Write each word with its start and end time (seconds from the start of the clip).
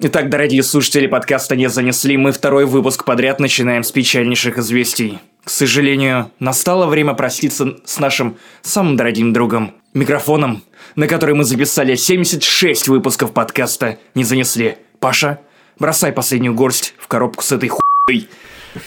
Итак, 0.00 0.28
дорогие 0.28 0.64
слушатели 0.64 1.06
подкаста 1.06 1.54
«Не 1.54 1.68
занесли», 1.68 2.16
мы 2.16 2.32
второй 2.32 2.66
выпуск 2.66 3.04
подряд 3.04 3.38
начинаем 3.38 3.84
с 3.84 3.92
печальнейших 3.92 4.58
известий. 4.58 5.20
К 5.44 5.48
сожалению, 5.48 6.32
настало 6.40 6.86
время 6.86 7.14
проститься 7.14 7.76
с 7.84 8.00
нашим 8.00 8.36
самым 8.62 8.96
дорогим 8.96 9.32
другом, 9.32 9.72
микрофоном, 9.94 10.64
на 10.96 11.06
который 11.06 11.36
мы 11.36 11.44
записали 11.44 11.94
76 11.94 12.88
выпусков 12.88 13.32
подкаста 13.32 13.98
«Не 14.16 14.24
занесли». 14.24 14.78
Паша, 14.98 15.38
бросай 15.78 16.10
последнюю 16.10 16.54
горсть 16.54 16.94
в 16.98 17.06
коробку 17.06 17.44
с 17.44 17.52
этой 17.52 17.68
хуй. 17.68 18.28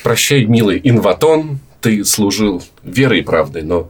Прощай, 0.03 0.43
милый 0.43 0.81
инватон, 0.83 1.59
ты 1.79 2.03
служил 2.03 2.61
верой 2.83 3.19
и 3.19 3.23
правдой, 3.23 3.63
но 3.63 3.89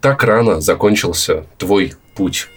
так 0.00 0.24
рано 0.24 0.62
закончился 0.62 1.44
твой 1.58 1.92
путь. 2.14 2.48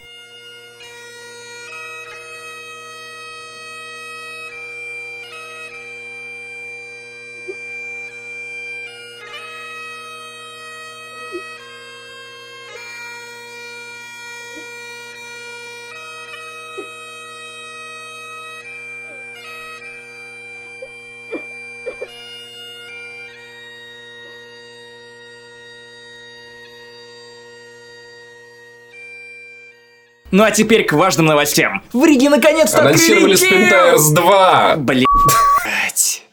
Ну 30.32 30.43
а 30.43 30.51
теперь 30.51 30.86
к 30.86 30.93
важным 30.93 31.25
новостям. 31.25 31.82
В 31.92 32.06
Риге 32.06 32.30
наконец-то 32.30 32.81
Анонсировали 32.81 33.36
Spin 33.36 34.14
2! 34.14 34.75
Блять. 34.78 36.23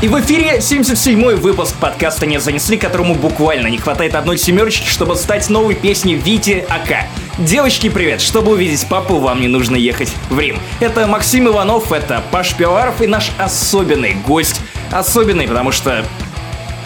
И 0.00 0.08
в 0.08 0.18
эфире 0.18 0.56
77-й 0.60 1.36
выпуск 1.36 1.74
подкаста 1.78 2.24
«Не 2.24 2.40
занесли», 2.40 2.78
которому 2.78 3.14
буквально 3.14 3.66
не 3.66 3.76
хватает 3.76 4.14
одной 4.14 4.38
семерочки, 4.38 4.88
чтобы 4.88 5.14
стать 5.14 5.50
новой 5.50 5.74
песней 5.74 6.14
Вити 6.14 6.64
АК. 6.70 7.04
Девочки, 7.36 7.90
привет! 7.90 8.22
Чтобы 8.22 8.52
увидеть 8.52 8.88
папу, 8.88 9.18
вам 9.18 9.42
не 9.42 9.48
нужно 9.48 9.76
ехать 9.76 10.10
в 10.30 10.40
Рим. 10.40 10.58
Это 10.80 11.06
Максим 11.06 11.48
Иванов, 11.48 11.92
это 11.92 12.22
Паш 12.30 12.54
Пивоваров 12.54 13.02
и 13.02 13.06
наш 13.06 13.30
особенный 13.38 14.14
гость. 14.14 14.62
Особенный, 14.90 15.46
потому 15.46 15.70
что 15.70 16.02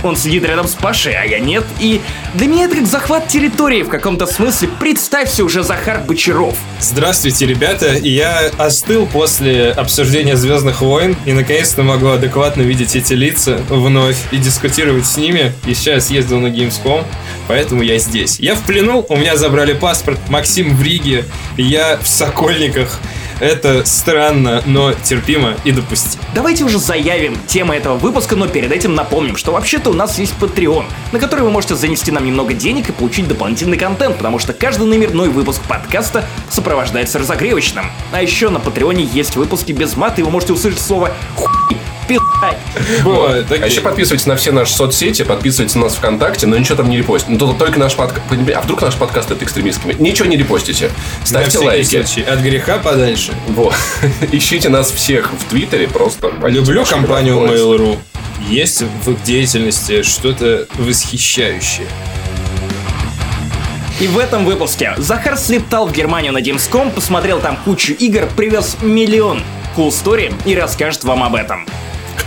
он 0.09 0.17
сидит 0.17 0.45
рядом 0.45 0.69
с 0.69 0.75
Пашей, 0.75 1.15
а 1.15 1.25
я 1.25 1.39
нет. 1.39 1.65
И 1.81 2.01
для 2.35 2.47
меня 2.47 2.65
это 2.65 2.77
как 2.77 2.87
захват 2.87 3.29
территории 3.29 3.83
в 3.83 3.89
каком-то 3.89 4.27
смысле. 4.27 4.69
Представься 4.81 5.45
уже 5.45 5.62
Захар 5.62 6.01
Бочаров. 6.01 6.57
Здравствуйте, 6.81 7.47
ребята. 7.47 7.95
Я 7.95 8.51
остыл 8.59 9.07
после 9.07 9.71
обсуждения 9.71 10.37
Звездных 10.37 10.81
войн 10.83 11.17
и 11.25 11.33
наконец-то 11.33 11.83
могу 11.83 12.09
адекватно 12.09 12.62
видеть 12.62 12.97
эти 12.97 13.15
лица 13.15 13.61
вновь 13.69 14.17
и 14.31 14.37
дискутировать 14.37 15.07
с 15.07 15.17
ними. 15.17 15.53
И 15.67 15.75
сейчас 15.75 16.11
ездил 16.11 16.39
на 16.41 16.49
Gamescom, 16.49 17.05
поэтому 17.49 17.83
я 17.83 17.99
здесь. 17.99 18.39
Я 18.39 18.55
в 18.55 18.62
плену, 18.62 19.05
у 19.09 19.17
меня 19.17 19.37
забрали 19.37 19.73
паспорт, 19.73 20.19
Максим 20.29 20.77
в 20.77 20.83
Риге, 20.83 21.25
я 21.57 21.99
в 22.03 22.07
Сокольниках. 22.07 23.01
Это 23.39 23.84
странно, 23.84 24.62
но 24.65 24.95
терпимо 24.95 25.55
и 25.65 25.73
допустимо. 25.73 26.23
Давайте 26.34 26.65
уже 26.65 26.79
заявим 26.79 27.37
тему 27.47 27.75
этого 27.75 27.98
выпуска, 27.98 28.34
но 28.34 28.48
перед 28.48 28.73
этим 28.73 28.95
напомним, 28.95 29.37
что 29.37 29.53
вообще-то 29.53 29.91
у 29.91 29.93
нас 29.93 30.19
есть 30.19 30.34
Patreon, 30.41 30.87
на 31.12 31.19
который 31.19 31.43
вы 31.43 31.51
можете 31.51 31.75
занести 31.75 32.11
нам 32.11 32.25
немного 32.25 32.55
денег 32.55 32.89
и 32.89 32.93
получить 32.93 33.28
дополнительный 33.28 33.77
контент, 33.77 34.17
потому 34.17 34.39
что 34.39 34.55
каждый 34.55 34.87
номерной 34.87 35.28
выпуск 35.28 35.61
подкаста 35.69 36.25
сопровождается 36.48 37.19
разогревочным. 37.19 37.91
А 38.11 38.23
еще 38.23 38.48
на 38.48 38.59
Патреоне 38.59 39.05
есть 39.05 39.37
выпуски 39.37 39.73
без 39.73 39.97
мата, 39.97 40.23
и 40.23 40.25
вы 40.25 40.31
можете 40.31 40.55
услышать 40.55 40.81
слово 40.81 41.12
хуй. 41.34 41.77
Вот. 43.03 43.47
А 43.51 43.67
еще 43.67 43.81
подписывайтесь 43.81 44.27
на 44.27 44.37
все 44.37 44.53
наши 44.53 44.72
соцсети, 44.75 45.22
подписывайтесь 45.22 45.75
на 45.75 45.83
нас 45.84 45.94
ВКонтакте, 45.97 46.47
но 46.47 46.56
ничего 46.56 46.77
там 46.77 46.89
не 46.91 46.99
репостите. 46.99 47.33
Ну, 47.33 47.39
только- 47.39 47.55
только 47.59 47.78
наш 47.81 47.94
подкаст. 47.94 48.25
А 48.55 48.61
вдруг 48.61 48.83
наш 48.83 48.94
подкаст 48.94 49.31
это 49.31 49.44
экстремистский? 49.44 49.94
Ничего 49.99 50.28
не 50.28 50.37
репостите. 50.37 50.91
Ставьте 51.25 51.59
лайки. 51.59 52.03
случай, 52.03 52.22
От 52.22 52.41
греха 52.41 52.78
подальше. 52.78 53.33
Вот. 53.49 53.75
Ищите 54.33 54.69
нас 54.69 54.91
всех 54.91 55.33
в 55.33 55.44
Твиттере, 55.50 55.89
просто... 55.89 56.33
Люблю 56.44 56.84
компанию. 56.84 57.37
Mail.ru. 57.37 57.99
Есть 58.49 58.83
в 59.05 59.11
их 59.12 59.23
деятельности 59.25 60.03
что-то 60.03 60.67
восхищающее. 60.75 61.87
И 63.99 64.06
в 64.09 64.19
этом 64.19 64.44
выпуске 64.44 64.94
Захар 64.99 65.38
слетал 65.38 65.87
в 65.87 65.93
Германию 65.93 66.33
на 66.33 66.38
Gamescom, 66.43 66.91
посмотрел 66.91 67.41
там 67.41 67.56
кучу 67.65 67.94
игр, 67.94 68.28
привез 68.37 68.77
миллион 68.83 69.43
cool 69.75 69.88
story 69.88 70.34
и 70.44 70.55
расскажет 70.55 71.05
вам 71.05 71.23
об 71.23 71.34
этом. 71.34 71.67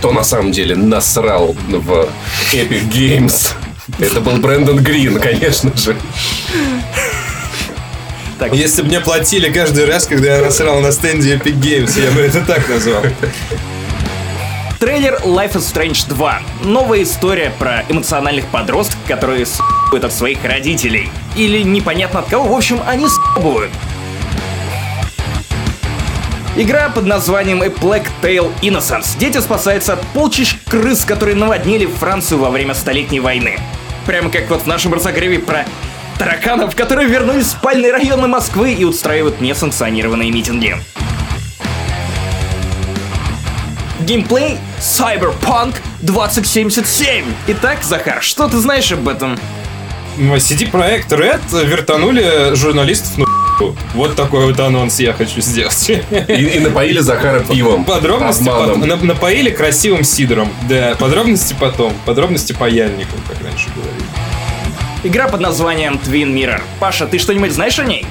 Кто 0.00 0.12
на 0.12 0.24
самом 0.24 0.50
деле 0.50 0.74
насрал 0.76 1.54
в 1.68 2.08
Epic 2.54 2.90
Games? 2.90 3.52
Это 3.98 4.22
был 4.22 4.38
Брэндон 4.38 4.78
Грин, 4.78 5.20
конечно 5.20 5.76
же. 5.76 5.94
Так, 8.38 8.54
Если 8.54 8.80
бы 8.80 8.88
мне 8.88 9.00
платили 9.00 9.52
каждый 9.52 9.84
раз, 9.84 10.06
когда 10.06 10.36
я 10.36 10.40
насрал 10.40 10.80
на 10.80 10.90
стенде 10.90 11.34
Epic 11.34 11.60
Games, 11.60 12.02
я 12.02 12.10
бы 12.12 12.22
это 12.22 12.40
так 12.40 12.66
назвал. 12.70 13.02
Трейлер 14.78 15.20
Life 15.22 15.52
is 15.52 15.70
Strange 15.70 16.08
2. 16.08 16.40
Новая 16.64 17.02
история 17.02 17.52
про 17.58 17.84
эмоциональных 17.90 18.46
подростков, 18.46 18.96
которые 19.06 19.44
с***ют 19.44 20.02
от 20.02 20.14
своих 20.14 20.42
родителей. 20.42 21.10
Или 21.36 21.60
непонятно 21.60 22.20
от 22.20 22.30
кого, 22.30 22.54
в 22.54 22.56
общем, 22.56 22.80
они 22.86 23.06
с***ют. 23.06 23.68
Игра 26.56 26.88
под 26.88 27.06
названием 27.06 27.62
A 27.62 27.68
Black 27.68 28.08
Tail 28.22 28.52
Innocence. 28.60 29.16
Дети 29.18 29.38
спасаются 29.38 29.92
от 29.92 30.00
полчищ 30.08 30.56
крыс, 30.68 31.04
которые 31.04 31.36
наводнили 31.36 31.86
Францию 31.86 32.40
во 32.40 32.50
время 32.50 32.74
Столетней 32.74 33.20
войны. 33.20 33.58
Прямо 34.04 34.30
как 34.30 34.50
вот 34.50 34.62
в 34.62 34.66
нашем 34.66 34.92
разогреве 34.92 35.38
про 35.38 35.64
тараканов, 36.18 36.74
которые 36.74 37.08
вернулись 37.08 37.46
в 37.46 37.50
спальные 37.50 37.92
районы 37.92 38.26
Москвы 38.26 38.72
и 38.72 38.84
устраивают 38.84 39.40
несанкционированные 39.40 40.32
митинги. 40.32 40.76
Геймплей 44.00 44.58
Cyberpunk 44.80 45.76
2077. 46.00 47.26
Итак, 47.46 47.84
Захар, 47.84 48.22
что 48.22 48.48
ты 48.48 48.56
знаешь 48.56 48.90
об 48.90 49.08
этом? 49.08 49.38
Ну, 50.18 50.34
CD 50.34 50.68
Projekt 50.68 51.10
Red 51.10 51.64
вертанули 51.64 52.56
журналистов 52.56 53.18
на 53.18 53.39
Вот 53.94 54.16
такой 54.16 54.46
вот 54.46 54.58
анонс 54.60 54.98
я 55.00 55.12
хочу 55.12 55.40
сделать. 55.40 55.90
И, 55.90 56.32
и 56.34 56.58
напоили 56.60 57.00
Захара 57.00 57.40
пивом. 57.40 57.84
Подробности. 57.84 58.44
На- 58.44 58.96
напоили 58.96 59.50
красивым 59.50 60.04
сидром. 60.04 60.50
Да, 60.68 60.96
подробности 60.98 61.54
потом. 61.58 61.92
Подробности 62.06 62.52
паяльником, 62.52 63.18
как 63.28 63.42
раньше 63.42 63.68
говорили. 63.74 64.04
Игра 65.02 65.28
под 65.28 65.40
названием 65.40 65.94
Twin 66.04 66.32
Mirror. 66.34 66.60
Паша, 66.78 67.06
ты 67.06 67.18
что-нибудь 67.18 67.52
знаешь 67.52 67.78
о 67.78 67.84
ней? 67.84 68.04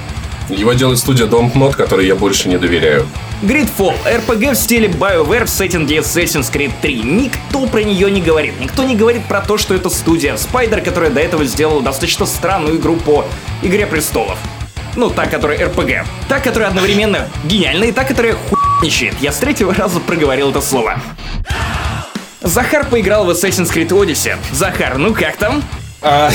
Его 0.48 0.72
делает 0.72 0.98
студия 0.98 1.26
Dontnod, 1.26 1.74
которой 1.74 2.06
я 2.06 2.16
больше 2.16 2.48
не 2.48 2.58
доверяю. 2.58 3.06
Gridfall— 3.42 3.94
RPG 4.04 4.52
в 4.52 4.56
стиле 4.56 4.88
BioWare 4.88 5.44
в 5.44 5.48
сеттинге 5.48 5.98
Assassin's 5.98 6.52
Creed 6.52 6.72
3. 6.82 7.02
Никто 7.02 7.66
про 7.66 7.82
нее 7.82 8.10
не 8.10 8.20
говорит. 8.20 8.60
Никто 8.60 8.82
не 8.82 8.96
говорит 8.96 9.24
про 9.26 9.40
то, 9.40 9.56
что 9.58 9.74
это 9.74 9.88
студия 9.88 10.34
Spider, 10.34 10.82
которая 10.82 11.10
до 11.10 11.20
этого 11.20 11.44
сделала 11.44 11.80
достаточно 11.80 12.26
странную 12.26 12.76
игру 12.78 12.96
по 12.96 13.24
Игре 13.62 13.86
Престолов. 13.86 14.38
Ну, 14.96 15.10
та, 15.10 15.26
которая 15.26 15.58
RPG. 15.68 16.04
Та, 16.28 16.40
которая 16.40 16.68
одновременно 16.70 17.28
гениальная, 17.44 17.88
и 17.88 17.92
та, 17.92 18.04
которая 18.04 18.34
хуйничает. 18.34 19.14
Я 19.20 19.32
с 19.32 19.36
третьего 19.36 19.72
раза 19.74 20.00
проговорил 20.00 20.50
это 20.50 20.60
слово. 20.60 21.00
Захар 22.42 22.86
поиграл 22.86 23.24
в 23.24 23.30
Assassin's 23.30 23.72
Creed 23.72 23.88
Odyssey. 23.88 24.36
Захар, 24.52 24.98
ну 24.98 25.14
как 25.14 25.36
там? 25.36 25.62
А, 26.02 26.30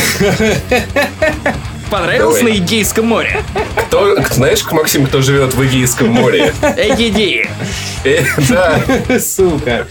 Понравилось 1.89 2.39
Давай. 2.39 2.53
на 2.53 2.57
Эгейском 2.57 3.07
море? 3.07 3.43
Кто, 3.88 4.16
знаешь, 4.31 4.63
Максим, 4.72 5.05
кто 5.07 5.22
живет 5.22 5.53
в 5.53 5.63
Эгейском 5.66 6.09
море? 6.09 6.53
Эгиди. 6.78 7.47
Э, 8.03 8.23
Да. 8.49 8.79
сука. 9.19 9.87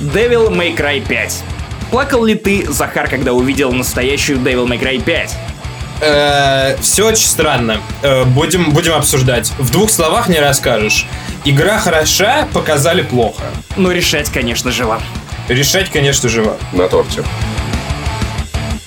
Devil 0.00 0.50
May 0.50 0.76
Cry 0.76 1.04
5. 1.06 1.42
Плакал 1.90 2.24
ли 2.24 2.34
ты, 2.34 2.66
Захар, 2.70 3.08
когда 3.08 3.32
увидел 3.32 3.72
настоящую 3.72 4.38
Devil 4.38 4.66
May 4.66 4.80
Cry 4.80 5.02
5? 5.02 5.36
Все 5.98 7.02
Э, 7.02 7.08
очень 7.08 7.26
странно. 7.26 7.80
Э, 8.02 8.24
Будем, 8.24 8.70
будем 8.70 8.94
обсуждать. 8.94 9.52
В 9.58 9.70
двух 9.70 9.90
словах 9.90 10.28
не 10.28 10.38
расскажешь. 10.38 11.06
Игра 11.44 11.78
хороша, 11.78 12.46
показали 12.52 13.02
плохо. 13.02 13.42
Ну, 13.76 13.90
решать, 13.90 14.30
конечно 14.30 14.70
же, 14.70 14.84
вам. 14.84 15.02
Решать, 15.48 15.90
конечно 15.90 16.28
же, 16.28 16.42
вам. 16.42 16.56
На 16.72 16.88
торте. 16.88 17.24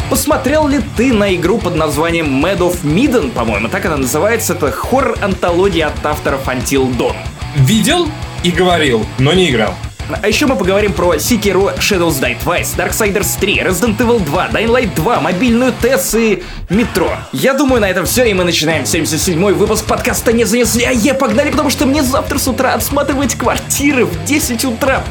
Посмотрел 0.09 0.67
ли 0.67 0.81
ты 0.97 1.13
на 1.13 1.33
игру 1.35 1.57
под 1.57 1.75
названием 1.75 2.45
Mad 2.45 2.57
of 2.57 2.83
Midden, 2.83 3.31
по-моему, 3.31 3.69
так 3.69 3.85
она 3.85 3.97
называется, 3.97 4.53
это 4.53 4.69
хоррор-антология 4.71 5.87
от 5.87 6.05
авторов 6.05 6.47
Until 6.47 6.93
Dawn. 6.97 7.15
Видел 7.55 8.09
и 8.43 8.51
говорил, 8.51 9.05
но 9.19 9.33
не 9.33 9.49
играл. 9.49 9.73
А 10.21 10.27
еще 10.27 10.45
мы 10.45 10.55
поговорим 10.55 10.93
про 10.93 11.15
Sekiro 11.15 11.77
Shadows 11.77 12.19
Die 12.19 12.37
Twice, 12.43 12.75
Darksiders 12.75 13.39
3, 13.39 13.61
Resident 13.61 13.97
Evil 13.97 14.19
2, 14.19 14.49
Dying 14.49 14.67
Light 14.67 14.95
2, 14.95 15.21
мобильную 15.21 15.73
TES 15.81 16.19
и 16.19 16.43
метро. 16.69 17.11
Я 17.31 17.53
думаю, 17.53 17.81
на 17.81 17.89
этом 17.89 18.05
все, 18.05 18.25
и 18.25 18.33
мы 18.33 18.43
начинаем 18.43 18.83
77-й 18.83 19.53
выпуск 19.53 19.85
подкаста 19.85 20.33
«Не 20.33 20.45
занесли», 20.45 20.83
а 20.83 20.91
я 20.91 21.13
погнали, 21.13 21.51
потому 21.51 21.69
что 21.69 21.85
мне 21.85 22.03
завтра 22.03 22.37
с 22.37 22.47
утра 22.47 22.73
отсматривать 22.73 23.35
квартиры 23.35 24.05
в 24.05 24.25
10 24.25 24.65
утра. 24.65 25.03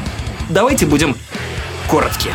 Давайте 0.49 0.85
будем 0.85 1.15
короткие. 1.89 2.33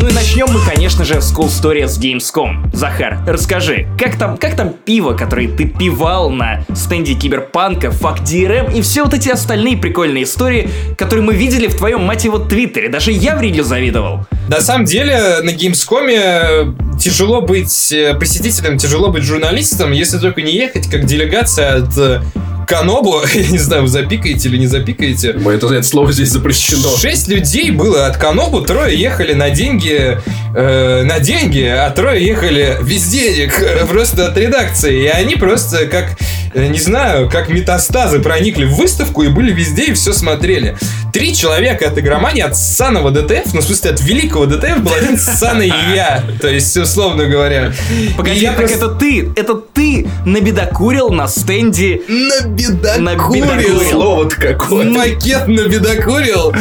Ну 0.00 0.08
и 0.08 0.12
начнем 0.12 0.46
мы, 0.50 0.58
конечно 0.64 1.04
же, 1.04 1.20
с 1.20 1.34
Cool 1.34 1.48
Story 1.48 1.86
с 1.86 1.98
Gamescom. 1.98 2.74
Захар, 2.74 3.18
расскажи, 3.26 3.86
как 3.98 4.16
там, 4.16 4.38
как 4.38 4.56
там 4.56 4.72
пиво, 4.72 5.12
которое 5.12 5.48
ты 5.48 5.66
пивал 5.66 6.30
на 6.30 6.64
стенде 6.74 7.14
Киберпанка, 7.14 7.88
Fuck 7.88 8.22
DRM 8.22 8.74
и 8.74 8.80
все 8.80 9.04
вот 9.04 9.12
эти 9.12 9.28
остальные 9.28 9.76
прикольные 9.76 10.24
истории, 10.24 10.70
которые 10.96 11.24
мы 11.24 11.34
видели 11.34 11.66
в 11.66 11.76
твоем, 11.76 12.04
мать 12.04 12.24
его, 12.24 12.38
твиттере. 12.38 12.88
Даже 12.88 13.12
я 13.12 13.36
в 13.36 13.42
Риде 13.42 13.62
завидовал. 13.62 14.26
На 14.48 14.62
самом 14.62 14.86
деле, 14.86 15.40
на 15.42 15.50
Gamescom 15.50 16.98
тяжело 16.98 17.42
быть 17.42 17.92
э, 17.92 18.14
посетителем, 18.14 18.78
тяжело 18.78 19.08
быть 19.08 19.24
журналистом, 19.24 19.92
если 19.92 20.18
только 20.18 20.40
не 20.40 20.54
ехать 20.54 20.88
как 20.88 21.04
делегация 21.04 21.82
от 21.82 21.98
э, 21.98 22.22
Канобу, 22.66 23.20
я 23.34 23.48
не 23.48 23.58
знаю, 23.58 23.82
вы 23.82 23.88
запикаете 23.88 24.48
или 24.48 24.58
не 24.58 24.66
запикаете. 24.66 25.34
Мы 25.34 25.52
это, 25.52 25.66
это 25.66 25.82
слово 25.82 26.12
здесь 26.12 26.30
запрещено. 26.30 26.96
Шесть 26.96 27.28
людей 27.28 27.70
было 27.70 28.06
от 28.06 28.16
Канобу, 28.16 28.62
трое 28.62 28.98
ехали 28.98 29.34
на 29.34 29.50
деньги, 29.50 30.18
э, 30.54 31.02
на 31.04 31.20
деньги, 31.20 31.64
а 31.64 31.90
трое 31.90 32.24
ехали 32.24 32.78
без 32.82 33.06
денег, 33.08 33.52
просто 33.88 34.26
от 34.26 34.36
редакции. 34.36 35.04
И 35.04 35.06
они 35.06 35.36
просто 35.36 35.86
как, 35.86 36.16
э, 36.54 36.66
не 36.68 36.78
знаю, 36.78 37.28
как 37.28 37.48
метастазы 37.48 38.20
проникли 38.20 38.64
в 38.64 38.74
выставку 38.74 39.22
и 39.22 39.28
были 39.28 39.52
везде 39.52 39.86
и 39.86 39.92
все 39.92 40.12
смотрели. 40.12 40.76
Три 41.12 41.34
человека 41.34 41.88
от 41.88 41.98
игромании, 41.98 42.42
от 42.42 42.56
ссаного 42.56 43.10
DTF, 43.10 43.52
ну, 43.52 43.60
в 43.60 43.64
смысле, 43.64 43.90
от 43.90 44.00
великого 44.00 44.46
DTF 44.46 44.78
был 44.78 44.94
один 44.94 45.18
ссаный 45.18 45.68
я, 45.94 46.24
то 46.40 46.48
есть, 46.48 46.74
условно 46.76 47.26
говоря. 47.26 47.72
Погоди, 48.16 48.46
так 48.46 48.56
просто... 48.56 48.76
это 48.76 48.88
ты, 48.88 49.32
это 49.36 49.54
ты 49.56 50.06
набедокурил 50.24 51.10
на 51.10 51.28
стенде... 51.28 52.00
Набедокурил? 52.08 53.80
Слово-то 53.90 54.36
какое. 54.36 54.86
Макет 54.86 55.48
набедокурил. 55.48 56.54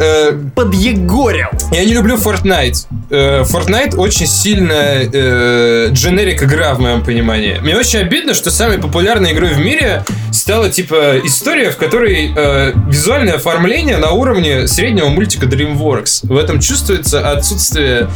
Э, 0.00 0.32
Подъегорил. 0.54 1.48
Я 1.70 1.84
не 1.84 1.94
люблю 1.94 2.16
Fortnite. 2.16 2.86
Э, 3.10 3.42
Fortnite 3.42 3.96
очень 3.96 4.26
сильно 4.26 4.72
э, 4.72 5.88
дженерик 5.92 6.42
игра, 6.42 6.74
в 6.74 6.80
моем 6.80 7.04
понимании. 7.04 7.58
Мне 7.62 7.76
очень 7.76 8.00
обидно, 8.00 8.34
что 8.34 8.50
самой 8.50 8.78
популярной 8.78 9.32
игрой 9.32 9.54
в 9.54 9.58
мире 9.58 10.02
стала, 10.32 10.68
типа, 10.70 11.20
история, 11.24 11.70
в 11.70 11.76
которой 11.76 12.32
э, 12.34 12.72
визуальное 12.88 13.34
оформление 13.34 13.91
на 13.98 14.10
уровне 14.12 14.66
среднего 14.66 15.08
мультика 15.08 15.46
DreamWorks. 15.46 16.26
В 16.26 16.36
этом 16.36 16.60
чувствуется 16.60 17.30
отсутствие 17.30 18.08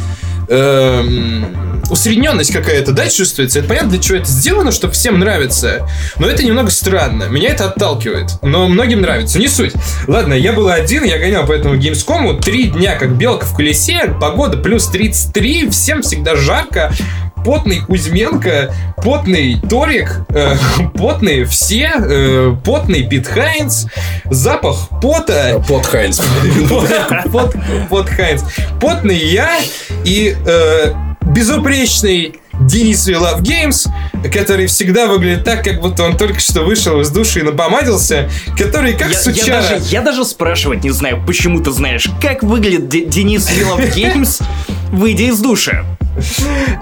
эм, 0.49 1.81
усредненность 1.89 2.51
какая-то, 2.51 2.91
да, 2.91 3.09
чувствуется. 3.09 3.59
Это 3.59 3.67
понятно, 3.67 3.91
для 3.91 3.99
чего 3.99 4.17
это 4.17 4.29
сделано, 4.29 4.71
чтобы 4.71 4.93
всем 4.93 5.19
нравится. 5.19 5.87
Но 6.19 6.27
это 6.27 6.43
немного 6.43 6.69
странно. 6.71 7.25
Меня 7.25 7.49
это 7.49 7.65
отталкивает. 7.65 8.31
Но 8.41 8.67
многим 8.67 9.01
нравится. 9.01 9.39
Не 9.39 9.47
суть. 9.47 9.73
Ладно, 10.07 10.33
я 10.33 10.53
был 10.53 10.69
один, 10.69 11.03
я 11.03 11.17
гонял 11.17 11.45
по 11.45 11.53
этому 11.53 11.75
Gamescom. 11.75 12.41
Три 12.41 12.65
дня, 12.65 12.95
как 12.95 13.17
белка 13.17 13.45
в 13.45 13.55
колесе. 13.55 14.15
Погода 14.19 14.57
плюс 14.57 14.87
33. 14.87 15.69
Всем 15.69 16.01
всегда 16.01 16.35
жарко 16.35 16.93
потный 17.47 17.79
Кузьменко, 17.79 18.73
потный 18.97 19.57
Торик, 19.69 20.19
э, 20.29 20.57
потные 20.95 21.45
все, 21.45 21.93
э, 21.95 22.55
потный 22.65 23.03
Пит 23.03 23.25
Хайнс, 23.25 23.85
запах 24.25 24.89
пота. 25.01 25.63
Пот 25.65 25.85
Хайнс. 25.85 26.19
Пот, 27.89 28.09
Хайнс. 28.09 28.43
Потный 28.81 29.15
я 29.15 29.59
и 30.03 30.35
э, 30.45 30.93
безупречный 31.21 32.41
Денис 32.59 33.07
Love 33.07 33.39
Games, 33.39 33.87
который 34.29 34.67
всегда 34.67 35.07
выглядит 35.07 35.45
так, 35.45 35.63
как 35.63 35.79
будто 35.79 36.03
он 36.03 36.17
только 36.17 36.41
что 36.41 36.63
вышел 36.63 36.99
из 36.99 37.11
души 37.11 37.39
и 37.39 37.43
напомадился, 37.43 38.29
который 38.57 38.91
как 38.91 39.11
я, 39.11 39.17
сучара... 39.17 39.47
Я 39.47 39.61
даже, 39.61 39.83
я 39.85 40.01
даже 40.01 40.25
спрашивать 40.25 40.83
не 40.83 40.89
знаю, 40.89 41.23
почему 41.25 41.61
ты 41.61 41.71
знаешь, 41.71 42.09
как 42.21 42.43
выглядит 42.43 42.89
Д- 42.89 43.05
Денис 43.05 43.49
Love 43.49 43.95
Games, 43.95 44.43
выйдя 44.91 45.25
из 45.25 45.39
душа. 45.39 45.85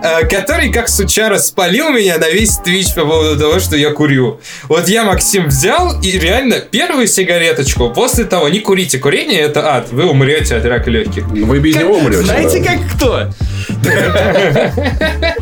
Э, 0.04 0.26
который, 0.26 0.72
как 0.72 0.88
сучара, 0.88 1.38
спалил 1.38 1.90
меня 1.90 2.18
на 2.18 2.30
весь 2.30 2.58
твич 2.58 2.94
по 2.94 3.02
поводу 3.02 3.40
того, 3.40 3.60
что 3.60 3.76
я 3.76 3.92
курю. 3.92 4.40
Вот 4.64 4.88
я, 4.88 5.04
Максим, 5.04 5.48
взял 5.48 6.00
и 6.02 6.12
реально 6.12 6.60
первую 6.60 7.08
сигареточку 7.08 7.90
после 7.90 8.26
того, 8.26 8.50
не 8.50 8.60
курите, 8.60 8.98
курение 8.98 9.42
это 9.42 9.76
ад, 9.76 9.92
вы 9.92 10.06
умрете 10.06 10.56
от 10.56 10.66
рака 10.66 10.90
легких. 10.90 11.26
Вы 11.28 11.60
без 11.60 11.76
него 11.76 11.98
умрете. 11.98 12.24
Знаете, 12.24 12.64
как 12.64 12.80
кто? 12.96 13.30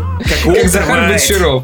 Как 0.46 0.70
Захар 0.70 1.10
Бочаров. 1.12 1.64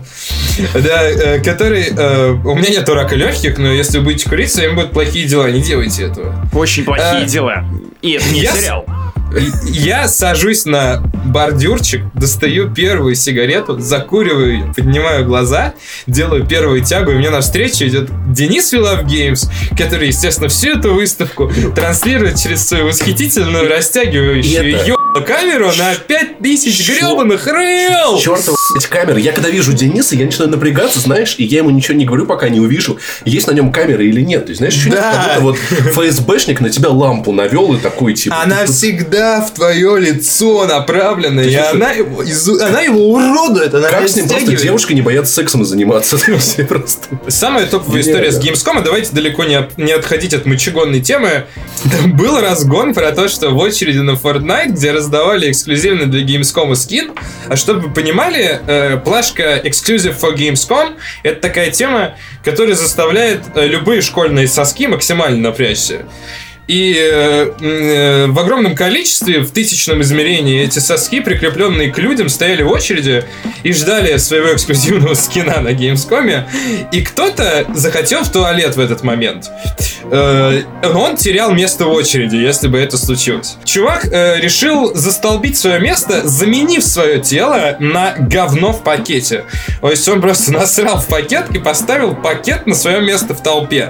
Да, 0.73 1.03
э, 1.09 1.39
который... 1.39 1.85
э, 1.95 2.31
У 2.31 2.56
меня 2.56 2.69
нет 2.69 2.89
рака 2.89 3.15
легких, 3.15 3.57
но 3.57 3.71
если 3.71 4.00
вы 4.00 4.06
будете 4.06 4.29
курить, 4.29 4.51
с 4.51 4.56
вами 4.57 4.73
будут 4.75 4.91
плохие 4.91 5.25
дела. 5.25 5.50
Не 5.50 5.61
делайте 5.61 6.03
этого. 6.03 6.35
Очень 6.53 6.83
плохие 6.83 7.23
А, 7.23 7.25
дела. 7.25 7.63
И 8.01 8.11
это 8.11 8.29
не 8.29 8.41
сериал. 8.41 8.85
Я 9.63 10.07
сажусь 10.07 10.65
на 10.65 11.03
бордюрчик, 11.25 12.01
достаю 12.15 12.73
первую 12.73 13.13
сигарету, 13.13 13.77
закуриваю 13.79 14.53
ее, 14.53 14.73
поднимаю 14.75 15.23
глаза, 15.23 15.75
делаю 16.07 16.47
первую 16.47 16.83
тягу, 16.83 17.11
и 17.11 17.13
мне 17.15 17.29
навстречу 17.29 17.85
идет 17.85 18.09
Денис 18.33 18.71
Вилав 18.73 19.06
Геймс, 19.06 19.47
который, 19.77 20.07
естественно, 20.07 20.50
всю 20.50 20.71
эту 20.79 20.95
выставку 20.95 21.51
транслирует 21.75 22.38
через 22.41 22.67
свою 22.67 22.88
восхитительную 22.88 23.69
растягивающую 23.69 24.75
это- 24.77 24.88
ё- 24.88 24.95
камеру 25.25 25.71
на 25.77 25.94
5000 25.95 26.88
гребаных 26.89 27.45
рыл! 27.45 28.17
Чертова 28.49 28.73
блядь, 28.73 28.85
камера. 28.87 29.17
Я 29.19 29.31
когда 29.31 29.49
вижу 29.49 29.73
Дениса, 29.73 30.15
я 30.15 30.25
начинаю 30.25 30.51
напрягаться, 30.51 30.99
знаешь, 30.99 31.35
и 31.37 31.43
я 31.43 31.59
ему 31.59 31.69
ничего 31.69 31.97
не 31.97 32.05
говорю, 32.05 32.25
пока 32.25 32.49
не 32.49 32.59
увижу, 32.59 32.97
есть 33.25 33.47
на 33.47 33.51
нем 33.51 33.71
камера 33.71 34.03
или 34.03 34.21
нет. 34.21 34.45
То 34.45 34.49
есть, 34.49 34.59
знаешь, 34.59 34.73
ощущение, 34.73 34.99
Да. 34.99 35.11
как 35.33 35.41
будто 35.41 35.59
вот 35.71 35.93
ФСБшник 35.93 36.59
на 36.61 36.69
тебя 36.69 36.89
лампу 36.89 37.31
навел 37.31 37.73
и 37.73 37.77
такой, 37.79 38.13
типа... 38.13 38.35
Она 38.43 38.65
ты- 38.65 38.71
всегда 38.71 39.41
в 39.41 39.53
твое 39.53 39.99
лицо 39.99 40.65
направлена, 40.65 41.41
и 41.43 41.51
слушай, 41.53 41.69
она 41.71 41.91
его, 41.91 42.23
изу- 42.23 42.61
она 42.61 42.81
его 42.81 43.09
уродует, 43.11 43.73
она 43.73 43.89
Как 43.89 44.07
с 44.07 44.15
ним 44.15 44.25
просто 44.25 44.35
растягивает. 44.35 44.61
девушка 44.61 44.93
не 44.93 45.01
боятся 45.01 45.33
сексом 45.33 45.65
заниматься? 45.65 46.17
Просто... 46.67 47.07
Самая 47.27 47.65
топовая 47.67 48.01
история 48.01 48.31
с 48.31 48.39
Gamescom, 48.39 48.83
давайте 48.83 49.11
далеко 49.13 49.43
не, 49.43 49.67
не 49.77 49.91
отходить 49.91 50.33
от 50.33 50.45
мочегонной 50.45 51.01
темы. 51.01 51.45
Там 51.91 52.13
был 52.15 52.39
разгон 52.39 52.93
про 52.93 53.11
то, 53.11 53.27
что 53.27 53.49
в 53.49 53.57
очереди 53.57 53.97
на 53.99 54.11
Fortnite, 54.11 54.69
где 54.71 54.91
раздавали 54.91 55.49
эксклюзивный 55.51 56.06
для 56.06 56.21
Gamescom 56.23 56.75
скин, 56.75 57.11
а 57.47 57.56
чтобы 57.56 57.81
вы 57.87 57.94
понимали, 57.94 58.38
э, 58.41 58.97
плашка 58.97 59.57
Exclusive 59.57 60.19
for 60.19 60.35
Gamescom— 60.35 60.97
это 61.23 61.41
такая 61.41 61.71
тема, 61.71 62.15
которая 62.43 62.75
заставляет 62.75 63.41
э, 63.55 63.67
любые 63.67 64.01
школьные 64.01 64.47
соски 64.47 64.87
максимально 64.87 65.49
напрячься. 65.49 66.05
И 66.69 66.94
э, 66.95 67.49
э, 67.61 68.26
в 68.28 68.38
огромном 68.38 68.76
количестве, 68.76 69.40
в 69.40 69.49
тысячном 69.52 70.02
измерении, 70.04 70.61
эти 70.64 70.78
соски, 70.78 71.19
прикрепленные 71.19 71.92
к 71.92 71.97
людям, 71.97 72.30
стояли 72.30 72.61
в 72.61 72.69
очереди 72.69 73.26
и 73.64 73.73
ждали 73.73 74.16
своего 74.18 74.54
эксклюзивного 74.54 75.16
скина 75.16 75.61
на 75.61 75.69
Gamescom. 75.69 76.44
И 76.92 77.02
кто-то 77.02 77.66
захотел 77.73 78.23
в 78.23 78.31
туалет 78.31 78.76
в 78.76 78.80
этот 78.80 79.02
момент. 79.02 79.49
Э, 80.11 80.61
но 80.83 81.02
он 81.02 81.16
терял 81.18 81.52
место 81.54 81.85
в 81.85 81.92
очереди, 81.92 82.35
если 82.35 82.68
бы 82.68 82.78
это 82.78 82.99
случилось. 82.99 83.57
Чувак 83.66 84.06
э, 84.06 84.40
решил 84.40 84.94
застолбить 84.94 85.57
свое 85.57 85.80
место, 85.80 86.28
заменив 86.28 86.83
свое 86.83 87.19
тело 87.19 87.78
на 87.80 88.14
говно 88.19 88.73
в 88.73 88.83
пакете. 88.83 89.45
То 89.81 89.90
есть 89.90 90.07
он 90.07 90.21
просто 90.21 90.52
насрал 90.54 90.99
в 90.99 91.07
пакет 91.07 91.45
и 91.52 91.57
поставил 91.57 92.14
пакет 92.14 92.68
на 92.68 92.76
свое 92.76 93.02
место 93.02 93.33
в 93.33 93.42
толпе. 93.42 93.90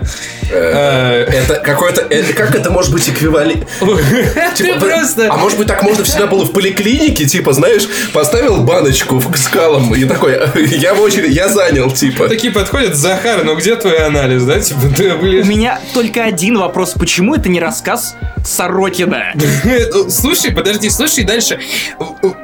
Э, 0.49 1.25
Это 1.27 1.55
какой-то... 1.55 2.01
это- 2.09 2.31
Как 2.33 2.55
это 2.55 2.68
может 2.69 2.91
быть 2.91 3.07
эквивалент? 3.09 3.67
Ты 3.79 4.63
Типа, 4.63 4.79
просто... 4.79 5.27
А 5.29 5.37
может 5.37 5.57
быть, 5.57 5.67
так 5.67 5.81
можно 5.83 6.03
всегда 6.03 6.27
было 6.27 6.45
в 6.45 6.51
поликлинике, 6.51 7.25
типа, 7.25 7.53
знаешь, 7.53 7.87
поставил 8.13 8.61
баночку 8.61 9.17
в- 9.17 9.35
с 9.37 9.47
калом 9.47 9.93
и 9.93 10.05
такой, 10.05 10.39
я 10.55 10.93
в 10.93 11.01
очередь, 11.01 11.33
я 11.33 11.49
занял, 11.49 11.91
типа. 11.91 12.27
Такие 12.27 12.51
подходят, 12.53 12.95
Захар, 12.95 13.43
ну 13.43 13.55
где 13.55 13.75
твой 13.75 13.97
анализ, 13.97 14.43
да? 14.43 14.59
Типа, 14.59 14.81
ты 14.95 15.13
У 15.13 15.21
меня 15.45 15.79
только 15.93 16.23
один 16.23 16.57
вопрос. 16.57 16.93
Почему 16.93 17.35
это 17.35 17.49
не 17.49 17.59
рассказ 17.59 18.15
Сорокина? 18.45 19.33
Слушай, 20.09 20.51
подожди, 20.51 20.89
слушай 20.89 21.23
дальше. 21.23 21.59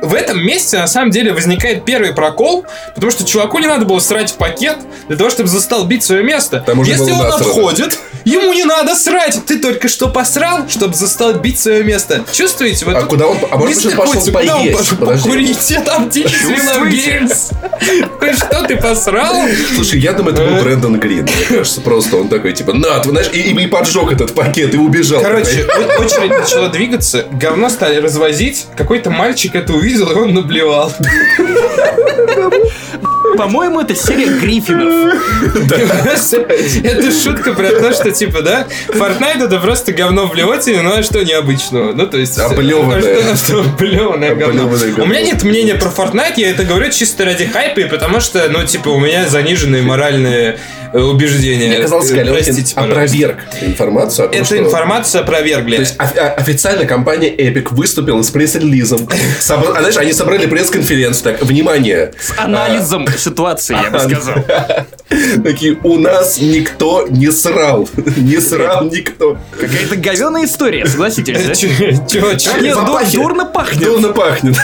В- 0.01 0.13
этом 0.13 0.39
месте 0.44 0.77
на 0.77 0.88
самом 0.88 1.12
деле 1.12 1.34
возникает 1.34 1.86
первый 1.86 2.13
прокол, 2.13 2.65
потому 2.96 3.12
что 3.12 3.25
чуваку 3.25 3.60
не 3.60 3.67
надо 3.67 3.86
было 3.86 4.00
срать 4.00 4.32
в 4.32 4.36
пакет 4.36 4.77
для 5.08 5.17
того, 5.17 5.29
чтобы 5.29 5.50
застолбить 5.50 6.03
свое 6.03 6.24
место. 6.24 6.63
Если 6.86 7.12
он 7.12 7.22
отходит, 7.27 8.00
ему 8.24 8.53
не 8.53 8.63
надо 8.63 8.96
срать. 8.96 9.38
Ты 9.46 9.60
только 9.60 9.88
что 9.88 10.08
посрал, 10.15 10.69
чтобы 10.69 10.93
застолбить 10.93 11.60
свое 11.60 11.84
место. 11.84 12.24
Чувствуете? 12.31 12.86
Вот 12.86 12.95
А 12.95 13.01
куда 13.01 13.27
он- 13.27 13.38
а 13.51 13.57
может, 13.57 13.86
он 13.86 13.91
пошел 13.98 14.22
он 14.25 14.31
поесть? 14.34 14.77
пошел? 14.77 14.98
Подожди. 14.98 15.24
Покурить, 15.24 15.74
а 15.77 15.81
там. 15.81 16.10
Такой, 16.10 17.27
Что 18.34 18.63
ты 18.65 18.77
посрал? 18.77 19.36
Слушай, 19.75 20.00
я 20.00 20.13
думаю, 20.13 20.34
это 20.34 20.45
был 20.45 20.63
Брэндон 20.63 21.00
Грин. 21.01 21.24
Мне 21.24 21.57
кажется, 21.57 21.81
просто 21.81 22.15
он 22.15 22.29
такой, 22.29 22.53
типа, 22.53 22.72
на, 22.72 23.00
ты 23.00 23.10
знаешь, 23.10 23.29
и, 23.34 23.67
поджег 23.67 24.13
этот 24.13 24.34
пакет 24.34 24.74
и 24.74 24.77
убежал. 24.77 25.22
Короче, 25.22 25.67
очередь 26.00 26.31
начала 26.31 26.69
двигаться, 26.69 27.25
говно 27.34 27.67
стали 27.67 28.00
развозить, 28.00 28.67
какой-то 28.77 29.10
мальчик 29.10 29.53
это 29.55 29.74
увидел, 29.74 30.10
и 30.12 30.15
он 30.15 30.34
наблевал. 30.34 30.93
По-моему, 33.38 33.82
это 33.82 33.96
серия 33.96 34.27
Гриффинов. 34.39 35.13
Это 36.84 37.12
шутка 37.12 37.54
про 37.54 37.70
то, 37.70 37.94
что 37.94 38.12
типа, 38.12 38.42
да, 38.42 38.68
Fortnite 38.88 39.46
это 39.46 39.60
просто 39.60 39.92
говно 39.94 40.27
в 40.27 40.32
блевотине, 40.32 40.82
ну 40.82 40.94
а 40.98 41.04
что 41.04 41.24
необычного? 41.24 41.94
Ну, 41.94 42.08
то 42.08 42.18
есть... 42.18 42.38
Облеванное. 42.38 43.32
а 43.32 43.36
Что, 43.36 43.62
облеванное 43.62 44.36
говно. 44.36 44.63
У 44.65 45.06
меня 45.06 45.22
нет 45.22 45.44
мнения 45.44 45.75
про 45.75 45.89
Fortnite, 45.89 46.34
я 46.38 46.51
это 46.51 46.63
говорю 46.63 46.89
чисто 46.92 47.25
ради 47.25 47.46
хайпа, 47.46 47.80
и 47.82 47.86
потому 47.86 48.20
что, 48.20 48.48
ну, 48.50 48.63
типа, 48.65 48.89
у 48.89 49.00
меня 49.00 49.27
заниженные 49.27 49.82
моральные 49.82 50.58
э, 50.94 51.00
убеждения. 51.00 51.68
Мне 51.68 51.80
казалось, 51.80 52.12
Э, 52.12 52.15
Галёкин 52.15 52.44
Простите, 52.46 52.74
опроверг 52.75 53.38
информацию 53.62 54.25
о 54.25 54.27
том, 54.30 54.38
Эту 54.38 54.46
что... 54.46 54.58
информацию 54.60 55.22
опровергли. 55.22 55.75
То 55.75 55.82
есть 55.82 55.96
официально 55.98 56.86
компания 56.86 57.30
Epic 57.36 57.68
выступила 57.72 58.22
с 58.22 58.30
пресс-релизом. 58.30 59.08
Собра- 59.39 59.74
а 59.75 59.80
знаешь, 59.80 59.98
они 59.98 60.13
собрали 60.13 60.46
пресс-конференцию. 60.46 61.24
Так, 61.24 61.44
внимание. 61.44 62.13
С 62.20 62.38
анализом 62.38 63.08
ситуации, 63.25 63.75
я 63.75 63.89
бы 63.91 64.00
сказал. 64.00 64.36
Такие, 65.44 65.77
у 65.84 65.98
нас 65.98 66.39
никто 66.39 67.08
не 67.08 67.32
срал. 67.32 67.88
Не 68.17 68.39
срал 68.39 68.86
никто. 68.86 69.38
Какая-то 69.60 69.96
говеная 69.98 70.46
история, 70.46 70.86
согласитесь, 70.86 71.44
да? 71.46 71.55
Чего, 71.55 72.34
чего? 72.34 73.24
Дурно 73.24 73.46
пахнет. 73.46 73.84
Дурно 73.84 74.10
пахнет. 74.10 74.55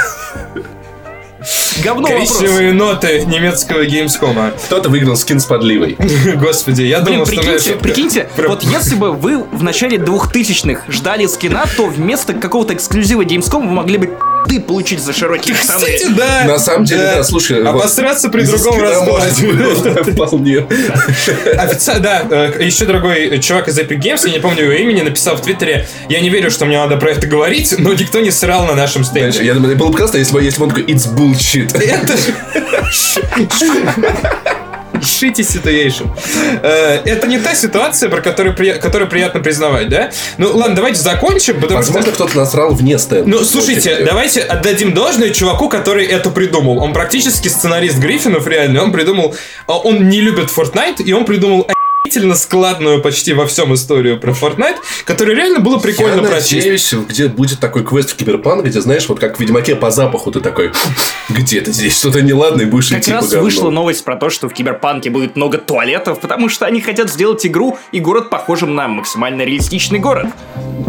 Говно 1.84 2.08
вопрос. 2.08 2.38
Коричневые 2.38 2.74
ноты 2.74 3.26
немецкого 3.26 3.86
геймскома. 3.86 4.52
Кто-то 4.66 4.90
выиграл 4.90 5.16
скин 5.16 5.40
с 5.40 5.46
подливой. 5.46 5.98
Господи, 6.36 6.84
я 6.84 7.00
думал, 7.00 7.26
что 7.26 7.36
прикиньте, 7.36 7.76
прикиньте, 7.76 8.30
вот 8.48 8.64
если 8.64 8.96
бы 8.96 9.14
вы 9.14 9.44
в 9.44 9.64
начале 9.64 9.98
2000-х 9.98 10.92
ждали 10.92 11.26
скина, 11.28 11.66
то 11.78 11.86
вместо 11.86 12.34
какого-то 12.34 12.74
эксклюзива 12.74 13.24
Gamescom 13.24 13.68
вы 13.68 13.72
могли 13.72 13.98
бы 13.98 14.18
ты 14.48 14.60
получить 14.60 15.00
за 15.00 15.14
широкие 15.14 15.56
штаны. 15.56 15.86
Кстати, 15.86 16.08
да. 16.18 16.44
На 16.46 16.60
самом 16.60 16.86
деле, 16.86 17.02
да, 17.02 17.24
слушай. 17.24 17.62
вот 17.62 17.70
Обосраться 17.70 18.30
при 18.30 18.42
из-за 18.42 18.58
другом 18.58 18.82
раскладе. 18.82 19.48
можно, 19.54 20.04
Вполне. 20.04 20.66
Официально, 21.58 22.02
да, 22.02 22.52
э, 22.58 22.64
еще 22.64 22.86
другой 22.86 23.40
чувак 23.40 23.68
из 23.68 23.78
Epic 23.80 24.00
Games, 24.00 24.22
я 24.26 24.34
не 24.34 24.40
помню 24.40 24.64
его 24.64 24.74
имени, 24.74 25.02
написал 25.02 25.36
в 25.36 25.42
Твиттере, 25.42 25.88
я 26.10 26.20
не 26.20 26.30
верю, 26.30 26.50
что 26.52 26.66
мне 26.66 26.78
надо 26.78 26.98
про 26.98 27.12
это 27.12 27.28
говорить, 27.28 27.76
но 27.78 27.94
никто 27.94 28.20
не 28.20 28.32
срал 28.32 28.66
на 28.66 28.74
нашем 28.74 29.04
стенде. 29.04 29.44
Я 29.44 29.54
думаю, 29.54 29.78
было 29.78 29.90
бы 29.90 29.98
классно, 29.98 30.18
если 30.18 30.34
бы 30.34 30.44
если 30.44 30.60
бы 30.60 30.66
он 30.66 30.70
такой, 30.72 30.86
it's 30.86 31.08
bullshit. 31.16 31.61
Это... 31.74 32.14
Шити 35.04 35.42
situation. 35.42 36.10
Э, 36.62 37.00
Это 37.06 37.26
не 37.28 37.40
та 37.40 37.56
ситуация, 37.56 38.10
про 38.10 38.22
которую, 38.22 38.56
при- 38.56 38.74
которую 38.80 39.10
приятно 39.10 39.40
признавать, 39.40 39.90
да? 39.90 40.12
Ну, 40.38 40.52
ладно, 40.56 40.76
давайте 40.76 41.00
закончим, 41.02 41.60
потому 41.60 41.82
что... 41.82 41.94
Возможно, 41.94 42.12
кто-то 42.12 42.38
насрал 42.38 42.74
вне 42.76 43.00
стенда. 43.00 43.28
Ну, 43.28 43.44
слушайте, 43.44 44.04
давайте 44.06 44.42
отдадим 44.42 44.94
должное 44.94 45.32
чуваку, 45.32 45.70
который 45.70 46.06
это 46.06 46.30
придумал. 46.30 46.78
Он 46.84 46.94
практически 46.94 47.48
сценарист 47.48 47.98
Гриффинов, 47.98 48.46
реально. 48.48 48.84
Он 48.84 48.92
придумал... 48.92 49.34
а, 49.66 49.78
Он 49.80 50.08
не 50.08 50.22
любит 50.22 50.50
Fortnite, 50.56 51.02
и 51.04 51.14
он 51.14 51.26
придумал 51.26 51.68
охерительно 52.12 52.36
складную 52.36 53.02
почти 53.02 53.34
во 53.34 53.46
всем 53.48 53.74
историю 53.74 54.20
про 54.20 54.32
Fortnite, 54.34 54.76
которую 55.06 55.38
реально 55.38 55.60
было 55.62 55.78
прикольно 55.80 56.22
Я 56.22 56.28
прочесть. 56.28 56.56
надеюсь, 56.56 56.94
где 57.08 57.28
будет 57.28 57.60
такой 57.60 57.86
квест 57.86 58.12
в 58.12 58.16
Киберпанк, 58.18 58.66
где, 58.66 58.82
знаешь, 58.82 59.08
вот 59.08 59.20
как 59.20 59.38
в 59.38 59.40
Ведьмаке 59.40 59.76
по 59.76 59.92
запаху 59.92 60.30
ты 60.32 60.42
такой, 60.42 60.72
где-то 61.30 61.72
здесь 61.72 61.98
что-то 61.98 62.22
неладное, 62.22 62.66
будешь 62.66 62.90
Как 62.90 63.00
идти 63.00 63.12
по 63.12 63.18
раз 63.18 63.30
говну». 63.30 63.44
вышла 63.46 63.70
новость 63.70 64.04
про 64.04 64.18
то, 64.18 64.30
что 64.30 64.50
в 64.50 64.54
Киберпанке 64.54 65.10
будет 65.10 65.38
много 65.38 65.58
туалетов, 65.58 66.20
потому 66.20 66.50
что 66.50 66.66
они 66.66 66.82
хотят 66.82 67.10
сделать 67.10 67.46
игру 67.46 67.78
и 67.94 68.00
город 68.02 68.30
похожим 68.30 68.76
на 68.76 68.88
максимально 68.90 69.44
реалистичный 69.44 70.00
город. 70.00 70.28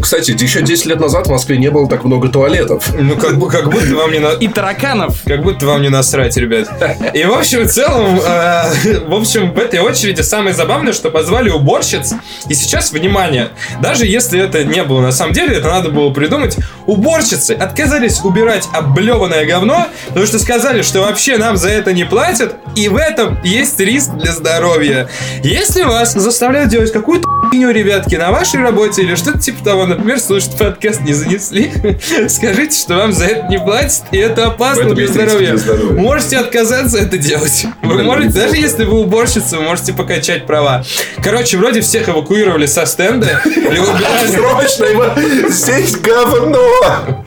Кстати, 0.01 0.33
еще 0.33 0.63
10 0.63 0.87
лет 0.87 1.01
назад 1.01 1.29
в 1.29 1.31
Москве 1.31 1.57
не 1.59 1.71
было 1.71 1.89
так 1.89 2.03
много 2.05 2.29
туалетов. 2.29 2.91
Ну, 2.99 3.17
как, 3.17 3.35
бу- 3.35 3.49
как 3.49 3.71
будто 3.71 3.95
вам 3.95 4.11
не 4.11 4.19
на... 4.19 4.33
И 4.33 4.49
тараканов. 4.49 5.23
Как 5.25 5.43
будто 5.43 5.67
вам 5.67 5.83
не 5.83 5.91
насрать, 5.91 6.37
ребят. 6.37 6.69
И, 7.15 7.23
в 7.25 7.33
общем, 7.33 7.69
в 7.69 7.71
целом, 7.71 8.19
э, 8.19 9.01
в 9.07 9.15
общем, 9.15 9.53
в 9.53 9.59
этой 9.59 9.79
очереди 9.79 10.23
самое 10.23 10.55
забавное, 10.55 10.93
что 10.93 11.11
позвали 11.13 11.51
уборщиц. 11.51 12.15
И 12.49 12.55
сейчас, 12.55 12.93
внимание, 12.93 13.51
даже 13.81 14.07
если 14.07 14.41
это 14.41 14.65
не 14.65 14.83
было 14.83 15.01
на 15.01 15.13
самом 15.13 15.33
деле, 15.33 15.57
это 15.57 15.69
надо 15.69 15.91
было 15.91 16.11
придумать, 16.11 16.57
уборщицы 16.87 17.53
отказались 17.53 18.21
убирать 18.25 18.69
облеванное 18.73 19.45
говно, 19.47 19.87
потому 20.09 20.27
что 20.27 20.39
сказали, 20.39 20.83
что 20.83 21.01
вообще 21.01 21.37
нам 21.37 21.57
за 21.57 21.69
это 21.69 21.93
не 21.93 22.05
платят, 22.05 22.57
и 22.75 22.89
в 22.89 22.97
этом 22.97 23.41
есть 23.45 23.79
риск 23.79 24.13
для 24.15 24.33
здоровья. 24.33 25.09
Если 25.43 25.83
вас 25.83 26.15
заставляют 26.15 26.71
делать 26.71 26.93
какую-то 26.93 27.29
хуйню, 27.53 27.71
ребятки, 27.71 28.15
на 28.15 28.31
вашей 28.31 28.61
работе 28.63 29.03
или 29.03 29.15
что-то 29.15 29.39
типа 29.39 29.63
того, 29.63 29.87
например, 29.87 30.19
слушать 30.21 30.57
подкаст 30.57 31.03
не 31.03 31.13
занесли, 31.13 31.71
скажите, 32.29 32.79
что 32.79 32.95
вам 32.95 33.13
за 33.13 33.27
это 33.27 33.49
не 33.49 33.59
платят, 33.59 34.05
и 34.11 34.17
это 34.17 34.47
опасно 34.47 34.95
для 34.95 35.07
здоровья. 35.07 35.57
Можете 35.93 36.39
отказаться 36.39 36.99
это 36.99 37.19
делать. 37.19 37.67
Вы 37.83 38.03
можете, 38.03 38.33
даже 38.33 38.57
если 38.57 38.85
вы 38.85 39.01
уборщица, 39.01 39.57
вы 39.59 39.63
можете 39.63 39.93
покачать 39.93 40.47
права. 40.47 40.85
Короче, 41.23 41.57
вроде 41.59 41.81
всех 41.81 42.09
эвакуировали 42.09 42.67
со 42.67 42.87
стенда. 42.87 43.41
Срочно 44.29 44.85
его! 44.85 45.07
Здесь 45.49 45.97
говно! 45.97 47.23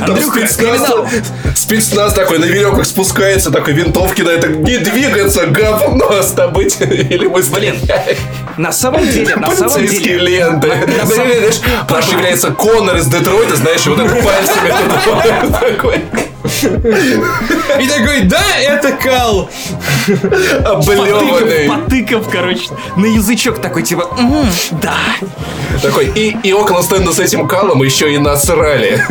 Там 0.00 0.10
Андрюха, 0.10 0.46
спецназ, 0.46 0.90
спецназ 1.54 2.14
такой 2.14 2.38
на 2.38 2.44
веревках 2.44 2.84
спускается, 2.84 3.50
такой 3.50 3.74
винтовки 3.74 4.22
на 4.22 4.30
это 4.30 4.48
не 4.48 4.78
двигаться, 4.78 5.46
говно 5.46 6.22
быть. 6.48 6.80
Или 6.80 7.26
мы 7.26 7.40
Блин, 7.42 7.76
на 8.56 8.72
самом 8.72 9.06
деле, 9.08 9.36
на 9.36 9.50
самом 9.54 9.74
Полицейские 9.74 10.18
деле... 10.18 10.38
ленты. 10.38 10.68
на 10.68 11.06
самом- 11.06 11.32
Знаешь, 11.32 11.60
Там 11.88 12.02
появляется 12.02 12.50
Конор 12.50 12.96
из 12.96 13.06
Детройта, 13.06 13.56
знаешь, 13.56 13.86
вот 13.86 13.98
это 13.98 14.14
пальцами 14.14 14.72
такой 15.60 16.04
И 16.44 17.86
такой, 17.88 18.22
да, 18.22 18.42
это 18.58 18.92
кал. 18.92 19.48
облеванный. 20.64 21.68
Потыков, 21.68 21.84
потыков, 21.84 22.28
короче, 22.30 22.62
на 22.96 23.06
язычок 23.06 23.58
такой, 23.60 23.82
типа, 23.82 24.06
«М, 24.18 24.46
да. 24.82 24.94
Такой, 25.82 26.06
и, 26.14 26.36
и 26.42 26.52
около 26.52 26.82
стенда 26.82 27.12
с 27.12 27.18
этим 27.18 27.46
калом 27.46 27.82
еще 27.82 28.12
и 28.12 28.18
насрали. 28.18 29.04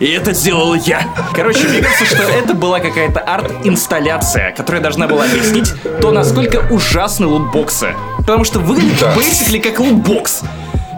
И 0.00 0.06
это 0.06 0.32
сделал 0.32 0.74
я. 0.74 1.06
Короче, 1.34 1.66
мне 1.68 1.80
кажется, 1.80 2.06
что 2.06 2.22
это 2.22 2.54
была 2.54 2.80
какая-то 2.80 3.20
арт-инсталляция, 3.20 4.52
которая 4.52 4.82
должна 4.82 5.06
была 5.08 5.24
объяснить 5.24 5.72
то, 6.00 6.10
насколько 6.10 6.66
ужасны 6.70 7.26
лутбоксы. 7.26 7.94
Потому 8.18 8.44
что 8.44 8.60
выглядит 8.60 8.98
Да. 9.00 9.14
basically 9.14 9.60
как 9.60 9.80
лутбокс. 9.80 10.42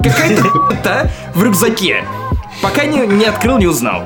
Какая-то 0.02 1.10
в 1.34 1.42
рюкзаке. 1.42 2.04
Пока 2.62 2.84
не, 2.84 2.98
не 3.06 3.24
открыл, 3.24 3.58
не 3.58 3.66
узнал. 3.66 4.04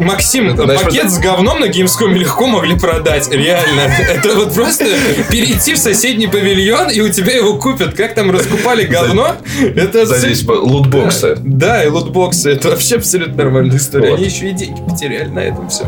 Максим, 0.00 0.54
знаешь, 0.56 0.80
пакет 0.82 1.04
вот- 1.04 1.12
с 1.12 1.18
говном 1.18 1.60
на 1.60 1.66
Gamescom 1.66 2.12
легко 2.12 2.46
могли 2.46 2.78
продать, 2.78 3.30
реально. 3.30 3.80
Это 3.80 4.34
вот 4.36 4.54
просто 4.54 4.84
перейти 5.30 5.74
в 5.74 5.78
соседний 5.78 6.26
павильон, 6.26 6.90
и 6.90 7.00
у 7.00 7.08
тебя 7.08 7.34
его 7.36 7.56
купят. 7.56 7.94
Как 7.94 8.14
там 8.14 8.30
раскупали 8.30 8.84
говно? 8.84 9.36
Это 9.74 10.04
здесь 10.06 10.44
лутбоксы. 10.46 11.36
Да, 11.40 11.82
и 11.84 11.88
лутбоксы. 11.88 12.52
Это 12.52 12.70
вообще 12.70 12.96
абсолютно 12.96 13.36
нормальная 13.36 13.76
история. 13.78 14.14
Они 14.14 14.24
еще 14.24 14.50
и 14.50 14.52
деньги 14.52 14.80
потеряли 14.88 15.28
на 15.28 15.40
этом 15.40 15.68
все. 15.68 15.86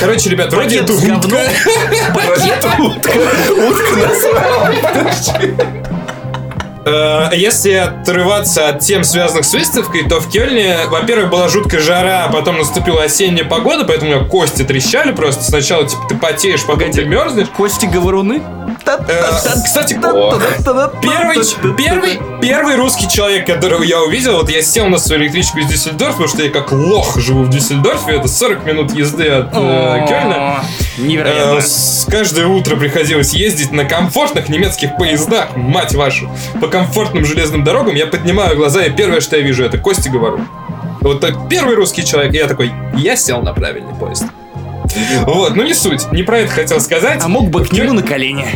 Короче, 0.00 0.30
ребят, 0.30 0.52
вроде 0.52 0.80
Пакет 0.80 0.90
это 0.90 0.92
с 0.98 1.02
говном. 1.02 1.24
утка. 2.78 3.10
Утка 3.68 3.96
насрала. 3.96 4.74
Э, 6.84 7.30
Если 7.32 7.72
отрываться 7.72 8.68
от 8.68 8.80
тем, 8.80 9.04
связанных 9.04 9.44
с 9.44 9.52
выставкой, 9.52 10.04
то 10.08 10.20
в 10.20 10.28
Кельне, 10.30 10.78
во-первых, 10.88 11.30
была 11.30 11.48
жуткая 11.48 11.80
жара, 11.80 12.26
а 12.26 12.32
потом 12.32 12.58
наступила 12.58 13.02
осенняя 13.02 13.44
погода, 13.46 13.84
поэтому 13.84 14.10
у 14.10 14.14
меня 14.14 14.24
кости 14.28 14.62
трещали 14.62 15.12
просто. 15.12 15.42
Сначала, 15.42 15.86
типа, 15.86 16.02
ты 16.08 16.16
потеешь, 16.16 16.64
потом 16.64 16.90
ты 16.90 17.04
мерзнешь. 17.04 17.48
Кости 17.48 17.86
говоруны. 17.86 18.42
Э, 18.86 19.22
кстати, 19.64 19.94
Первый, 21.02 21.36
первый, 21.76 22.18
первый 22.40 22.76
русский 22.76 23.08
человек, 23.08 23.46
которого 23.46 23.82
я 23.82 24.00
увидел, 24.02 24.36
вот 24.36 24.50
я 24.50 24.62
сел 24.62 24.86
на 24.88 24.98
свою 24.98 25.22
электричку 25.22 25.58
из 25.58 25.66
Дюссельдорфа, 25.66 26.12
потому 26.12 26.28
что 26.28 26.42
я 26.42 26.50
как 26.50 26.70
лох 26.72 27.18
живу 27.18 27.44
в 27.44 27.50
Дюссельдорфе, 27.50 28.12
это 28.16 28.28
40 28.28 28.64
минут 28.66 28.92
езды 28.92 29.28
от 29.28 29.48
э, 29.52 30.06
Кёльна. 30.08 30.60
Э, 30.98 31.00
Невероятно. 31.00 31.60
с- 31.60 32.06
каждое 32.10 32.46
утро 32.46 32.76
приходилось 32.76 33.32
ездить 33.32 33.72
на 33.72 33.84
комфортных 33.84 34.48
немецких 34.48 34.96
поездах, 34.96 35.56
мать 35.56 35.94
вашу, 35.94 36.30
по 36.60 36.68
комфортным 36.68 37.24
железным 37.24 37.64
дорогам. 37.64 37.94
Я 37.94 38.06
поднимаю 38.06 38.56
глаза, 38.56 38.82
и 38.84 38.90
первое, 38.90 39.20
что 39.20 39.36
я 39.36 39.42
вижу, 39.42 39.64
это 39.64 39.78
Кости 39.78 40.08
говорю. 40.08 40.40
Вот 41.00 41.20
так 41.20 41.48
первый 41.50 41.74
русский 41.76 42.04
человек, 42.04 42.32
и 42.34 42.36
я 42.36 42.46
такой, 42.46 42.72
я 42.96 43.16
сел 43.16 43.42
на 43.42 43.52
правильный 43.52 43.94
поезд. 43.94 44.24
Вот, 45.26 45.56
ну 45.56 45.62
не 45.62 45.74
суть, 45.74 46.10
не 46.12 46.22
про 46.22 46.38
это 46.40 46.52
хотел 46.52 46.80
сказать. 46.80 47.20
А 47.22 47.28
мог 47.28 47.50
бы 47.50 47.64
к 47.64 47.72
нему 47.72 47.92
на 47.92 48.02
колени. 48.02 48.46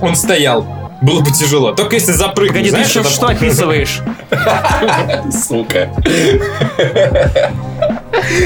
Он 0.00 0.14
стоял. 0.16 0.66
было 1.02 1.20
бы 1.20 1.30
тяжело. 1.30 1.72
Только 1.72 1.96
если 1.96 2.12
запрыгнуть, 2.12 2.48
Погоди, 2.48 2.64
ты 2.70 2.70
знаешь, 2.70 2.96
это- 2.96 3.10
что 3.10 3.26
описываешь? 3.28 4.00
Сука. 5.46 5.90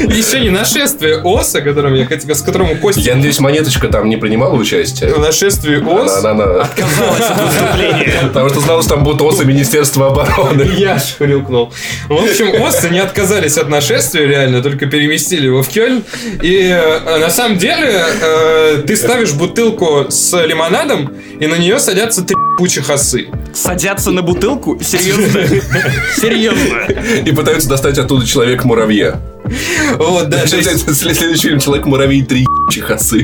Еще 0.09 0.41
не 0.41 0.51
нашествие 0.51 1.21
ос, 1.23 1.55
о 1.55 1.61
котором 1.61 1.95
я 1.95 2.07
хотел, 2.07 2.35
с 2.35 2.43
которым 2.43 2.79
Костя... 2.79 3.01
Я 3.01 3.17
надеюсь, 3.17 3.41
монеточка 3.41 3.89
там 3.89 4.09
не 4.09 4.17
принимала 4.17 4.55
участие. 4.55 5.13
В 5.15 5.21
нашествии 5.21 5.77
ос... 5.83 6.19
Она, 6.25 6.31
она, 6.31 6.45
она. 6.45 6.63
От 6.63 7.41
выступления. 7.41 8.21
Потому 8.23 8.49
что 8.51 8.61
знал, 8.61 8.83
что 8.83 8.95
там 8.95 9.05
будут 9.05 9.23
осы 9.23 9.45
Министерства 9.45 10.09
обороны. 10.09 10.63
Я 10.77 10.99
ж 10.99 11.17
хрюкнул. 11.19 11.73
В 12.09 12.15
общем, 12.15 12.61
осы 12.63 12.91
не 12.91 13.01
отказались 13.01 13.59
от 13.59 13.69
нашествия, 13.69 14.27
реально, 14.27 14.63
только 14.63 14.87
переместили 14.87 15.47
его 15.47 15.63
в 15.63 15.69
Кёльн. 15.69 16.03
И 16.43 16.69
э, 16.69 17.19
на 17.19 17.31
самом 17.31 17.59
деле 17.59 18.05
э, 18.23 18.83
ты 18.87 18.97
ставишь 18.97 19.33
бутылку 19.33 20.07
с 20.09 20.37
лимонадом, 20.45 21.13
и 21.39 21.47
на 21.47 21.57
нее 21.57 21.79
садятся 21.79 22.23
три 22.23 22.37
пучих 22.59 22.91
осы. 22.91 23.29
Садятся 23.55 24.11
на 24.11 24.23
бутылку? 24.23 24.79
Серьезно? 24.83 25.41
Серьезно? 26.17 26.93
И 27.25 27.33
пытаются 27.33 27.69
достать 27.69 27.99
оттуда 27.99 28.27
человек-муравья. 28.27 29.19
Вот, 29.97 30.29
да, 30.29 30.47
Следующий 30.47 31.49
фильм 31.49 31.59
Человек-муравей 31.59 32.23
три 32.25 32.47
ебачих 32.71 32.91
осы. 32.91 33.17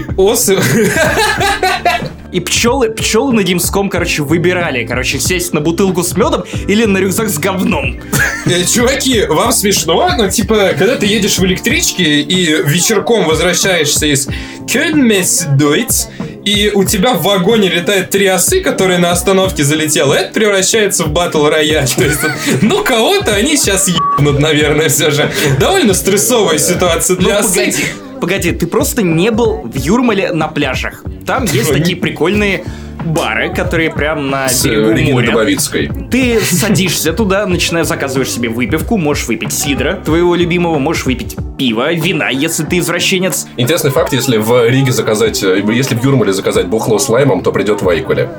И 2.32 2.40
пчелы, 2.40 2.90
пчелы 2.90 3.32
на 3.32 3.42
Гимском, 3.42 3.88
короче, 3.88 4.22
выбирали, 4.22 4.84
короче, 4.84 5.18
сесть 5.18 5.54
на 5.54 5.60
бутылку 5.60 6.02
с 6.02 6.16
медом 6.16 6.44
или 6.66 6.84
на 6.84 6.98
рюкзак 6.98 7.30
с 7.30 7.38
говном. 7.38 8.00
Э, 8.44 8.64
Чуваки, 8.64 9.24
вам 9.26 9.52
смешно, 9.52 10.10
но 10.18 10.28
типа, 10.28 10.72
когда 10.78 10.96
ты 10.96 11.06
едешь 11.06 11.38
в 11.38 11.44
электричке 11.46 12.20
и 12.20 12.62
вечерком 12.62 13.24
возвращаешься 13.26 14.06
из 14.06 14.28
Кёльнмесс-Дойц, 14.66 16.08
и 16.46 16.70
у 16.72 16.84
тебя 16.84 17.14
в 17.14 17.22
вагоне 17.24 17.68
летает 17.68 18.10
три 18.10 18.24
осы, 18.26 18.60
которые 18.60 18.98
на 18.98 19.10
остановке 19.10 19.64
залетело, 19.64 20.14
это 20.14 20.32
превращается 20.32 21.02
в 21.02 21.10
батл 21.10 21.46
рояль. 21.46 21.88
То 21.96 22.04
есть, 22.04 22.20
ну, 22.62 22.84
кого-то 22.84 23.34
они 23.34 23.56
сейчас 23.56 23.88
ебнут, 23.88 24.38
наверное, 24.38 24.88
все 24.88 25.10
же. 25.10 25.30
Довольно 25.58 25.92
стрессовая 25.92 26.58
ситуация 26.58 27.16
для 27.16 27.34
Ну, 27.34 27.40
осы. 27.40 27.48
погоди, 27.58 27.84
погоди, 28.20 28.52
ты 28.52 28.66
просто 28.68 29.02
не 29.02 29.32
был 29.32 29.62
в 29.64 29.76
Юрмале 29.76 30.30
на 30.30 30.46
пляжах. 30.46 31.02
Там 31.26 31.46
есть 31.46 31.72
такие 31.72 31.96
прикольные 31.96 32.64
бары, 33.06 33.52
которые 33.54 33.90
прям 33.90 34.30
на 34.30 34.48
С 34.48 34.64
э, 34.64 34.68
берегу 34.68 34.90
Региной 34.90 35.12
моря. 35.12 35.30
Дубовицкой. 35.30 35.90
Ты 36.10 36.40
садишься 36.40 37.12
туда, 37.12 37.46
начинаешь 37.46 37.86
заказываешь 37.86 38.30
себе 38.30 38.48
выпивку, 38.48 38.96
можешь 38.96 39.26
выпить 39.26 39.52
сидра 39.52 39.94
твоего 40.04 40.34
любимого, 40.34 40.78
можешь 40.78 41.06
выпить 41.06 41.36
пиво, 41.56 41.92
вина, 41.92 42.28
если 42.28 42.64
ты 42.64 42.78
извращенец. 42.78 43.46
Интересный 43.56 43.90
факт, 43.90 44.12
если 44.12 44.36
в 44.36 44.68
Риге 44.68 44.92
заказать, 44.92 45.42
э, 45.42 45.62
если 45.72 45.94
в 45.94 46.04
Юрмале 46.04 46.32
заказать 46.32 46.66
бухло 46.66 46.98
с 46.98 47.08
лаймом, 47.08 47.42
то 47.42 47.52
придет 47.52 47.82
в 47.82 47.88
Айкуле. 47.88 48.30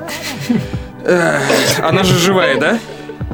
Она 1.80 2.04
же 2.04 2.18
живая, 2.18 2.60
да? 2.60 2.80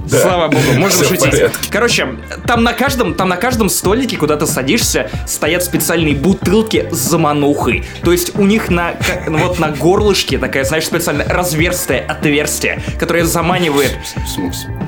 Слава 0.08 0.48
богу, 0.48 0.64
можем 0.78 0.90
Всё 1.04 1.06
в 1.06 1.08
шутить. 1.20 1.52
Короче, 1.72 2.08
там 2.46 2.64
на 2.64 2.74
каждом, 2.74 3.14
там 3.14 3.30
на 3.30 3.38
каждом 3.38 3.70
столике, 3.70 4.18
куда 4.18 4.36
ты 4.36 4.46
садишься, 4.46 5.10
стоят 5.28 5.64
специальные 5.64 6.16
бутылки 6.16 6.88
с 6.92 6.98
заманухой. 6.98 7.84
То 8.04 8.12
есть 8.12 8.36
у 8.38 8.46
них 8.46 8.70
на 8.70 8.92
ка- 8.92 9.24
вот 9.30 9.60
на 9.60 9.70
горлышке 9.70 10.38
такая, 10.38 10.64
знаешь, 10.66 10.86
специальное 10.86 11.28
разверстое 11.28 12.02
отверстие, 12.02 12.82
которое 13.00 13.24
заманивает, 13.26 13.98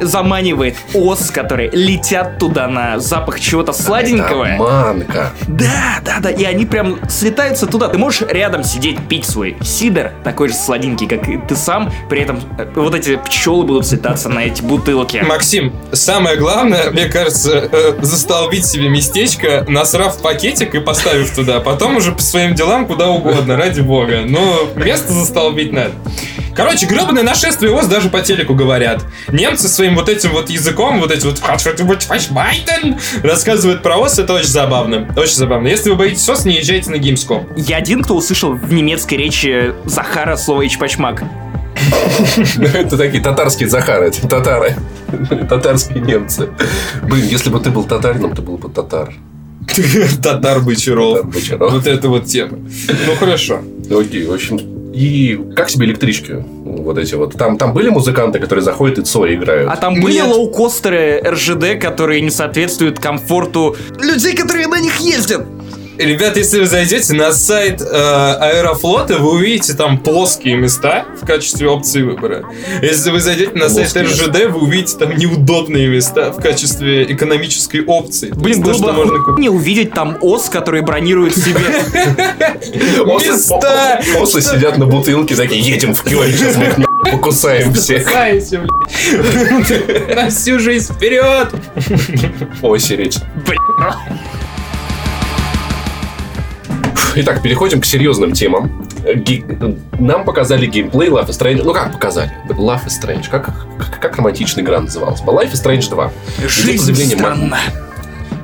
заманивает 0.01 0.75
ос, 0.93 1.31
которые 1.31 1.69
летят 1.71 2.37
туда 2.37 2.67
на 2.67 2.99
запах 2.99 3.39
чего-то 3.39 3.73
сладенького. 3.73 4.43
Это 4.45 4.61
манка. 4.63 5.31
Да, 5.47 5.99
да, 6.03 6.17
да, 6.19 6.29
и 6.31 6.43
они 6.43 6.65
прям 6.65 6.99
слетаются 7.09 7.67
туда. 7.67 7.87
Ты 7.87 7.97
можешь 7.97 8.21
рядом 8.29 8.63
сидеть, 8.63 8.99
пить 9.07 9.25
свой 9.25 9.55
сидр, 9.61 10.11
такой 10.23 10.49
же 10.49 10.55
сладенький, 10.55 11.07
как 11.07 11.27
и 11.29 11.37
ты 11.37 11.55
сам. 11.55 11.91
При 12.09 12.21
этом 12.21 12.39
э, 12.57 12.67
вот 12.75 12.93
эти 12.95 13.15
пчелы 13.17 13.63
будут 13.63 13.85
слетаться 13.87 14.29
на 14.29 14.39
эти 14.39 14.61
бутылки. 14.61 15.04
Максим, 15.23 15.73
самое 15.91 16.37
главное, 16.37 16.91
мне 16.91 17.05
кажется, 17.05 17.69
э, 17.71 17.93
застолбить 18.01 18.65
себе 18.65 18.89
местечко, 18.89 19.65
насрав 19.67 20.21
пакетик 20.21 20.75
и 20.75 20.79
поставив 20.79 21.33
туда. 21.35 21.59
Потом 21.59 21.97
уже 21.97 22.11
по 22.11 22.21
своим 22.21 22.55
делам 22.55 22.85
куда 22.85 23.09
угодно, 23.09 23.57
ради 23.57 23.81
бога. 23.81 24.21
Но 24.25 24.69
место 24.75 25.13
застолбить 25.13 25.71
надо. 25.71 25.91
Короче, 26.55 26.85
гребаное 26.85 27.23
нашествие 27.23 27.73
ОС 27.73 27.87
даже 27.87 28.09
по 28.09 28.21
телеку 28.21 28.55
говорят. 28.55 29.03
Немцы 29.27 29.67
своим 29.67 29.95
вот 29.95 30.07
этим 30.07 30.31
вот 30.31 30.49
языком, 30.49 31.01
вот 31.01 31.11
эти 31.11 31.25
вот 31.25 31.39
«Фашбайтен» 31.39 32.97
рассказывают 33.23 33.83
про 33.83 33.97
ОС, 33.97 34.19
это 34.19 34.33
очень 34.33 34.47
забавно. 34.47 35.13
Очень 35.17 35.35
забавно. 35.35 35.67
Если 35.67 35.89
вы 35.89 35.97
боитесь 35.97 36.27
ОС, 36.29 36.45
не 36.45 36.55
езжайте 36.55 36.91
на 36.91 36.95
Gamescom. 36.95 37.53
Я 37.57 37.77
один, 37.77 38.03
кто 38.03 38.15
услышал 38.15 38.53
в 38.53 38.71
немецкой 38.71 39.15
речи 39.15 39.73
Захара 39.83 40.37
слово 40.37 40.65
«ичпачмак». 40.65 41.23
Это 42.73 42.97
такие 42.97 43.21
татарские 43.21 43.67
Захары, 43.67 44.11
татары. 44.11 44.75
Татарские 45.49 46.01
немцы. 46.01 46.49
Блин, 47.03 47.25
если 47.27 47.49
бы 47.49 47.59
ты 47.59 47.69
был 47.69 47.83
татарином, 47.83 48.35
ты 48.35 48.41
был 48.41 48.57
бы 48.57 48.69
татар. 48.69 49.13
Татар 50.23 50.59
Бочаров. 50.61 51.17
Татар 51.17 51.31
Бочаров. 51.31 51.73
Вот 51.73 51.87
это 51.87 52.09
вот 52.09 52.25
тема. 52.25 52.57
Ну 52.57 53.15
хорошо. 53.19 53.61
Окей, 53.89 54.25
в 54.25 54.33
общем, 54.33 54.59
и 54.95 55.37
как 55.55 55.67
тебе 55.67 55.87
электрички? 55.87 56.43
Вот 56.63 56.97
эти 56.97 57.15
вот. 57.15 57.33
Там, 57.33 57.57
там 57.57 57.73
были 57.73 57.89
музыканты, 57.89 58.39
которые 58.39 58.63
заходят 58.63 58.97
и 58.97 59.01
Цой 59.01 59.35
играют. 59.35 59.69
А 59.69 59.75
там 59.75 59.99
были 59.99 60.15
Нет. 60.15 60.27
лоукостеры 60.27 61.21
РЖД, 61.21 61.81
которые 61.81 62.21
не 62.21 62.29
соответствуют 62.29 62.99
комфорту 62.99 63.75
людей, 63.99 64.35
которые 64.35 64.67
на 64.67 64.79
них 64.79 64.97
ездят. 64.99 65.45
Ребят, 65.97 66.35
если 66.37 66.59
вы 66.59 66.65
зайдете 66.65 67.13
на 67.13 67.31
сайт 67.31 67.81
э, 67.81 67.85
Аэрофлота, 67.85 69.17
вы 69.17 69.31
увидите 69.33 69.73
там 69.73 69.97
плоские 69.97 70.55
места 70.55 71.05
в 71.21 71.25
качестве 71.25 71.67
опции 71.69 72.01
выбора. 72.01 72.43
Если 72.81 73.09
вы 73.11 73.19
зайдете 73.21 73.51
на 73.53 73.69
сайт 73.69 73.93
Плоские. 73.93 74.03
РЖД, 74.03 74.51
вы 74.53 74.59
увидите 74.61 74.97
там 74.97 75.15
неудобные 75.15 75.87
места 75.87 76.31
в 76.31 76.41
качестве 76.41 77.03
экономической 77.11 77.83
опции. 77.85 78.31
Блин, 78.31 78.61
было 78.61 78.77
бы 78.77 78.91
можно 78.93 79.19
купить. 79.19 79.39
не 79.39 79.49
увидеть 79.49 79.93
там 79.93 80.17
ос, 80.21 80.49
который 80.49 80.81
бронирует 80.81 81.35
себе. 81.37 81.59
Осы- 83.05 83.27
Места! 83.31 84.01
Осы 84.19 84.41
сидят 84.41 84.77
на 84.77 84.85
бутылке, 84.85 85.35
такие, 85.35 85.61
едем 85.61 85.93
в 85.93 86.03
Кёльн, 86.03 86.31
сейчас 86.31 86.55
мы 86.57 86.65
их 86.65 86.77
не 86.77 86.85
покусаем 87.11 87.73
всех. 87.75 88.11
Кайся, 88.11 88.59
блядь. 88.59 90.15
На 90.15 90.29
всю 90.29 90.59
жизнь 90.59 90.93
вперед! 90.93 91.49
Очередь. 92.61 93.17
Блин. 93.47 93.59
Итак, 97.21 97.41
переходим 97.41 97.81
к 97.81 97.85
серьезным 97.85 98.33
темам. 98.33 98.85
Ги- 99.15 99.43
Нам 99.99 100.25
показали 100.25 100.65
геймплей 100.65 101.09
Life 101.09 101.27
is 101.29 101.39
Strange. 101.39 101.61
Ну 101.63 101.73
как 101.73 101.91
показали? 101.93 102.31
Life 102.49 102.85
is 102.87 102.91
Strange. 103.01 103.29
Как, 103.29 103.45
как, 103.77 103.99
как 103.99 104.17
романтичный 104.17 104.63
игра 104.63 104.81
называлась? 104.81 105.21
Life 105.21 105.51
is 105.53 105.63
Strange 105.63 105.89
2. 105.89 106.11
Где 106.37 106.43
по 106.43 106.49
Жизнь 106.49 106.83
заявлениям, 106.83 107.19
Ма- 107.21 107.25
странна. 107.35 107.57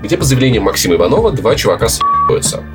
где 0.03 0.17
по 0.17 0.23
заявлениям 0.23 0.63
Максима 0.63 0.95
Иванова 0.95 1.31
два 1.31 1.55
чувака 1.55 1.87
с***ются. 1.89 2.63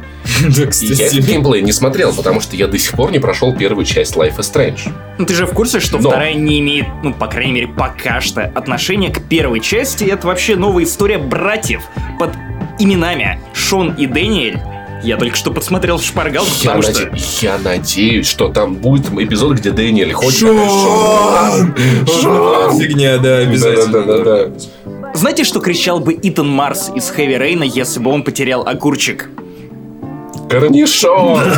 Да, 0.56 0.62
я 0.80 1.06
этот 1.06 1.20
геймплей 1.24 1.62
не 1.62 1.70
смотрел, 1.72 2.12
потому 2.12 2.40
что 2.40 2.56
я 2.56 2.66
до 2.66 2.76
сих 2.78 2.92
пор 2.94 3.12
не 3.12 3.20
прошел 3.20 3.54
первую 3.56 3.84
часть 3.84 4.16
Life 4.16 4.36
is 4.38 4.52
Strange. 4.52 4.92
Ну 5.18 5.24
ты 5.24 5.34
же 5.34 5.46
в 5.46 5.52
курсе, 5.52 5.78
что 5.78 5.98
Но. 5.98 6.10
вторая 6.10 6.34
не 6.34 6.58
имеет, 6.60 6.86
ну, 7.04 7.14
по 7.14 7.28
крайней 7.28 7.52
мере, 7.52 7.68
пока 7.68 8.20
что 8.20 8.42
отношения 8.42 9.10
к 9.10 9.22
первой 9.22 9.60
части. 9.60 10.02
Это 10.04 10.26
вообще 10.26 10.56
новая 10.56 10.82
история 10.84 11.18
братьев 11.18 11.82
под 12.18 12.30
именами 12.80 13.38
Шон 13.54 13.94
и 13.94 14.06
Дэниэль. 14.06 14.58
Я 15.02 15.16
только 15.16 15.36
что 15.36 15.50
подсмотрел 15.52 15.98
шпаргалку, 15.98 16.50
Я, 16.62 16.72
потому 16.72 16.82
что... 16.82 17.04
наде- 17.06 17.20
я 17.42 17.58
надеюсь, 17.58 18.26
что 18.26 18.48
там 18.48 18.74
будет 18.76 19.12
эпизод, 19.12 19.58
где 19.58 19.70
Дэниэль 19.70 20.12
ходит. 20.12 20.38
Шон! 20.38 21.74
Шон! 22.20 22.78
Фигня, 22.78 23.18
да, 23.18 23.38
обязательно. 23.38 24.02
Да-да-да-да. 24.04 25.14
Знаете, 25.14 25.44
что 25.44 25.60
кричал 25.60 26.00
бы 26.00 26.18
Итан 26.20 26.48
Марс 26.48 26.90
из 26.94 27.08
Хэви 27.08 27.38
Рейна, 27.38 27.62
если 27.64 28.00
бы 28.00 28.10
он 28.10 28.22
потерял 28.22 28.66
огурчик? 28.66 29.28
Корнишон! 30.48 31.40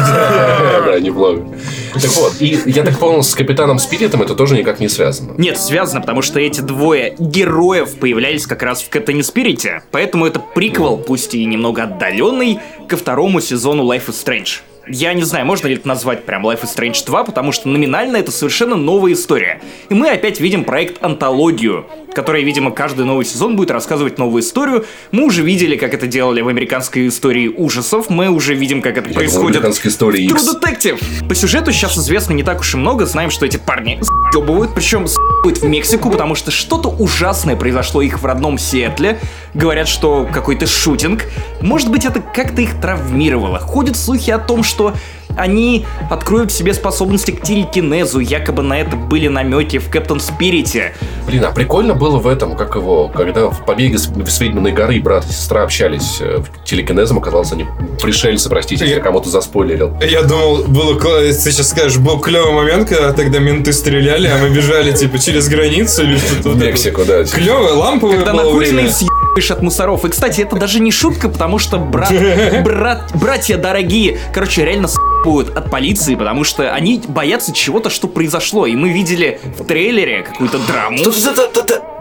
Да, 0.86 0.98
не 1.00 1.10
вловим. 1.10 1.54
Так 1.94 2.10
вот, 2.16 2.40
и 2.40 2.58
я 2.66 2.82
так 2.82 2.98
понял, 2.98 3.22
с 3.22 3.34
Капитаном 3.34 3.78
Спиритом 3.78 4.22
это 4.22 4.34
тоже 4.34 4.56
никак 4.56 4.80
не 4.80 4.88
связано. 4.88 5.34
Нет, 5.36 5.58
связано, 5.58 6.00
потому 6.00 6.22
что 6.22 6.40
эти 6.40 6.60
двое 6.60 7.14
героев 7.18 7.96
появлялись 7.96 8.46
как 8.46 8.62
раз 8.62 8.82
в 8.82 8.88
Катане 8.88 9.22
Спирите, 9.22 9.82
поэтому 9.90 10.26
это 10.26 10.40
приквел, 10.40 10.96
пусть 10.96 11.34
и 11.34 11.44
немного 11.44 11.82
отдаленный, 11.82 12.60
ко 12.88 12.96
второму 12.96 13.40
сезону 13.40 13.84
Life 13.84 14.06
is 14.08 14.24
Strange. 14.24 14.60
Я 14.90 15.12
не 15.12 15.22
знаю, 15.22 15.44
можно 15.44 15.66
ли 15.66 15.74
это 15.74 15.86
назвать 15.86 16.24
прям 16.24 16.46
Life 16.46 16.62
is 16.62 16.74
Strange 16.74 17.04
2, 17.04 17.24
потому 17.24 17.52
что 17.52 17.68
номинально 17.68 18.16
это 18.16 18.32
совершенно 18.32 18.76
новая 18.76 19.12
история. 19.12 19.60
И 19.90 19.94
мы 19.94 20.10
опять 20.10 20.40
видим 20.40 20.64
проект 20.64 21.02
«Антологию», 21.04 21.86
которая, 22.14 22.42
видимо, 22.42 22.70
каждый 22.70 23.04
новый 23.04 23.24
сезон 23.24 23.56
будет 23.56 23.70
рассказывать 23.70 24.18
новую 24.18 24.42
историю. 24.42 24.86
Мы 25.12 25.24
уже 25.24 25.42
видели, 25.42 25.76
как 25.76 25.94
это 25.94 26.06
делали 26.06 26.40
в 26.40 26.48
американской 26.48 27.08
истории 27.08 27.48
ужасов, 27.48 28.08
мы 28.08 28.30
уже 28.30 28.54
видим, 28.54 28.80
как 28.80 28.96
это 28.96 29.08
Я 29.08 29.14
думал, 29.14 29.18
происходит 29.18 29.56
американской 29.56 29.90
истории 29.90 30.28
True. 30.28 30.60
Detective. 30.60 31.28
По 31.28 31.34
сюжету 31.34 31.70
сейчас 31.72 31.98
известно 31.98 32.32
не 32.32 32.42
так 32.42 32.60
уж 32.60 32.74
и 32.74 32.76
много. 32.76 33.04
Знаем, 33.06 33.30
что 33.30 33.44
эти 33.44 33.58
парни 33.58 34.00
съебывают, 34.32 34.74
причем 34.74 35.06
съебывают 35.06 35.27
в 35.44 35.64
Мексику, 35.64 36.10
потому 36.10 36.34
что 36.34 36.50
что-то 36.50 36.88
ужасное 36.88 37.56
произошло 37.56 38.02
их 38.02 38.20
в 38.20 38.26
родном 38.26 38.58
Сиэтле. 38.58 39.20
Говорят, 39.54 39.88
что 39.88 40.28
какой-то 40.30 40.66
шутинг. 40.66 41.24
Может 41.60 41.90
быть, 41.90 42.04
это 42.04 42.20
как-то 42.20 42.60
их 42.60 42.80
травмировало. 42.80 43.58
Ходят 43.58 43.96
слухи 43.96 44.30
о 44.30 44.38
том, 44.38 44.62
что 44.62 44.94
они 45.38 45.86
откроют 46.10 46.50
в 46.50 46.54
себе 46.54 46.74
способности 46.74 47.30
к 47.30 47.42
телекинезу, 47.42 48.20
якобы 48.20 48.62
на 48.62 48.80
это 48.80 48.96
были 48.96 49.28
намеки 49.28 49.78
в 49.78 49.88
Кэптон 49.88 50.20
Спирите. 50.20 50.94
Блин, 51.26 51.44
а 51.44 51.52
прикольно 51.52 51.94
было 51.94 52.18
в 52.18 52.26
этом, 52.26 52.56
как 52.56 52.74
его, 52.74 53.08
когда 53.08 53.48
в 53.48 53.64
«Побеге 53.64 53.98
с, 53.98 54.08
с 54.08 54.40
Ведьминой 54.40 54.72
горы» 54.72 55.00
брат 55.00 55.24
и 55.28 55.32
сестра 55.32 55.62
общались 55.62 56.18
э, 56.20 56.40
телекинезом, 56.64 57.18
оказалось, 57.18 57.52
они 57.52 57.66
пришельцы, 58.02 58.48
простите, 58.48 58.86
я 58.86 59.00
кому-то 59.00 59.28
заспойлерил. 59.28 59.96
Я 60.00 60.22
думал, 60.22 60.64
было 60.64 60.98
ты 60.98 61.32
сейчас 61.32 61.70
скажешь, 61.70 61.98
был 61.98 62.18
клевый 62.18 62.52
момент, 62.52 62.88
когда 62.88 63.12
тогда 63.12 63.38
менты 63.38 63.72
стреляли, 63.72 64.28
а 64.28 64.38
мы 64.38 64.50
бежали, 64.50 64.92
типа, 64.92 65.18
через 65.18 65.48
границу 65.48 66.02
или 66.02 66.16
что-то. 66.16 66.50
В 66.50 66.58
Мексику, 66.58 67.04
да. 67.04 67.24
Клевое, 67.24 67.72
ламповое 67.72 68.16
Когда 68.16 68.32
накуренный 68.32 68.90
съебаешь 68.90 69.17
от 69.50 69.62
мусоров. 69.62 70.04
И, 70.04 70.08
кстати, 70.08 70.40
это 70.40 70.56
даже 70.56 70.80
не 70.80 70.90
шутка, 70.90 71.28
потому 71.28 71.58
что 71.58 71.78
брат, 71.78 72.12
брат, 72.64 73.10
братья 73.14 73.56
дорогие, 73.56 74.18
короче, 74.34 74.64
реально 74.64 74.88
с***ют 74.88 75.56
от 75.56 75.70
полиции, 75.70 76.14
потому 76.16 76.44
что 76.44 76.72
они 76.72 77.02
боятся 77.06 77.52
чего-то, 77.52 77.88
что 77.90 78.08
произошло. 78.08 78.66
И 78.66 78.74
мы 78.74 78.90
видели 78.90 79.40
в 79.58 79.64
трейлере 79.64 80.22
какую-то 80.22 80.58
драму. 80.66 80.98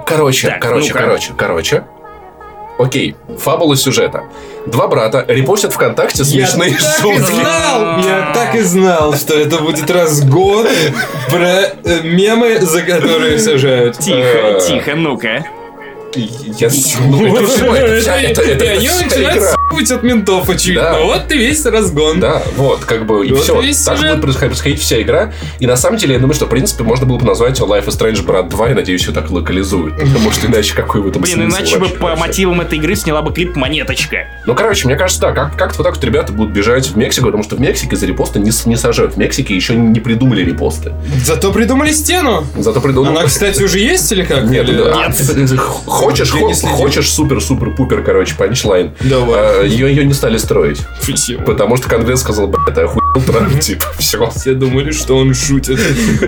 Короче, 0.05 0.47
Так, 0.47 0.61
короче, 0.61 0.87
ну-ка. 0.87 0.99
короче, 0.99 1.33
короче. 1.37 1.83
Окей, 2.79 3.15
фабула 3.39 3.75
сюжета. 3.75 4.25
Два 4.67 4.87
брата 4.87 5.25
репостят 5.27 5.73
ВКонтакте 5.73 6.19
Я 6.19 6.45
смешные 6.47 6.71
так 6.71 6.79
и 6.79 7.01
шутки. 7.01 7.21
знал! 7.31 7.99
Я 8.03 8.31
так 8.35 8.55
и 8.55 8.59
знал, 8.61 9.13
что 9.15 9.33
это 9.33 9.57
будет 9.57 9.89
раз 9.89 10.19
в 10.19 10.29
год 10.29 10.67
про 11.29 11.37
э, 11.83 12.01
мемы, 12.03 12.59
за 12.59 12.83
которые 12.83 13.39
сажают. 13.39 13.97
Тихо, 13.97 14.17
Э, 14.17 14.59
тихо, 14.67 14.95
ну-ка. 14.95 15.43
Я... 16.15 16.69
Игра. 18.07 19.41
с***ать 19.41 19.91
от 19.91 20.03
ментов, 20.03 20.49
очевидно. 20.49 20.83
Да. 20.83 20.99
Вот 21.01 21.31
и 21.31 21.37
весь 21.37 21.65
разгон. 21.65 22.19
Да, 22.19 22.41
вот, 22.55 22.85
как 22.85 23.05
бы, 23.05 23.25
и 23.27 23.31
Вот 23.31 23.41
все. 23.43 23.59
весь 23.61 23.79
Так 23.83 23.97
сюжет. 23.97 24.19
будет 24.21 24.37
происходить, 24.39 24.79
вся 24.79 25.01
игра. 25.01 25.33
И 25.59 25.67
на 25.67 25.75
самом 25.75 25.97
деле, 25.97 26.13
я 26.13 26.19
думаю, 26.19 26.33
что, 26.33 26.45
в 26.45 26.49
принципе, 26.49 26.83
можно 26.83 27.05
было 27.05 27.17
бы 27.19 27.25
назвать 27.25 27.59
его 27.59 27.67
Life 27.75 27.85
is 27.87 27.97
Strange 27.99 28.23
Брат 28.25 28.49
2, 28.49 28.71
и 28.71 28.73
надеюсь, 28.73 29.05
ее 29.05 29.13
так 29.13 29.29
локализуют. 29.29 29.95
Потому 29.99 30.31
что 30.31 30.47
иначе 30.47 30.73
какой 30.75 31.01
в 31.01 31.07
этом 31.07 31.21
Блин, 31.21 31.43
иначе 31.43 31.77
бы 31.77 31.89
по 31.89 32.15
мотивам 32.15 32.61
этой 32.61 32.79
игры 32.79 32.95
сняла 32.95 33.21
бы 33.21 33.33
клип 33.33 33.55
«Монеточка». 33.55 34.27
Ну, 34.45 34.55
короче, 34.55 34.87
мне 34.87 34.95
кажется, 34.95 35.21
да, 35.21 35.31
как- 35.33 35.55
как-то 35.57 35.79
вот 35.79 35.83
так 35.83 35.95
вот 35.95 36.03
ребята 36.03 36.31
будут 36.33 36.53
бежать 36.53 36.87
в 36.87 36.97
Мексику, 36.97 37.25
потому 37.27 37.43
что 37.43 37.55
в 37.57 37.59
Мексике 37.59 37.95
за 37.95 38.05
репосты 38.05 38.39
не, 38.39 38.51
сажают. 38.51 39.13
В 39.15 39.17
Мексике 39.17 39.55
еще 39.55 39.75
не 39.75 39.99
придумали 39.99 40.43
репосты. 40.43 40.93
Зато 41.23 41.51
придумали 41.51 41.91
стену. 41.91 42.45
Зато 42.57 42.79
придумали... 42.81 43.11
Она, 43.17 43.25
кстати, 43.25 43.61
уже 43.61 43.79
есть 43.79 44.11
или 44.11 44.23
как? 44.23 44.43
Нет, 44.45 44.65
ты- 44.67 45.25
ты- 45.25 45.47
ты 45.47 45.57
хочешь, 45.97 46.31
хо- 46.31 46.53
хочешь 46.53 47.09
супер-супер-пупер, 47.11 48.03
короче, 48.03 48.35
панчлайн. 48.35 48.91
Давай. 49.01 49.67
ее, 49.67 49.87
ее 49.89 50.05
не 50.05 50.13
стали 50.13 50.37
строить. 50.37 50.81
Почему? 51.05 51.43
Потому 51.45 51.77
что 51.77 51.89
Конгресс 51.89 52.21
сказал, 52.21 52.47
блядь, 52.47 52.69
это 52.69 52.83
охуел 52.85 53.01
Трамп, 53.21 53.59
типа, 53.59 53.85
все. 53.97 54.29
Все 54.31 54.53
думали, 54.53 54.91
что 54.91 55.17
он 55.17 55.33
шутит. 55.33 55.79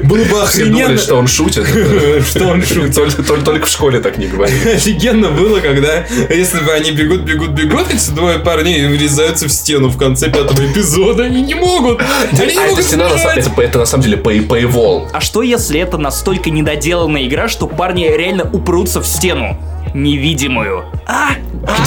Было 0.03 0.23
бы 0.23 0.47
Все 0.47 0.65
думали, 0.65 0.97
что 0.97 1.15
он 1.15 1.27
шутит. 1.27 1.65
Что 2.25 2.47
он 2.47 2.63
шутит. 2.63 2.95
Только, 3.25 3.65
в 3.65 3.69
школе 3.69 3.99
так 3.99 4.17
не 4.17 4.27
говорили. 4.27 4.69
Офигенно 4.69 5.29
было, 5.29 5.59
когда, 5.59 6.05
если 6.29 6.59
бы 6.59 6.71
они 6.71 6.91
бегут, 6.91 7.21
бегут, 7.21 7.49
бегут, 7.49 7.93
эти 7.93 8.09
двое 8.11 8.39
парней 8.39 8.87
врезаются 8.87 9.47
в 9.47 9.51
стену 9.51 9.89
в 9.89 9.97
конце 9.97 10.29
пятого 10.29 10.65
эпизода. 10.65 11.23
Они 11.23 11.41
не 11.41 11.55
могут. 11.55 12.01
Они 12.31 12.53
не 12.53 12.57
А 12.57 12.67
могут 12.67 12.85
это, 12.85 13.79
на 13.79 13.85
самом 13.85 14.03
деле 14.03 14.17
pay, 14.17 14.45
paywall. 14.47 15.07
А 15.13 15.21
что 15.21 15.41
если 15.41 15.79
это 15.79 15.97
настолько 15.97 16.49
недоделанная 16.49 17.25
игра, 17.25 17.47
что 17.47 17.67
парни 17.67 18.05
реально 18.05 18.49
упрутся 18.51 19.01
в 19.01 19.07
стену? 19.07 19.57
Невидимую. 19.93 20.85
А! 21.11 21.31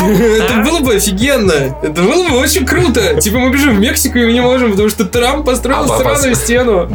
Это 0.05 0.69
было 0.69 0.81
бы 0.81 0.95
офигенно. 0.95 1.53
Это 1.83 2.03
было 2.03 2.29
бы 2.29 2.37
очень 2.39 2.67
круто. 2.67 3.21
Типа 3.21 3.39
мы 3.39 3.51
бежим 3.51 3.77
в 3.77 3.81
Мексику 3.81 4.19
и 4.19 4.27
мы 4.27 4.33
не 4.33 4.41
можем, 4.41 4.73
потому 4.73 4.89
что 4.89 5.05
Трамп 5.05 5.47
построил 5.47 5.85
А, 5.85 5.99
странную 5.99 6.35
стену. 6.35 6.89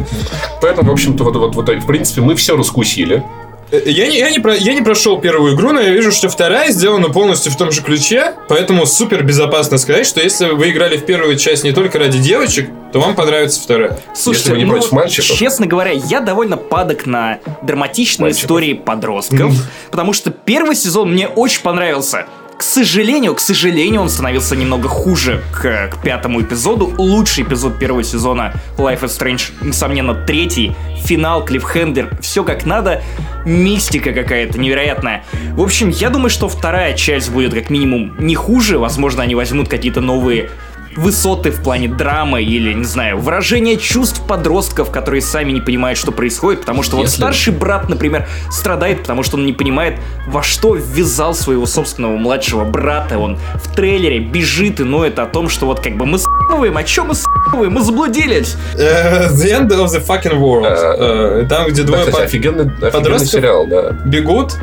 Поэтому, 0.61 0.89
в 0.89 0.93
общем-то, 0.93 1.23
вот, 1.23 1.35
вот, 1.37 1.55
вот, 1.55 1.69
в 1.69 1.85
принципе, 1.87 2.21
мы 2.21 2.35
все 2.35 2.57
раскусили. 2.57 3.23
Э, 3.71 3.81
Я 3.85 4.07
не, 4.07 4.17
я, 4.17 4.29
не 4.29 4.39
про, 4.39 4.55
я 4.55 4.73
не 4.73 4.81
прошел 4.81 5.19
первую 5.19 5.55
игру, 5.55 5.71
но 5.71 5.81
я 5.81 5.89
вижу, 5.91 6.11
что 6.11 6.29
вторая 6.29 6.71
сделана 6.71 7.09
полностью 7.09 7.51
в 7.51 7.57
том 7.57 7.71
же 7.71 7.81
ключе, 7.81 8.33
поэтому 8.47 8.85
супер 8.85 9.23
безопасно 9.23 9.77
сказать, 9.77 10.05
что 10.07 10.21
если 10.21 10.47
вы 10.49 10.69
играли 10.69 10.97
в 10.97 11.05
первую 11.05 11.37
часть 11.37 11.63
не 11.63 11.71
только 11.73 11.99
ради 11.99 12.17
девочек, 12.19 12.69
то 12.93 12.99
вам 13.01 13.15
понравится 13.15 13.61
вторая. 13.61 13.99
Слушайте, 14.15 14.49
Если 14.49 14.51
вы 14.51 14.57
не 14.59 14.65
ну, 14.65 14.71
против 14.73 14.91
мальчиков. 14.93 15.37
честно 15.37 15.65
говоря, 15.65 15.91
я 15.91 16.21
довольно 16.21 16.55
падок 16.55 17.05
на 17.05 17.39
драматичные 17.61 18.27
Мальчиков. 18.27 18.43
истории 18.45 18.73
подростков, 18.73 19.53
потому 19.91 20.13
что 20.13 20.31
первый 20.31 20.75
сезон 20.75 21.11
мне 21.11 21.27
очень 21.27 21.61
понравился. 21.61 22.25
К 22.57 22.63
сожалению, 22.63 23.35
к 23.35 23.39
сожалению, 23.39 24.01
он 24.01 24.09
становился 24.09 24.55
немного 24.55 24.89
хуже 24.89 25.43
к, 25.51 25.89
к 25.89 26.01
пятому 26.01 26.41
эпизоду. 26.41 26.91
Лучший 26.97 27.43
эпизод 27.43 27.77
первого 27.77 28.03
сезона 28.03 28.53
Life 28.77 29.01
is 29.01 29.19
Strange, 29.19 29.53
несомненно, 29.61 30.15
третий. 30.15 30.75
Финал, 31.03 31.45
клиффхендер, 31.45 32.17
все 32.19 32.43
как 32.43 32.65
надо. 32.65 33.03
Мистика 33.45 34.11
какая-то 34.11 34.57
невероятная. 34.57 35.23
В 35.51 35.61
общем, 35.61 35.89
я 35.89 36.09
думаю, 36.09 36.31
что 36.31 36.49
вторая 36.49 36.95
часть 36.95 37.29
будет 37.29 37.53
как 37.53 37.69
минимум 37.69 38.15
не 38.17 38.33
хуже. 38.33 38.79
Возможно, 38.79 39.21
они 39.21 39.35
возьмут 39.35 39.69
какие-то 39.69 40.01
новые 40.01 40.49
высоты 40.97 41.51
в 41.51 41.61
плане 41.61 41.87
драмы 41.87 42.43
или, 42.43 42.73
не 42.73 42.83
знаю, 42.83 43.17
выражение 43.19 43.77
чувств 43.77 44.21
подростков, 44.27 44.89
которые 44.91 45.21
сами 45.21 45.51
не 45.51 45.61
понимают, 45.61 45.97
что 45.99 46.11
происходит, 46.11 46.61
потому 46.61 46.83
что 46.83 46.97
вот 46.97 47.03
Если- 47.03 47.17
старший 47.17 47.53
брат, 47.53 47.87
например, 47.87 48.27
страдает, 48.51 49.01
потому 49.01 49.23
что 49.23 49.37
он 49.37 49.45
не 49.45 49.53
понимает, 49.53 49.99
во 50.27 50.41
что 50.43 50.75
ввязал 50.75 51.33
своего 51.35 51.65
собственного 51.65 52.17
младшего 52.17 52.65
брата, 52.65 53.17
он 53.17 53.37
в 53.63 53.73
трейлере 53.75 54.19
бежит 54.19 54.79
и 54.79 54.83
ноет 54.83 55.19
о 55.19 55.25
том, 55.27 55.49
что 55.49 55.65
вот 55.67 55.79
как 55.79 55.95
бы 55.97 56.05
мы 56.05 56.17
с***ываем, 56.17 56.75
о 56.77 56.83
чем 56.83 57.07
мы 57.07 57.15
с***ываем, 57.15 57.71
мы 57.73 57.81
заблудились. 57.81 58.55
Э, 58.75 59.27
The 59.29 59.61
End 59.61 59.69
of 59.69 59.85
the 59.87 60.05
Fucking 60.05 60.37
World. 60.39 60.65
Э, 60.67 61.43
Э, 61.43 61.45
Там, 61.47 61.67
где 61.67 61.83
Да, 61.83 61.87
двое 61.87 61.99
кстати, 62.01 62.15
пар- 62.15 62.25
офигенный, 62.25 62.63
офигенный 62.65 62.91
подростков? 62.91 63.29
сериал, 63.31 63.67
да. 63.67 63.91
бегут 64.05 64.55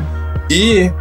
и 0.49 0.91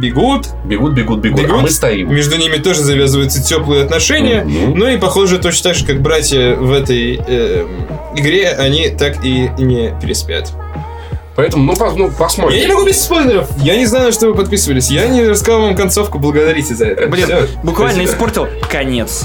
бегут, 0.00 0.48
Бегут, 0.64 0.92
бегут, 0.94 1.20
бегут, 1.20 1.40
бегут. 1.42 1.52
а 1.58 1.62
мы 1.62 1.70
стоим. 1.70 2.12
Между 2.14 2.36
ними 2.36 2.56
тоже 2.56 2.82
завязываются 2.82 3.42
теплые 3.42 3.84
отношения. 3.84 4.44
Мгм. 4.44 4.78
Ну 4.78 4.86
и 4.88 4.96
похоже, 4.98 5.38
точно 5.38 5.70
так 5.70 5.74
же, 5.78 5.84
как 5.86 6.00
братья 6.00 6.54
в 6.56 6.72
этой 6.72 7.16
эм, 7.16 7.68
игре, 8.16 8.50
они 8.50 8.88
так 8.90 9.24
и 9.24 9.50
не 9.58 9.94
переспят. 10.00 10.52
Поэтому, 11.34 11.64
ну, 11.64 11.76
по- 11.76 11.90
ну, 11.92 12.10
посмотрим. 12.10 12.58
Я 12.58 12.66
не 12.66 12.72
могу 12.72 12.86
без 12.86 13.02
спойлеров. 13.02 13.48
Я 13.58 13.76
не 13.76 13.84
знаю, 13.84 14.06
на 14.06 14.12
что 14.12 14.28
вы 14.28 14.34
подписывались. 14.34 14.88
Я 14.90 15.06
не 15.06 15.22
рассказал 15.28 15.60
вам 15.62 15.76
концовку. 15.76 16.18
Благодарите 16.18 16.74
за 16.74 16.86
это. 16.86 17.08
Блин, 17.08 17.26
Всё. 17.26 17.46
буквально 17.62 18.04
Спасибо. 18.04 18.12
испортил 18.14 18.48
конец. 18.70 19.24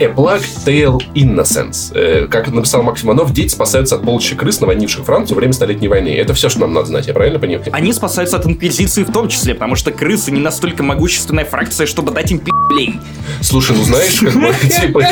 A 0.00 0.04
Plague 0.04 0.44
Tale 0.64 0.98
Innocence. 1.14 1.92
Э, 1.94 2.26
как 2.26 2.48
написал 2.48 2.82
Максим 2.82 3.08
Иванов, 3.08 3.32
дети 3.32 3.52
спасаются 3.52 3.96
от 3.96 4.02
полчища 4.02 4.36
крыс, 4.36 4.60
наводнивших 4.60 5.04
Францию 5.04 5.36
во 5.36 5.40
время 5.40 5.52
Столетней 5.52 5.88
войны. 5.88 6.08
Это 6.16 6.34
все, 6.34 6.48
что 6.48 6.60
нам 6.60 6.72
надо 6.72 6.86
знать, 6.86 7.06
я 7.06 7.14
правильно 7.14 7.38
понимаю? 7.38 7.64
Они 7.72 7.92
спасаются 7.92 8.36
от 8.36 8.46
инквизиции 8.46 9.04
в 9.04 9.12
том 9.12 9.28
числе, 9.28 9.54
потому 9.54 9.76
что 9.76 9.92
крысы 9.92 10.30
не 10.30 10.40
настолько 10.40 10.82
могущественная 10.82 11.44
фракция, 11.44 11.86
чтобы 11.86 12.12
дать 12.12 12.30
им 12.30 12.38
пи***лей. 12.38 13.00
Слушай, 13.40 13.76
ну 13.76 13.84
знаешь, 13.84 14.20
как 14.20 14.34
бы, 14.34 14.54
типа... 14.80 15.02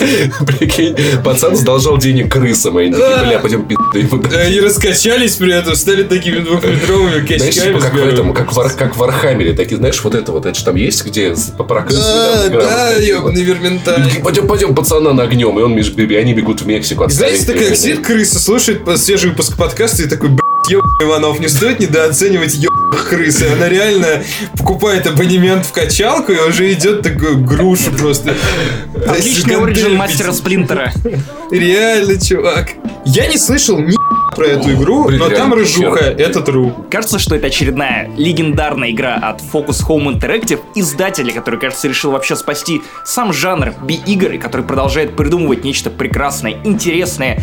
Прикинь, 0.46 0.96
пацан 1.24 1.56
задолжал 1.56 1.98
денег 1.98 2.30
крысам, 2.32 2.78
и 2.78 2.84
они 2.84 2.92
такие, 2.92 3.26
бля, 3.28 3.38
пойдем 3.38 3.64
пи***й. 3.66 4.36
Они 4.36 4.60
раскачались 4.60 5.36
при 5.36 5.52
этом, 5.54 5.74
стали 5.74 6.02
такими 6.02 6.38
двухметровыми 6.38 7.26
Знаешь, 7.26 7.54
качками. 7.54 7.66
типа, 7.72 7.80
как 7.80 7.92
в 7.92 7.96
здоровыми. 7.96 8.12
этом, 8.14 8.34
как 8.34 8.52
в, 8.52 8.60
Ар- 8.60 8.70
как 8.70 8.96
в 8.96 9.02
Архамере, 9.02 9.52
такие, 9.54 9.76
знаешь, 9.76 10.02
вот 10.02 10.14
это 10.14 10.32
вот, 10.32 10.46
это 10.46 10.58
же 10.58 10.64
там 10.64 10.76
есть, 10.76 11.04
где 11.04 11.34
про 11.56 11.82
крыс 11.82 11.98
Да, 11.98 12.48
да, 12.48 12.90
вот 12.92 12.98
эти 12.98 13.08
ёбаный 13.08 13.42
верменталь. 13.42 14.02
вот. 14.02 14.22
Пойдем, 14.22 14.46
пойдем, 14.46 14.74
пацана 14.74 15.12
нагнем, 15.12 15.58
и 15.58 15.62
он 15.62 15.74
между 15.74 15.96
они 16.16 16.34
бегут 16.34 16.60
в 16.62 16.66
Мексику. 16.66 17.08
Знаете, 17.08 17.46
такая 17.46 17.74
сидит 17.74 18.04
крыса, 18.04 18.38
слушает 18.38 18.82
свежий 18.96 19.30
выпуск 19.30 19.56
подкаста 19.56 20.02
и 20.02 20.06
такой, 20.06 20.30
ебаный 20.68 21.04
Иванов, 21.04 21.40
не 21.40 21.48
стоит 21.48 21.80
недооценивать 21.80 22.54
ебаных 22.54 23.08
крыс. 23.08 23.42
И 23.42 23.46
она 23.46 23.68
реально 23.68 24.22
покупает 24.56 25.06
абонемент 25.06 25.66
в 25.66 25.72
качалку 25.72 26.32
и 26.32 26.38
уже 26.38 26.72
идет 26.72 27.02
такой 27.02 27.36
груша 27.36 27.90
просто. 27.90 28.34
Отличный 29.06 29.56
оригин 29.56 29.96
мастера 29.96 30.32
Сплинтера. 30.32 30.92
Реально, 31.50 32.20
чувак. 32.20 32.70
Я 33.04 33.26
не 33.28 33.38
слышал 33.38 33.78
ни 33.78 33.94
про 34.34 34.46
эту 34.46 34.72
игру, 34.72 35.04
Блин, 35.04 35.18
но 35.18 35.30
там 35.30 35.54
рыжуха, 35.54 36.04
это 36.04 36.40
true. 36.40 36.88
Кажется, 36.90 37.18
что 37.18 37.36
это 37.36 37.46
очередная 37.46 38.10
легендарная 38.16 38.90
игра 38.90 39.14
от 39.14 39.40
Focus 39.40 39.86
Home 39.88 40.12
Interactive, 40.12 40.60
издателя, 40.74 41.32
который, 41.32 41.58
кажется, 41.58 41.88
решил 41.88 42.10
вообще 42.10 42.36
спасти 42.36 42.82
сам 43.04 43.32
жанр 43.32 43.72
би-игр, 43.82 44.32
и 44.32 44.38
который 44.38 44.66
продолжает 44.66 45.16
придумывать 45.16 45.64
нечто 45.64 45.88
прекрасное, 45.88 46.56
интересное, 46.64 47.42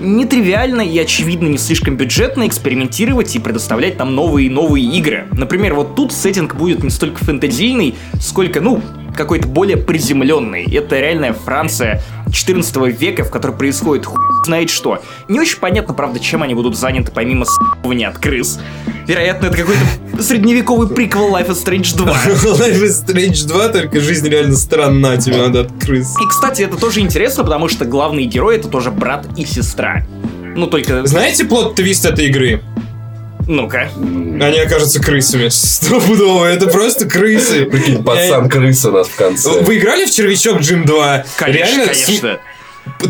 нетривиально 0.00 0.82
и, 0.82 0.98
очевидно, 0.98 1.46
не 1.46 1.58
слишком 1.58 1.96
бюджетно 1.96 2.46
экспериментировать 2.46 3.34
и 3.34 3.38
предоставлять 3.38 3.98
нам 3.98 4.14
новые 4.14 4.46
и 4.46 4.50
новые 4.50 4.84
игры. 4.84 5.26
Например, 5.32 5.74
вот 5.74 5.94
тут 5.94 6.12
сеттинг 6.12 6.54
будет 6.54 6.82
не 6.82 6.90
столько 6.90 7.24
фэнтезийный, 7.24 7.94
сколько, 8.20 8.60
ну, 8.60 8.80
какой-то 9.18 9.48
более 9.48 9.76
приземленный. 9.76 10.64
Это 10.74 10.98
реальная 10.98 11.34
Франция 11.34 12.00
14 12.32 12.76
века, 12.98 13.24
в 13.24 13.30
которой 13.30 13.56
происходит 13.56 14.06
хуй 14.06 14.18
знает 14.48 14.70
что. 14.70 15.02
Не 15.28 15.40
очень 15.40 15.58
понятно, 15.58 15.92
правда, 15.92 16.18
чем 16.20 16.42
они 16.42 16.54
будут 16.54 16.76
заняты, 16.76 17.12
помимо 17.12 17.44
с***вания 17.44 18.08
от 18.08 18.18
крыс. 18.18 18.58
Вероятно, 19.06 19.46
это 19.46 19.56
какой-то 19.58 20.22
средневековый 20.22 20.88
приквел 20.88 21.34
Life 21.34 21.48
is 21.48 21.64
Strange 21.64 21.96
2. 21.96 22.06
Life 22.66 22.82
is 22.82 23.06
Strange 23.06 23.46
2, 23.46 23.68
только 23.68 24.00
жизнь 24.00 24.26
реально 24.28 24.56
странна, 24.56 25.18
тебе 25.18 25.36
надо 25.36 25.60
от 25.62 25.72
крыс. 25.84 26.14
И, 26.18 26.28
кстати, 26.28 26.62
это 26.62 26.76
тоже 26.76 27.00
интересно, 27.00 27.44
потому 27.44 27.68
что 27.68 27.84
главные 27.84 28.26
герои 28.26 28.56
это 28.56 28.68
тоже 28.68 28.90
брат 28.90 29.26
и 29.36 29.44
сестра. 29.44 30.06
Ну, 30.56 30.66
только... 30.66 31.06
Знаете 31.06 31.44
плод-твист 31.44 32.06
этой 32.06 32.26
игры? 32.26 32.62
Ну-ка. 33.48 33.90
Они 33.96 34.60
окажутся 34.60 35.00
крысами. 35.00 35.48
Стопудово, 35.50 36.44
это 36.44 36.66
просто 36.68 37.08
крысы. 37.08 37.64
Прикинь, 37.64 38.04
пацан 38.04 38.48
крыса 38.48 38.90
нас 38.90 39.08
в 39.08 39.16
конце. 39.16 39.62
Вы 39.62 39.78
играли 39.78 40.04
в 40.04 40.10
Червячок 40.10 40.60
Джим 40.60 40.84
2? 40.84 41.24
Конечно, 41.38 41.64
Реально, 41.76 41.86
конечно. 41.86 42.40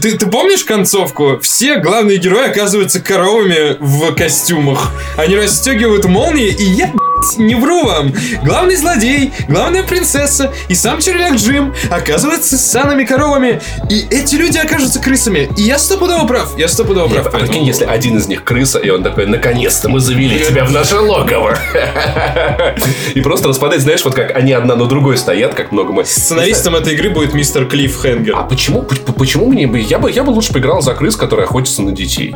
Ты, 0.00 0.16
ты 0.16 0.26
помнишь 0.26 0.64
концовку? 0.64 1.38
Все 1.40 1.76
главные 1.76 2.18
герои 2.18 2.48
оказываются 2.48 3.00
коровами 3.00 3.76
в 3.80 4.14
костюмах. 4.14 4.92
Они 5.16 5.36
расстегивают 5.36 6.04
молнии, 6.04 6.48
и 6.48 6.64
я, 6.64 6.92
не 7.36 7.54
вру 7.54 7.84
вам. 7.84 8.12
Главный 8.44 8.76
злодей, 8.76 9.32
главная 9.48 9.82
принцесса 9.82 10.52
и 10.68 10.74
сам 10.74 11.00
червяк 11.00 11.34
Джим 11.34 11.74
оказываются 11.90 12.56
санными 12.56 13.04
коровами. 13.04 13.60
И 13.90 14.06
эти 14.10 14.36
люди 14.36 14.58
окажутся 14.58 15.00
крысами. 15.00 15.48
И 15.56 15.62
я 15.62 15.78
стопудово 15.78 16.26
прав. 16.26 16.58
Я 16.58 16.68
стопудово 16.68 17.08
Нет, 17.08 17.22
прав. 17.22 17.34
а 17.34 17.38
прикинь, 17.38 17.64
если 17.64 17.84
один 17.84 18.16
из 18.18 18.28
них 18.28 18.44
крыса, 18.44 18.78
и 18.78 18.90
он 18.90 19.02
такой, 19.02 19.26
наконец-то 19.26 19.88
мы 19.88 20.00
завели 20.00 20.44
тебя 20.44 20.64
в 20.64 20.72
наше 20.72 20.96
логово. 20.96 21.58
И 23.14 23.20
просто 23.20 23.48
распадать, 23.48 23.80
знаешь, 23.80 24.04
вот 24.04 24.14
как 24.14 24.34
они 24.36 24.52
одна 24.52 24.76
на 24.76 24.86
другой 24.86 25.16
стоят, 25.16 25.54
как 25.54 25.72
много 25.72 25.92
мы. 25.92 26.04
Сценаристом 26.04 26.74
этой 26.76 26.94
игры 26.94 27.10
будет 27.10 27.34
мистер 27.34 27.66
Клифф 27.66 28.02
Хенгер. 28.02 28.34
А 28.36 28.42
почему, 28.42 28.82
почему 28.82 29.46
мне 29.46 29.66
бы... 29.68 29.78
Я 29.78 29.98
бы, 29.98 30.10
я 30.10 30.24
бы 30.24 30.30
лучше 30.30 30.52
поиграл 30.52 30.82
за 30.82 30.94
крыс, 30.94 31.16
которые 31.16 31.44
охотятся 31.44 31.82
на 31.82 31.92
детей. 31.92 32.34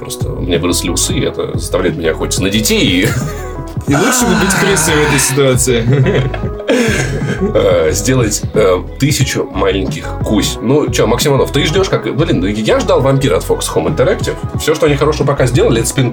Просто 0.00 0.32
у 0.32 0.40
меня 0.40 0.58
выросли 0.58 0.90
усы, 0.90 1.14
и 1.14 1.20
это 1.20 1.56
заставляет 1.56 1.96
меня 1.96 2.10
охотиться 2.12 2.42
на 2.42 2.50
детей. 2.50 2.84
И, 2.84 3.08
И 3.86 3.94
лучше 3.94 4.24
бы 4.26 4.34
быть 4.36 4.54
крысой 4.54 4.94
в 4.94 5.08
этой 5.08 5.18
ситуации. 5.18 5.84
э, 7.54 7.92
сделать 7.92 8.42
э, 8.54 8.82
тысячу 8.98 9.44
маленьких 9.44 10.06
кусь. 10.24 10.56
Ну, 10.60 10.92
что, 10.92 11.06
Максимонов, 11.06 11.52
ты 11.52 11.64
ждешь 11.64 11.88
как... 11.88 12.14
Блин, 12.16 12.40
ну, 12.40 12.46
я 12.46 12.80
ждал 12.80 13.00
вампира 13.00 13.36
от 13.36 13.44
Fox 13.44 13.62
Home 13.74 13.94
Interactive. 13.94 14.36
Все, 14.58 14.74
что 14.74 14.86
они 14.86 14.96
хорошего 14.96 15.26
пока 15.26 15.46
сделали, 15.46 15.80
это 15.80 15.90
Spin 15.90 16.12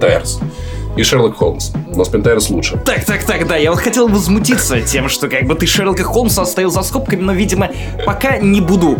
и 0.97 1.03
Шерлок 1.03 1.37
Холмс. 1.37 1.71
Но 1.87 2.03
Spin 2.03 2.53
лучше. 2.53 2.77
Так, 2.85 3.05
так, 3.05 3.23
так, 3.23 3.47
да, 3.47 3.55
я 3.55 3.71
вот 3.71 3.79
хотел 3.79 4.07
возмутиться 4.07 4.81
тем, 4.81 5.07
что 5.07 5.27
как 5.27 5.45
бы 5.45 5.55
ты 5.55 5.65
Шерлока 5.65 6.03
Холмса 6.03 6.41
оставил 6.41 6.71
за 6.71 6.81
скобками, 6.81 7.21
но, 7.21 7.33
видимо, 7.33 7.69
пока 8.05 8.37
не 8.37 8.61
буду 8.61 8.97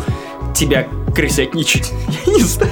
тебя 0.56 0.88
крысятничать. 1.16 1.92
Я 2.26 2.34
не 2.34 2.44
знаю. 2.44 2.72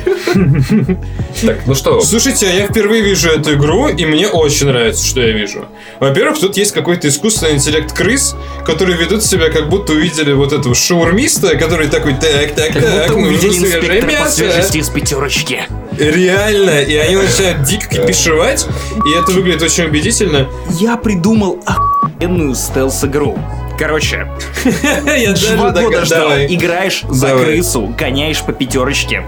Так, 1.41 1.57
ну 1.65 1.75
что, 1.75 2.01
Слушайте, 2.01 2.47
а 2.47 2.53
я 2.53 2.67
впервые 2.67 3.01
вижу 3.01 3.29
эту 3.29 3.55
игру, 3.55 3.87
и 3.87 4.05
мне 4.05 4.27
очень 4.27 4.67
нравится, 4.67 5.05
что 5.05 5.21
я 5.21 5.31
вижу. 5.31 5.65
Во-первых, 5.99 6.39
тут 6.39 6.57
есть 6.57 6.71
какой-то 6.71 7.07
искусственный 7.07 7.53
интеллект 7.53 7.93
крыс, 7.93 8.35
которые 8.65 8.97
ведут 8.97 9.23
себя, 9.23 9.49
как 9.49 9.69
будто 9.69 9.93
увидели 9.93 10.33
вот 10.33 10.53
этого 10.53 10.75
шаурмиста, 10.75 11.57
который 11.57 11.87
такой, 11.87 12.13
так, 12.13 12.55
так, 12.55 12.73
Как 12.73 12.83
так, 12.83 13.09
нужно 13.09 13.27
увидели 13.27 13.51
свежее 13.51 14.01
по 14.01 14.05
мясо». 14.05 14.45
из 14.45 14.89
пятерочки. 14.89 15.63
Реально, 15.97 16.81
и 16.81 16.95
они 16.95 17.15
начинают 17.15 17.63
дико 17.63 17.87
кипишевать, 17.87 18.67
и 19.05 19.19
это 19.19 19.31
выглядит 19.31 19.61
очень 19.63 19.85
убедительно. 19.85 20.47
Я 20.79 20.97
придумал 20.97 21.59
охуенную 21.65 22.55
стелс-игру. 22.55 23.37
Короче, 23.77 24.27
Я 25.17 25.33
два 25.33 25.71
года 25.71 26.05
ждал. 26.05 26.31
Играешь 26.31 27.03
за 27.07 27.29
крысу, 27.37 27.93
гоняешь 27.97 28.41
по 28.41 28.51
пятерочке. 28.51 29.23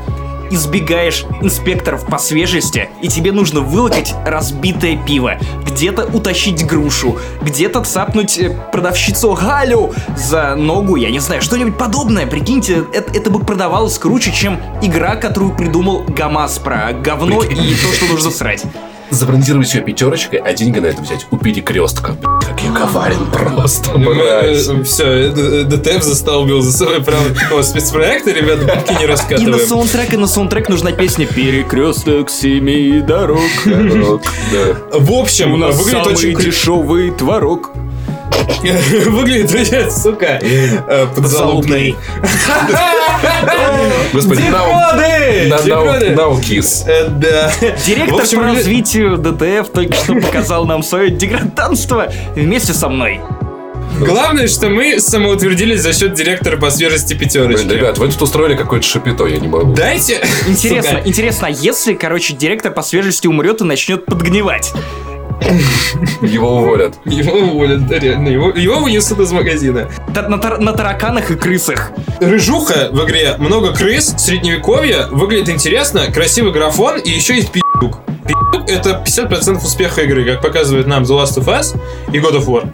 Избегаешь 0.52 1.26
инспекторов 1.42 2.08
по 2.08 2.18
свежести, 2.18 2.90
и 3.04 3.08
тебе 3.08 3.32
нужно 3.32 3.62
вылокать 3.62 4.16
разбитое 4.26 4.98
пиво, 4.98 5.38
где-то 5.64 6.06
утащить 6.06 6.66
грушу, 6.66 7.20
где-то 7.44 7.84
цапнуть 7.84 8.40
э, 8.40 8.50
продавщицу 8.72 9.34
Галю 9.36 9.94
за 10.18 10.56
ногу, 10.56 10.96
я 10.96 11.12
не 11.12 11.20
знаю, 11.20 11.44
что-нибудь 11.44 11.78
подобное. 11.78 12.26
Прикиньте, 12.26 12.84
это, 12.92 13.16
это 13.16 13.30
бы 13.30 13.46
продавалось 13.46 14.00
круче, 14.00 14.32
чем 14.32 14.60
игра, 14.82 15.18
которую 15.18 15.56
придумал 15.56 16.04
Гамас 16.08 16.58
про 16.58 16.94
говно 16.94 17.44
и 17.44 17.76
то, 17.76 17.94
что 17.94 18.06
нужно 18.08 18.32
срать. 18.32 18.64
забрендировать 19.12 19.68
все 19.68 19.82
пятерочкой, 19.82 20.40
а 20.40 20.54
деньги 20.54 20.80
на 20.80 20.88
это 20.88 21.02
взять 21.02 21.26
у 21.32 21.38
перекрестка. 21.38 22.16
Как 22.46 22.62
я 22.62 22.72
коварен 22.72 23.26
просто, 23.32 23.92
Ну, 23.98 24.14
мразь. 24.14 24.68
Все, 24.86 25.30
ДТФ 25.30 26.04
застолбил 26.04 26.62
за 26.62 26.72
собой 26.72 27.02
право 27.02 27.30
такого 27.30 27.62
спецпроекта, 27.62 28.32
ребята, 28.32 28.66
бабки 28.66 28.92
не 28.94 29.04
И 29.04 29.08
на 29.08 29.08
раскатываем. 29.08 29.68
саундтрек, 29.68 30.14
и 30.14 30.18
на 30.18 30.28
саундтрек 30.28 30.70
нужна 30.70 30.92
песня 30.92 31.26
«Перекресток 31.26 32.30
семи 32.30 33.00
дорог». 33.02 33.40
В 33.66 35.12
общем, 35.14 35.54
У 35.54 35.58
нас 35.58 35.76
выглядит 35.78 36.04
самый 36.04 36.16
очень 36.16 36.36
дешевый 36.40 37.12
творог. 37.12 37.72
Выглядит 39.10 39.92
сука, 39.92 40.40
э, 40.42 41.06
подзалупный. 41.16 41.96
Господи, 44.14 44.42
now, 44.42 44.66
Диподы! 44.66 45.48
на- 45.50 45.56
now, 45.56 45.64
Диподы! 45.64 46.06
now 46.16 46.40
kiss. 46.42 46.84
Э, 46.88 47.08
Да. 47.10 47.52
Директор 47.86 48.26
по 48.40 48.44
развитию 48.44 49.18
ДТФ 49.18 49.70
только 49.72 49.94
что 49.94 50.16
показал 50.16 50.66
нам 50.66 50.84
свое 50.84 51.10
деграданство 51.10 52.12
вместе 52.36 52.74
со 52.74 52.90
мной. 52.90 53.20
Главное, 54.00 54.48
что 54.48 54.70
мы 54.70 55.00
самоутвердились 55.02 55.82
за 55.82 55.94
счет 55.94 56.14
директора 56.14 56.56
по 56.58 56.70
свежести 56.72 57.14
Блин, 57.16 57.28
пятерочки. 57.28 57.68
ребят, 57.68 57.98
вы 57.98 58.08
тут 58.10 58.22
устроили 58.22 58.56
какое-то 58.56 58.86
шапито, 58.88 59.26
я 59.26 59.40
не 59.40 59.48
могу. 59.48 59.74
Дайте... 59.74 60.22
Интересно, 60.48 60.98
Сука, 61.00 61.08
интересно, 61.10 61.48
если, 61.48 61.94
короче, 61.96 62.34
директор 62.34 62.72
по 62.72 62.82
свежести 62.82 63.28
умрет 63.28 63.60
и 63.62 63.66
начнет 63.66 64.06
подгнивать? 64.06 64.72
Его 66.22 66.58
уволят. 66.58 66.96
Его 67.06 67.34
уволят, 67.38 67.88
да, 67.88 67.98
реально. 68.00 68.28
Его, 68.30 68.50
его 68.52 68.80
вынесут 68.80 69.20
из 69.20 69.32
магазина. 69.32 69.90
На, 70.14 70.38
тар- 70.38 70.60
на 70.60 70.74
тараканах 70.74 71.32
и 71.32 71.36
крысах. 71.36 71.92
Рыжуха 72.20 72.90
в 72.92 73.06
игре, 73.06 73.36
много 73.40 73.74
крыс, 73.74 74.14
средневековье, 74.18 75.08
выглядит 75.12 75.50
интересно, 75.50 76.12
красивый 76.12 76.52
графон 76.52 77.00
и 77.00 77.10
еще 77.10 77.36
есть 77.36 77.52
пи***ук. 77.52 78.00
Пи***ук 78.28 78.70
это 78.70 79.02
50% 79.06 79.58
успеха 79.58 80.02
игры, 80.02 80.26
как 80.26 80.42
показывает 80.42 80.88
нам 80.88 81.04
The 81.04 81.24
Last 81.24 81.38
of 81.38 81.46
Us 81.46 81.80
и 82.12 82.18
God 82.20 82.38
of 82.38 82.46
War. 82.46 82.68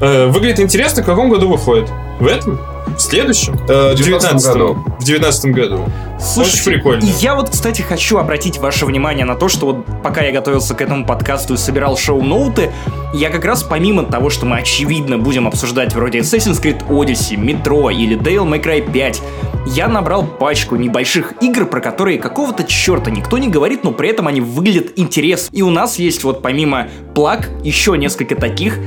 Э, 0.00 0.26
выглядит 0.26 0.60
интересно, 0.60 1.02
в 1.02 1.06
каком 1.06 1.28
году 1.30 1.48
выходит? 1.48 1.88
В 2.20 2.26
этом? 2.26 2.58
В 2.96 3.00
следующем? 3.00 3.54
Э, 3.68 3.92
В 3.92 3.96
19 3.96 4.32
19-м. 4.44 4.52
году. 4.52 4.84
В 4.98 5.04
19 5.04 5.44
году. 5.52 5.88
Слушайте, 6.20 6.58
Очень 6.60 6.72
прикольно. 6.72 7.04
и 7.04 7.08
я 7.20 7.34
вот, 7.34 7.50
кстати, 7.50 7.82
хочу 7.82 8.18
обратить 8.18 8.58
ваше 8.58 8.86
внимание 8.86 9.24
на 9.24 9.34
то, 9.34 9.48
что 9.48 9.66
вот 9.66 10.02
пока 10.02 10.22
я 10.22 10.32
готовился 10.32 10.74
к 10.74 10.80
этому 10.80 11.04
подкасту 11.06 11.54
и 11.54 11.56
собирал 11.56 11.96
шоу-ноуты, 11.96 12.72
я 13.14 13.30
как 13.30 13.44
раз 13.44 13.62
помимо 13.62 14.02
того, 14.02 14.28
что 14.28 14.44
мы 14.44 14.58
очевидно 14.58 15.18
будем 15.18 15.46
обсуждать 15.46 15.94
вроде 15.94 16.18
Assassin's 16.18 16.60
Creed 16.62 16.86
Odyssey, 16.88 17.36
Metro 17.36 17.92
или 17.92 18.18
Devil 18.18 18.48
May 18.48 18.62
Cry 18.62 18.92
5, 18.92 19.22
я 19.68 19.88
набрал 19.88 20.24
пачку 20.24 20.76
небольших 20.76 21.34
игр, 21.40 21.66
про 21.66 21.80
которые 21.80 22.18
какого-то 22.18 22.64
черта 22.64 23.10
никто 23.10 23.38
не 23.38 23.48
говорит, 23.48 23.84
но 23.84 23.92
при 23.92 24.08
этом 24.08 24.26
они 24.26 24.40
выглядят 24.40 24.92
интересно. 24.96 25.54
И 25.54 25.62
у 25.62 25.70
нас 25.70 25.98
есть 25.98 26.24
вот 26.24 26.42
помимо 26.42 26.88
плаг 27.14 27.48
еще 27.62 27.96
несколько 27.96 28.34
таких, 28.34 28.78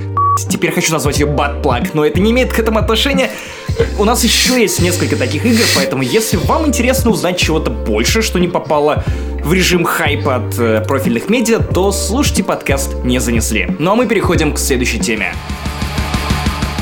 Теперь 0.49 0.71
хочу 0.71 0.91
назвать 0.91 1.19
ее 1.19 1.27
Plug, 1.27 1.89
но 1.93 2.05
это 2.05 2.19
не 2.19 2.31
имеет 2.31 2.53
к 2.53 2.59
этому 2.59 2.79
отношения. 2.79 3.29
У 3.97 4.05
нас 4.05 4.23
еще 4.23 4.59
есть 4.59 4.79
несколько 4.79 5.15
таких 5.15 5.45
игр, 5.45 5.63
поэтому 5.75 6.03
если 6.03 6.37
вам 6.37 6.67
интересно 6.67 7.11
узнать 7.11 7.37
чего-то 7.37 7.71
больше, 7.71 8.21
что 8.21 8.39
не 8.39 8.47
попало 8.47 9.03
в 9.43 9.53
режим 9.53 9.83
хайпа 9.83 10.35
от 10.35 10.59
э, 10.59 10.83
профильных 10.87 11.29
медиа, 11.29 11.59
то 11.59 11.91
слушайте 11.91 12.43
подкаст 12.43 13.03
«Не 13.03 13.19
занесли». 13.19 13.67
Ну 13.79 13.91
а 13.91 13.95
мы 13.95 14.07
переходим 14.07 14.53
к 14.53 14.59
следующей 14.59 14.99
теме. 14.99 15.33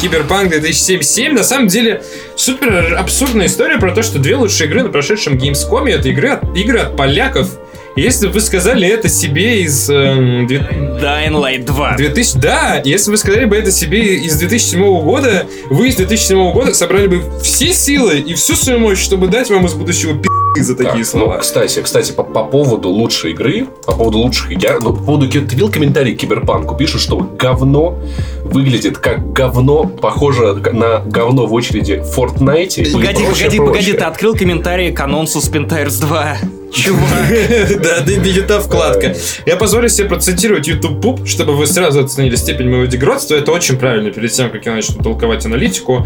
Киберпанк 0.01 0.49
2077 0.49 1.33
на 1.33 1.43
самом 1.43 1.67
деле 1.67 2.03
супер 2.35 2.95
абсурдная 2.97 3.47
история 3.47 3.77
про 3.77 3.91
то, 3.91 4.01
что 4.01 4.17
две 4.17 4.35
лучшие 4.35 4.69
игры 4.69 4.83
на 4.83 4.89
прошедшем 4.89 5.33
Gamescom 5.33 5.89
это 5.89 6.07
игры 6.07 6.29
от, 6.29 6.57
игры 6.57 6.79
от 6.79 6.95
поляков. 6.95 7.49
Если 7.95 8.27
бы 8.27 8.33
вы 8.33 8.39
сказали 8.39 8.87
это 8.87 9.09
себе 9.09 9.61
из 9.61 9.89
эм, 9.89 10.47
две- 10.47 10.59
Dying 10.59 11.31
Light 11.33 11.65
2. 11.65 11.95
2000, 11.97 12.37
да, 12.39 12.81
если 12.85 13.11
вы 13.11 13.17
сказали 13.17 13.45
бы 13.45 13.57
это 13.57 13.71
себе 13.71 14.15
из 14.15 14.37
2007 14.37 14.79
года, 15.01 15.45
вы 15.69 15.89
из 15.89 15.95
2007 15.95 16.51
года 16.53 16.73
собрали 16.73 17.07
бы 17.07 17.21
все 17.41 17.73
силы 17.73 18.19
и 18.19 18.33
всю 18.35 18.55
свою 18.55 18.79
мощь, 18.79 18.99
чтобы 18.99 19.27
дать 19.27 19.49
вам 19.49 19.65
из 19.65 19.73
будущего 19.73 20.13
пи*** 20.13 20.29
за 20.57 20.75
такие 20.75 21.03
Так, 21.03 21.05
слова. 21.05 21.33
Ну, 21.35 21.39
кстати, 21.39 21.81
кстати, 21.81 22.11
по, 22.11 22.23
по 22.23 22.43
поводу 22.43 22.89
лучшей 22.89 23.31
игры, 23.31 23.67
по 23.85 23.93
поводу 23.93 24.19
лучших 24.19 24.51
игр, 24.51 24.79
ну, 24.81 24.93
по 24.93 25.03
поводу, 25.03 25.29
ты 25.29 25.39
видел 25.39 25.71
комментарий 25.71 26.15
к 26.15 26.19
Киберпанку? 26.19 26.75
Пишут, 26.75 27.01
что 27.01 27.17
говно 27.17 27.97
выглядит 28.43 28.97
как 28.97 29.31
говно, 29.31 29.85
похоже 29.85 30.55
на 30.55 30.99
говно 30.99 31.45
в 31.45 31.53
очереди 31.53 32.03
в 32.03 32.17
Fortnite. 32.17 32.91
Погоди, 32.91 33.23
прочее, 33.23 33.23
погоди, 33.23 33.23
прочее. 33.23 33.61
погоди, 33.61 33.93
ты 33.93 34.03
открыл 34.03 34.35
комментарий 34.35 34.91
к 34.91 34.99
анонсу 34.99 35.39
Spintires 35.39 35.99
2. 36.01 36.37
Чувак. 36.71 37.81
Да, 37.81 38.01
да, 38.01 38.15
не 38.15 38.41
та 38.41 38.59
вкладка. 38.59 39.15
Я 39.45 39.55
позволю 39.55 39.89
себе 39.89 40.07
процитировать 40.07 40.67
YouTube 40.67 41.01
Пуп, 41.01 41.27
чтобы 41.27 41.55
вы 41.55 41.65
сразу 41.65 42.01
оценили 42.01 42.35
степень 42.35 42.69
моего 42.69 42.85
дегродства. 42.85 43.35
Это 43.35 43.51
очень 43.51 43.77
правильно 43.77 44.11
перед 44.11 44.31
тем, 44.31 44.51
как 44.51 44.65
я 44.65 44.73
начну 44.75 45.01
толковать 45.01 45.45
аналитику. 45.45 46.05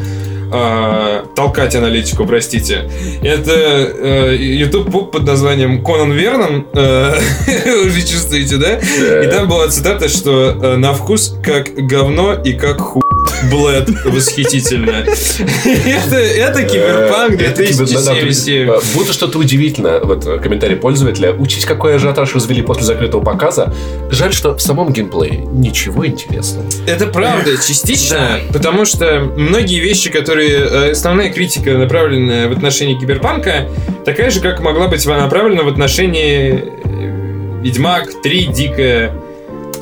Э, 0.54 1.24
толкать 1.36 1.76
аналитику, 1.76 2.26
простите. 2.26 2.90
Это 3.22 3.52
э, 3.54 4.36
YouTube 4.38 4.92
пуп 4.92 5.12
под 5.12 5.24
названием 5.24 5.84
Конан 5.84 6.12
Вернон. 6.12 6.68
Э, 6.74 7.16
уже 7.88 8.02
чувствуете, 8.02 8.58
да? 8.58 8.78
И 8.78 9.28
там 9.32 9.48
была 9.48 9.68
цитата, 9.70 10.08
что 10.10 10.50
э, 10.62 10.76
на 10.78 10.94
вкус 10.94 11.36
как 11.44 11.74
говно 11.76 12.34
и 12.34 12.54
как 12.54 12.80
ху. 12.80 13.02
Блэд 13.50 13.90
восхитительно. 14.06 15.06
это, 15.06 16.16
это 16.16 16.64
киберпанк 16.64 17.42
Э, 17.42 17.46
это 17.46 17.64
кибер- 17.64 17.94
да, 17.94 18.02
да, 18.02 18.12
то 18.20 18.26
есть, 18.26 18.46
2077. 18.46 18.70
э, 18.70 18.80
Будто 18.96 19.14
что-то 19.14 19.40
удивительно. 19.40 20.00
Вот 20.04 20.26
э, 20.26 20.40
комментарий 20.40 20.76
пользователя. 20.76 21.32
Учить, 21.34 21.66
какой 21.66 21.96
ажиотаж 21.96 22.34
развели 22.36 22.62
после 22.62 22.84
закрытого 22.86 23.22
показа. 23.24 23.74
Жаль, 24.12 24.34
что 24.34 24.56
в 24.56 24.62
самом 24.62 24.92
геймплее 24.94 25.46
ничего 25.52 26.06
интересного. 26.06 26.66
Это 26.88 27.08
правда, 27.08 27.52
частично, 27.58 28.40
потому 28.52 28.86
что 28.86 29.22
многие 29.38 29.80
вещи, 29.80 30.10
которые 30.10 30.43
э, 30.50 30.92
основная 30.92 31.30
критика 31.32 31.72
направлена 31.78 32.48
в 32.48 32.52
отношении 32.52 32.96
киберпанка, 33.00 33.68
такая 34.06 34.30
же, 34.30 34.40
как 34.42 34.60
могла 34.62 34.88
быть 34.88 35.06
направлена 35.06 35.64
в 35.64 35.68
отношении 35.68 36.64
э, 36.86 37.60
Ведьмак 37.62 38.22
3 38.22 38.46
дикая. 38.48 39.14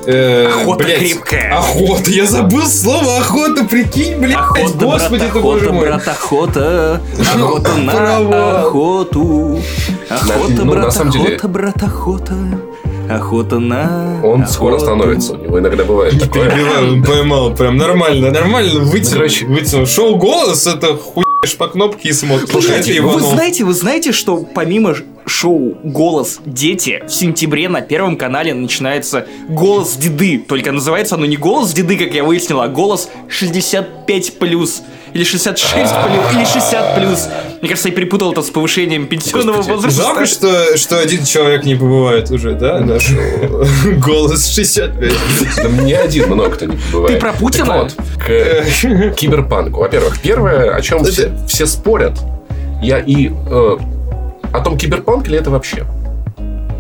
э, 0.06 0.47
Охота 0.47 0.84
блядь, 0.84 1.00
крепкая. 1.00 1.58
Охота, 1.58 2.12
я 2.12 2.26
забыл 2.26 2.65
слово 2.65 3.17
охота, 3.17 3.63
прикинь, 3.65 4.17
блядь, 4.19 4.36
Охота, 4.36 4.78
господи 4.86 5.19
брат, 5.19 5.34
ты 5.34 5.39
боже 5.39 5.65
охота, 5.65 5.74
мой. 5.74 5.86
брат, 5.88 6.08
охота. 6.08 7.02
Охота 7.19 7.74
на 7.78 8.60
охоту. 8.62 9.60
Охота, 10.10 10.52
ну, 10.54 10.65
на 10.65 10.71
брат, 10.71 10.97
охота, 10.97 11.47
брат, 11.47 11.84
охота. 11.84 12.34
Охота 13.15 13.60
на 13.60 14.21
Он 14.24 14.47
скоро 14.47 14.76
охоту. 14.76 14.86
становится. 14.86 15.34
У 15.34 15.38
него 15.38 15.60
иногда 15.60 15.84
бывает 15.84 16.13
Не 16.13 16.19
такое. 16.19 16.50
перебивай, 16.50 16.84
он 16.89 17.04
поймал, 17.04 17.54
прям 17.56 17.78
нормально, 17.78 18.32
нормально 18.32 18.80
вытянул, 18.82 19.13
короче. 19.19 19.45
вытянул. 19.45 19.86
Шоу 19.86 20.15
«Голос»— 20.17 20.67
это 20.67 20.95
хуйш 20.97 21.26
по 21.58 21.67
кнопке 21.67 22.10
и 22.10 22.13
смотришь. 22.13 22.50
Слушайте, 22.50 22.91
Это 22.93 23.02
Вы 23.04 23.10
Иванов. 23.13 23.30
знаете, 23.34 23.63
вы 23.63 23.74
знаете, 23.74 24.12
что 24.12 24.38
помимо 24.54 24.95
шоу 25.26 25.76
«Голос 25.84 26.39
дети» 26.45 27.04
в 27.08 27.12
сентябре 27.13 27.67
на 27.69 27.82
Первом 27.82 28.15
канале 28.17 28.54
начинается 28.54 29.26
«Голос 29.50 29.95
деды». 29.95 30.38
Только 30.47 30.71
называется 30.71 31.15
оно 31.15 31.26
не 31.26 31.38
«Голос 31.38 31.74
деды», 31.74 31.97
как 31.97 32.13
я 32.13 32.24
выяснил, 32.24 32.62
а 32.62 32.67
«Голос 32.67 33.10
65+,» 33.30 34.82
или 35.13 35.24
66 35.24 35.74
плюс, 35.74 36.34
или 36.34 36.45
60 36.45 36.95
плюс. 36.95 37.28
Мне 37.62 37.69
кажется, 37.69 37.89
я 37.89 37.95
перепутал 37.95 38.32
это 38.32 38.41
с 38.41 38.50
повышением 38.50 39.08
пенсионного 39.08 39.58
Господи, 39.58 39.76
возраста. 39.76 40.02
Жалко, 40.02 40.26
что, 40.26 40.78
что 40.78 41.00
один 41.00 41.26
человек 41.26 41.63
не 41.63 41.76
побывает 41.76 42.32
уже, 42.32 42.54
да? 42.54 42.80
Наш 42.80 43.10
голос 44.04 44.47
65. 44.47 45.13
Да 45.63 45.69
мне 45.69 45.97
один 45.97 46.28
много-то 46.32 46.65
не 46.65 46.78
бывает. 46.91 47.15
Ты 47.15 47.19
про 47.21 47.34
Путина? 47.34 47.84
Вот, 47.84 47.95
к 48.17 49.13
киберпанку. 49.15 49.82
Во-первых, 49.82 50.19
первое, 50.21 50.74
о 50.76 50.82
чем 50.82 51.04
все, 51.04 51.32
все 51.47 51.65
спорят, 51.67 52.19
я 52.82 53.00
и 53.00 53.30
э, 53.30 53.78
о 54.54 54.60
том, 54.62 54.78
киберпанк 54.78 55.28
ли 55.28 55.38
это 55.38 55.52
вообще. 55.52 55.86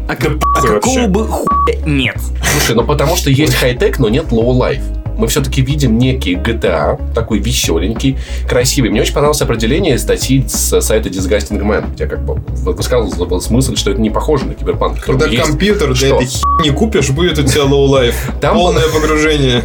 А, 0.09 0.15
как- 0.15 0.33
а 0.55 0.61
вообще. 0.61 0.67
какого 0.73 1.07
бы 1.07 1.27
хуя 1.27 1.75
нет? 1.85 2.17
Слушай, 2.51 2.75
ну 2.75 2.83
потому 2.83 3.15
что 3.15 3.29
есть 3.29 3.53
high 3.55 3.75
tech, 3.75 3.99
но 3.99 4.09
нет 4.09 4.25
low 4.31 4.50
life. 4.50 4.81
Мы 5.21 5.27
все-таки 5.27 5.61
видим 5.61 5.99
некий 5.99 6.33
GTA, 6.33 6.99
такой 7.13 7.37
веселенький, 7.37 8.17
красивый. 8.49 8.89
Мне 8.89 9.01
очень 9.01 9.13
понравилось 9.13 9.39
определение 9.43 9.99
статьи 9.99 10.43
с 10.47 10.81
сайта 10.81 11.09
Disgusting 11.09 11.61
Man, 11.61 11.93
где 11.93 12.07
как 12.07 12.25
бы 12.25 12.33
высказывался 12.63 13.53
мысль, 13.53 13.75
что 13.77 13.91
это 13.91 14.01
не 14.01 14.09
похоже 14.09 14.45
на 14.45 14.55
киберпанк. 14.55 14.99
Когда 14.99 15.27
компьютер 15.29 15.93
для 15.93 16.15
этой 16.15 16.25
херни 16.25 16.71
купишь, 16.75 17.11
будет 17.11 17.37
у 17.37 17.43
тебя 17.43 17.65
low 17.65 17.87
life. 17.87 18.15
Там- 18.41 18.55
Полное 18.55 18.87
погружение. 18.87 19.61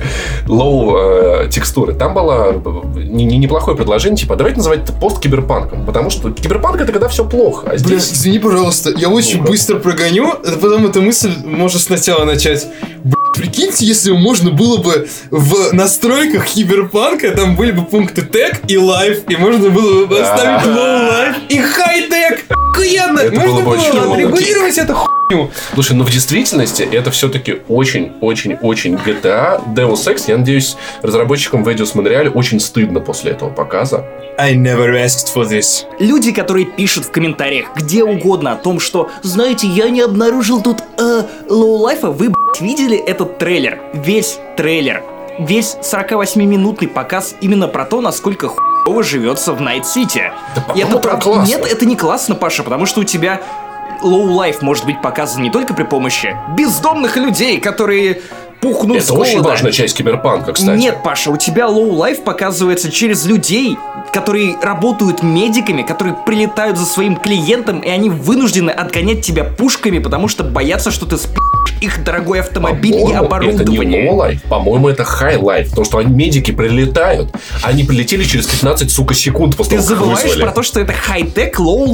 low 0.47 0.95
э, 0.99 1.49
текстуры. 1.51 1.95
Там 1.95 2.13
было 2.13 2.53
э, 2.53 2.99
не- 3.01 3.25
не- 3.25 3.39
неплохое 3.39 3.79
предложение, 3.79 4.19
типа, 4.19 4.37
давайте 4.37 4.59
называть 4.59 4.85
это 4.85 4.93
пост-киберпанком, 4.93 5.87
потому 5.87 6.11
что 6.11 6.31
киберпанк 6.33 6.83
это 6.83 6.93
когда 6.93 7.09
все 7.09 7.25
плохо, 7.25 7.67
а 7.69 7.71
Бля, 7.71 7.79
здесь... 7.79 8.13
извини, 8.13 8.39
пожалуйста, 8.41 8.91
я 8.95 9.09
очень 9.09 9.39
Ну-ка. 9.39 9.49
быстро 9.53 9.79
прогоню, 9.79 10.33
а 10.33 10.53
потом 10.61 10.85
эту 10.85 11.01
мысль 11.01 11.31
можно 11.47 11.81
сначала 11.81 12.25
начать. 12.27 12.67
Блядь, 13.03 13.17
прикиньте, 13.35 13.85
если 13.87 14.11
можно 14.13 14.51
было 14.51 14.77
бы 14.79 15.09
в 15.31 15.46
настройках 15.73 16.47
киберпанка, 16.47 17.33
там 17.33 17.57
были 17.57 17.73
бы 17.73 17.85
пункты 17.85 18.23
тег 18.23 18.61
и 18.69 18.77
лайф, 18.79 19.29
и 19.29 19.37
можно 19.37 19.71
было 19.71 20.07
бы 20.07 20.21
оставить 20.21 20.67
low 20.67 21.11
life 21.11 21.37
и 21.49 21.59
хай-тек. 21.59 22.45
Охуенно! 22.49 23.21
Это 23.21 23.41
можно 23.41 23.61
было 23.63 23.77
отрегулировать 23.77 24.79
эту 24.79 24.95
хуйню. 24.95 25.51
Слушай, 25.75 25.97
ну 25.97 26.05
в 26.05 26.11
действительности 26.11 26.83
это 26.83 27.11
все-таки 27.11 27.59
очень-очень-очень 27.69 28.95
GTA. 28.97 29.75
Deus 29.75 30.07
Ex, 30.07 30.25
я 30.29 30.39
надеюсь, 30.39 30.77
разработчикам 31.03 31.65
в 31.65 31.69
Eidos 31.69 31.95
Montreal 31.95 32.31
очень 32.31 32.61
стыдно 32.61 33.01
после 33.01 33.33
этого 33.33 33.51
показа. 33.51 34.05
I 34.39 34.55
never 34.55 34.93
asked 34.93 35.35
for 35.35 35.49
this. 35.49 35.85
Люди, 35.99 36.33
которые 36.33 36.67
пишут 36.67 37.07
в 37.07 37.11
комментариях 37.11 37.69
где 37.75 38.05
угодно 38.05 38.53
о 38.53 38.57
том, 38.57 38.81
что, 38.81 39.11
знаете, 39.23 39.67
я 39.67 39.89
не 39.89 40.03
обнаружил 40.03 40.63
тут 40.63 40.83
э, 40.99 41.23
low 41.49 41.69
life 41.69 41.97
а, 41.97 42.11
вы, 42.11 42.29
блядь, 42.29 42.61
видели 42.61 42.97
этот 42.97 43.39
трейлер? 43.39 43.81
Весь 43.95 44.39
трейлер. 44.57 45.03
Весь 45.39 45.77
48-минутный 45.83 46.89
показ 46.89 47.35
именно 47.41 47.69
про 47.69 47.85
то, 47.85 48.01
насколько 48.01 48.49
хуево 48.49 49.03
живется 49.03 49.53
в 49.53 49.61
Night 49.61 49.97
City. 49.97 50.33
Да, 50.55 50.73
И 50.75 50.81
это 50.81 50.99
правда... 50.99 51.23
классно. 51.23 51.53
Нет, 51.53 51.67
это 51.67 51.85
не 51.85 51.97
классно, 51.97 52.35
Паша, 52.35 52.63
потому 52.63 52.87
что 52.87 53.01
у 53.01 53.05
тебя 53.05 53.41
low 54.03 54.27
life 54.27 54.59
может 54.63 54.85
быть 54.85 55.01
показан 55.03 55.43
не 55.43 55.51
только 55.51 55.75
при 55.75 55.85
помощи 55.85 56.37
бездомных 56.57 57.17
людей, 57.17 57.61
которые 57.61 58.23
пухнут 58.73 59.03
с 59.03 59.05
это 59.05 59.15
очень 59.15 59.33
голода. 59.35 59.49
важная 59.51 59.73
часть 59.73 59.97
киберпанка, 59.97 60.53
кстати. 60.53 60.79
Нет, 60.79 61.03
Паша, 61.03 61.31
у 61.31 61.37
тебя 61.37 61.67
life 61.67 62.23
показывается 62.23 62.91
через 62.91 63.25
людей, 63.25 63.77
которые 64.13 64.57
работают 64.63 65.23
медиками, 65.23 65.83
которые 65.83 66.17
прилетают 66.27 66.79
за 66.79 66.87
своим 66.87 67.17
клиентом, 67.17 67.81
и 67.81 67.89
они 67.89 68.11
вынуждены 68.11 68.71
отгонять 68.71 69.25
тебя 69.25 69.45
пушками, 69.45 69.99
потому 69.99 70.29
что 70.29 70.45
боятся, 70.45 70.91
что 70.91 71.07
ты 71.07 71.17
спиздишь 71.17 71.43
их 71.81 72.05
дорогой 72.05 72.41
автомобиль 72.41 72.95
и 72.95 73.01
По-моему, 73.01 73.25
оборудование. 73.25 73.77
Это 73.77 73.85
не 73.85 74.09
low 74.09 74.21
life, 74.21 74.43
по-моему, 74.49 74.89
это 74.89 75.05
high 75.05 75.33
life. 75.33 75.69
Потому 75.71 75.85
что 75.85 75.99
они, 75.99 76.13
медики 76.15 76.51
прилетают, 76.51 77.31
они 77.63 77.85
прилетели 77.85 78.25
через 78.25 78.47
15, 78.47 78.91
сука, 78.91 79.15
секунд 79.15 79.57
после 79.57 79.79
Ты 79.79 79.83
забываешь 79.83 80.23
вызвали. 80.23 80.43
про 80.43 80.53
то, 80.53 80.63
что 80.63 80.81
это 80.81 80.93
хай-тек 80.93 81.59
low 81.59 81.87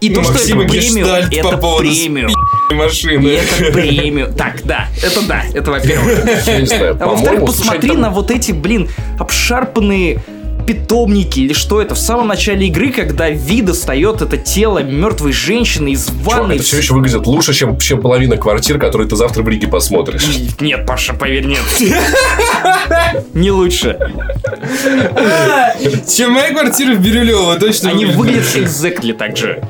И 0.00 0.10
то, 0.10 0.22
что 0.22 0.34
это 0.34 0.56
премиум, 0.68 1.08
по 1.08 1.34
это 1.34 1.56
поводу 1.56 1.88
премиум. 1.88 2.32
И 2.70 2.74
машины. 2.74 3.28
это 3.28 3.72
премиум. 3.72 4.32
Так, 4.34 4.62
да, 4.64 4.88
это 5.02 5.22
да, 5.22 5.42
это 5.54 5.70
во-первых. 5.70 6.24
А 7.00 7.06
во-вторых, 7.06 7.46
посмотри 7.46 7.92
на 7.92 8.10
вот 8.10 8.30
эти, 8.30 8.52
блин, 8.52 8.88
обшарпанные 9.18 10.22
питомники 10.66 11.40
или 11.40 11.52
что 11.52 11.80
это 11.80 11.94
в 11.94 11.98
самом 11.98 12.28
начале 12.28 12.66
игры, 12.66 12.90
когда 12.90 13.30
Ви 13.30 13.62
достает 13.62 14.20
это 14.20 14.36
тело 14.36 14.82
мертвой 14.82 15.32
женщины 15.32 15.90
из 15.92 16.06
Чувак, 16.06 16.38
ванной. 16.40 16.56
это 16.56 16.64
все 16.64 16.78
еще 16.78 16.94
выглядит 16.94 17.26
лучше, 17.26 17.54
чем, 17.54 17.78
чем 17.78 18.00
половина 18.00 18.36
квартир, 18.36 18.78
которые 18.78 19.08
ты 19.08 19.16
завтра 19.16 19.42
в 19.42 19.48
Риге 19.48 19.68
посмотришь. 19.68 20.26
Нет, 20.60 20.84
Паша, 20.86 21.14
поверь, 21.14 21.46
нет. 21.46 21.60
Не 23.34 23.50
лучше. 23.50 23.96
Чем 26.08 26.32
моя 26.32 26.50
квартира 26.50 26.94
в 26.94 27.00
Бирюлево, 27.00 27.56
точно 27.56 27.90
Они 27.90 28.04
выглядят 28.04 28.56
exactly 28.56 29.12
так 29.12 29.36
же. 29.36 29.62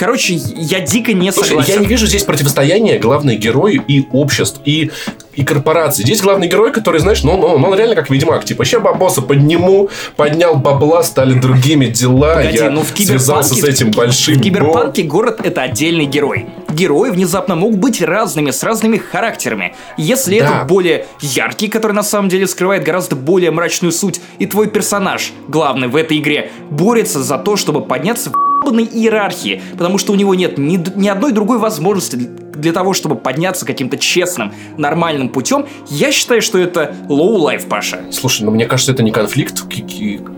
Короче, 0.00 0.32
я 0.32 0.80
дико 0.80 1.12
не 1.12 1.30
Слушай, 1.30 1.48
согласен. 1.48 1.74
я 1.74 1.80
не 1.80 1.86
вижу 1.86 2.06
здесь 2.06 2.22
противостояния 2.22 2.98
главной 2.98 3.36
герою 3.36 3.84
и 3.86 4.06
обществ, 4.12 4.62
и, 4.64 4.90
и 5.34 5.44
корпораций. 5.44 6.06
Здесь 6.06 6.22
главный 6.22 6.48
герой, 6.48 6.72
который, 6.72 7.02
знаешь, 7.02 7.22
ну, 7.22 7.36
ну, 7.36 7.58
ну, 7.58 7.68
он 7.68 7.76
реально 7.76 7.96
как 7.96 8.08
ведьмак. 8.08 8.46
Типа, 8.46 8.64
ща 8.64 8.80
бабоса 8.80 9.20
подниму, 9.20 9.90
поднял 10.16 10.54
бабла, 10.54 11.02
стали 11.02 11.34
другими 11.34 11.84
дела. 11.84 12.36
Погоди, 12.36 12.56
я 12.56 12.70
ну 12.70 12.80
в 12.80 12.96
связался 12.96 13.54
с 13.54 13.62
этим 13.62 13.90
большим 13.90 14.36
В 14.36 14.40
киберпанке 14.40 15.02
город 15.02 15.40
это 15.44 15.60
отдельный 15.60 16.06
герой. 16.06 16.46
Герои 16.70 17.10
внезапно 17.10 17.54
могут 17.54 17.78
быть 17.78 18.00
разными, 18.00 18.52
с 18.52 18.62
разными 18.62 18.96
характерами. 18.96 19.74
Если 19.98 20.38
Да. 20.38 20.46
этот 20.46 20.66
более 20.66 21.08
яркий, 21.20 21.68
который 21.68 21.92
на 21.92 22.02
самом 22.02 22.30
деле 22.30 22.46
скрывает 22.46 22.84
гораздо 22.84 23.16
более 23.16 23.50
мрачную 23.50 23.92
суть, 23.92 24.22
и 24.38 24.46
твой 24.46 24.68
персонаж, 24.68 25.32
главный 25.46 25.88
в 25.88 25.96
этой 25.96 26.16
игре, 26.20 26.50
борется 26.70 27.22
за 27.22 27.36
то, 27.36 27.56
чтобы 27.56 27.82
подняться 27.82 28.30
в 28.30 28.49
ебаной 28.60 28.84
иерархии, 28.84 29.62
потому 29.76 29.98
что 29.98 30.12
у 30.12 30.16
него 30.16 30.34
нет 30.34 30.58
ни, 30.58 30.78
ни 30.96 31.08
одной 31.08 31.32
другой 31.32 31.58
возможности 31.58 32.16
для- 32.16 32.72
того, 32.72 32.92
чтобы 32.92 33.14
подняться 33.16 33.64
каким-то 33.64 33.96
честным, 33.96 34.52
нормальным 34.76 35.30
путем, 35.30 35.64
я 35.88 36.12
считаю, 36.12 36.42
что 36.42 36.58
это 36.58 36.94
low 37.08 37.36
life, 37.38 37.66
Паша. 37.66 38.00
Слушай, 38.10 38.42
ну 38.42 38.50
мне 38.50 38.66
кажется, 38.66 38.92
это 38.92 39.02
не 39.02 39.12
конфликт, 39.12 39.64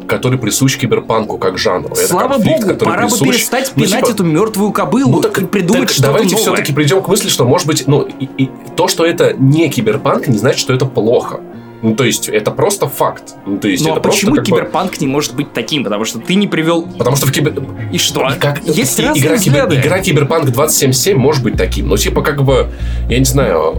который 0.07 0.39
присущ 0.39 0.79
киберпанку 0.79 1.37
как 1.39 1.59
жанру. 1.59 1.89
Это 1.95 2.07
Слава 2.07 2.35
конфликт, 2.35 2.65
богу, 2.67 2.79
пора 2.79 3.09
бы 3.09 3.09
присущ- 3.17 3.25
перестать 3.25 3.73
Ну, 3.75 3.85
пинать 3.85 4.01
типа, 4.05 4.15
эту 4.15 4.25
мертвую 4.25 4.71
кобылу 4.73 5.11
Ну 5.17 5.21
так, 5.21 5.37
и 5.39 5.45
придумать 5.47 5.83
так 5.83 5.91
что-то 5.91 6.07
давайте 6.09 6.37
новое. 6.37 6.43
все-таки 6.43 6.73
придем 6.73 7.03
к 7.03 7.09
мысли, 7.09 7.29
что 7.29 7.45
может 7.45 7.67
быть, 7.67 7.85
ну, 7.89 8.03
и, 8.03 8.29
и 8.39 8.51
то, 8.77 8.87
что 8.87 9.05
это 9.05 9.33
не 9.35 9.69
киберпанк, 9.69 10.29
не 10.29 10.39
значит, 10.39 10.61
что 10.61 10.73
это 10.73 10.87
плохо. 10.87 11.41
Ну, 11.83 11.97
то 11.97 12.05
есть, 12.05 12.29
это 12.29 12.53
просто 12.53 12.87
факт. 12.89 13.35
Ну, 13.45 13.59
то 13.59 13.67
есть, 13.69 13.85
Ну 13.85 13.91
а 13.91 13.93
это 13.99 14.09
почему 14.09 14.35
просто 14.35 14.45
как 14.45 14.51
бы- 14.53 14.57
киберпанк 14.61 15.01
не 15.01 15.07
может 15.09 15.35
быть 15.35 15.53
таким? 15.53 15.83
Потому 15.83 16.05
что 16.05 16.21
ты 16.21 16.37
не 16.37 16.47
привел... 16.47 16.83
Потому 16.97 17.17
что 17.17 17.27
в 17.27 17.33
кибер... 17.33 17.53
И 17.93 17.99
что? 17.99 18.29
И 18.31 18.39
как- 18.39 18.63
Есть 18.65 19.01
и- 19.01 19.03
игра, 19.03 19.37
кибер- 19.37 19.75
игра 19.81 19.99
Киберпанк 19.99 20.45
2077 20.45 21.19
может 21.19 21.43
быть 21.43 21.57
таким. 21.57 21.89
Но 21.89 21.97
типа 21.97 22.23
как 22.23 22.45
бы, 22.45 22.69
я 23.09 23.19
не 23.19 23.25
знаю, 23.25 23.75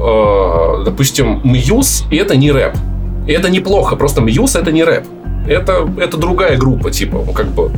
э, 0.82 0.84
допустим, 0.86 1.40
Muse 1.46 2.04
это 2.12 2.36
не 2.36 2.52
рэп. 2.52 2.76
И 3.26 3.32
это 3.32 3.50
неплохо, 3.50 3.96
просто 3.96 4.20
Muse 4.22 4.56
это 4.58 4.72
не 4.74 4.84
рэп. 4.84 5.06
это, 5.48 5.90
это 5.98 6.18
другая 6.18 6.58
группа, 6.58 6.92
типа, 6.92 7.24
ну, 7.26 7.32
как 7.32 7.48
бы... 7.48 7.72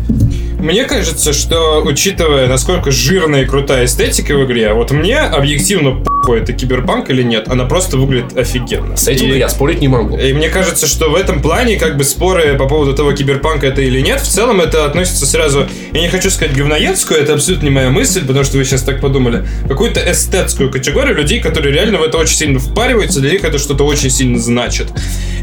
Мне 0.60 0.86
кажется, 0.86 1.34
что, 1.34 1.84
учитывая, 1.86 2.48
насколько 2.48 2.92
жирная 2.92 3.44
и 3.44 3.46
крутая 3.46 3.86
эстетика 3.86 4.36
в 4.36 4.46
игре, 4.46 4.74
вот 4.74 4.92
мне 4.92 5.20
объективно 5.20 5.92
похуй, 5.92 6.40
это 6.40 6.54
киберпанк 6.54 7.10
или 7.10 7.22
нет, 7.22 7.48
она 7.48 7.66
просто 7.66 7.98
выглядит 7.98 8.36
офигенно. 8.36 8.98
С 8.98 9.08
этим 9.08 9.32
и, 9.32 9.38
я 9.38 9.48
спорить 9.48 9.82
не 9.82 9.88
могу. 9.88 10.18
И 10.18 10.34
мне 10.34 10.50
кажется, 10.50 10.88
что 10.88 11.10
в 11.10 11.16
этом 11.16 11.42
плане, 11.42 11.78
как 11.78 11.98
бы, 11.98 12.04
споры 12.04 12.58
по 12.58 12.68
поводу 12.68 12.94
того, 12.94 13.12
киберпанк 13.12 13.64
это 13.64 13.82
или 13.82 14.02
нет, 14.02 14.22
в 14.22 14.28
целом 14.28 14.60
это 14.60 14.86
относится 14.86 15.26
сразу, 15.26 15.68
я 15.94 16.02
не 16.02 16.10
хочу 16.10 16.32
сказать 16.32 16.56
говноедскую, 16.56 17.20
это 17.20 17.34
абсолютно 17.34 17.66
не 17.66 17.72
моя 17.72 17.90
мысль, 17.90 18.22
потому 18.22 18.44
что 18.44 18.58
вы 18.58 18.66
сейчас 18.66 18.82
так 18.82 19.02
подумали, 19.02 19.46
какую-то 19.68 20.00
эстетскую 20.12 20.72
категорию 20.72 21.16
людей, 21.16 21.40
которые 21.40 21.74
реально 21.74 22.00
в 22.00 22.04
это 22.04 22.18
очень 22.18 22.36
сильно 22.36 22.60
впариваются, 22.60 23.20
для 23.20 23.32
них 23.32 23.44
это 23.44 23.60
что-то 23.60 23.86
очень 23.86 24.10
сильно 24.10 24.40
значит. 24.40 24.88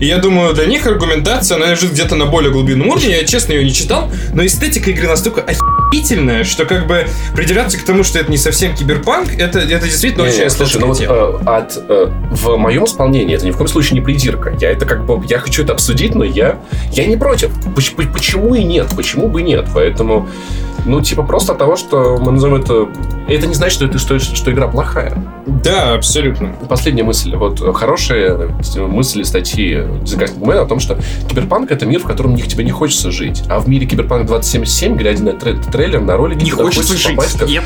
И 0.00 0.06
я 0.06 0.18
думаю, 0.18 0.52
для 0.52 0.66
них 0.66 0.84
аргументация, 0.86 1.56
она 1.56 1.70
лежит 1.70 1.92
где-то 1.92 2.16
на 2.16 2.26
более 2.26 2.50
глубинном 2.50 2.88
уровне, 2.88 3.18
я 3.18 3.24
честно 3.24 3.52
ее 3.52 3.64
не 3.64 3.72
читал, 3.72 4.10
но 4.34 4.44
эстетика 4.44 4.90
игры 4.90 5.01
настолько 5.08 5.42
охерительная, 5.42 6.44
что 6.44 6.64
как 6.64 6.86
бы 6.86 7.06
придираться 7.34 7.78
к 7.78 7.82
тому, 7.82 8.02
что 8.04 8.18
это 8.18 8.30
не 8.30 8.36
совсем 8.38 8.74
киберпанк, 8.74 9.32
это, 9.38 9.58
это 9.58 9.84
действительно 9.84 10.22
Не, 10.24 10.28
очень 10.30 10.42
не, 10.44 10.50
слушай, 10.50 10.80
ну 10.80 10.86
вот, 10.88 11.00
э, 11.00 11.38
от, 11.46 11.76
э, 11.88 12.06
в 12.30 12.56
моем 12.56 12.84
исполнении 12.84 13.34
это 13.34 13.44
ни 13.46 13.50
в 13.50 13.56
коем 13.56 13.68
случае 13.68 13.98
не 14.00 14.04
придирка. 14.04 14.56
Я 14.60 14.70
это 14.70 14.86
как 14.86 15.04
бы, 15.04 15.22
я 15.28 15.38
хочу 15.38 15.62
это 15.62 15.72
обсудить, 15.72 16.14
но 16.14 16.24
я, 16.24 16.58
я 16.92 17.06
не 17.06 17.16
против. 17.16 17.50
Поч- 17.74 17.94
по- 17.94 18.02
Почему 18.12 18.54
и 18.54 18.62
нет? 18.64 18.88
Почему 18.96 19.28
бы 19.28 19.40
и 19.40 19.44
нет? 19.44 19.66
Поэтому, 19.74 20.28
ну, 20.86 21.00
типа, 21.00 21.22
просто 21.22 21.52
от 21.52 21.58
того, 21.58 21.76
что 21.76 22.18
мы 22.20 22.32
назовем 22.32 22.56
это... 22.56 22.88
Это 23.28 23.46
не 23.46 23.54
значит, 23.54 23.74
что, 23.76 23.84
это, 23.86 23.98
что, 23.98 24.18
что 24.18 24.50
игра 24.50 24.66
плохая. 24.68 25.16
Да, 25.46 25.94
абсолютно. 25.94 26.54
Последняя 26.68 27.04
мысль. 27.04 27.34
Вот 27.36 27.60
хорошие 27.76 28.50
э, 28.76 28.80
мысли 28.86 29.22
статьи 29.22 29.74
Man 29.76 30.58
о 30.58 30.66
том, 30.66 30.80
что 30.80 30.98
киберпанк— 31.28 31.70
это 31.72 31.86
мир, 31.86 32.00
в 32.00 32.04
котором 32.06 32.34
не- 32.34 32.42
тебе 32.42 32.64
не 32.64 32.70
хочется 32.72 33.10
жить. 33.10 33.42
А 33.48 33.60
в 33.60 33.68
мире 33.68 33.86
Киберпанк 33.86 34.26
2077, 34.26 34.91
глядя 34.96 35.22
на 35.24 35.32
тре- 35.32 35.54
трейлер, 35.54 36.00
на 36.00 36.16
ролики, 36.16 36.44
Не 36.44 36.50
хочется 36.50 36.96
жить. 36.96 37.16
попасть 37.16 37.38
как- 37.38 37.48
Нет. 37.48 37.64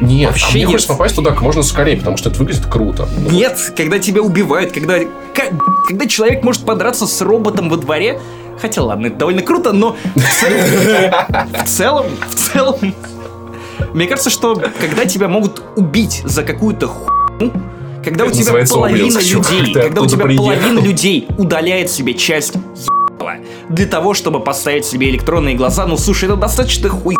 Нет, 0.00 0.28
Вообще 0.28 0.46
а 0.46 0.50
мне 0.52 0.60
нет. 0.60 0.70
хочется 0.70 0.92
попасть 0.92 1.16
туда 1.16 1.30
как 1.30 1.42
можно 1.42 1.62
скорее, 1.64 1.96
потому 1.96 2.16
что 2.16 2.30
это 2.30 2.38
выглядит 2.38 2.66
круто. 2.66 3.08
Ну, 3.18 3.30
Нет, 3.30 3.72
когда 3.76 3.98
тебя 3.98 4.22
убивают, 4.22 4.70
когда, 4.72 4.98
когда 5.88 6.06
человек 6.06 6.44
может 6.44 6.64
подраться 6.64 7.06
с 7.08 7.20
роботом 7.20 7.68
во 7.68 7.76
дворе, 7.78 8.20
хотя 8.62 8.82
ладно, 8.82 9.06
это 9.08 9.16
довольно 9.16 9.42
круто, 9.42 9.72
но 9.72 9.96
в 10.14 11.64
целом, 11.66 12.06
в 12.30 12.34
целом, 12.36 12.76
мне 13.92 14.06
кажется, 14.06 14.30
что 14.30 14.54
когда 14.80 15.04
тебя 15.04 15.26
могут 15.28 15.62
убить 15.76 16.22
за 16.24 16.44
какую-то 16.44 16.86
хуйню, 16.86 17.52
когда 18.04 18.24
у 18.24 18.30
тебя 18.30 18.64
половина 18.68 19.18
людей, 19.18 19.74
когда 19.74 20.00
у 20.02 20.06
тебя 20.06 20.26
половина 20.26 20.78
людей 20.78 21.26
удаляет 21.36 21.90
себе 21.90 22.14
часть 22.14 22.54
ебала 23.18 23.38
для 23.68 23.86
того, 23.86 24.14
чтобы 24.14 24.40
поставить 24.40 24.84
себе 24.84 25.10
электронные 25.10 25.54
глаза, 25.54 25.86
ну 25.86 25.96
слушай, 25.96 26.24
это 26.24 26.36
достаточно 26.36 26.88
хуй. 26.88 27.16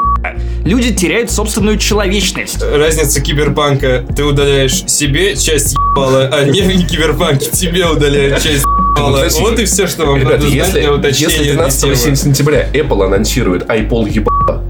Люди 0.65 0.95
теряют 0.95 1.31
собственную 1.31 1.79
человечность. 1.79 2.63
Разница 2.63 3.21
киберпанка. 3.21 4.05
Ты 4.17 4.25
удаляешь 4.25 4.85
себе 4.87 5.37
часть 5.37 5.75
ебала, 5.75 6.29
а 6.33 6.45
не 6.45 6.63
в 6.63 6.87
киберпанке 6.87 7.51
тебе 7.51 7.87
удаляют 7.87 8.43
часть 8.43 8.65
ебала. 8.65 9.25
кстати, 9.27 9.43
Вот 9.43 9.59
и 9.59 9.65
все, 9.65 9.87
что 9.87 10.07
вам 10.07 10.17
Ребят, 10.17 10.33
надо 10.33 10.49
знать 10.49 10.55
если, 10.55 10.87
уточнения 10.89 11.33
если 11.33 11.47
этой 11.47 11.55
12 11.55 11.81
темы. 11.81 12.17
сентября 12.17 12.69
Apple 12.73 13.05
анонсирует 13.05 13.65
iPod 13.65 14.11
ебало, 14.11 14.65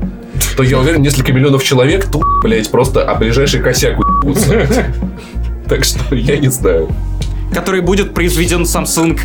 то 0.57 0.63
я 0.63 0.79
уверен, 0.79 1.03
несколько 1.03 1.33
миллионов 1.33 1.65
человек 1.65 2.07
тут, 2.11 2.25
блять, 2.43 2.71
просто 2.71 3.05
о 3.05 3.15
ближайший 3.15 3.61
косяк 3.61 3.99
уебутся. 3.99 4.67
Так 5.69 5.85
что 5.85 6.15
я 6.15 6.39
не 6.39 6.49
знаю. 6.49 6.89
Который 7.53 7.81
будет 7.81 8.15
произведен 8.15 8.63
Samsung. 8.63 9.19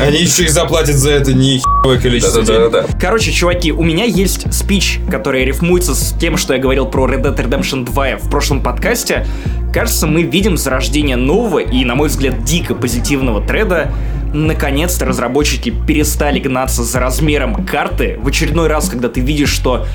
Они 0.00 0.18
еще 0.18 0.44
и 0.44 0.48
заплатят 0.48 0.96
за 0.96 1.12
это 1.12 1.32
нехилое 1.32 1.98
количество 1.98 2.42
денег. 2.42 2.70
Да-да-да. 2.70 2.98
Короче, 3.00 3.32
чуваки, 3.32 3.72
у 3.72 3.82
меня 3.82 4.04
есть 4.04 4.52
спич, 4.52 5.00
который 5.10 5.44
рифмуется 5.44 5.94
с 5.94 6.14
тем, 6.18 6.36
что 6.36 6.54
я 6.54 6.60
говорил 6.60 6.86
про 6.86 7.06
Red 7.06 7.22
Dead 7.22 7.36
Redemption 7.36 7.84
2 7.84 8.16
в 8.16 8.30
прошлом 8.30 8.62
подкасте. 8.62 9.26
Кажется, 9.72 10.06
мы 10.06 10.22
видим 10.22 10.56
зарождение 10.56 11.16
нового 11.16 11.58
и, 11.58 11.84
на 11.84 11.94
мой 11.94 12.08
взгляд, 12.08 12.44
дико 12.44 12.74
позитивного 12.74 13.44
треда. 13.44 13.92
Наконец-то 14.34 15.04
разработчики 15.04 15.70
перестали 15.86 16.40
гнаться 16.40 16.82
за 16.82 16.98
размером 16.98 17.64
карты. 17.64 18.18
В 18.20 18.26
очередной 18.26 18.66
раз, 18.68 18.88
когда 18.88 19.08
ты 19.08 19.20
видишь, 19.20 19.50
что 19.50 19.86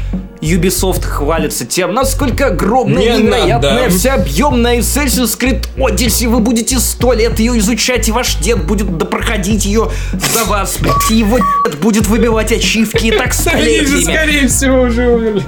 Ubisoft 0.42 1.04
хвалится 1.04 1.66
тем, 1.66 1.94
насколько 1.94 2.48
огромная, 2.48 3.18
Не 3.18 3.24
невероятная, 3.24 3.84
надо. 3.84 3.90
всеобъемная 3.90 4.78
Assassin's 4.80 5.38
Creed 5.38 5.68
Odyssey, 5.78 6.30
вы 6.30 6.40
будете 6.40 6.80
сто 6.80 7.12
лет 7.12 7.38
ее 7.40 7.58
изучать, 7.60 8.08
и 8.08 8.14
ваш 8.14 8.36
дед 8.38 8.66
будет 8.66 8.98
допроходить 8.98 9.66
ее 9.66 9.92
за 10.14 10.46
вас, 10.46 10.78
блядь, 10.80 11.12
и 11.12 11.16
его 11.16 11.38
дед 11.40 11.76
будет 11.82 12.08
выбивать 12.08 12.54
ачивки 12.54 13.08
и 13.08 13.12
так 13.12 13.34
столетиями. 13.34 14.04
скорее 14.04 14.48
всего, 14.48 14.84
уже 14.84 15.10
умерли. 15.10 15.44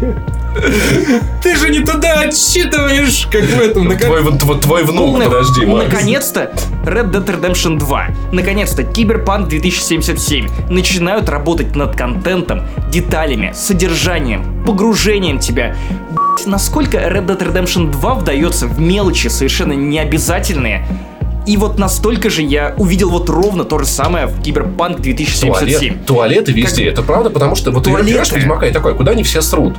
Ты 1.41 1.55
же 1.55 1.69
не 1.69 1.79
туда 1.79 2.21
отсчитываешь, 2.21 3.27
как 3.31 3.43
в 3.43 3.59
этом. 3.61 3.87
на 3.87 3.95
Твой, 3.95 4.21
в- 4.21 4.37
тв- 4.37 4.59
твой 4.61 4.83
внук, 4.83 4.97
Полный- 5.13 5.25
подожди, 5.25 5.65
Макс. 5.65 5.91
Наконец-то 5.91 6.51
Red 6.85 7.11
Dead 7.11 7.25
Redemption 7.25 7.77
2. 7.79 8.07
Наконец-то 8.31 8.83
Киберпанк 8.83 9.47
2077 9.47 10.47
начинают 10.69 11.29
работать 11.29 11.75
над 11.75 11.95
контентом, 11.95 12.63
деталями, 12.91 13.53
содержанием, 13.55 14.63
погружением 14.65 15.39
тебя. 15.39 15.75
Блядь, 16.09 16.45
Насколько 16.47 16.97
Red 16.97 17.25
Dead 17.27 17.39
Redemption 17.39 17.91
2 17.91 18.13
вдается 18.15 18.67
в 18.67 18.79
мелочи 18.79 19.27
совершенно 19.27 19.73
необязательные. 19.73 20.85
И 21.47 21.57
вот 21.57 21.79
настолько 21.79 22.29
же 22.29 22.43
я 22.43 22.75
увидел 22.77 23.09
вот 23.09 23.27
ровно 23.29 23.63
то 23.63 23.79
же 23.79 23.85
самое 23.85 24.27
в 24.27 24.41
Киберпанк 24.41 24.99
2077. 24.99 25.79
Туалет, 25.79 26.05
туалеты 26.05 26.51
везде, 26.51 26.85
это 26.85 27.01
правда, 27.01 27.29
потому 27.31 27.55
что 27.55 27.71
вот 27.71 27.83
ты 27.83 27.89
Туалеты. 27.89 28.11
играешь 28.11 28.29
в 28.29 28.35
Ведьмака 28.35 28.67
и 28.67 28.71
такой, 28.71 28.93
куда 28.95 29.13
они 29.13 29.23
все 29.23 29.41
срут? 29.41 29.75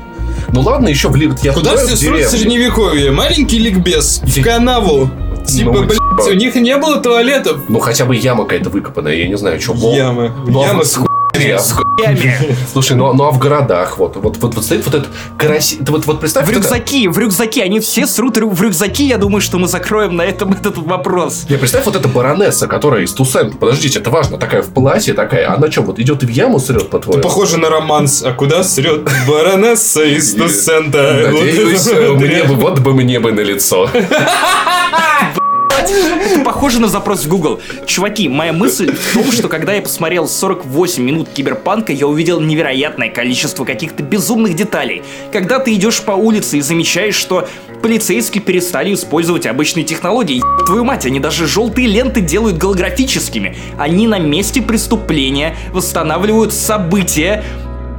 Ну 0.52 0.60
ладно, 0.60 0.88
еще 0.88 1.08
в 1.08 1.16
Ли- 1.16 1.30
я 1.42 1.52
Куда 1.52 1.76
все 1.76 1.96
срут 1.96 2.20
в 2.20 2.28
средневековье? 2.30 3.10
Маленький 3.10 3.58
ликбез. 3.58 4.20
В 4.24 4.42
канаву. 4.42 5.10
Типа, 5.46 5.72
Ну, 5.72 5.80
блядь, 5.84 5.92
типа. 5.92 6.22
у 6.30 6.34
них 6.34 6.54
не 6.54 6.76
было 6.76 6.98
туалетов. 6.98 7.62
Ну 7.68 7.80
хотя 7.80 8.04
бы 8.04 8.14
яма 8.14 8.44
какая-то 8.44 8.70
выкопанная, 8.70 9.14
я 9.14 9.28
не 9.28 9.36
знаю, 9.36 9.60
что. 9.60 9.74
Ну, 9.74 9.92
а 9.92 9.96
Ямы 9.96 10.32
вот 10.74 10.86
с 10.86 10.94
хуями. 10.94 11.58
Слушай, 12.72 12.96
ну, 12.96 13.12
ну 13.12 13.24
а 13.24 13.30
в 13.30 13.38
городах 13.38 13.98
вот, 13.98 14.16
вот, 14.16 14.36
вот, 14.38 14.54
вот 14.54 14.64
стоит 14.64 14.84
вот 14.84 14.94
этот 14.94 15.10
караси... 15.36 15.76
ты 15.76 15.92
Вот, 15.92 16.06
вот 16.06 16.20
представь, 16.20 16.44
В 16.44 16.48
вот 16.48 16.56
это- 16.56 16.64
рюкзаки, 16.64 17.08
в 17.08 17.18
рюкзаки, 17.18 17.60
они 17.60 17.80
все 17.80 18.06
срут 18.06 18.36
в 18.36 18.62
рюкзаки, 18.62 19.06
я 19.06 19.18
думаю, 19.18 19.40
что 19.40 19.58
мы 19.58 19.68
закроем 19.68 20.16
на 20.16 20.22
этом 20.22 20.52
этот 20.60 20.78
вопрос. 20.78 21.46
Не, 21.48 21.56
представь, 21.56 21.84
вот 21.84 21.96
эта 21.96 22.08
баронесса, 22.08 22.66
которая 22.66 23.02
из 23.02 23.12
Тусента, 23.12 23.56
подождите, 23.56 23.98
это 23.98 24.10
важно, 24.10 24.38
такая 24.38 24.62
в 24.62 24.72
платье, 24.72 25.14
такая, 25.14 25.52
она 25.52 25.70
что, 25.70 25.82
вот 25.82 25.98
идет 25.98 26.22
и 26.22 26.26
в 26.26 26.30
яму 26.30 26.58
срет, 26.58 26.90
по-твоему? 26.90 27.22
Похоже 27.22 27.58
на 27.58 27.68
романс. 27.68 28.22
А 28.22 28.32
куда 28.32 28.64
срет 28.64 29.08
баронесса 29.28 30.04
из 30.04 30.34
Туссента? 30.34 31.30
Надеюсь, 31.30 31.86
мне 31.86 32.44
вот. 32.44 32.48
бы, 32.48 32.62
вот 32.62 32.78
бы 32.80 32.94
мне 32.94 33.20
бы 33.20 33.32
на 33.32 33.40
лицо. 33.40 33.88
Это 35.78 36.40
похоже 36.44 36.80
на 36.80 36.88
запрос 36.88 37.24
в 37.24 37.28
Google. 37.28 37.60
Чуваки, 37.86 38.28
моя 38.28 38.52
мысль 38.52 38.92
в 38.92 39.14
том, 39.14 39.30
что 39.32 39.48
когда 39.48 39.72
я 39.72 39.82
посмотрел 39.82 40.28
48 40.28 41.02
минут 41.02 41.28
киберпанка, 41.28 41.92
я 41.92 42.06
увидел 42.06 42.40
невероятное 42.40 43.10
количество 43.10 43.64
каких-то 43.64 44.02
безумных 44.02 44.54
деталей. 44.54 45.02
Когда 45.32 45.58
ты 45.58 45.74
идешь 45.74 46.02
по 46.02 46.12
улице 46.12 46.58
и 46.58 46.60
замечаешь, 46.60 47.14
что 47.14 47.48
полицейские 47.82 48.42
перестали 48.42 48.94
использовать 48.94 49.46
обычные 49.46 49.84
технологии. 49.84 50.36
Еб 50.36 50.66
Твою 50.66 50.84
мать, 50.84 51.04
они 51.04 51.18
даже 51.18 51.46
желтые 51.46 51.88
ленты 51.88 52.20
делают 52.20 52.56
голографическими. 52.56 53.56
Они 53.78 54.06
на 54.06 54.18
месте 54.18 54.62
преступления 54.62 55.56
восстанавливают 55.72 56.52
события 56.52 57.44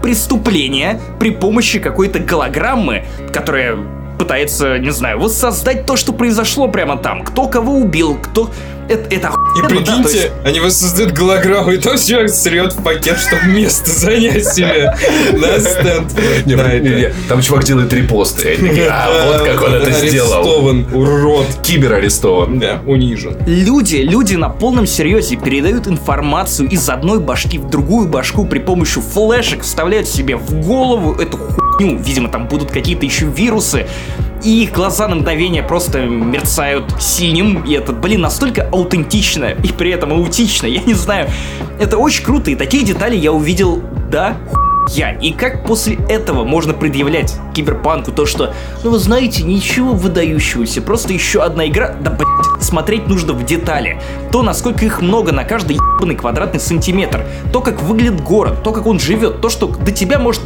преступления 0.01 0.99
при 1.19 1.32
помощи 1.32 1.80
какой-то 1.80 2.19
голограммы, 2.19 3.05
которая 3.32 3.78
пытается, 4.18 4.78
не 4.78 4.91
знаю, 4.91 5.20
воссоздать 5.20 5.86
то, 5.86 5.95
что 5.95 6.14
произошло 6.14 6.68
прямо 6.68 6.97
там. 6.97 7.24
Кто 7.24 7.47
кого 7.47 7.74
убил, 7.78 8.16
кто... 8.22 8.49
Это, 8.89 9.16
это 9.16 9.30
И 9.57 9.61
да, 9.61 9.68
то 9.70 9.76
прикиньте, 9.76 10.18
есть- 10.18 10.32
они 10.43 10.59
воссоздают 10.59 11.14
голограмму, 11.14 11.72
и 11.72 11.78
тот 11.78 12.01
человек 12.01 12.30
срет 12.32 12.74
в 12.74 12.84
пакет, 12.84 13.18
чтобы 13.18 13.45
место 13.45 13.89
занять 13.97 14.45
себе 14.45 14.93
на 15.32 15.57
стенд. 15.57 16.11
Да, 16.45 17.11
Там 17.30 17.41
чувак 17.41 17.64
делает 17.64 17.93
репосты. 17.93 18.55
они 18.59 18.68
такие, 18.70 18.89
А, 18.89 19.07
вот 19.38 19.41
как 19.47 19.61
он 19.64 19.74
это 19.76 19.89
сделал. 19.91 20.34
Арестован, 20.34 20.86
урод. 20.93 21.45
Кибер 21.64 21.93
арестован. 21.93 22.59
Да, 22.59 22.82
унижен. 22.86 23.38
Люди, 23.47 23.95
люди 23.97 24.36
на 24.36 24.49
полном 24.49 24.86
серьезе 24.86 25.38
передают 25.38 25.88
информацию 25.88 26.68
из 26.70 26.89
одной 26.89 27.22
башки 27.22 27.57
в 27.59 27.70
другую 27.70 28.09
башку 28.09 28.43
при 28.45 28.59
помощи 28.59 28.99
флешек, 28.99 29.61
вставляют 29.64 30.09
себе 30.09 30.36
в 30.36 30.53
голову 30.55 31.14
эту 31.16 31.38
хуйню. 31.38 31.62
Видимо, 31.80 32.30
там 32.30 32.47
будут 32.47 32.71
какие-то 32.71 33.05
еще 33.05 33.26
вирусы. 33.26 33.88
И 34.43 34.63
их 34.63 34.71
глаза 34.74 35.07
на 35.07 35.15
мгновение 35.15 35.63
просто 35.63 36.01
мерцают 36.01 37.01
синим. 37.01 37.63
И 37.63 37.74
это, 37.74 37.93
блин, 37.93 38.21
настолько 38.21 38.67
аутентично 38.71 39.51
и 39.51 39.71
при 39.71 39.91
этом 39.91 40.11
аутично. 40.11 40.67
Я 40.67 40.82
не 40.82 40.93
знаю. 40.93 41.30
Это 41.80 41.97
очень 41.97 42.24
круто. 42.24 42.51
И 42.51 42.55
таких 42.55 42.84
деталей 42.84 43.19
я 43.19 43.32
увидел 43.32 43.82
до 44.11 44.36
я. 44.91 45.11
И 45.11 45.32
как 45.32 45.65
после 45.65 45.97
этого 46.09 46.43
можно 46.43 46.74
предъявлять 46.74 47.36
Киберпанку 47.53 48.11
то, 48.11 48.26
что, 48.26 48.53
ну 48.84 48.91
вы 48.91 48.99
знаете, 48.99 49.43
ничего 49.43 49.93
выдающегося, 49.93 50.82
просто 50.82 51.13
еще 51.13 51.41
одна 51.41 51.67
игра, 51.67 51.95
да 51.99 52.11
блять, 52.11 52.61
смотреть 52.61 53.07
нужно 53.07 53.34
в 53.34 53.45
детали. 53.45 54.01
То, 54.32 54.41
насколько 54.41 54.86
их 54.86 55.01
много 55.01 55.32
на 55.32 55.43
каждый 55.43 55.78
ебаный 55.78 56.15
квадратный 56.15 56.59
сантиметр, 56.59 57.26
то, 57.51 57.61
как 57.61 57.82
выглядит 57.82 58.21
город, 58.21 58.63
то, 58.63 58.71
как 58.71 58.86
он 58.86 58.99
живет, 58.99 59.41
то, 59.41 59.49
что 59.49 59.67
до 59.67 59.91
тебя 59.91 60.19
может 60.19 60.41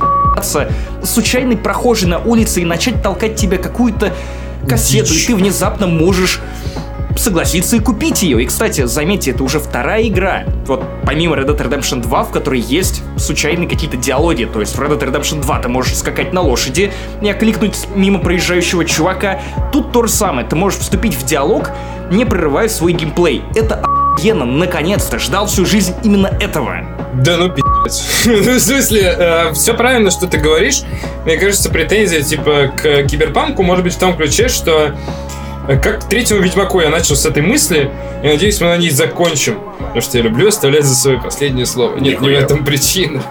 случайный 1.04 1.58
прохожий 1.58 2.08
на 2.08 2.20
улице 2.20 2.62
и 2.62 2.66
начать 2.66 3.02
толкать 3.02 3.36
тебе 3.36 3.58
какую-то 3.58 4.14
кассету, 4.68 5.14
Дичь. 5.14 5.24
и 5.24 5.28
ты 5.28 5.36
внезапно 5.36 5.88
можешь 5.88 6.42
согласиться 7.16 7.76
и 7.76 7.80
купить 7.80 8.22
ее. 8.24 8.42
И, 8.44 8.46
кстати, 8.46 8.86
заметьте, 8.86 9.32
это 9.32 9.44
уже 9.44 9.60
вторая 9.60 10.08
игра. 10.08 10.44
Вот 10.66 10.84
помимо 11.04 11.36
Red 11.36 11.48
Dead 11.48 11.58
Redemption 11.58 12.02
2, 12.02 12.24
в 12.24 12.32
которой 12.32 12.60
есть 12.60 13.02
случайные 13.18 13.68
какие-то 13.68 13.98
диалоги. 13.98 14.46
То 14.46 14.60
есть 14.60 14.76
в 14.76 14.80
Red 14.80 15.00
Dead 15.00 15.12
Redemption 15.12 15.42
2 15.42 15.60
ты 15.60 15.70
можешь 15.70 15.96
скакать 15.96 16.34
на 16.34 16.42
лошади 16.42 16.92
и 17.22 17.30
окликнуть 17.30 17.88
мимо 17.96 18.20
проезжающего 18.20 18.86
чувака. 18.86 19.40
Тут 19.72 19.92
то 19.92 20.06
же 20.06 20.12
самое. 20.12 20.48
Ты 20.48 20.56
можешь 20.56 20.80
вступить 20.80 21.16
в 21.16 21.26
диалог, 21.26 21.72
не 22.12 22.26
прерывая 22.26 22.70
свой 22.70 22.94
геймплей. 22.94 23.42
Это 23.56 23.76
охуенно. 23.76 24.46
Наконец-то. 24.46 25.20
Ждал 25.20 25.48
всю 25.48 25.66
жизнь 25.66 25.94
именно 26.04 26.28
этого. 26.40 26.86
Да 27.16 27.38
ну 27.38 27.50
пи***ц. 27.50 27.67
ну, 28.26 28.42
в 28.42 28.60
смысле, 28.60 29.16
э, 29.18 29.54
все 29.54 29.74
правильно, 29.74 30.12
что 30.12 30.28
ты 30.28 30.38
говоришь. 30.38 30.82
Мне 31.26 31.38
кажется, 31.38 31.70
претензия, 31.70 32.22
типа, 32.22 32.72
к 32.76 33.04
киберпанку 33.04 33.64
может 33.64 33.84
быть 33.84 33.94
в 33.94 34.00
том 34.00 34.16
ключе, 34.16 34.48
что 34.48 34.96
как 35.76 36.06
к 36.06 36.10
третьему 36.10 36.42
Ведьмаку 36.42 36.80
я 36.80 36.90
начал 36.90 37.16
с 37.16 37.26
этой 37.26 37.42
мысли, 37.42 37.92
и 38.24 38.28
надеюсь, 38.28 38.62
мы 38.62 38.68
на 38.68 38.78
ней 38.78 38.90
закончим. 38.90 39.60
Потому 39.78 40.02
что 40.02 40.18
я 40.18 40.24
люблю 40.24 40.48
оставлять 40.48 40.86
за 40.86 40.96
собой 40.96 41.22
последнее 41.22 41.66
слово. 41.66 41.98
Нет, 41.98 42.22
не 42.22 42.30
в 42.30 42.34
этом 42.34 42.64
причина. 42.64 43.24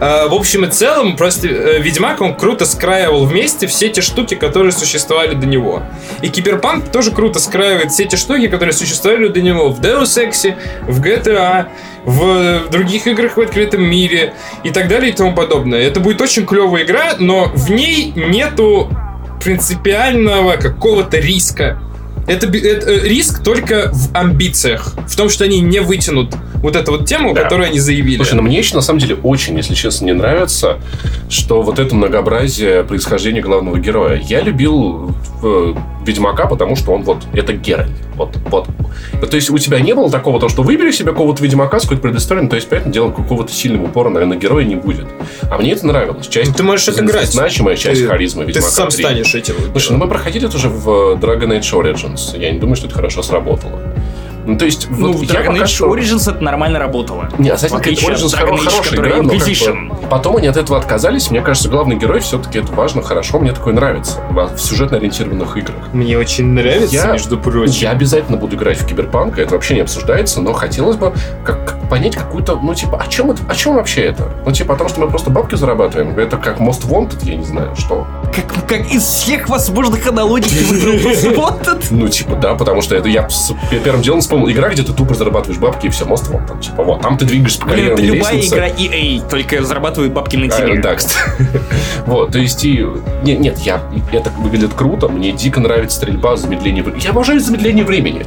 А, 0.00 0.28
в 0.28 0.34
общем 0.34 0.64
и 0.64 0.68
целом, 0.68 1.16
просто 1.16 1.48
э, 1.48 1.80
Ведьмак, 1.80 2.20
он 2.20 2.34
круто 2.34 2.64
скраивал 2.64 3.24
вместе 3.26 3.66
все 3.66 3.88
те 3.88 4.00
штуки, 4.00 4.34
которые 4.34 4.72
существовали 4.72 5.34
до 5.34 5.46
него. 5.46 5.82
И 6.22 6.28
Киберпанк 6.28 6.90
тоже 6.90 7.10
круто 7.12 7.38
скраивает 7.38 7.92
все 7.92 8.04
те 8.04 8.16
штуки, 8.16 8.48
которые 8.48 8.72
существовали 8.72 9.28
до 9.28 9.40
него 9.40 9.70
в 9.70 9.80
Deus 9.80 10.16
Ex, 10.16 10.54
в 10.86 11.00
GTA, 11.00 11.66
в 12.04 12.70
других 12.70 13.06
играх 13.06 13.36
в 13.36 13.40
открытом 13.40 13.82
мире 13.82 14.34
и 14.62 14.70
так 14.70 14.88
далее 14.88 15.10
и 15.10 15.12
тому 15.12 15.34
подобное. 15.34 15.80
Это 15.80 16.00
будет 16.00 16.20
очень 16.20 16.46
клевая 16.46 16.84
игра, 16.84 17.16
но 17.18 17.50
в 17.54 17.70
ней 17.70 18.12
нету 18.14 18.88
принципиального 19.46 20.56
какого-то 20.56 21.18
риска. 21.18 21.78
Это, 22.26 22.48
это 22.48 22.90
э, 22.90 23.08
риск 23.08 23.44
только 23.44 23.90
в 23.92 24.10
амбициях, 24.12 24.94
в 25.06 25.14
том, 25.14 25.28
что 25.28 25.44
они 25.44 25.60
не 25.60 25.78
вытянут 25.78 26.34
вот 26.56 26.74
эту 26.74 26.90
вот 26.90 27.06
тему, 27.06 27.32
да. 27.32 27.44
которую 27.44 27.68
они 27.68 27.78
заявили. 27.78 28.16
Слушай, 28.16 28.34
ну 28.34 28.42
мне 28.42 28.58
еще 28.58 28.74
на 28.74 28.80
самом 28.80 28.98
деле 28.98 29.14
очень, 29.14 29.56
если 29.56 29.74
честно, 29.74 30.06
не 30.06 30.14
нравится, 30.14 30.78
что 31.28 31.62
вот 31.62 31.78
это 31.78 31.94
многообразие 31.94 32.82
происхождения 32.82 33.40
главного 33.40 33.78
героя. 33.78 34.20
Я 34.20 34.40
любил 34.40 35.14
э, 35.44 35.74
Ведьмака, 36.06 36.46
потому 36.46 36.76
что 36.76 36.92
он 36.92 37.02
вот, 37.02 37.18
это 37.32 37.52
Геральт. 37.52 37.90
Вот, 38.14 38.36
вот. 38.50 38.68
То 39.28 39.36
есть 39.36 39.50
у 39.50 39.58
тебя 39.58 39.80
не 39.80 39.94
было 39.94 40.10
такого, 40.10 40.40
то, 40.40 40.48
что 40.48 40.62
выбери 40.62 40.90
себе 40.90 41.12
какого-то 41.12 41.42
Ведьмака 41.42 41.80
с 41.80 41.82
какой-то 41.82 42.02
предысторией, 42.02 42.48
то 42.48 42.56
есть, 42.56 42.68
поэтому 42.68 42.92
дело 42.92 43.10
какого-то 43.10 43.52
сильного 43.52 43.84
упора, 43.84 44.08
наверное, 44.08 44.38
героя 44.38 44.64
не 44.64 44.76
будет. 44.76 45.06
А 45.50 45.58
мне 45.58 45.72
это 45.72 45.86
нравилось. 45.86 46.28
Часть, 46.28 46.50
ну, 46.50 46.54
ты 46.56 46.62
можешь 46.62 46.88
отыграть. 46.88 47.30
Значимая 47.30 47.76
часть 47.76 48.00
ты, 48.00 48.06
харизмы 48.06 48.44
Ведьмака. 48.44 48.68
Ты 48.68 48.74
сам 48.74 48.88
3. 48.88 49.04
станешь 49.04 49.34
этим. 49.34 49.54
Слушай, 49.72 49.92
ну 49.92 49.98
мы 49.98 50.08
проходили 50.08 50.46
это 50.46 50.56
уже 50.56 50.68
в 50.68 50.88
Dragon 51.16 51.58
Age 51.58 51.72
Origins. 51.72 52.38
Я 52.38 52.50
не 52.50 52.58
думаю, 52.58 52.76
что 52.76 52.86
это 52.86 52.94
хорошо 52.94 53.22
сработало. 53.22 53.80
Ну, 54.46 54.56
то 54.56 54.64
есть, 54.64 54.88
ну, 54.90 55.12
вот 55.12 55.26
в 55.26 55.30
Dragon 55.30 55.60
Age 55.60 55.66
что... 55.66 55.94
Origins 55.94 56.30
это 56.30 56.42
нормально 56.42 56.78
работало. 56.78 57.28
Не, 57.38 57.50
Assassin's 57.50 57.82
Creed 57.82 57.98
Origins 58.06 58.34
хоро- 58.34 58.56
хорошая 58.56 58.94
игра, 58.94 59.22
но 59.22 59.30
как 59.30 59.48
бы, 59.48 60.08
потом 60.08 60.36
они 60.36 60.46
от 60.46 60.56
этого 60.56 60.78
отказались. 60.78 61.30
Мне 61.30 61.40
кажется, 61.40 61.68
главный 61.68 61.96
герой 61.96 62.20
все-таки 62.20 62.60
это 62.60 62.72
важно, 62.72 63.02
хорошо, 63.02 63.38
мне 63.40 63.52
такое 63.52 63.74
нравится 63.74 64.20
в 64.30 64.58
сюжетно 64.58 64.98
ориентированных 64.98 65.56
играх. 65.56 65.92
Мне 65.92 66.16
очень 66.16 66.46
нравится, 66.46 66.94
я, 66.94 67.12
между 67.12 67.38
прочим. 67.38 67.72
Я 67.72 67.90
обязательно 67.90 68.36
буду 68.36 68.56
играть 68.56 68.78
в 68.78 68.86
Киберпанк, 68.86 69.38
это 69.38 69.54
вообще 69.54 69.74
не 69.74 69.80
обсуждается, 69.80 70.40
но 70.40 70.52
хотелось 70.52 70.96
бы 70.96 71.12
как 71.44 71.76
понять 71.88 72.16
какую-то, 72.16 72.56
ну, 72.56 72.74
типа, 72.74 72.98
о 72.98 73.06
чем, 73.08 73.30
это, 73.30 73.42
о 73.48 73.54
чем 73.54 73.74
вообще 73.76 74.02
это? 74.02 74.30
Ну, 74.44 74.52
типа, 74.52 74.74
о 74.74 74.76
том, 74.76 74.88
что 74.88 75.00
мы 75.00 75.08
просто 75.08 75.30
бабки 75.30 75.54
зарабатываем? 75.54 76.18
Это 76.18 76.36
как 76.36 76.58
Most 76.58 76.88
Wanted, 76.88 77.24
я 77.24 77.36
не 77.36 77.44
знаю, 77.44 77.74
что? 77.76 78.06
Как, 78.34 78.66
как 78.66 78.92
из 78.92 79.02
всех 79.02 79.48
возможных 79.48 80.06
аналогий 80.06 80.50
Most 80.50 81.36
Wanted? 81.36 81.86
Ну, 81.90 82.08
типа, 82.08 82.36
да, 82.36 82.54
потому 82.54 82.82
что 82.82 82.96
это 82.96 83.08
я 83.08 83.28
первым 83.84 84.02
делом 84.02 84.20
вспомнил 84.20 84.50
игра, 84.50 84.68
где 84.70 84.82
ты 84.82 84.92
тупо 84.92 85.14
зарабатываешь 85.14 85.60
бабки 85.60 85.86
и 85.86 85.90
все, 85.90 86.04
мост 86.04 86.28
вот 86.28 86.46
там, 86.46 86.60
типа, 86.60 86.82
вот, 86.82 87.02
там 87.02 87.16
ты 87.16 87.24
двигаешься 87.24 87.60
по 87.60 87.68
карьерной 87.68 87.94
Это 87.94 88.02
любая 88.02 88.40
игра 88.40 88.68
EA, 88.68 89.28
только 89.28 89.62
зарабатывают 89.62 90.12
бабки 90.12 90.36
на 90.36 90.48
тебе. 90.48 90.78
А, 90.78 90.82
да, 90.82 90.94
кстати. 90.94 91.18
вот, 92.06 92.32
то 92.32 92.38
есть, 92.38 92.64
и... 92.64 92.86
Нет, 93.22 93.40
нет, 93.40 93.58
я... 93.58 93.82
Это 94.12 94.30
выглядит 94.30 94.74
круто, 94.74 95.08
мне 95.08 95.32
дико 95.32 95.60
нравится 95.60 95.96
стрельба, 95.96 96.36
замедление 96.36 96.82
времени. 96.82 97.02
Я 97.02 97.10
обожаю 97.10 97.40
замедление 97.40 97.84
времени. 97.84 98.26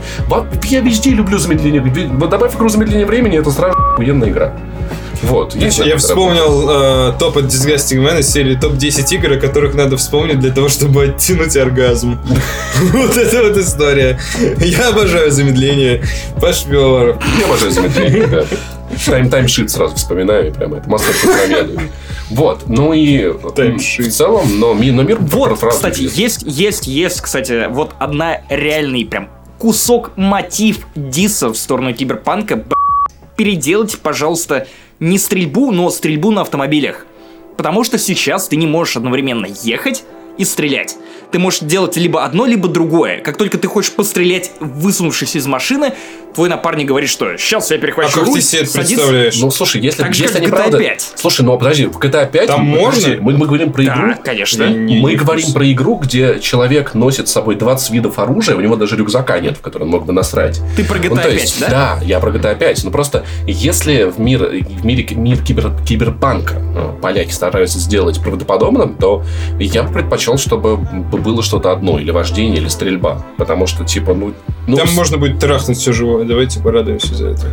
Я 0.63 0.81
везде 0.81 1.11
люблю 1.11 1.37
замедление. 1.37 1.81
Добавь 1.81 2.55
игру 2.55 2.69
замедление 2.69 3.05
времени, 3.05 3.37
это 3.37 3.51
сразу 3.51 3.77
охуенная 3.77 4.29
игра. 4.29 4.53
Вот. 5.23 5.55
Есть 5.55 5.79
я 5.79 5.97
вспомнил 5.97 6.69
э, 6.69 7.13
топ 7.19 7.37
от 7.37 7.45
Disgusting 7.45 8.03
Man 8.03 8.19
из 8.19 8.31
серии 8.31 8.55
топ-10 8.55 9.15
игр, 9.15 9.33
о 9.33 9.37
которых 9.37 9.75
надо 9.75 9.97
вспомнить 9.97 10.39
для 10.39 10.51
того, 10.51 10.69
чтобы 10.69 11.05
оттянуть 11.05 11.55
оргазм. 11.57 12.19
Вот 12.93 13.17
это 13.17 13.43
вот 13.43 13.57
история. 13.57 14.19
Я 14.59 14.89
обожаю 14.89 15.31
замедление. 15.31 16.03
Паш 16.39 16.65
Я 16.65 17.45
обожаю 17.45 17.71
замедление, 17.71 18.27
да. 18.27 18.45
Тайм 19.05 19.29
таймшит 19.29 19.69
сразу 19.69 19.95
вспоминаю, 19.95 20.49
и 20.49 20.51
прямо 20.51 20.77
это 20.77 20.89
мастер 20.89 21.13
Вот, 22.29 22.67
ну 22.67 22.93
и 22.93 23.27
в 23.27 24.09
целом, 24.09 24.59
но, 24.59 24.73
но 24.73 25.03
мир 25.03 25.19
Вот, 25.19 25.59
кстати, 25.59 26.09
есть, 26.13 26.43
есть, 26.45 26.87
есть, 26.87 27.21
кстати, 27.21 27.67
вот 27.69 27.91
одна 27.99 28.41
реальный 28.49 29.05
прям 29.05 29.29
кусок 29.59 30.11
мотив 30.15 30.87
диса 30.95 31.49
в 31.49 31.55
сторону 31.55 31.93
киберпанка. 31.93 32.63
Переделайте, 33.35 33.97
пожалуйста, 33.97 34.67
не 34.99 35.17
стрельбу, 35.17 35.71
но 35.71 35.89
стрельбу 35.89 36.31
на 36.31 36.41
автомобилях. 36.41 37.05
Потому 37.57 37.83
что 37.83 37.97
сейчас 37.97 38.47
ты 38.47 38.55
не 38.55 38.67
можешь 38.67 38.97
одновременно 38.97 39.47
ехать 39.63 40.03
и 40.37 40.45
стрелять 40.45 40.97
ты 41.31 41.39
можешь 41.39 41.59
делать 41.61 41.95
либо 41.97 42.23
одно, 42.23 42.45
либо 42.45 42.67
другое. 42.67 43.19
Как 43.19 43.37
только 43.37 43.57
ты 43.57 43.67
хочешь 43.67 43.91
пострелять, 43.91 44.51
высунувшись 44.59 45.35
из 45.35 45.45
машины, 45.47 45.93
твой 46.39 46.47
напарник 46.47 46.87
говорит, 46.87 47.09
что 47.09 47.35
сейчас 47.35 47.69
я 47.69 47.77
перехвачу 47.79 48.11
а 48.13 48.19
как 48.19 48.27
руль, 48.27 48.35
ты 48.35 48.41
себе 48.41 48.61
это 48.61 48.71
представляешь? 48.71 49.37
Ну, 49.41 49.51
слушай, 49.51 49.81
если, 49.81 50.03
так 50.03 50.13
же, 50.13 50.23
если 50.23 50.37
они 50.37 50.47
GTA 50.47 50.49
правда... 50.51 50.77
5. 50.77 51.13
Слушай, 51.17 51.41
ну, 51.41 51.57
подожди, 51.57 51.85
в 51.87 51.97
GTA 51.99 52.31
5... 52.31 52.47
Там 52.47 52.61
мы, 52.61 52.77
можно? 52.77 53.17
Мы, 53.19 53.33
мы 53.33 53.45
говорим 53.45 53.73
про 53.73 53.83
да, 53.83 53.93
игру... 53.93 54.13
конечно. 54.23 54.69
Не, 54.69 55.01
мы 55.01 55.11
не 55.11 55.15
говорим 55.17 55.41
вкус. 55.41 55.53
про 55.53 55.69
игру, 55.69 55.95
где 55.97 56.39
человек 56.39 56.93
носит 56.93 57.27
с 57.27 57.33
собой 57.33 57.55
20 57.55 57.89
видов 57.89 58.19
оружия, 58.19 58.55
у 58.55 58.61
него 58.61 58.77
даже 58.77 58.95
рюкзака 58.95 59.37
нет, 59.41 59.57
в 59.57 59.61
который 59.61 59.83
он 59.83 59.89
мог 59.89 60.05
бы 60.05 60.13
насрать. 60.13 60.61
Ты 60.77 60.85
про 60.85 60.97
GTA 60.97 61.09
ну, 61.09 61.15
5, 61.17 61.33
есть, 61.33 61.59
да? 61.59 61.69
Да, 61.69 61.99
я 62.05 62.21
про 62.21 62.31
GTA 62.31 62.57
5. 62.57 62.85
Ну, 62.85 62.91
просто 62.91 63.25
если 63.45 64.03
в, 64.05 64.17
мир, 64.17 64.45
в 64.45 64.85
мире 64.85 65.05
мир 65.15 65.43
кибер, 65.43 65.73
киберпанка 65.85 66.53
ну, 66.53 66.97
поляки 67.01 67.31
стараются 67.31 67.79
сделать 67.79 68.21
правдоподобным, 68.21 68.95
то 68.95 69.25
я 69.59 69.83
бы 69.83 69.91
предпочел, 69.91 70.37
чтобы 70.37 70.77
было 70.77 71.43
что-то 71.43 71.73
одно, 71.73 71.99
или 71.99 72.11
вождение, 72.11 72.61
или 72.61 72.69
стрельба. 72.69 73.25
Потому 73.37 73.67
что, 73.67 73.83
типа, 73.83 74.13
ну... 74.13 74.33
ну 74.67 74.77
Там 74.77 74.87
с... 74.87 74.95
можно 74.95 75.17
будет 75.17 75.39
трахнуть 75.39 75.77
все 75.77 75.91
живое. 75.91 76.28
Давайте 76.29 76.59
порадуемся 76.59 77.15
за 77.15 77.29
это. 77.29 77.47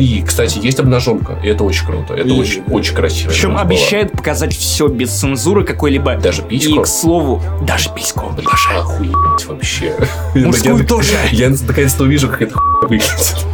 И, 0.00 0.20
кстати, 0.20 0.58
есть 0.58 0.80
обнаженка, 0.80 1.38
и 1.44 1.46
это 1.46 1.62
очень 1.62 1.86
круто. 1.86 2.12
Это 2.12 2.26
и... 2.26 2.32
очень, 2.32 2.64
очень 2.64 2.92
красиво. 2.92 3.30
Причем 3.30 3.56
обещают 3.56 4.10
была. 4.10 4.18
показать 4.18 4.52
все 4.52 4.88
без 4.88 5.12
цензуры 5.12 5.62
какой-либо. 5.62 6.16
Даже 6.16 6.42
письку? 6.42 6.80
И, 6.80 6.82
к 6.82 6.88
слову, 6.88 7.40
даже 7.62 7.94
письку. 7.94 8.26
Обожаю. 8.26 8.80
Охуеть 8.80 9.46
вообще. 9.46 9.94
Мужскую 10.34 10.78
я, 10.78 10.84
тоже. 10.84 11.12
Я 11.30 11.50
наконец-то 11.50 12.02
увижу, 12.02 12.28
как 12.28 12.42
это 12.42 12.56
выглядит. 12.82 13.46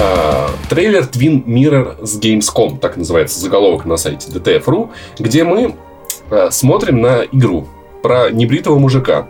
Uh, 0.00 0.50
трейлер 0.68 1.02
Twin 1.02 1.44
Mirror 1.44 2.04
с 2.04 2.18
Gamescom, 2.18 2.80
так 2.80 2.96
называется 2.96 3.38
заголовок 3.38 3.84
на 3.84 3.96
сайте 3.98 4.32
DTF.ru, 4.32 4.90
где 5.20 5.44
мы 5.44 5.76
uh, 6.30 6.50
смотрим 6.50 7.00
на 7.00 7.22
игру 7.22 7.68
про 8.02 8.30
небритого 8.30 8.80
мужика, 8.80 9.28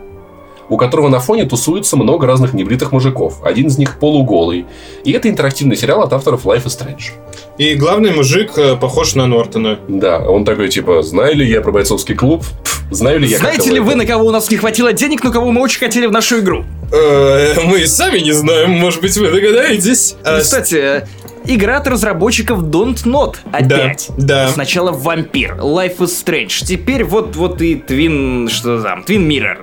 у 0.73 0.77
которого 0.77 1.07
на 1.07 1.19
фоне 1.19 1.45
тусуется 1.45 1.95
много 1.95 2.25
разных 2.25 2.53
небритых 2.53 2.91
мужиков. 2.91 3.43
Один 3.43 3.67
из 3.67 3.77
них 3.77 3.99
полуголый. 3.99 4.65
И 5.03 5.11
это 5.11 5.29
интерактивный 5.29 5.75
сериал 5.75 6.01
от 6.01 6.11
авторов 6.13 6.45
Life 6.45 6.65
is 6.65 6.79
Strange. 6.79 7.11
И 7.59 7.75
главный 7.75 8.11
мужик 8.11 8.57
э, 8.57 8.75
похож 8.75 9.13
на 9.13 9.27
Нортона. 9.27 9.77
Да, 9.87 10.19
он 10.27 10.45
такой, 10.45 10.69
типа, 10.69 11.03
знаю 11.03 11.35
ли 11.35 11.47
я 11.47 11.61
про 11.61 11.71
бойцовский 11.71 12.15
клуб? 12.15 12.43
знаю 12.89 13.19
ли 13.19 13.27
я, 13.27 13.37
Знаете 13.37 13.69
ли 13.69 13.79
вы, 13.79 13.95
на 13.95 14.05
кого 14.05 14.25
у 14.25 14.31
нас 14.31 14.49
не 14.49 14.57
хватило 14.57 14.93
денег, 14.93 15.23
но 15.23 15.31
кого 15.31 15.51
мы 15.51 15.61
очень 15.61 15.79
хотели 15.79 16.07
в 16.07 16.11
нашу 16.11 16.39
игру? 16.39 16.65
Э, 16.91 17.53
мы 17.63 17.85
сами 17.85 18.19
не 18.19 18.31
знаем, 18.31 18.71
может 18.71 19.01
быть, 19.01 19.15
вы 19.17 19.29
догадаетесь. 19.29 20.15
Кстати, 20.39 21.07
Игра 21.45 21.77
от 21.77 21.87
разработчиков 21.87 22.63
Don't 22.63 23.03
Not. 23.05 23.35
Опять. 23.51 24.09
да. 24.17 24.47
Сначала 24.49 24.91
вампир, 24.91 25.55
Life 25.59 25.97
is 25.97 26.11
Strange. 26.25 26.65
Теперь 26.65 27.03
вот, 27.03 27.35
вот 27.35 27.61
и 27.61 27.75
Twin, 27.75 28.49
что 28.49 28.81
там, 28.81 29.01
Twin 29.01 29.27
Mirror. 29.27 29.57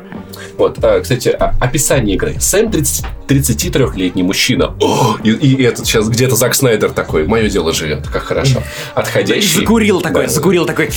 Вот, 0.58 0.78
а, 0.84 1.00
кстати, 1.00 1.28
а- 1.28 1.54
описание 1.60 2.16
игры. 2.16 2.36
Сэм 2.38 2.70
30 2.70 3.04
33-летний 3.28 4.22
мужчина. 4.22 4.74
О, 4.80 5.16
и, 5.22 5.30
и 5.30 5.62
этот 5.62 5.86
сейчас 5.86 6.08
где-то 6.08 6.34
Зак 6.36 6.54
Снайдер 6.54 6.90
такой. 6.90 7.26
Мое 7.26 7.48
дело 7.48 7.72
живет, 7.72 8.06
как 8.08 8.22
хорошо. 8.24 8.62
Отходящий. 8.94 9.60
Закурил 9.60 10.00
такой, 10.00 10.26
Да. 10.26 10.32
закурил 10.32 10.66
такой. 10.66 10.90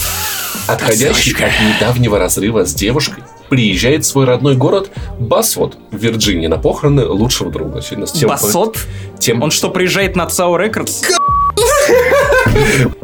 Отходящий 0.68 1.34
от 1.34 1.52
недавнего 1.76 2.18
разрыва 2.20 2.66
с 2.66 2.74
девушкой 2.74 3.24
приезжает 3.58 4.04
в 4.04 4.08
свой 4.08 4.26
родной 4.26 4.56
город 4.56 4.90
Басвот 5.20 5.78
в 5.92 5.96
Вирджинии 5.96 6.48
на 6.48 6.58
похороны 6.58 7.06
лучшего 7.06 7.52
друга. 7.52 7.82
Сегодня 7.84 8.08
с 8.08 8.12
тем- 8.12 8.30
Басот? 8.30 8.80
тем- 9.20 9.44
Он 9.44 9.52
что, 9.52 9.70
приезжает 9.70 10.16
на 10.16 10.26
Цау 10.26 10.58
Рекордс? 10.58 11.04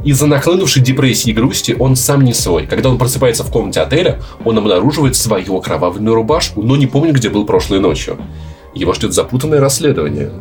Из-за 0.03 0.25
нахлынувшей 0.25 0.81
депрессии 0.81 1.29
и 1.29 1.33
грусти 1.33 1.75
он 1.77 1.95
сам 1.95 2.21
не 2.23 2.33
свой. 2.33 2.65
Когда 2.65 2.89
он 2.89 2.97
просыпается 2.97 3.43
в 3.43 3.51
комнате 3.51 3.81
отеля, 3.81 4.19
он 4.43 4.57
обнаруживает 4.57 5.15
свою 5.15 5.57
окровавленную 5.57 6.15
рубашку, 6.15 6.63
но 6.63 6.75
не 6.75 6.87
помнит, 6.87 7.13
где 7.15 7.29
был 7.29 7.45
прошлой 7.45 7.79
ночью. 7.79 8.17
Его 8.73 8.93
ждет 8.93 9.13
запутанное 9.13 9.59
расследование. 9.59 10.31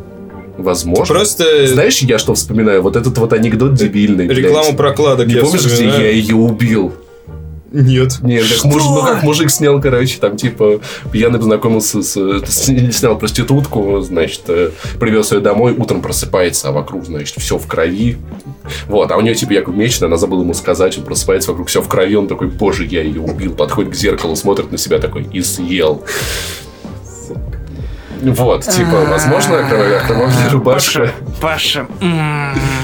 Возможно. 0.57 1.05
Просто 1.13 1.67
Знаешь, 1.67 1.99
я 1.99 2.17
что 2.17 2.33
вспоминаю? 2.33 2.81
Вот 2.81 2.95
этот 2.95 3.15
вот 3.19 3.31
анекдот 3.31 3.75
дебильный. 3.75 4.25
блядь. 4.25 4.39
рекламу 4.39 4.73
прокладок 4.75 5.27
Не 5.27 5.35
я 5.35 5.41
помнишь, 5.41 5.61
где 5.61 5.69
вспоминаю. 5.69 6.01
я 6.03 6.09
ее 6.09 6.35
убил? 6.35 6.93
Нет. 7.71 8.19
Нет, 8.21 8.45
как, 8.55 8.65
муж, 8.65 8.83
ну, 8.83 9.01
как 9.01 9.23
мужик 9.23 9.49
снял, 9.51 9.79
короче, 9.81 10.17
там, 10.19 10.37
типа, 10.37 10.79
пьяный 11.11 11.39
познакомился 11.39 12.01
с... 12.01 12.13
с- 12.15 12.91
Снял 12.91 13.17
проститутку, 13.17 14.01
значит, 14.01 14.41
э, 14.47 14.71
привез 14.99 15.31
ее 15.31 15.39
домой, 15.39 15.73
утром 15.77 16.01
просыпается, 16.01 16.69
а 16.69 16.71
вокруг, 16.71 17.05
значит, 17.05 17.35
все 17.37 17.57
в 17.57 17.67
крови. 17.67 18.17
Вот, 18.87 19.11
а 19.11 19.17
у 19.17 19.21
нее, 19.21 19.35
типа, 19.35 19.53
Яков 19.53 19.75
Мечина, 19.75 20.07
она 20.07 20.17
забыла 20.17 20.41
ему 20.41 20.53
сказать, 20.53 20.97
он 20.97 21.03
просыпается, 21.03 21.51
вокруг 21.51 21.67
все 21.67 21.81
в 21.81 21.87
крови, 21.87 22.15
он 22.15 22.27
такой, 22.27 22.47
боже, 22.47 22.85
я 22.85 23.01
ее 23.01 23.21
убил, 23.21 23.53
подходит 23.53 23.91
к 23.91 23.95
зеркалу, 23.95 24.35
смотрит 24.35 24.71
на 24.71 24.77
себя 24.77 24.99
такой, 24.99 25.27
и 25.31 25.41
съел. 25.41 26.03
Вот, 28.21 28.65
типа, 28.65 29.05
возможно, 29.07 29.59
окровавленная 29.59 30.01
окровавленная 30.01 30.49
рубашка. 30.49 31.11
Паша, 31.41 31.87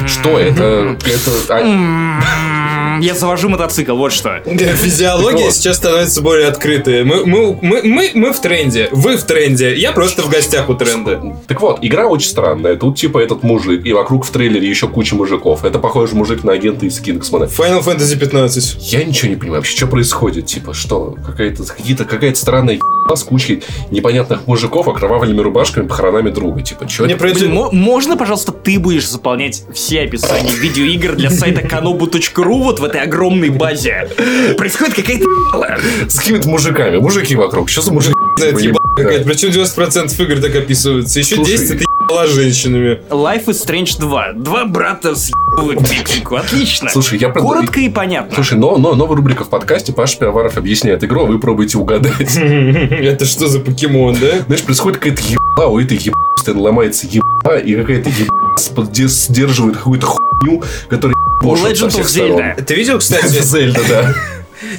Что 0.08 0.40
это? 0.40 0.98
Это... 1.06 1.32
а, 1.50 3.00
я 3.02 3.14
завожу 3.14 3.50
мотоцикл, 3.50 3.96
вот 3.96 4.14
что. 4.14 4.42
Физиология 4.46 5.52
сейчас 5.52 5.78
становится 5.78 6.22
более 6.22 6.48
открытой. 6.48 7.04
Мы, 7.04 7.26
мы, 7.26 7.58
мы, 7.62 7.82
мы, 7.84 8.12
мы 8.14 8.34
в 8.34 8.40
тренде. 8.40 8.90
Вы 8.92 9.18
в 9.18 9.24
тренде. 9.24 9.76
Я 9.76 9.92
просто 9.92 10.22
в 10.22 10.30
гостях 10.30 10.70
у 10.70 10.76
тренда. 10.76 11.22
Так 11.48 11.62
вот, 11.62 11.80
игра 11.82 12.08
очень 12.08 12.30
странная. 12.30 12.76
Тут 12.76 12.98
типа 12.98 13.20
этот 13.20 13.44
мужик, 13.44 13.86
и 13.86 13.94
вокруг 13.94 14.26
в 14.26 14.30
трейлере 14.30 14.70
еще 14.70 14.88
куча 14.88 15.16
мужиков. 15.16 15.66
Это 15.66 15.80
похоже 15.80 16.16
мужик 16.16 16.44
на 16.44 16.54
агента 16.54 16.86
из 16.86 17.00
Кингсмана. 17.00 17.46
Final 17.46 17.84
Fantasy 17.84 18.18
15. 18.18 18.94
Я 18.94 19.04
ничего 19.04 19.30
не 19.30 19.36
понимаю 19.36 19.62
вообще, 19.62 19.76
что 19.76 19.88
происходит. 19.88 20.46
Типа, 20.46 20.74
что? 20.74 21.16
Какая-то 21.26 21.64
какие-то, 21.64 22.06
какая-то 22.06 22.38
странная 22.38 22.76
ебана 22.76 23.16
с 23.16 23.24
кучей 23.24 23.64
непонятных 23.92 24.48
мужиков, 24.48 24.88
окровавленными 25.26 25.42
рубашками, 25.42 25.88
похоронами 25.88 26.30
друга. 26.30 26.62
Типа, 26.62 26.88
что 26.88 27.04
Мне 27.04 27.16
это? 27.16 27.24
Блин, 27.26 27.54
мо- 27.54 27.72
можно, 27.72 28.18
пожалуйста, 28.18 28.52
ты 28.52 28.80
будешь 28.80 29.08
заполнять 29.10 29.64
все 29.74 30.02
описания 30.02 30.54
видеоигр 30.56 31.16
для 31.16 31.30
сайта 31.30 31.62
kanobu.ru 31.62 32.64
вот 32.64 32.80
в 32.80 32.84
этой 32.84 33.02
огромной 33.02 33.50
базе? 33.50 34.10
Происходит 34.58 34.96
какая-то. 34.96 35.26
С 36.08 36.16
какими-то 36.20 36.48
мужиками. 36.50 36.98
Мужики 36.98 37.36
вокруг. 37.36 37.70
Что 37.70 37.82
за 37.82 37.92
мужики? 37.94 38.14
Знаете, 38.38 38.62
Типа, 38.62 38.80
ебать. 39.00 39.26
Причем 39.26 39.50
90% 39.50 40.24
игр 40.24 40.42
так 40.42 40.56
описываются. 40.56 41.20
Еще 41.20 41.36
Слушай. 41.36 41.58
10 41.58 41.72
это 41.82 41.86
ебала 42.06 42.28
женщинами. 42.28 43.02
Life 43.10 43.46
is 43.46 43.66
Strange 43.66 44.00
2. 44.00 44.34
Два 44.34 44.66
брата 44.66 45.16
съебывают 45.16 45.88
пикнику. 45.88 46.36
Отлично. 46.36 46.90
Слушай, 46.90 47.20
я 47.20 47.30
Коротко 47.30 47.80
и 47.80 47.90
понятно. 47.90 48.34
Слушай, 48.36 48.58
но, 48.58 48.78
но 48.78 48.96
новая 48.96 49.18
рубрика 49.18 49.44
в 49.44 49.50
подкасте 49.50 49.94
Паша 49.94 50.18
Пиаваров 50.18 50.58
объясняет 50.58 51.04
игру, 51.04 51.24
а 51.24 51.26
вы 51.26 51.40
пробуете 51.40 51.78
угадать. 51.78 52.38
Это 52.38 53.26
что 53.26 53.48
за 53.48 53.60
покемон, 53.60 54.18
да? 54.20 54.42
Знаешь, 54.46 54.64
происходит 54.64 55.00
какая-то 55.00 55.22
еба, 55.24 55.68
у 55.68 55.80
этой 55.80 55.98
ебы 55.98 56.16
постоянно 56.36 56.64
ломается 56.64 57.08
еба, 57.08 57.58
и 57.58 57.76
какая-то 57.76 58.10
еба 58.10 59.08
сдерживает 59.08 59.78
какую-то 59.78 60.08
хуйню, 60.08 60.64
которая 60.90 61.16
Legend 61.44 61.90
of. 61.90 62.06
Zelda. 62.06 62.64
Ты 62.64 62.76
видел, 62.76 63.00
кстати, 63.00 63.28
Зельда, 63.42 63.82
да. 63.88 64.14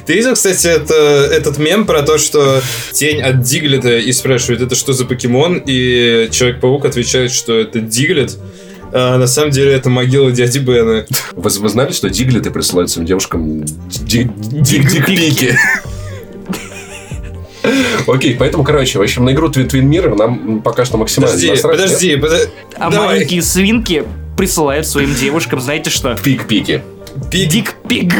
Ты 0.05 0.13
видел, 0.13 0.33
кстати, 0.33 0.67
это, 0.67 0.95
этот 1.31 1.57
мем 1.59 1.85
про 1.85 2.01
то, 2.01 2.17
что 2.17 2.61
тень 2.93 3.21
от 3.21 3.41
Диглета 3.41 3.97
и 3.97 4.11
спрашивает, 4.11 4.61
это 4.61 4.75
что 4.75 4.93
за 4.93 5.05
покемон? 5.05 5.61
И 5.65 6.29
Человек-паук 6.31 6.85
отвечает, 6.85 7.31
что 7.31 7.57
это 7.59 7.79
Диглет. 7.79 8.37
А 8.93 9.17
на 9.17 9.27
самом 9.27 9.51
деле 9.51 9.73
это 9.73 9.89
могила 9.89 10.31
дяди 10.31 10.59
Бена. 10.59 11.05
Вы, 11.33 11.49
вы 11.49 11.69
знали, 11.69 11.91
что 11.91 12.09
диглеты 12.09 12.51
присылают 12.51 12.89
своим 12.89 13.05
девушкам 13.05 13.63
ди- 13.65 14.23
ди- 14.23 14.29
Дик-пики. 14.61 14.93
дик-пики? 14.93 15.55
Окей, 18.07 18.35
поэтому, 18.39 18.63
короче, 18.63 18.97
в 18.97 19.01
общем, 19.01 19.25
на 19.25 19.31
игру 19.31 19.49
Twin 19.49 19.69
Twin 19.69 19.83
Mirror 19.83 20.15
нам 20.15 20.61
пока 20.61 20.85
что 20.85 20.97
максимально 20.97 21.33
Подожди, 21.33 21.49
насрать. 21.51 21.71
подожди, 21.77 22.15
подожди. 22.15 22.49
А 22.75 22.89
Давай. 22.89 23.07
маленькие 23.07 23.41
свинки 23.41 24.03
присылают 24.37 24.87
своим 24.87 25.13
девушкам, 25.13 25.59
знаете 25.59 25.89
что? 25.89 26.15
Пик-пики. 26.23 26.81
Пиг, 27.31 27.49
Дик-пиг. 27.49 28.13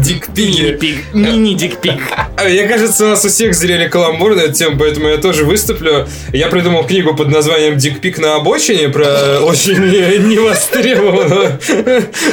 дик-пиги. 0.00 0.60
Мини-пиг. 0.62 1.14
Мини-дик-пиг. 1.14 2.00
А, 2.36 2.48
Я, 2.48 2.66
кажется, 2.68 3.06
у 3.06 3.08
нас 3.10 3.24
у 3.24 3.28
всех 3.28 3.54
зрели 3.54 3.88
каламбур 3.88 4.34
на 4.34 4.40
эту 4.40 4.52
тему, 4.54 4.76
поэтому 4.78 5.08
я 5.08 5.18
тоже 5.18 5.44
выступлю. 5.44 6.06
Я 6.32 6.48
придумал 6.48 6.84
книгу 6.84 7.14
под 7.14 7.28
названием 7.28 7.76
«Дикпик 7.78 8.18
на 8.18 8.36
обочине» 8.36 8.88
про 8.88 9.40
очень 9.42 9.78
невостребованного 9.78 11.58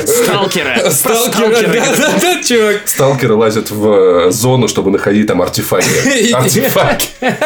Сталкера. 0.05 0.89
Сталкера. 0.89 1.57
Да-да-да, 1.57 2.43
чувак. 2.43 2.81
Сталкеры 2.85 3.35
лазят 3.35 3.69
в 3.69 3.87
э, 4.27 4.31
зону, 4.31 4.67
чтобы 4.67 4.91
находить 4.91 5.27
там 5.27 5.41
артефакты. 5.41 6.31
Артефакты. 6.33 7.05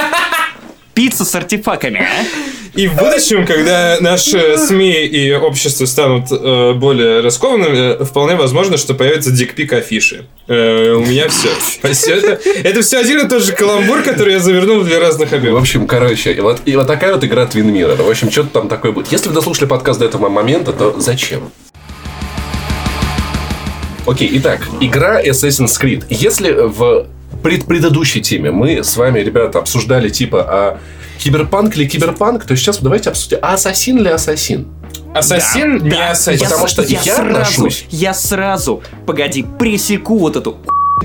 Пицца 0.96 1.26
с 1.26 1.36
артефаками, 1.36 2.00
а? 2.00 2.26
И 2.74 2.88
в 2.88 2.96
будущем, 2.96 3.46
когда 3.46 3.98
наши 4.02 4.58
СМИ 4.58 5.06
и 5.06 5.32
общество 5.34 5.86
станут 5.86 6.26
э, 6.30 6.74
более 6.74 7.22
раскованными, 7.22 8.04
вполне 8.04 8.36
возможно, 8.36 8.76
что 8.76 8.94
появятся 8.94 9.32
дикпик 9.32 9.72
афиши. 9.72 10.26
Э, 10.48 10.92
у 10.94 11.06
меня 11.06 11.30
все. 11.30 11.50
Это, 12.12 12.40
это 12.64 12.82
все 12.82 12.98
один 12.98 13.26
и 13.26 13.30
тот 13.30 13.44
же 13.44 13.54
каламбур, 13.54 14.04
который 14.04 14.34
я 14.34 14.40
завернул 14.40 14.84
для 14.84 15.00
разных 15.00 15.30
В 15.30 15.34
объемов. 15.36 15.62
общем, 15.62 15.88
короче, 15.88 16.34
и 16.34 16.40
вот, 16.42 16.62
и 16.66 16.76
вот 16.76 16.88
такая 16.88 17.14
вот 17.14 17.24
игра 17.24 17.44
Twin 17.44 17.72
Mirror. 17.72 18.04
В 18.04 18.10
общем, 18.10 18.30
что-то 18.30 18.50
там 18.50 18.68
такое 18.68 18.92
будет. 18.92 19.10
Если 19.10 19.30
вы 19.30 19.36
дослушали 19.36 19.68
подкаст 19.68 20.00
до 20.00 20.06
этого 20.06 20.28
момента, 20.28 20.74
то 20.74 21.00
зачем? 21.00 21.52
Окей, 24.06 24.30
итак, 24.34 24.62
игра 24.82 25.24
Assassin's 25.24 25.82
Creed. 25.82 26.04
Если 26.10 26.52
в 26.52 27.08
пред 27.46 27.66
предыдущей 27.66 28.22
теме 28.22 28.50
мы 28.50 28.84
с 28.84 28.98
вами, 28.98 29.20
ребята, 29.20 29.60
обсуждали 29.60 30.10
типа 30.10 30.42
а 30.50 30.80
киберпанк 31.20 31.76
ли 31.76 31.88
киберпанк, 31.88 32.44
то 32.44 32.56
сейчас 32.56 32.80
давайте 32.80 33.12
обсудим, 33.12 33.38
а 33.44 33.54
ассасин 33.54 34.00
ли 34.02 34.10
ассасин? 34.10 34.68
Ассасин 35.14 35.78
не 35.84 35.92
Да, 35.92 36.10
ассасин. 36.12 36.44
Потому 36.44 36.68
с- 36.68 36.72
что 36.72 36.82
я 36.82 37.00
сразу, 37.04 37.22
отношусь- 37.30 37.86
я 37.92 38.14
сразу, 38.16 38.82
погоди, 39.06 39.46
пресеку 39.60 40.18
вот 40.18 40.36
эту 40.36 40.58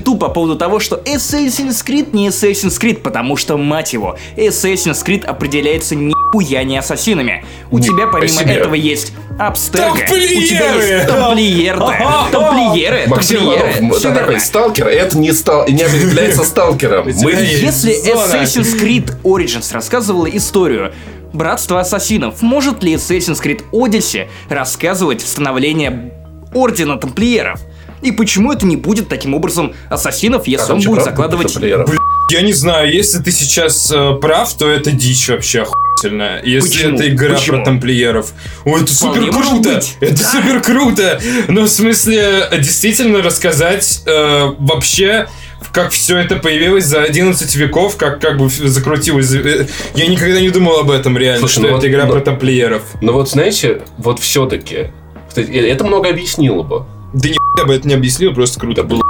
ту 0.03 0.17
по 0.17 0.29
поводу 0.29 0.55
того, 0.55 0.79
что 0.79 0.97
Assassin's 0.97 1.85
Creed 1.85 2.09
не 2.13 2.27
Assassin's 2.29 2.79
Creed, 2.79 3.01
потому 3.01 3.35
что, 3.35 3.57
мать 3.57 3.93
его, 3.93 4.17
Assassin's 4.37 5.05
Creed 5.05 5.25
определяется 5.25 5.95
нихуя 5.95 6.63
не 6.63 6.77
ассасинами. 6.77 7.43
У 7.71 7.77
Ни- 7.77 7.83
тебя 7.83 8.07
помимо 8.07 8.29
себе. 8.29 8.53
этого 8.53 8.73
есть 8.73 9.13
Абстега, 9.37 9.91
у 9.91 9.95
тебя 9.95 10.71
Тамплиеры! 10.71 10.93
есть 10.93 11.07
тамплиеры, 11.07 11.79
да. 11.79 12.27
тамплиеры, 12.31 13.03
Максим 13.07 13.39
тамплиеры. 13.39 13.97
Это 13.97 14.13
такой 14.13 14.39
сталкер, 14.39 14.87
это 14.87 15.17
не, 15.17 15.31
стал, 15.33 15.67
не 15.67 15.81
является 15.81 16.43
сталкером. 16.43 17.05
Мы... 17.21 17.31
Если. 17.31 17.91
Assassin's 18.13 18.79
Creed 18.81 19.21
Origins 19.23 19.73
рассказывала 19.73 20.27
историю 20.27 20.93
Братства 21.33 21.79
Ассасинов, 21.81 22.41
может 22.41 22.83
ли 22.83 22.93
Assassin's 22.93 23.41
Creed 23.41 23.63
Odyssey 23.71 24.27
рассказывать 24.49 25.21
становление 25.21 26.13
Ордена 26.53 26.97
Тамплиеров? 26.97 27.59
И 28.01 28.11
почему 28.11 28.51
это 28.51 28.65
не 28.65 28.75
будет 28.75 29.09
таким 29.09 29.33
образом 29.33 29.73
ассасинов, 29.89 30.47
если 30.47 30.67
там 30.67 30.77
он 30.77 30.83
будет 30.83 31.03
закладывать... 31.03 31.53
тамплиеров? 31.53 31.89
Я 32.31 32.41
не 32.41 32.53
знаю, 32.53 32.91
если 32.91 33.19
ты 33.19 33.31
сейчас 33.31 33.91
э, 33.91 34.13
прав, 34.21 34.53
то 34.53 34.69
это 34.69 34.91
дичь 34.91 35.27
вообще 35.27 35.63
охуительная. 35.63 36.41
Если 36.43 36.69
Почему? 36.69 36.95
это 36.95 37.09
игра 37.09 37.35
Почему? 37.35 37.57
про 37.57 37.65
тамплиеров. 37.65 38.31
О, 38.65 38.77
это 38.77 38.93
Вполне 38.93 39.21
супер 39.27 39.41
круто! 39.41 39.81
Это 39.99 40.23
супер 40.23 40.61
круто! 40.61 41.21
Но 41.49 41.63
в 41.63 41.67
смысле, 41.67 42.47
действительно 42.59 43.21
рассказать 43.21 44.01
э, 44.05 44.53
вообще 44.59 45.27
как 45.73 45.91
все 45.91 46.17
это 46.17 46.35
появилось 46.37 46.85
за 46.85 47.01
11 47.03 47.55
веков, 47.55 47.95
как 47.97 48.19
как 48.19 48.37
бы 48.37 48.49
закрутилось. 48.49 49.31
Э, 49.33 49.67
Я 49.93 50.07
никогда 50.07 50.39
не 50.39 50.49
думал 50.49 50.79
об 50.79 50.91
этом 50.91 51.17
реально, 51.17 51.39
Слушай, 51.39 51.51
что 51.53 51.61
ну 51.61 51.67
это 51.67 51.75
вот- 51.75 51.85
игра 51.85 52.05
ну- 52.05 52.13
про 52.13 52.21
тамплиеров. 52.21 52.83
Но 53.01 53.13
вот 53.13 53.29
знаете, 53.29 53.81
вот 53.97 54.19
все-таки, 54.19 54.91
это 55.35 55.83
много 55.83 56.09
объяснило 56.09 56.63
бы. 56.63 56.85
Да 57.13 57.29
ни 57.29 57.35
я 57.57 57.65
бы 57.65 57.75
это 57.75 57.87
не 57.87 57.93
объяснил, 57.93 58.33
просто 58.33 58.59
круто 58.59 58.83
было. 58.83 59.01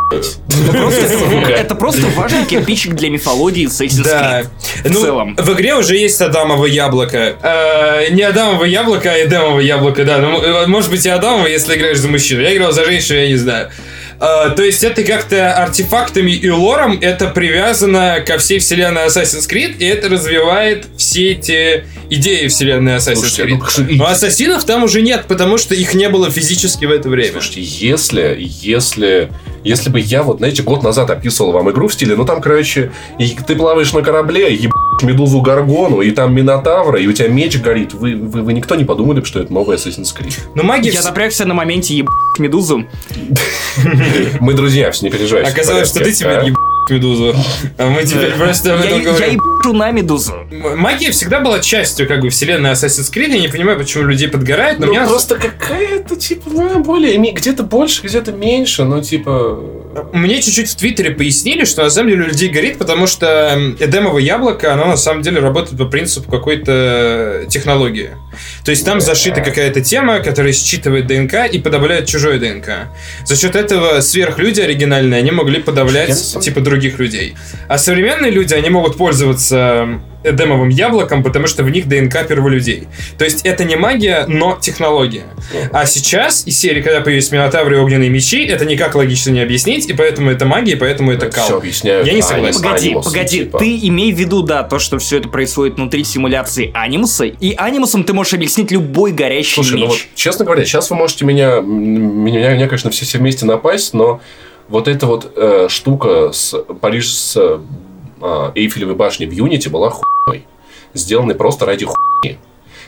Это- 1.49 1.75
просто 1.75 2.01
важный 2.15 2.45
кирпичик 2.45 2.95
для 2.95 3.09
мифологии 3.09 3.67
Assassin's 3.67 4.03
Да. 4.03 4.41
Creed. 4.41 4.47
В 4.89 4.93
Ну, 4.93 5.01
целом. 5.01 5.35
в 5.37 5.53
игре 5.53 5.75
уже 5.75 5.95
есть 5.95 6.19
Адамово 6.21 6.65
яблоко. 6.65 7.35
Э, 7.41 8.09
не 8.11 8.23
Адамово 8.23 8.65
яблоко, 8.65 9.11
а 9.11 9.17
Эдемово 9.23 9.59
яблоко, 9.59 10.03
да. 10.03 10.17
Ну, 10.17 10.41
э, 10.41 10.67
может 10.67 10.89
быть 10.91 11.05
и 11.05 11.09
Адамово, 11.09 11.47
если 11.47 11.75
играешь 11.75 11.99
за 11.99 12.07
мужчину. 12.09 12.41
Я 12.41 12.55
играл 12.55 12.71
за 12.71 12.85
женщину, 12.85 13.19
я 13.19 13.27
не 13.27 13.35
знаю. 13.37 13.69
Э, 14.21 14.51
то 14.55 14.63
есть 14.63 14.83
это 14.83 15.03
как-то 15.03 15.53
артефактами 15.53 16.31
и 16.31 16.49
лором 16.49 16.99
это 17.01 17.27
привязано 17.27 18.23
ко 18.25 18.37
всей 18.37 18.59
вселенной 18.59 19.07
Assassin's 19.07 19.49
Creed, 19.49 19.77
и 19.79 19.85
это 19.85 20.09
развивает 20.09 20.85
все 20.95 21.31
эти 21.31 21.85
идеи 22.11 22.47
вселенной 22.47 22.97
Assassin's 22.97 23.15
Слушайте, 23.15 23.53
Creed. 23.55 23.87
ну, 23.89 23.95
Но 23.97 24.07
ассасинов 24.07 24.63
там 24.63 24.83
уже 24.83 25.01
нет, 25.01 25.25
потому 25.27 25.57
что 25.57 25.73
их 25.73 25.95
не 25.95 26.07
было 26.09 26.29
физически 26.29 26.85
в 26.85 26.91
это 26.91 27.09
время. 27.09 27.31
Слушайте, 27.31 27.61
если, 27.61 28.35
если, 28.37 29.31
если 29.63 29.89
бы 29.89 29.99
я 29.99 30.21
вот, 30.21 30.37
знаете, 30.37 30.61
год 30.61 30.83
назад 30.83 31.09
описывал 31.09 31.51
вам 31.53 31.71
игру 31.71 31.87
в 31.87 31.93
стиле, 31.93 32.15
ну 32.15 32.25
там, 32.25 32.41
короче, 32.41 32.91
и 33.17 33.35
ты 33.47 33.55
плаваешь 33.55 33.91
на 33.93 34.03
корабле, 34.03 34.53
ебать 34.53 34.73
медузу 35.01 35.41
Гаргону, 35.41 36.01
и 36.01 36.11
там 36.11 36.35
Минотавра, 36.35 36.99
и 36.99 37.07
у 37.07 37.13
тебя 37.13 37.27
меч 37.27 37.57
горит, 37.57 37.93
вы, 37.93 38.15
вы, 38.15 38.43
вы 38.43 38.53
никто 38.53 38.75
не 38.75 38.83
подумали, 38.83 39.23
что 39.23 39.39
это 39.39 39.51
новый 39.51 39.77
Assassin's 39.77 40.13
Creed. 40.15 40.37
Но 40.53 40.63
магия... 40.63 40.91
Я 40.91 41.01
напрягся 41.01 41.45
на 41.45 41.53
моменте 41.53 41.95
ебать 41.95 42.11
медузу. 42.37 42.85
Мы 44.39 44.53
друзья, 44.53 44.91
все 44.91 45.05
не 45.05 45.11
переживай. 45.11 45.43
Оказалось, 45.43 45.89
что 45.89 46.03
ты 46.03 46.11
А? 46.25 46.43
еб 46.43 46.55
медузу. 46.89 47.35
А 47.77 47.89
мы 47.89 48.03
теперь 48.03 48.31
просто 48.33 48.75
об 48.75 48.83
Я, 48.83 48.97
ебашу 48.97 49.73
на 49.73 49.91
медузу. 49.91 50.33
Магия 50.51 51.11
всегда 51.11 51.39
была 51.39 51.59
частью 51.59 52.07
как 52.07 52.21
бы 52.21 52.29
вселенной 52.29 52.71
Assassin's 52.71 53.11
Creed. 53.13 53.29
Я 53.29 53.39
не 53.39 53.47
понимаю, 53.47 53.77
почему 53.77 54.05
людей 54.05 54.27
подгорает, 54.27 54.79
но 54.79 54.87
Ну, 54.87 54.91
меня... 54.93 55.07
просто 55.07 55.35
какая-то, 55.35 56.15
типа, 56.15 56.49
ну, 56.49 56.83
более, 56.83 57.17
где-то 57.31 57.63
больше, 57.63 58.03
где-то 58.03 58.31
меньше, 58.31 58.83
но, 58.83 59.01
типа... 59.01 59.59
Мне 60.13 60.41
чуть-чуть 60.41 60.69
в 60.69 60.75
Твиттере 60.75 61.11
пояснили, 61.11 61.65
что 61.65 61.83
на 61.83 61.89
самом 61.89 62.09
деле 62.09 62.23
у 62.23 62.27
людей 62.27 62.49
горит, 62.49 62.77
потому 62.77 63.07
что 63.07 63.57
Эдемово 63.79 64.19
яблоко, 64.19 64.73
оно 64.73 64.85
на 64.85 64.97
самом 64.97 65.21
деле 65.21 65.39
работает 65.39 65.77
по 65.77 65.85
принципу 65.85 66.31
какой-то 66.31 67.45
технологии. 67.49 68.11
То 68.63 68.71
есть 68.71 68.85
там 68.85 69.01
зашита 69.01 69.41
какая-то 69.41 69.81
тема, 69.81 70.19
которая 70.19 70.53
считывает 70.53 71.07
ДНК 71.07 71.51
и 71.51 71.59
подавляет 71.59 72.07
чужое 72.07 72.39
ДНК. 72.39 72.89
За 73.25 73.35
счет 73.35 73.55
этого 73.55 73.99
сверхлюди 74.01 74.61
оригинальные, 74.61 75.19
они 75.19 75.31
могли 75.31 75.61
подавлять 75.61 76.37
типа 76.41 76.61
других 76.71 76.99
людей. 76.99 77.35
А 77.67 77.77
современные 77.77 78.31
люди, 78.31 78.53
они 78.53 78.69
могут 78.69 78.97
пользоваться 78.97 79.99
Эдемовым 80.23 80.69
яблоком, 80.69 81.23
потому 81.23 81.47
что 81.47 81.63
в 81.63 81.69
них 81.71 81.87
ДНК 81.87 82.27
перволюдей. 82.27 82.87
То 83.17 83.25
есть 83.25 83.41
это 83.43 83.63
не 83.63 83.75
магия, 83.75 84.25
но 84.27 84.55
технология. 84.61 85.23
А 85.71 85.85
сейчас 85.87 86.45
из 86.45 86.59
серии, 86.59 86.81
когда 86.81 87.01
появились 87.01 87.31
Минотавры 87.31 87.77
и 87.77 87.79
огненные 87.79 88.09
мечи, 88.09 88.45
это 88.45 88.65
никак 88.65 88.93
логично 88.93 89.31
не 89.31 89.39
объяснить, 89.39 89.89
и 89.89 89.93
поэтому 89.93 90.29
это 90.29 90.45
магия, 90.45 90.73
и 90.73 90.75
поэтому 90.75 91.11
это 91.11 91.31
Все 91.31 91.47
кал. 91.47 91.57
объясняют. 91.57 92.05
Я 92.05 92.13
не 92.13 92.21
согласен. 92.21 92.61
Погоди, 92.61 92.87
анимусом, 92.89 93.11
погоди, 93.11 93.37
типа. 93.39 93.57
ты 93.57 93.79
имей 93.87 94.13
в 94.13 94.19
виду, 94.19 94.43
да, 94.43 94.61
то, 94.61 94.77
что 94.77 94.99
все 94.99 95.17
это 95.17 95.27
происходит 95.27 95.77
внутри 95.77 96.03
симуляции 96.03 96.71
анимуса, 96.73 97.25
и 97.25 97.55
анимусом 97.55 98.03
ты 98.03 98.13
можешь 98.13 98.33
объяснить 98.35 98.71
любой 98.71 99.13
горящий 99.13 99.55
Слушай, 99.55 99.79
ну 99.79 99.87
вот, 99.87 99.95
меч. 99.95 100.09
честно 100.13 100.45
говоря, 100.45 100.63
сейчас 100.65 100.89
вы 100.91 100.97
можете 100.97 101.25
меня, 101.25 101.61
меня, 101.61 102.53
меня, 102.53 102.67
конечно, 102.67 102.91
все, 102.91 103.05
все 103.05 103.17
вместе 103.17 103.47
напасть, 103.47 103.95
но 103.95 104.21
вот 104.71 104.87
эта 104.87 105.05
вот 105.05 105.33
э, 105.35 105.67
штука 105.69 106.31
с 106.31 106.55
Париж 106.79 107.13
с 107.13 107.35
э, 107.35 108.51
Эйфелевой 108.55 108.95
башней 108.95 109.27
в 109.27 109.33
Unity 109.33 109.69
была 109.69 109.89
хуйной. 109.89 110.47
Сделанной 110.93 111.35
просто 111.35 111.65
ради 111.65 111.85
хуйни. 111.85 112.37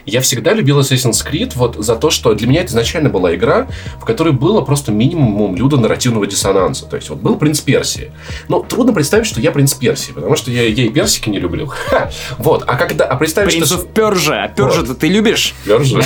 Я 0.06 0.22
всегда 0.22 0.54
любил 0.54 0.80
Assassin's 0.80 1.26
Creed 1.26 1.54
вот 1.56 1.76
за 1.76 1.96
то, 1.96 2.10
что 2.10 2.34
для 2.34 2.48
меня 2.48 2.62
это 2.62 2.72
изначально 2.72 3.10
была 3.10 3.36
игра, 3.36 3.68
в 4.02 4.06
которой 4.06 4.34
было 4.34 4.62
просто 4.62 4.92
минимум 4.92 5.56
людо-нарративного 5.56 6.26
диссонанса. 6.26 6.86
То 6.86 6.96
есть 6.96 7.10
вот 7.10 7.20
был 7.20 7.38
принц 7.38 7.60
Персии. 7.60 8.12
Ну, 8.48 8.64
трудно 8.64 8.94
представить, 8.94 9.26
что 9.26 9.40
я 9.40 9.52
принц 9.52 9.74
Персии, 9.74 10.12
потому 10.12 10.36
что 10.36 10.52
я, 10.52 10.64
я 10.64 10.86
и 10.86 10.90
персики 10.90 11.30
не 11.30 11.40
люблю. 11.40 11.68
Ха! 11.90 12.12
Вот, 12.38 12.64
а 12.66 12.76
когда... 12.76 13.06
А 13.06 13.16
представить, 13.16 13.52
что... 13.52 13.60
Принцев 13.60 13.88
Пержа. 13.94 14.44
А 14.44 14.48
Пержа-то 14.48 14.96
ты 14.96 15.08
любишь? 15.08 15.54
Пержа. 15.66 16.02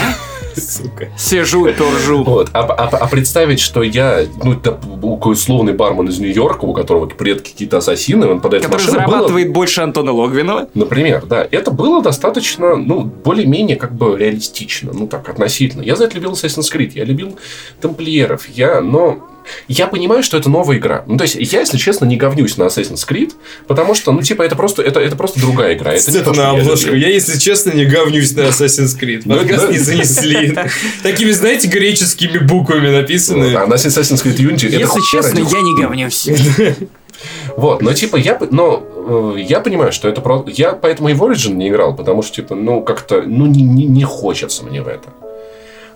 Сука. 0.59 1.09
Сижу 1.17 1.65
и 1.67 1.73
пержу. 1.73 2.23
Вот. 2.23 2.49
А, 2.53 2.61
а- 2.61 2.97
а 2.97 3.07
представить, 3.07 3.59
что 3.59 3.83
я, 3.83 4.25
ну, 4.43 4.53
это 4.53 4.71
какой 4.71 5.33
условный 5.33 5.73
бармен 5.73 6.07
из 6.09 6.19
Нью-Йорка, 6.19 6.65
у 6.65 6.73
которого 6.73 7.05
предки 7.07 7.51
какие-то 7.51 7.77
ассасины, 7.77 8.27
он 8.27 8.41
подает 8.41 8.63
Который 8.65 8.81
машину, 8.81 8.97
было- 8.99 9.05
зарабатывает 9.07 9.51
больше 9.51 9.81
Антона 9.81 10.11
Логвинова. 10.11 10.67
Например, 10.73 11.25
да. 11.25 11.47
Это 11.49 11.71
было 11.71 12.01
достаточно, 12.01 12.75
ну, 12.75 13.01
более-менее 13.01 13.77
как 13.77 13.93
бы 13.93 14.17
реалистично. 14.17 14.91
Ну, 14.93 15.07
так, 15.07 15.29
относительно. 15.29 15.81
Я 15.81 15.95
за 15.95 16.05
это 16.05 16.15
любил 16.15 16.31
Assassin's 16.33 16.71
Creed, 16.73 16.91
я 16.95 17.03
любил 17.05 17.37
тамплиеров, 17.81 18.47
я, 18.49 18.81
но... 18.81 19.17
Я 19.67 19.87
понимаю, 19.87 20.23
что 20.23 20.37
это 20.37 20.49
новая 20.49 20.77
игра. 20.77 21.03
Ну, 21.07 21.17
то 21.17 21.23
есть, 21.23 21.35
я, 21.35 21.59
если 21.61 21.77
честно, 21.77 22.05
не 22.05 22.17
говнюсь 22.17 22.57
на 22.57 22.63
Assassin's 22.63 23.07
Creed, 23.07 23.33
потому 23.67 23.95
что, 23.95 24.11
ну, 24.11 24.21
типа, 24.21 24.41
это 24.41 24.55
просто, 24.55 24.81
это, 24.81 24.99
это 24.99 25.15
просто 25.15 25.39
другая 25.39 25.75
игра. 25.75 25.93
Это 25.93 26.11
не 26.11 26.21
то, 26.21 26.33
на 26.33 26.41
я 26.41 26.49
обложку. 26.51 26.93
Я, 26.93 27.09
если 27.09 27.37
честно, 27.37 27.71
не 27.71 27.85
говнюсь 27.85 28.35
на 28.35 28.41
Assassin's 28.41 28.99
Creed. 28.99 29.23
Ну, 29.25 29.37
Подкаст 29.37 29.69
не 29.69 29.79
занесли. 29.79 30.57
Такими, 31.03 31.31
знаете, 31.31 31.67
греческими 31.67 32.37
буквами 32.37 32.89
написаны. 32.89 33.55
А 33.55 33.67
на 33.67 33.75
Assassin's 33.75 34.23
Creed 34.23 34.37
Unity 34.37 34.69
Если 34.69 35.01
честно, 35.11 35.39
я 35.39 35.61
не 35.61 35.81
говнюсь. 35.81 36.27
Вот, 37.55 37.81
но 37.81 37.93
типа 37.93 38.17
я, 38.17 38.37
но 38.51 38.83
э, 39.35 39.39
я 39.39 39.59
понимаю, 39.59 39.91
что 39.91 40.07
это 40.07 40.21
просто, 40.21 40.51
я 40.51 40.73
поэтому 40.73 41.09
и 41.09 41.13
в 41.13 41.23
Origin 41.23 41.53
не 41.53 41.69
играл, 41.69 41.95
потому 41.95 42.21
что 42.21 42.35
типа, 42.35 42.53
ну 42.53 42.81
как-то, 42.81 43.23
ну 43.23 43.47
не, 43.47 43.63
не, 43.63 43.85
не 43.85 44.03
хочется 44.03 44.63
мне 44.63 44.83
в 44.83 44.87
это. 44.87 45.09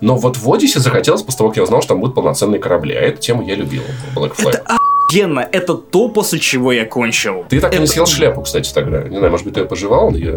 Но 0.02 0.16
вот 0.18 0.38
в 0.38 0.47
Odyssey 0.49 0.80
захотелось 0.80 1.22
после 1.22 1.38
того, 1.38 1.49
как 1.49 1.58
я 1.58 1.64
узнал, 1.64 1.82
что 1.82 1.89
там 1.89 1.99
будут 2.02 2.16
полноценные 2.16 2.60
корабли, 2.60 2.95
а 2.95 3.02
эту 3.02 3.22
тему 3.22 3.43
я 3.47 3.56
любил. 3.56 3.84
Black 4.16 4.36
Flag. 4.36 4.49
Это 4.49 4.64
охуенно. 5.10 5.47
Это 5.52 5.76
то, 5.76 6.10
после 6.10 6.39
чего 6.39 6.72
я 6.72 6.86
кончил. 6.86 7.45
Ты 7.49 7.60
так 7.60 7.74
и 7.74 7.78
не 7.78 7.84
Это- 7.84 7.91
съел 7.93 8.06
шляпу, 8.08 8.41
кстати, 8.41 8.74
тогда. 8.74 9.04
Не 9.04 9.18
знаю, 9.18 9.32
может 9.32 9.45
быть, 9.45 9.54
ты 9.54 9.62
ее 9.62 9.66
пожевал? 9.68 10.14
Я... 10.16 10.32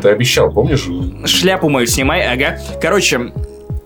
Ты 0.00 0.08
обещал, 0.10 0.52
помнишь? 0.52 0.86
Шляпу 1.28 1.68
мою 1.68 1.86
снимай, 1.86 2.22
ага. 2.26 2.58
Короче, 2.80 3.32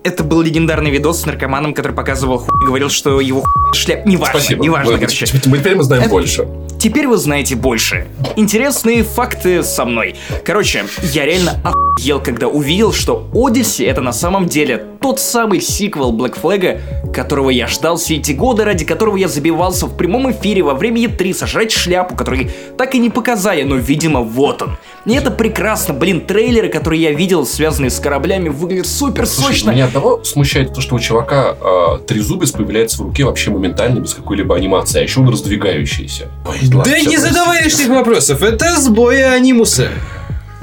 это 0.05 0.23
был 0.23 0.41
легендарный 0.41 0.91
видос 0.91 1.21
с 1.21 1.25
наркоманом, 1.25 1.73
который 1.73 1.93
показывал 1.93 2.37
хуй 2.37 2.61
и 2.61 2.65
говорил, 2.65 2.89
что 2.89 3.19
его 3.19 3.41
хуй 3.41 3.73
шляп... 3.73 4.05
Неважно, 4.05 4.39
Спасибо. 4.39 4.63
неважно, 4.63 4.93
Мы- 4.93 4.99
короче. 4.99 5.25
мы- 5.33 5.57
Теперь 5.57 5.75
мы 5.75 5.83
знаем 5.83 6.03
Это- 6.03 6.11
больше. 6.11 6.47
Теперь 6.79 7.07
вы 7.07 7.17
знаете 7.17 7.55
больше. 7.55 8.05
Интересные 8.35 9.03
факты 9.03 9.63
со 9.63 9.85
мной. 9.85 10.15
Короче, 10.45 10.85
я 11.13 11.25
реально 11.25 11.59
охуел, 11.63 12.19
когда 12.21 12.47
увидел, 12.47 12.93
что 12.93 13.27
Odyssey 13.33 13.87
это 13.89 14.01
на 14.01 14.13
самом 14.13 14.47
деле 14.47 14.85
тот 15.01 15.19
самый 15.19 15.61
сиквел 15.61 16.13
Black 16.13 16.37
Flag, 16.39 17.11
которого 17.11 17.49
я 17.49 17.67
ждал 17.67 17.97
все 17.97 18.17
эти 18.17 18.33
годы, 18.33 18.63
ради 18.65 18.85
которого 18.85 19.15
я 19.17 19.27
забивался 19.27 19.87
в 19.87 19.97
прямом 19.97 20.29
эфире 20.31 20.61
во 20.61 20.73
время 20.75 21.01
E3 21.05 21.33
сожрать 21.33 21.71
шляпу, 21.71 22.15
который 22.15 22.51
так 22.77 22.93
и 22.93 22.99
не 22.99 23.09
показали, 23.09 23.63
но, 23.63 23.75
видимо, 23.77 24.19
вот 24.21 24.61
он. 24.61 24.77
И 25.05 25.13
это 25.13 25.29
прекрасно, 25.29 25.93
блин, 25.93 26.21
трейлеры, 26.21 26.69
которые 26.69 27.01
я 27.01 27.11
видел, 27.11 27.45
связанные 27.45 27.91
с 27.91 27.99
кораблями, 27.99 28.49
выглядят 28.49 28.87
супер 28.87 29.27
Слушай, 29.27 29.47
сочно. 29.53 29.71
меня 29.71 29.85
одного 29.85 30.23
смущает 30.23 30.73
то, 30.73 30.81
что 30.81 30.95
у 30.95 30.99
чувака 30.99 31.55
э, 31.59 31.99
трезубец 32.07 32.51
появляется 32.51 32.97
в 32.97 33.01
руке 33.01 33.23
вообще 33.23 33.51
моментально, 33.51 33.99
без 33.99 34.15
какой-либо 34.15 34.55
анимации, 34.55 34.99
а 34.99 35.03
еще 35.03 35.19
он 35.19 35.29
раздвигающийся. 35.29 36.29
Ой, 36.47 36.57
ладно, 36.73 36.91
Да 36.91 36.99
не 36.99 37.17
задавай 37.17 37.63
лишних 37.63 37.89
вопросов. 37.89 38.41
Это 38.41 38.79
сбои 38.81 39.21
анимуса. 39.21 39.89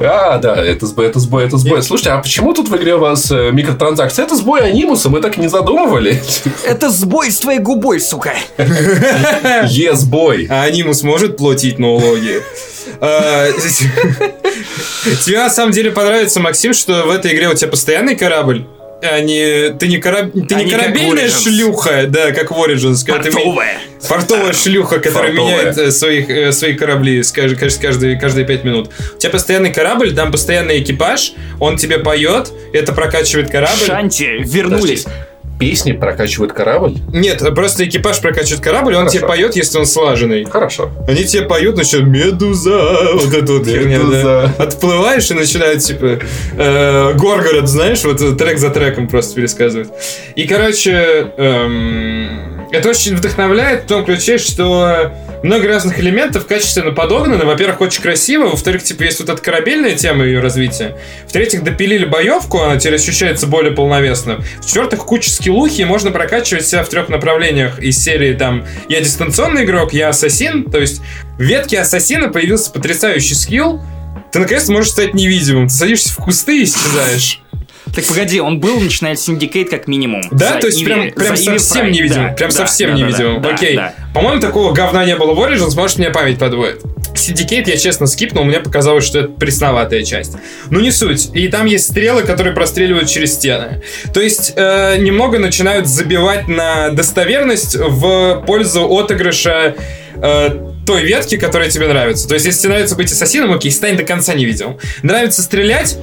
А, 0.04 0.38
да, 0.38 0.56
это 0.56 0.86
сбой, 0.86 1.06
это 1.06 1.18
сбой, 1.18 1.44
это 1.44 1.56
сбой. 1.58 1.82
Слушайте, 1.82 2.10
а 2.10 2.18
почему 2.18 2.52
тут 2.52 2.68
в 2.68 2.76
игре 2.76 2.96
у 2.96 2.98
вас 2.98 3.30
э, 3.30 3.50
микротранзакции? 3.52 4.22
Это 4.22 4.36
сбой 4.36 4.60
анимуса, 4.60 5.08
мы 5.08 5.20
так 5.20 5.38
и 5.38 5.40
не 5.40 5.48
задумывали. 5.48 6.22
Это 6.64 6.90
сбой 6.90 7.30
с 7.30 7.38
твоей 7.38 7.60
губой, 7.60 8.00
сука. 8.00 8.34
Е, 9.68 9.94
сбой. 9.94 10.46
А 10.50 10.62
анимус 10.62 11.02
может 11.02 11.36
платить 11.36 11.78
налоги? 11.78 12.42
А, 13.00 13.48
Тебе 15.24 15.38
на 15.38 15.50
самом 15.50 15.72
деле 15.72 15.90
понравится, 15.90 16.40
Максим, 16.40 16.72
что 16.72 17.04
в 17.04 17.10
этой 17.10 17.34
игре 17.34 17.48
у 17.48 17.54
тебя 17.54 17.68
постоянный 17.68 18.16
корабль? 18.16 18.66
Не, 19.02 19.70
ты 19.74 19.88
не, 19.88 19.98
кораб, 19.98 20.30
ты 20.48 20.54
А 20.54 20.62
не 20.62 20.70
корабельная 20.70 21.28
шлюха, 21.28 22.04
да, 22.06 22.30
как 22.30 22.50
в 22.52 22.54
Origins. 22.54 23.04
когда 23.04 23.22
ты 23.22 23.32
Портовая. 23.32 23.78
Портовая 24.08 24.52
шлюха, 24.52 25.00
которая 25.00 25.28
Портовая. 25.32 25.56
меняет 25.60 25.78
э, 25.78 25.90
своих, 25.90 26.30
э, 26.30 26.52
свои 26.52 26.74
корабли 26.74 27.22
скажи- 27.24 27.56
каждые, 27.56 28.18
каждые 28.18 28.46
пять 28.46 28.62
минут. 28.64 28.90
У 29.14 29.18
тебя 29.18 29.30
постоянный 29.30 29.72
корабль, 29.72 30.14
там 30.14 30.30
постоянный 30.30 30.80
экипаж, 30.80 31.32
он 31.58 31.76
тебе 31.78 31.98
поет, 31.98 32.52
это 32.72 32.92
прокачивает 32.92 33.50
корабль. 33.50 33.84
Шанти 33.86 34.38
вернулись. 34.44 35.02
Подожди. 35.02 35.22
Песни 35.58 35.92
прокачивают 35.92 36.52
корабль? 36.52 36.94
Нет, 37.12 37.42
просто 37.54 37.84
экипаж 37.84 38.20
прокачивает 38.20 38.60
корабль, 38.62 38.94
он 38.94 39.00
Хорошо. 39.00 39.18
тебе 39.18 39.26
поет, 39.28 39.56
если 39.56 39.78
он 39.78 39.86
слаженный. 39.86 40.44
Хорошо. 40.44 40.90
Они 41.06 41.24
тебе 41.24 41.42
поют, 41.42 41.76
начинают 41.76 42.08
«Медуза», 42.08 42.80
вот 43.14 43.32
это 43.32 43.52
вот 43.52 43.66
херня, 43.66 44.00
да. 44.02 44.54
Отплываешь 44.58 45.30
и 45.30 45.34
начинают, 45.34 45.80
типа, 45.82 46.18
э, 46.56 47.12
Горгород, 47.14 47.68
знаешь, 47.68 48.02
вот 48.04 48.38
трек 48.38 48.58
за 48.58 48.70
треком 48.70 49.08
просто 49.08 49.36
пересказывают. 49.36 49.90
И, 50.34 50.46
короче, 50.46 51.32
эм, 51.36 52.66
это 52.72 52.88
очень 52.88 53.14
вдохновляет 53.14 53.84
в 53.84 53.86
том 53.86 54.04
ключе, 54.04 54.38
что 54.38 55.12
много 55.42 55.68
разных 55.68 55.98
элементов 55.98 56.46
качественно 56.46 56.92
подогнаны. 56.92 57.44
Во-первых, 57.44 57.80
очень 57.80 58.02
красиво. 58.02 58.46
Во-вторых, 58.46 58.82
типа, 58.82 59.02
есть 59.02 59.20
вот 59.20 59.28
эта 59.28 59.40
корабельная 59.42 59.94
тема 59.94 60.24
ее 60.24 60.40
развития. 60.40 60.96
В-третьих, 61.26 61.64
допилили 61.64 62.04
боевку, 62.04 62.60
она 62.60 62.78
теперь 62.78 62.96
ощущается 62.96 63.46
более 63.46 63.72
полновесно. 63.72 64.40
В-четвертых, 64.60 65.00
куча 65.00 65.30
скиллухи, 65.30 65.82
можно 65.82 66.10
прокачивать 66.10 66.66
себя 66.66 66.84
в 66.84 66.88
трех 66.88 67.08
направлениях 67.08 67.78
из 67.78 68.02
серии 68.02 68.34
там 68.34 68.66
«Я 68.88 69.00
дистанционный 69.00 69.64
игрок», 69.64 69.92
«Я 69.92 70.10
ассасин». 70.10 70.70
То 70.70 70.78
есть 70.78 71.00
в 71.38 71.42
ветке 71.42 71.80
ассасина 71.80 72.28
появился 72.28 72.70
потрясающий 72.70 73.34
скилл. 73.34 73.82
Ты 74.30 74.38
наконец-то 74.38 74.72
можешь 74.72 74.92
стать 74.92 75.14
невидимым. 75.14 75.68
Ты 75.68 75.74
садишься 75.74 76.12
в 76.12 76.16
кусты 76.16 76.60
и 76.60 76.64
исчезаешь. 76.64 77.42
Так 77.94 78.04
погоди, 78.06 78.40
он 78.40 78.58
был, 78.58 78.80
начиная 78.80 79.14
с 79.16 79.28
Syndicate 79.28 79.66
как 79.66 79.86
минимум. 79.86 80.22
Да, 80.30 80.54
За 80.54 80.58
то 80.60 80.66
есть 80.66 80.80
Иви- 80.80 80.84
прям, 80.84 81.10
прям 81.12 81.36
совсем 81.36 81.86
Prime, 81.86 81.90
невидимым. 81.90 82.28
да, 82.28 82.32
прям 82.32 82.50
да, 82.50 82.56
совсем 82.56 82.90
да, 82.90 82.96
да, 82.96 83.02
невидимым. 83.02 83.42
да, 83.42 83.48
да, 83.50 83.54
Окей. 83.54 83.76
да. 83.76 83.94
По-моему, 84.14 84.40
такого 84.40 84.72
говна 84.72 85.04
не 85.04 85.14
было 85.16 85.34
в 85.34 85.38
Origins, 85.40 85.74
может, 85.76 85.98
мне 85.98 86.10
память 86.10 86.38
подводит. 86.38 86.80
Syndicate 87.14 87.64
я 87.68 87.76
честно 87.76 88.06
скипнул, 88.06 88.44
мне 88.44 88.60
показалось, 88.60 89.04
что 89.04 89.18
это 89.20 89.28
пресноватая 89.28 90.02
часть. 90.04 90.32
Ну, 90.70 90.80
не 90.80 90.90
суть. 90.90 91.30
И 91.34 91.48
там 91.48 91.66
есть 91.66 91.90
стрелы, 91.90 92.22
которые 92.22 92.54
простреливают 92.54 93.08
через 93.10 93.34
стены. 93.34 93.82
То 94.14 94.20
есть, 94.20 94.54
э, 94.56 94.96
немного 94.98 95.38
начинают 95.38 95.86
забивать 95.86 96.48
на 96.48 96.90
достоверность 96.90 97.76
в 97.76 98.42
пользу 98.46 98.88
отыгрыша 98.88 99.74
э, 100.14 100.48
той 100.86 101.02
ветки, 101.04 101.36
которая 101.36 101.68
тебе 101.70 101.86
нравится. 101.88 102.26
То 102.26 102.34
есть, 102.34 102.46
если 102.46 102.60
тебе 102.62 102.70
нравится 102.70 102.96
быть 102.96 103.12
ассасином, 103.12 103.52
окей, 103.52 103.70
стань 103.70 103.96
до 103.96 104.04
конца 104.04 104.32
невидимым. 104.34 104.78
Нравится 105.02 105.42
стрелять, 105.42 105.98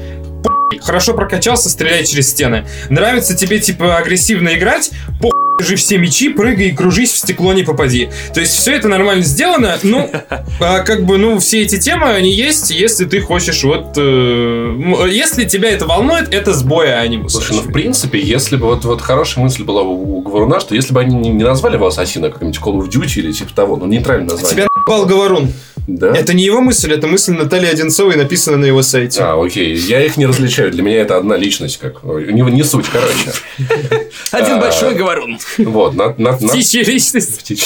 хорошо 0.81 1.13
прокачался, 1.13 1.69
стреляй 1.69 2.05
через 2.05 2.29
стены. 2.29 2.65
Нравится 2.89 3.35
тебе, 3.35 3.59
типа, 3.59 3.97
агрессивно 3.97 4.49
играть, 4.55 4.91
похуй, 5.21 5.33
держи 5.59 5.75
все 5.75 5.97
мечи, 5.97 6.29
прыгай 6.29 6.69
и 6.69 6.71
кружись, 6.71 7.11
в 7.11 7.17
стекло 7.17 7.53
не 7.53 7.63
попади. 7.63 8.09
То 8.33 8.39
есть 8.39 8.53
все 8.53 8.75
это 8.75 8.87
нормально 8.87 9.23
сделано, 9.23 9.77
ну, 9.83 10.09
а, 10.59 10.79
как 10.79 11.05
бы, 11.05 11.17
ну, 11.17 11.37
все 11.39 11.63
эти 11.63 11.77
темы, 11.77 12.07
они 12.07 12.31
есть, 12.31 12.71
если 12.71 13.05
ты 13.05 13.19
хочешь 13.21 13.63
вот... 13.63 13.93
э, 13.97 15.07
если 15.11 15.45
тебя 15.45 15.71
это 15.71 15.85
волнует, 15.85 16.33
это 16.33 16.53
сбой 16.53 16.97
анимуса. 16.97 17.37
Слушай, 17.37 17.57
ну 17.57 17.69
в 17.69 17.73
принципе, 17.73 18.19
если 18.19 18.55
бы 18.55 18.67
вот, 18.67 18.85
вот 18.85 19.01
хорошая 19.01 19.43
мысль 19.43 19.63
была 19.63 19.81
у 19.81 20.21
Говоруна, 20.21 20.59
что 20.59 20.75
если 20.75 20.93
бы 20.93 21.01
они 21.01 21.15
не, 21.15 21.29
не 21.29 21.43
назвали 21.43 21.75
его 21.75 21.87
Ассасина 21.87 22.29
как-нибудь 22.29 22.57
Call 22.57 22.79
of 22.79 22.89
Duty 22.89 23.19
или 23.19 23.31
типа 23.31 23.53
того, 23.53 23.75
ну 23.75 23.85
нейтральное 23.85 24.29
название. 24.29 24.51
Тебя 24.51 24.67
наебал 24.73 25.05
Говорун. 25.05 25.51
Да? 25.97 26.13
Это 26.15 26.33
не 26.35 26.43
его 26.43 26.61
мысль, 26.61 26.93
это 26.93 27.07
мысль 27.07 27.33
Натальи 27.33 27.67
Одинцовой, 27.67 28.15
написана 28.15 28.57
на 28.57 28.65
его 28.65 28.83
сайте. 28.83 29.21
А, 29.23 29.41
окей. 29.43 29.75
Я 29.75 30.05
их 30.05 30.17
не 30.17 30.27
различаю. 30.27 30.71
Для 30.71 30.83
меня 30.83 30.97
это 31.01 31.17
одна 31.17 31.35
личность. 31.35 31.79
Как... 31.79 32.03
Не, 32.03 32.41
не 32.51 32.63
суть, 32.63 32.85
короче. 32.91 33.31
Один 34.31 34.53
А. 34.57 34.61
большой 34.61 34.93
говорун. 34.93 35.39
Вот, 35.57 35.95
на, 35.95 36.13
на, 36.17 36.31
на- 36.39 36.47
Птичья 36.49 36.83
личность. 36.83 37.39
птичь. 37.39 37.65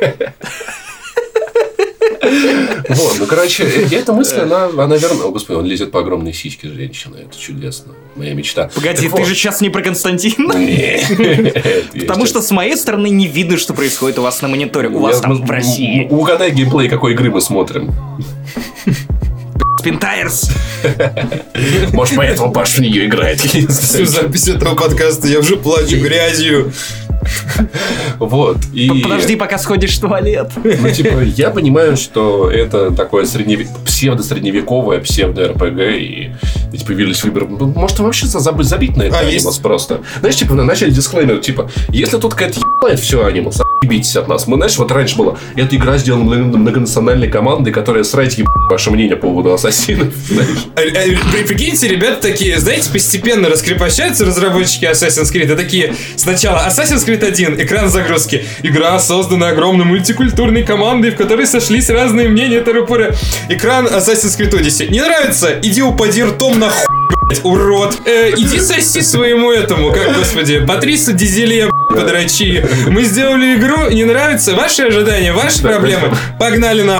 Вот, 2.88 3.16
ну, 3.18 3.26
короче, 3.26 3.64
э, 3.64 3.88
эта 3.92 4.12
мысль, 4.12 4.40
она, 4.40 4.66
она 4.66 4.96
верна. 4.96 5.24
О, 5.24 5.30
господи, 5.30 5.56
он 5.56 5.64
лезет 5.64 5.90
по 5.90 6.00
огромной 6.00 6.32
сиське 6.32 6.68
женщины. 6.68 7.16
Это 7.16 7.38
чудесно. 7.38 7.92
Моя 8.16 8.34
мечта. 8.34 8.70
Погоди, 8.74 9.08
ты 9.08 9.24
же 9.24 9.34
сейчас 9.34 9.60
не 9.60 9.70
про 9.70 9.82
Константина? 9.82 10.52
Нет. 10.58 11.84
Потому 12.06 12.26
что 12.26 12.42
с 12.42 12.50
моей 12.50 12.76
стороны 12.76 13.08
не 13.08 13.26
видно, 13.26 13.56
что 13.56 13.74
происходит 13.74 14.18
у 14.18 14.22
вас 14.22 14.42
на 14.42 14.48
мониторе. 14.48 14.88
У 14.88 14.98
вас 14.98 15.20
там 15.20 15.44
в 15.44 15.50
России. 15.50 16.06
Угадай 16.10 16.50
геймплей, 16.50 16.88
какой 16.88 17.12
игры 17.12 17.30
мы 17.30 17.40
смотрим. 17.40 17.94
Спинтайрс. 19.84 20.50
Может, 21.92 22.16
поэтому 22.16 22.52
Паша 22.52 22.78
в 22.78 22.80
нее 22.80 23.04
играет. 23.04 23.38
Всю 23.38 24.06
запись 24.06 24.48
этого 24.48 24.74
подкаста 24.74 25.28
я 25.28 25.40
уже 25.40 25.58
плачу 25.58 26.00
грязью. 26.00 26.72
Вот. 28.18 28.56
И... 28.72 29.02
Подожди, 29.02 29.36
пока 29.36 29.58
сходишь 29.58 29.98
в 29.98 30.00
туалет. 30.00 30.52
Ну, 30.56 30.90
типа, 30.90 31.20
я 31.22 31.50
понимаю, 31.50 31.98
что 31.98 32.50
это 32.50 32.92
такое 32.92 33.26
средневе... 33.26 33.68
псевдо-средневековое, 33.84 35.00
псевдо-РПГ, 35.00 35.98
и 35.98 36.32
эти 36.74 36.84
появились 36.84 37.22
выборы. 37.22 37.46
Может, 37.46 37.98
вообще 38.00 38.26
забыть, 38.26 38.66
забить 38.66 38.96
на 38.96 39.04
это 39.04 39.16
А, 39.16 39.20
анимус 39.20 39.44
есть- 39.44 39.62
просто. 39.62 40.02
Знаешь, 40.20 40.36
типа, 40.36 40.54
на 40.54 40.64
начале 40.64 40.92
дисклеймер, 40.92 41.38
типа, 41.38 41.70
если 41.88 42.18
тут 42.18 42.34
какая-то 42.34 42.60
ебает 42.60 43.00
все 43.00 43.24
анимус, 43.24 43.60
ебитесь 43.82 44.16
от 44.16 44.28
нас. 44.28 44.46
Мы, 44.46 44.56
знаешь, 44.56 44.76
вот 44.78 44.90
раньше 44.90 45.16
было, 45.16 45.38
эта 45.56 45.76
игра 45.76 45.98
сделана 45.98 46.24
много- 46.24 46.56
многонациональной 46.58 47.28
командой, 47.28 47.70
которая 47.72 48.04
срать 48.04 48.38
еб... 48.38 48.46
ваше 48.70 48.90
мнение 48.90 49.16
по 49.16 49.28
поводу 49.28 49.52
ассасинов. 49.52 50.12
А, 50.76 50.80
а, 50.80 50.82
при- 51.32 51.44
Прикиньте, 51.46 51.88
ребята 51.88 52.20
такие, 52.22 52.58
знаете, 52.58 52.90
постепенно 52.90 53.48
раскрепощаются 53.48 54.24
разработчики 54.24 54.84
Assassin's 54.86 55.32
Creed, 55.32 55.52
и 55.52 55.56
такие, 55.56 55.94
сначала 56.16 56.66
Assassin's 56.68 57.06
Creed 57.06 57.24
1, 57.24 57.60
экран 57.60 57.88
загрузки, 57.88 58.44
игра 58.62 58.98
создана 58.98 59.48
огромной 59.48 59.84
мультикультурной 59.84 60.64
командой, 60.64 61.10
в 61.12 61.16
которой 61.16 61.46
сошлись 61.46 61.88
разные 61.90 62.28
мнения 62.28 62.60
тыры 62.60 62.84
Экран 63.48 63.86
Assassin's 63.86 64.38
Creed 64.38 64.50
Odyssey. 64.58 64.90
Не 64.90 65.00
нравится? 65.00 65.58
Иди 65.62 65.82
упади 65.82 66.24
ртом 66.24 66.58
на 66.58 66.63
хуй, 66.70 67.18
блядь, 67.28 67.44
урод. 67.44 67.96
Э, 68.06 68.30
иди 68.30 68.58
соси 68.60 69.02
своему 69.02 69.50
этому, 69.50 69.92
как, 69.92 70.16
господи, 70.16 70.64
Патрису 70.66 71.12
Дизеле, 71.12 71.70
подрачи. 71.90 72.64
Мы 72.86 73.04
сделали 73.04 73.56
игру, 73.56 73.90
не 73.90 74.04
нравится? 74.04 74.54
Ваши 74.54 74.82
ожидания, 74.82 75.32
ваши 75.32 75.62
Да, 75.62 75.68
проблемы? 75.70 76.14
Погнали 76.38 76.82
на 76.82 76.98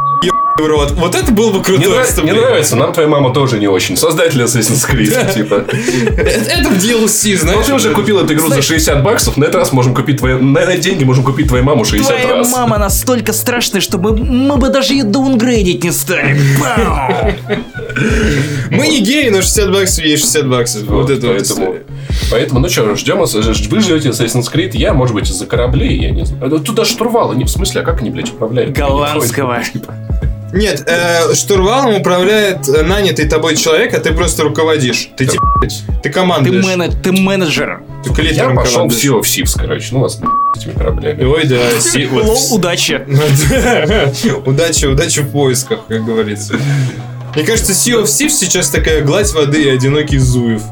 урод. 0.61 0.93
Вот 0.93 1.15
это 1.15 1.33
было 1.33 1.51
бы 1.51 1.59
Не, 1.59 1.65
крутое 1.65 1.89
нрав- 1.89 1.99
не 1.99 2.05
вступление. 2.07 2.43
нравится, 2.43 2.77
нам 2.77 2.93
твоя 2.93 3.09
мама 3.09 3.33
тоже 3.33 3.59
не 3.59 3.67
очень. 3.67 3.97
Создатель 3.97 4.41
Assassin's 4.43 4.89
Creed, 4.89 5.35
типа. 5.35 5.65
Это 5.67 6.51
это 6.51 6.69
в 6.69 6.75
DLC, 6.79 7.33
Ну, 7.33 7.39
знаешь. 7.39 7.67
ты 7.67 7.75
уже 7.75 7.93
купил 7.93 8.21
эту 8.21 8.35
игру 8.35 8.49
за 8.49 8.63
60 8.63 9.03
баксов, 9.03 9.37
на 9.37 9.45
этот 9.45 9.57
раз 9.57 9.73
можем 9.73 9.95
купить 9.95 10.19
твою... 10.19 10.41
На 10.43 10.61
эти 10.61 10.83
деньги 10.85 11.05
можем 11.05 11.25
купить 11.25 11.49
твою 11.49 11.65
маму 11.65 11.85
60 11.85 12.09
Твоя 12.09 12.35
раз. 12.37 12.53
мама 12.53 12.79
настолько 12.79 13.33
страшная, 13.33 13.81
что 13.81 13.99
мы, 13.99 14.17
мы 14.17 14.57
бы 14.57 14.69
даже 14.69 14.95
ее 14.95 15.05
даунгрейдить 15.05 15.83
не 15.83 15.91
стали. 15.93 16.37
Мы 18.71 18.89
не 18.89 19.01
геи, 19.01 19.29
но 19.31 19.41
60 19.43 19.73
баксов 19.73 20.05
есть 20.05 20.23
60 20.23 20.49
баксов. 20.49 20.83
Вот, 20.85 21.11
это 21.11 21.27
вот 21.29 21.81
поэтому, 22.31 22.61
ну 22.61 22.69
что, 22.69 22.95
ждем, 22.95 23.19
вы 23.19 23.27
ждете 23.81 24.09
Assassin's 24.11 24.53
Creed, 24.53 24.71
я, 24.75 24.93
может 24.95 25.15
быть, 25.15 25.29
из-за 25.29 25.47
кораблей, 25.47 25.99
я 26.01 26.11
не 26.11 26.25
знаю. 26.25 26.51
Тут 26.61 26.75
даже 26.77 26.91
штурвалы, 26.91 27.35
не 27.37 27.45
в 27.45 27.49
смысле, 27.49 27.81
а 27.81 27.85
как 27.85 28.01
они, 28.01 28.11
блядь, 28.11 28.31
управляют? 28.33 28.77
Голландского. 28.77 29.61
Нет, 30.55 30.85
э, 30.87 31.35
штурвалом 31.35 31.95
управляет 31.97 32.69
э, 32.69 32.83
нанятый 32.83 33.29
тобой 33.29 33.57
человек, 33.57 33.93
а 33.95 33.99
ты 34.01 34.13
просто 34.13 34.45
руководишь. 34.45 35.11
Ты 35.17 35.27
типа, 35.27 35.45
ты 35.61 35.69
Ты, 36.05 36.11
командуешь. 36.11 36.65
мене- 36.65 36.91
ты 36.91 37.13
менеджер. 37.13 37.83
Ты 38.05 38.11
Я 38.11 38.15
клитером 38.17 38.57
пошел 38.57 38.71
в 38.71 38.75
командуешь. 38.93 39.05
Sea 39.05 39.19
of 39.19 39.23
Thieves, 39.23 39.55
короче, 39.59 39.89
ну 39.93 40.01
вас 40.01 40.15
с 40.19 40.59
этими 40.59 40.73
кораблями. 40.75 41.25
Ой, 41.25 41.45
да, 41.47 41.57
си- 41.81 42.07
вот 42.07 42.25
Лол, 42.25 42.39
удачи. 42.55 43.05
Удачи, 44.47 44.85
удачи 44.87 45.21
в 45.23 45.31
поисках, 45.31 45.81
как 45.89 46.05
говорится. 46.05 46.55
Мне 47.35 47.45
кажется, 47.45 47.73
Sea 47.73 48.01
of 48.01 48.05
Thieves 48.05 48.31
сейчас 48.31 48.69
такая 48.69 49.03
гладь 49.03 49.33
воды 49.33 49.63
и 49.65 49.69
одинокий 49.69 50.19
Зуев. 50.19 50.63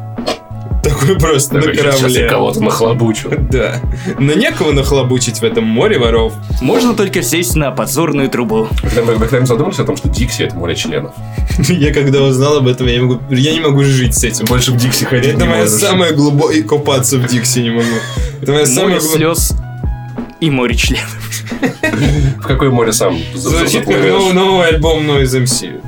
Такой 1.03 1.19
просто 1.19 1.55
на 1.55 1.61
Такой, 1.61 1.77
Сейчас 1.77 1.95
я 1.95 2.01
корабле. 2.01 2.29
кого-то 2.29 2.63
нахлобучу. 2.63 3.31
Да. 3.53 3.81
Но 4.19 4.33
некого 4.35 4.73
нахлобучить 4.73 5.41
в 5.41 5.43
этом 5.43 5.65
море 5.65 5.99
воров. 5.99 6.33
Можно 6.61 6.95
только 6.95 7.23
сесть 7.23 7.57
на 7.57 7.71
подзорную 7.73 8.29
трубу. 8.31 8.69
Когда 8.81 9.03
вы 9.03 9.19
когда-нибудь 9.19 9.49
задумались 9.49 9.79
о 9.79 9.85
том, 9.85 9.97
что 9.97 10.09
Дикси 10.09 10.45
это 10.45 10.55
море 10.55 10.75
членов? 10.77 11.13
Я 11.69 11.93
когда 11.93 12.23
узнал 12.23 12.59
об 12.59 12.69
этом, 12.69 12.87
я 12.87 12.95
не 12.95 13.01
могу, 13.01 13.21
я 13.31 13.53
не 13.53 13.61
могу 13.61 13.83
жить 13.83 14.15
с 14.17 14.25
этим. 14.25 14.47
Больше 14.47 14.73
в 14.73 14.77
Дикси 14.77 15.05
ходить 15.05 15.35
Это 15.35 15.43
не 15.43 15.49
моя 15.49 15.67
самая 15.67 16.13
глубокая... 16.13 16.57
И 16.59 16.63
копаться 16.63 17.19
в 17.19 17.27
Дикси 17.27 17.59
не 17.61 17.71
могу. 17.71 17.85
Это 18.41 18.53
моя 18.53 18.67
самая 18.67 19.01
слез 19.01 19.55
и 20.41 20.51
море 20.51 20.75
членов. 20.75 21.19
В 22.39 22.43
какое 22.43 22.71
море 22.71 22.93
сам 22.93 23.17
Звучит 23.35 23.85
как 23.85 24.33
новый 24.33 24.69
альбом 24.69 25.01
Noise 25.09 25.45
MC. 25.45 25.81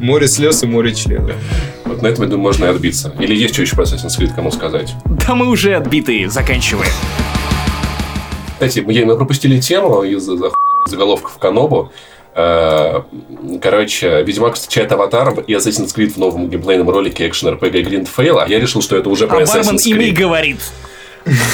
Море 0.00 0.26
слез 0.28 0.62
и 0.62 0.66
море 0.66 0.94
членов. 0.94 1.32
Вот 1.84 2.02
на 2.02 2.06
этом, 2.08 2.24
я 2.24 2.30
думаю, 2.30 2.44
можно 2.48 2.64
и 2.64 2.68
отбиться. 2.68 3.12
Или 3.18 3.34
есть 3.36 3.52
что 3.54 3.62
еще 3.62 3.76
про 3.76 3.84
Assassin's 3.84 4.18
Creed 4.18 4.34
кому 4.34 4.50
сказать? 4.50 4.94
Да 5.04 5.34
мы 5.34 5.48
уже 5.48 5.74
отбитые, 5.74 6.28
заканчиваем. 6.30 6.90
Кстати, 8.54 8.80
мы, 8.80 9.04
мы 9.04 9.16
пропустили 9.16 9.60
тему 9.60 10.02
из-за 10.02 10.36
за- 10.36 10.50
заголовков 10.88 11.38
Канобу. 11.38 11.92
Э, 12.34 13.02
Короче, 13.60 14.22
Ведьмак 14.22 14.54
встречает 14.54 14.92
аватар 14.92 15.40
и 15.46 15.52
Assassin's 15.54 15.94
Creed 15.94 16.10
в 16.12 16.16
новом 16.18 16.48
геймплейном 16.48 16.88
ролике 16.88 17.26
экшен 17.26 17.48
RPG 17.48 17.84
Grind 17.84 18.08
Fail, 18.14 18.38
а 18.40 18.48
я 18.48 18.60
решил, 18.60 18.82
что 18.82 18.96
это 18.96 19.08
уже 19.08 19.24
А 19.24 19.28
про 19.28 19.44
бармен 19.44 19.62
Assassin's 19.76 19.82
и 19.84 19.92
Creed. 19.92 20.12
говорит. 20.12 20.58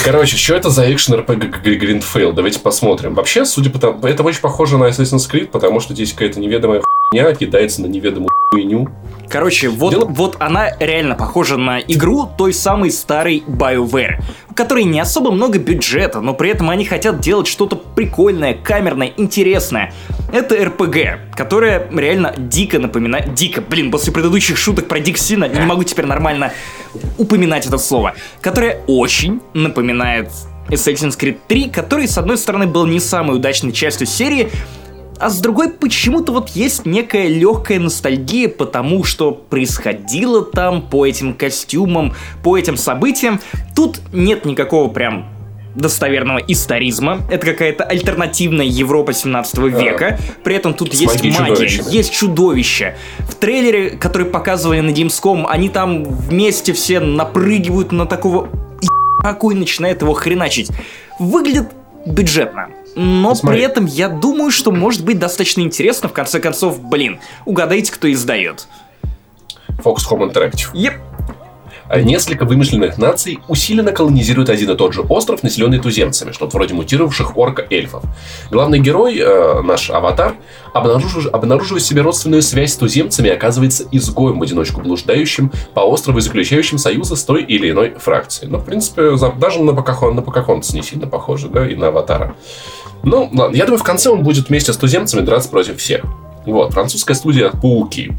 Короче, 0.05 0.37
что 0.37 0.55
это 0.55 0.71
за 0.71 0.93
экшен 0.93 1.15
RPG 1.15 1.63
Grind 1.65 2.05
Fail? 2.15 2.33
Давайте 2.33 2.61
посмотрим. 2.61 3.15
Вообще, 3.15 3.45
судя 3.45 3.71
по 3.71 3.79
тому, 3.79 4.01
это 4.07 4.23
очень 4.23 4.41
похоже 4.41 4.79
на 4.79 4.85
Assassin's 4.89 5.29
Creed, 5.31 5.47
потому 5.47 5.81
что 5.81 5.95
здесь 5.95 6.13
какая-то 6.13 6.39
неведомая 6.41 6.83
хуйня 7.11 7.35
кидается 7.35 7.83
на 7.83 7.87
неведомую 7.87 8.31
хуйню. 8.51 8.89
Короче, 9.29 9.69
вот, 9.69 9.91
Дело- 9.91 10.05
вот 10.07 10.37
она 10.39 10.71
реально 10.79 11.15
похожа 11.17 11.57
на 11.57 11.81
игру 11.81 12.29
той 12.39 12.53
самой 12.53 12.91
старой 12.91 13.43
BioWare, 13.47 14.23
у 14.51 14.55
которой 14.55 14.85
не 14.85 15.01
особо 15.01 15.33
много 15.33 15.59
бюджета, 15.59 16.21
но 16.21 16.33
при 16.33 16.51
этом 16.51 16.71
они 16.71 16.85
хотят 16.85 17.21
делать 17.21 17.49
что-то 17.49 17.77
прикольное, 17.77 18.55
камерное, 18.55 19.13
интересное. 19.17 19.93
Это 20.33 20.55
RPG, 20.55 21.35
которая 21.35 21.89
реально 21.93 22.35
дико 22.37 22.79
напоминает... 22.79 23.35
Дико, 23.35 23.61
блин, 23.61 23.91
после 23.91 24.13
предыдущих 24.13 24.57
шуток 24.57 24.87
про 24.87 25.01
Диксина 25.01 25.47
не 25.49 25.61
могу 25.61 25.83
теперь 25.85 26.07
нормально 26.07 26.53
упоминать 27.19 27.67
это 27.67 27.79
слово. 27.79 28.15
Которая 28.41 28.81
очень 28.87 29.41
напоминает 29.55 30.31
Assassin's 30.69 31.19
Creed 31.19 31.39
3, 31.49 31.71
который, 31.71 32.09
с 32.09 32.19
одной 32.19 32.39
стороны, 32.39 32.67
был 32.67 32.87
не 32.87 33.01
самой 33.01 33.37
удачной 33.37 33.73
частью 33.73 34.07
серии, 34.07 34.51
а 35.19 35.31
с 35.31 35.41
другой 35.41 35.71
почему-то 35.71 36.33
вот 36.33 36.51
есть 36.51 36.87
некая 36.87 37.29
легкая 37.29 37.79
ностальгия 37.79 38.49
по 38.49 38.67
тому, 38.67 39.05
что 39.05 39.33
происходило 39.33 40.43
там, 40.43 40.83
по 40.83 41.07
этим 41.07 41.35
костюмам, 41.35 42.15
по 42.43 42.57
этим 42.57 42.77
событиям. 42.77 43.41
Тут 43.75 44.01
нет 44.13 44.45
никакого 44.45 44.89
прям 44.89 45.29
достоверного 45.75 46.39
историзма. 46.39 47.21
Это 47.31 47.47
какая-то 47.47 47.85
альтернативная 47.85 48.65
Европа 48.67 49.13
17 49.13 49.59
века. 49.59 50.19
При 50.43 50.55
этом 50.55 50.75
тут 50.75 50.95
С 50.95 51.01
есть 51.01 51.23
магия, 51.39 51.83
есть 51.91 52.13
чудовища. 52.13 52.97
В 53.19 53.35
трейлере, 53.35 53.91
который 53.91 54.27
показывали 54.27 54.81
на 54.81 54.91
Gamescom, 54.91 55.47
они 55.49 55.69
там 55.69 56.05
вместе 56.05 56.73
все 56.73 57.01
напрыгивают 57.01 57.93
на 57.93 58.07
такого 58.07 58.49
какой 59.23 59.55
начинает 59.57 60.03
его 60.03 60.13
хреначить. 60.13 60.71
Выглядит 61.19 61.73
бюджетно. 62.07 62.69
Но 62.97 63.35
Смотри. 63.35 63.59
при 63.59 63.67
этом 63.67 63.85
я 63.85 64.09
думаю, 64.09 64.51
что 64.51 64.73
может 64.73 65.05
быть 65.05 65.19
достаточно 65.19 65.61
интересно. 65.61 66.09
В 66.09 66.13
конце 66.13 66.41
концов, 66.41 66.81
блин, 66.83 67.21
угадайте, 67.45 67.93
кто 67.93 68.11
издает. 68.11 68.67
Fox 69.85 69.99
Home 70.11 70.33
Interactive. 70.33 70.71
Еп. 70.73 70.95
А 71.89 72.01
Несколько 72.01 72.45
вымышленных 72.45 72.99
наций 72.99 73.39
усиленно 73.47 73.93
колонизируют 73.93 74.49
один 74.51 74.71
и 74.73 74.75
тот 74.77 74.93
же 74.93 75.03
остров, 75.03 75.45
населенный 75.45 75.79
туземцами, 75.79 76.33
что-то 76.33 76.57
вроде 76.57 76.75
мутировавших 76.75 77.37
орка-эльфов. 77.37 78.03
Главный 78.51 78.81
герой, 78.81 79.17
э, 79.21 79.61
наш 79.63 79.91
аватар, 79.91 80.35
обнаружив- 80.75 81.29
обнаруживает 81.33 81.85
себе 81.85 82.01
родственную 82.03 82.43
связь 82.43 82.73
с 82.73 82.77
туземцами 82.77 83.29
и 83.29 83.31
оказывается 83.31 83.85
изгоем 83.93 84.41
в 84.41 84.43
одиночку 84.43 84.81
блуждающим 84.81 85.53
по 85.75 85.81
острову 85.81 86.19
и 86.19 86.23
заключающим 86.23 86.79
союзы 86.79 87.15
с 87.15 87.23
той 87.23 87.45
или 87.45 87.71
иной 87.71 87.95
фракцией. 87.97 88.51
Ну, 88.51 88.59
в 88.59 88.65
принципе, 88.65 89.13
даже 89.39 89.63
на, 89.63 89.73
Покахон, 89.73 90.17
на 90.17 90.23
Покахонтас 90.23 90.73
не 90.75 90.83
сильно 90.83 91.07
похоже, 91.07 91.49
да, 91.49 91.71
и 91.71 91.77
на 91.77 91.89
аватара. 91.89 92.35
Ну, 93.03 93.31
ладно, 93.33 93.55
я 93.57 93.65
думаю, 93.65 93.79
в 93.79 93.85
конце 93.85 94.11
он 94.11 94.23
будет 94.23 94.49
вместе 94.49 94.73
с 94.73 94.77
туземцами 94.77 95.21
драться 95.21 95.49
против 95.49 95.79
всех. 95.79 96.03
Вот, 96.45 96.73
французская 96.73 97.15
студия 97.15 97.51
«Пауки», 97.51 98.13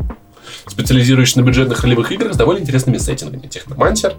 специализирующаяся 0.68 1.40
на 1.40 1.46
бюджетных 1.46 1.82
ролевых 1.84 2.12
играх 2.12 2.34
с 2.34 2.38
довольно 2.38 2.60
интересными 2.60 2.98
сеттингами. 2.98 3.48
Техномантер. 3.48 4.16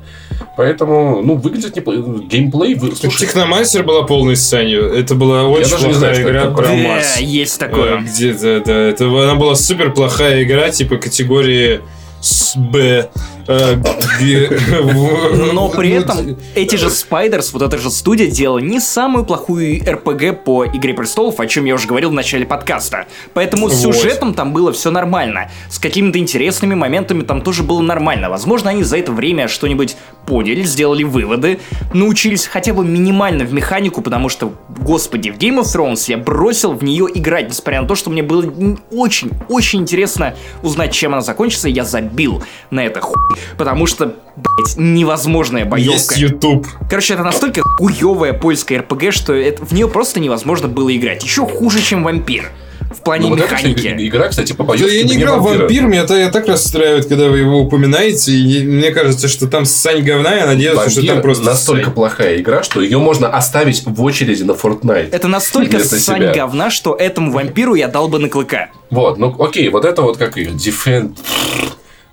Поэтому, 0.56 1.22
ну, 1.22 1.34
выглядит 1.34 1.76
неплохо. 1.76 2.00
Геймплей... 2.00 2.74
Вы... 2.74 2.94
Слушай, 2.96 3.26
Техномастер 3.26 3.82
была 3.82 4.02
полной 4.02 4.36
сценью. 4.36 4.92
Это 4.92 5.14
была 5.14 5.44
очень 5.44 5.70
даже 5.70 5.88
не 5.88 5.92
плохая 5.92 6.14
знаю, 6.14 6.14
это 6.14 6.30
игра 6.30 6.50
про 6.50 6.66
Да, 6.66 6.74
Марс. 6.74 7.18
есть 7.18 7.56
Э, 7.56 7.60
такое. 7.60 8.00
Где, 8.00 8.32
да, 8.32 8.60
да. 8.60 8.74
Это, 8.74 9.04
она 9.04 9.34
была 9.34 9.54
супер 9.54 9.92
плохая 9.92 10.42
игра, 10.42 10.70
типа 10.70 10.96
категории 10.96 11.80
с 12.20 12.56
Б. 12.56 13.10
Э, 13.48 13.76
Но 15.52 15.68
при 15.70 15.88
ну, 15.88 16.00
этом 16.00 16.36
эти 16.54 16.76
же 16.76 16.88
Spiders, 16.88 17.50
вот 17.52 17.62
эта 17.62 17.78
же 17.78 17.90
студия, 17.90 18.26
делала 18.26 18.58
не 18.58 18.78
самую 18.78 19.24
плохую 19.24 19.80
РПГ 19.90 20.44
по 20.44 20.66
Игре 20.66 20.92
Престолов, 20.92 21.40
о 21.40 21.46
чем 21.46 21.64
я 21.64 21.74
уже 21.74 21.88
говорил 21.88 22.10
в 22.10 22.12
начале 22.12 22.44
подкаста. 22.44 23.06
Поэтому 23.32 23.70
с 23.70 23.80
сюжетом 23.80 24.34
там 24.34 24.52
было 24.52 24.72
все 24.72 24.90
нормально. 24.90 25.50
С 25.70 25.78
какими-то 25.78 26.18
интересными 26.18 26.74
моментами 26.74 27.22
там 27.22 27.40
тоже 27.40 27.62
было 27.62 27.80
нормально. 27.80 28.28
Возможно, 28.28 28.70
они 28.70 28.82
за 28.82 28.98
это 28.98 29.12
время 29.12 29.48
что-нибудь 29.48 29.96
поняли, 30.26 30.62
сделали 30.62 31.04
выводы, 31.04 31.58
научились 31.94 32.46
хотя 32.46 32.74
бы 32.74 32.84
минимально 32.84 33.44
в 33.44 33.52
механику, 33.54 34.02
потому 34.02 34.28
что, 34.28 34.52
господи, 34.68 35.30
в 35.30 35.38
Game 35.38 35.62
of 35.62 35.74
Thrones 35.74 36.04
я 36.08 36.18
бросил 36.18 36.72
в 36.72 36.84
нее 36.84 37.06
играть, 37.14 37.48
несмотря 37.48 37.80
на 37.80 37.88
то, 37.88 37.94
что 37.94 38.10
мне 38.10 38.22
было 38.22 38.44
очень-очень 38.90 39.80
интересно 39.80 40.34
узнать, 40.62 40.92
чем 40.92 41.14
она 41.14 41.22
закончится, 41.22 41.70
и 41.70 41.72
я 41.72 41.84
забил 41.84 42.42
на 42.70 42.84
это 42.84 43.00
хуй. 43.00 43.16
Потому 43.56 43.86
что, 43.86 44.14
блять, 44.36 44.76
невозможная 44.76 45.64
боевка. 45.64 45.92
Есть 45.92 46.16
YouTube. 46.16 46.66
Короче, 46.88 47.14
это 47.14 47.22
настолько 47.22 47.62
хуевая 47.62 48.32
польская 48.32 48.78
РПГ, 48.78 49.12
что 49.12 49.34
это, 49.34 49.64
в 49.64 49.72
нее 49.72 49.88
просто 49.88 50.20
невозможно 50.20 50.68
было 50.68 50.94
играть. 50.94 51.22
Еще 51.24 51.46
хуже, 51.46 51.80
чем 51.82 52.04
вампир. 52.04 52.50
В 52.90 53.02
плане 53.02 53.24
ну, 53.24 53.30
вот 53.30 53.40
эта, 53.40 53.52
механики. 53.54 53.94
игра, 54.08 54.28
кстати, 54.28 54.54
по 54.54 54.62
Да 54.62 54.68
боевке 54.70 55.00
я 55.00 55.04
не 55.04 55.16
играл 55.16 55.40
в 55.40 55.42
вампир, 55.42 55.82
меня, 55.82 56.06
та- 56.06 56.30
так 56.30 56.48
расстраивает, 56.48 57.04
когда 57.06 57.28
вы 57.28 57.38
его 57.40 57.60
упоминаете. 57.60 58.32
И 58.32 58.64
мне 58.64 58.92
кажется, 58.92 59.28
что 59.28 59.46
там 59.46 59.66
сань 59.66 60.02
говна, 60.02 60.34
я 60.34 60.46
надеялся, 60.46 60.88
что 60.88 61.00
Вампир 61.00 61.14
там 61.14 61.22
просто 61.22 61.44
настолько 61.44 61.84
ссань. 61.84 61.94
плохая 61.94 62.36
игра, 62.38 62.62
что 62.62 62.80
ее 62.80 62.96
можно 62.98 63.28
оставить 63.28 63.82
в 63.84 64.02
очереди 64.02 64.42
на 64.42 64.52
Fortnite. 64.52 65.10
Это 65.12 65.28
настолько 65.28 65.80
сань 65.80 65.98
себя. 66.22 66.32
говна, 66.32 66.70
что 66.70 66.94
этому 66.94 67.30
вампиру 67.30 67.74
я 67.74 67.88
дал 67.88 68.08
бы 68.08 68.18
на 68.18 68.30
клыка. 68.30 68.70
Вот, 68.88 69.18
ну 69.18 69.36
окей, 69.38 69.68
вот 69.68 69.84
это 69.84 70.00
вот 70.00 70.16
как 70.16 70.38
ее, 70.38 70.48
Defend... 70.52 71.18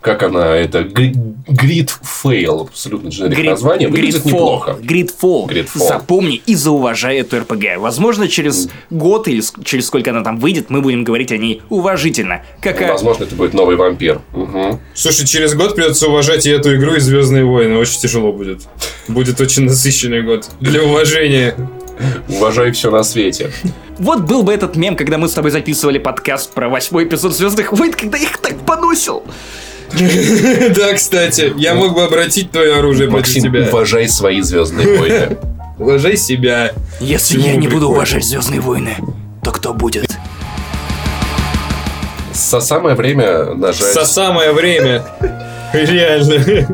Как 0.05 0.21
она, 0.21 0.55
это 0.55 0.81
Grid 0.81 1.89
Fail, 2.23 2.61
абсолютно 2.61 3.09
дженерик 3.09 3.39
Грид- 3.39 3.49
название, 3.49 3.87
выглядит 3.87 4.21
Гридфол. 4.21 4.31
неплохо. 4.31 4.77
Гридфол. 4.79 5.45
Гридфол. 5.47 5.87
Запомни 5.87 6.43
и 6.45 6.53
зауважай 6.53 7.17
эту 7.17 7.39
РПГ. 7.39 7.77
Возможно, 7.79 8.27
через 8.27 8.69
год 8.91 9.27
или 9.27 9.41
через 9.63 9.87
сколько 9.87 10.11
она 10.11 10.21
там 10.21 10.37
выйдет, 10.37 10.69
мы 10.69 10.81
будем 10.81 11.03
говорить 11.03 11.31
о 11.31 11.37
ней 11.37 11.63
уважительно. 11.69 12.43
Как 12.61 12.79
о... 12.83 12.89
Возможно, 12.89 13.23
это 13.23 13.33
будет 13.33 13.55
новый 13.55 13.77
вампир. 13.77 14.21
Мгм. 14.33 14.79
Слушай, 14.93 15.25
через 15.25 15.55
год 15.55 15.73
придется 15.73 16.07
уважать 16.07 16.45
и 16.45 16.51
эту 16.51 16.75
игру, 16.75 16.93
и 16.93 16.99
Звездные 16.99 17.43
войны. 17.43 17.75
Очень 17.75 18.01
тяжело 18.01 18.31
будет. 18.31 18.61
Будет 19.07 19.41
очень 19.41 19.63
насыщенный 19.63 20.21
год. 20.21 20.47
Для 20.59 20.83
уважения. 20.83 21.55
Уважай 22.29 22.71
все 22.73 22.91
на 22.91 23.01
свете. 23.01 23.49
Вот 23.97 24.21
был 24.21 24.43
бы 24.43 24.53
этот 24.53 24.75
мем, 24.75 24.95
когда 24.95 25.17
мы 25.17 25.29
с 25.29 25.33
тобой 25.33 25.49
записывали 25.49 25.97
подкаст 25.97 26.53
про 26.53 26.69
восьмой 26.69 27.05
эпизод 27.05 27.35
Звездных 27.35 27.71
войн, 27.73 27.91
когда 27.91 28.19
я 28.19 28.25
их 28.25 28.37
так 28.37 28.55
поносил. 28.67 29.23
Да, 30.75 30.93
кстати, 30.93 31.53
я 31.57 31.73
мог 31.75 31.93
бы 31.93 32.03
обратить 32.03 32.51
твое 32.51 32.75
оружие 32.75 33.09
против 33.09 33.35
Максим, 33.35 33.43
тебя. 33.43 33.67
уважай 33.69 34.07
свои 34.09 34.41
звездные 34.41 34.97
войны. 34.97 35.37
Уважай 35.77 36.17
себя. 36.17 36.71
Если 36.99 37.35
Чему 37.35 37.47
я 37.47 37.55
не 37.57 37.67
буду 37.67 37.89
уважать 37.89 38.23
Звездные 38.23 38.61
войны, 38.61 38.95
то 39.43 39.51
кто 39.51 39.73
будет? 39.73 40.09
Со 42.33 42.59
самое 42.59 42.95
время 42.95 43.53
нажать, 43.55 43.93
За 43.93 44.05
самое 44.05 44.51
время. 44.51 45.03
Реально. 45.73 46.67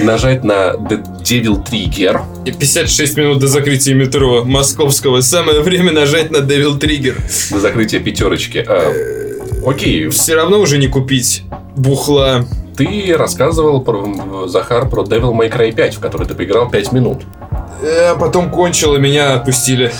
нажать 0.00 0.44
на 0.44 0.72
The 0.74 1.02
Devil 1.22 1.64
Trigger. 1.68 2.20
И 2.44 2.52
56 2.52 3.16
минут 3.16 3.38
до 3.38 3.48
закрытия 3.48 3.94
метро 3.94 4.44
московского. 4.44 5.20
Самое 5.20 5.60
время 5.60 5.92
нажать 5.92 6.30
на 6.30 6.38
Devil 6.38 6.78
Trigger. 6.78 7.16
до 7.50 7.60
закрытия 7.60 8.00
пятерочки. 8.00 8.64
А, 8.66 8.92
окей, 9.66 10.08
Все 10.08 10.34
равно 10.34 10.60
уже 10.60 10.78
не 10.78 10.88
купить 10.88 11.42
бухла. 11.76 12.44
ты 12.76 13.14
рассказывал, 13.16 13.80
про, 13.80 14.46
Захар, 14.48 14.88
про 14.88 15.02
Devil 15.04 15.32
May 15.32 15.50
Cry 15.52 15.72
5, 15.72 15.94
в 15.96 16.00
который 16.00 16.26
ты 16.26 16.34
поиграл 16.34 16.68
5 16.68 16.92
минут. 16.92 17.22
Э, 17.82 18.10
А 18.12 18.16
потом 18.16 18.50
кончил, 18.50 18.94
и 18.94 18.98
меня 18.98 19.34
отпустили. 19.34 19.92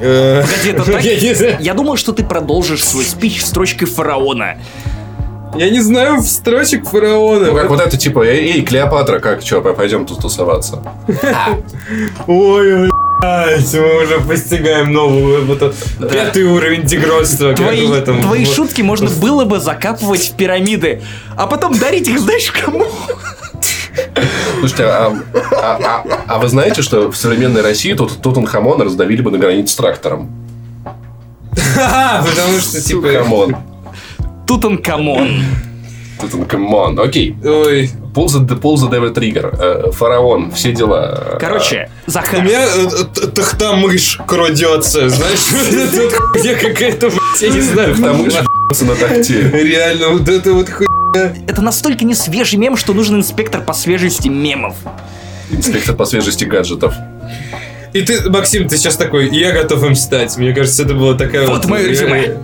Э, 0.00 0.42
Погоди, 0.42 0.70
это 0.70 1.44
так? 1.52 1.60
Я 1.60 1.74
думал, 1.74 1.96
что 1.96 2.12
ты 2.12 2.24
продолжишь 2.24 2.84
свой 2.84 3.04
спич 3.04 3.44
строчкой 3.44 3.86
фараона. 3.86 4.56
Я 5.56 5.68
не 5.68 5.80
знаю 5.80 6.22
строчек 6.22 6.86
фараона. 6.88 7.46
Ну, 7.46 7.54
как 7.56 7.68
вот 7.68 7.80
это, 7.80 7.96
типа, 7.96 8.24
эй, 8.24 8.62
Клеопатра, 8.62 9.18
как, 9.18 9.42
чё, 9.42 9.60
пойдем 9.60 10.06
тут 10.06 10.20
тусоваться. 10.20 10.82
Ой, 12.26 12.72
блядь, 12.72 12.90
мы 13.22 14.02
уже 14.04 14.20
постигаем 14.20 14.92
новую, 14.92 15.44
вот 15.46 15.62
этот 15.62 16.10
пятый 16.10 16.44
уровень 16.44 16.82
дегродства, 16.82 17.54
Твои, 17.54 17.86
в 17.86 17.92
этом. 17.92 18.22
твои 18.22 18.44
вот. 18.44 18.54
шутки 18.54 18.82
можно 18.82 19.10
было 19.10 19.44
бы 19.44 19.60
закапывать 19.60 20.28
в 20.30 20.36
пирамиды, 20.36 21.02
а 21.36 21.46
потом 21.46 21.78
дарить 21.78 22.08
их 22.08 22.18
знаешь 22.20 22.50
кому? 22.50 22.86
Слушайте, 24.60 24.84
а, 24.84 25.18
а- 25.52 25.78
а- 25.82 26.04
а 26.26 26.38
вы 26.38 26.48
знаете, 26.48 26.82
что 26.82 27.10
в 27.10 27.16
современной 27.16 27.62
России 27.62 27.92
тут 27.92 28.22
Тутанхамона 28.22 28.84
раздавили 28.84 29.20
бы 29.20 29.30
на 29.30 29.38
границе 29.38 29.72
с 29.72 29.76
трактором? 29.76 30.30
Ха-ха, 31.56 32.24
Потому 32.30 32.58
что, 32.58 32.80
типа, 32.80 33.12
Come 33.12 33.37
on. 33.37 33.56
Тутанкамон. 34.46 35.42
Тутанхамон. 36.20 36.98
Окей. 37.00 37.34
ой. 37.44 37.90
Pull 38.14 38.26
the 38.26 38.90
Devil 38.90 39.14
Trigger. 39.14 39.56
Э, 39.88 39.90
Фараон. 39.92 40.50
Все 40.52 40.72
дела. 40.72 41.36
Короче, 41.40 41.88
У 42.06 42.10
Захар, 42.10 42.42
меня 42.42 42.64
э, 42.66 42.88
э, 43.22 43.26
тахта-мышь 43.28 44.18
крадется, 44.26 45.08
знаешь, 45.08 45.46
вот 45.52 46.02
вот 46.02 46.12
хуйня 46.12 46.54
какая-то, 46.54 47.10
я 47.40 47.48
не 47.48 47.60
знаю, 47.60 47.94
ебется 47.94 48.84
на 48.84 48.94
тахте. 48.96 49.50
Реально, 49.52 50.08
вот 50.08 50.28
это 50.28 50.52
вот 50.52 50.68
хуйня. 50.68 51.34
это 51.46 51.62
настолько 51.62 52.04
не 52.04 52.14
свежий 52.14 52.58
мем, 52.58 52.76
что 52.76 52.94
нужен 52.94 53.16
инспектор 53.16 53.60
по 53.62 53.72
свежести 53.74 54.28
мемов. 54.28 54.74
Инспектор 55.50 55.94
по 55.94 56.04
свежести 56.04 56.44
гаджетов. 56.44 56.94
И 57.92 58.02
ты, 58.02 58.28
Максим, 58.30 58.68
ты 58.68 58.76
сейчас 58.76 58.96
такой, 58.96 59.28
я 59.30 59.52
готов 59.52 59.82
им 59.84 59.96
стать. 59.96 60.36
Мне 60.36 60.52
кажется, 60.54 60.84
это 60.84 60.94
была 60.94 61.14
такая 61.14 61.46
Вот 61.48 61.66
мое 61.66 61.82
ре- 61.84 61.90
резюме. 61.90 62.36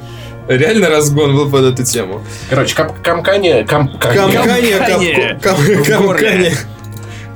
Реально 0.48 0.88
разгон 0.88 1.34
был 1.34 1.50
под 1.50 1.64
эту 1.64 1.84
тему. 1.84 2.22
Короче, 2.48 2.74
кап- 2.74 3.02
компания... 3.02 3.64
кам- 3.64 3.88
кам- 3.98 4.14
Компания, 4.32 4.78
Компания. 4.78 5.38
кап- 5.42 5.56
кам- 5.56 6.02
В 6.02 6.02
горле. 6.06 6.52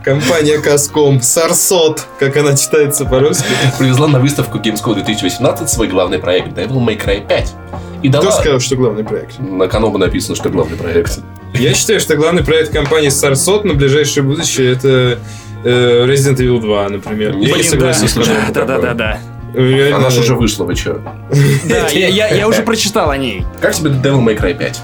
компания, 0.04 0.58
Каском, 0.58 1.20
Сарсот, 1.20 2.06
как 2.18 2.36
она 2.36 2.56
читается 2.56 3.04
по-русски. 3.04 3.44
привезла 3.78 4.06
на 4.08 4.18
выставку 4.20 4.58
Gamescom 4.58 4.94
2018 4.94 5.68
свой 5.68 5.88
главный 5.88 6.18
проект 6.18 6.56
Devil 6.56 6.78
May 6.84 6.98
Cry 7.02 7.26
5. 7.26 7.54
И 8.02 8.08
Кто 8.08 8.20
дала... 8.22 8.32
сказал, 8.32 8.60
что 8.60 8.76
главный 8.76 9.04
проект? 9.04 9.38
На 9.38 9.68
Канобу 9.68 9.98
написано, 9.98 10.34
что 10.36 10.48
главный 10.48 10.76
проект. 10.78 11.18
Я 11.52 11.74
считаю, 11.74 12.00
что 12.00 12.16
главный 12.16 12.42
проект 12.44 12.72
компании 12.72 13.08
Сарсот 13.10 13.64
на 13.64 13.74
ближайшее 13.74 14.22
будущее 14.22 14.72
это 14.72 15.18
э, 15.64 16.06
Resident 16.06 16.36
Evil 16.36 16.60
2, 16.60 16.88
например. 16.88 17.32
Блин, 17.32 17.48
Я 17.48 17.56
не 17.56 17.62
да. 17.62 17.68
согласен 17.68 18.08
с. 18.08 18.14
Да, 18.14 18.24
да, 18.54 18.64
да, 18.64 18.78
да, 18.78 18.94
да. 18.94 19.18
Реально. 19.54 19.96
Она 19.96 20.10
же 20.10 20.20
уже 20.20 20.34
вышла, 20.34 20.64
вы 20.64 20.74
чё? 20.74 21.00
Да, 21.64 21.88
я, 21.88 22.48
уже 22.48 22.62
прочитал 22.62 23.10
о 23.10 23.16
ней. 23.16 23.44
Как 23.60 23.74
тебе 23.74 23.90
Devil 23.90 24.22
May 24.24 24.38
Cry 24.38 24.56
5? 24.56 24.80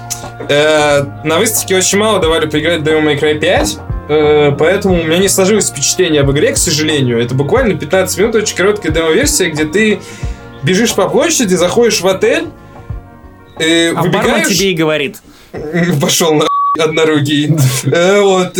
Э, 0.49 1.03
на 1.23 1.39
выставке 1.39 1.75
очень 1.75 1.97
мало 1.97 2.19
давали 2.19 2.47
поиграть 2.47 2.81
Devil 2.81 3.03
May 3.03 3.19
Cry 3.19 3.39
5, 3.39 3.77
э, 4.09 4.51
поэтому 4.57 4.95
у 5.01 5.03
меня 5.03 5.17
не 5.17 5.29
сложилось 5.29 5.69
впечатление 5.69 6.21
об 6.21 6.31
игре, 6.31 6.53
к 6.53 6.57
сожалению. 6.57 7.21
Это 7.21 7.33
буквально 7.33 7.75
15 7.75 8.17
минут, 8.17 8.35
очень 8.35 8.55
короткая 8.55 8.91
демо-версия, 8.91 9.49
где 9.49 9.65
ты 9.65 9.99
бежишь 10.63 10.93
по 10.93 11.09
площади, 11.09 11.55
заходишь 11.55 12.01
в 12.01 12.07
отель, 12.07 12.47
э, 13.59 13.93
А 13.93 14.01
выбегаешь... 14.01 14.47
тебе 14.47 14.71
и 14.71 14.75
говорит. 14.75 15.17
Пошел 16.01 16.33
на 16.33 16.47
однорукий. 16.79 17.55
Вот, 17.85 18.57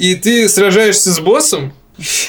и 0.00 0.14
ты 0.14 0.48
сражаешься 0.48 1.12
с 1.12 1.20
боссом, 1.20 1.72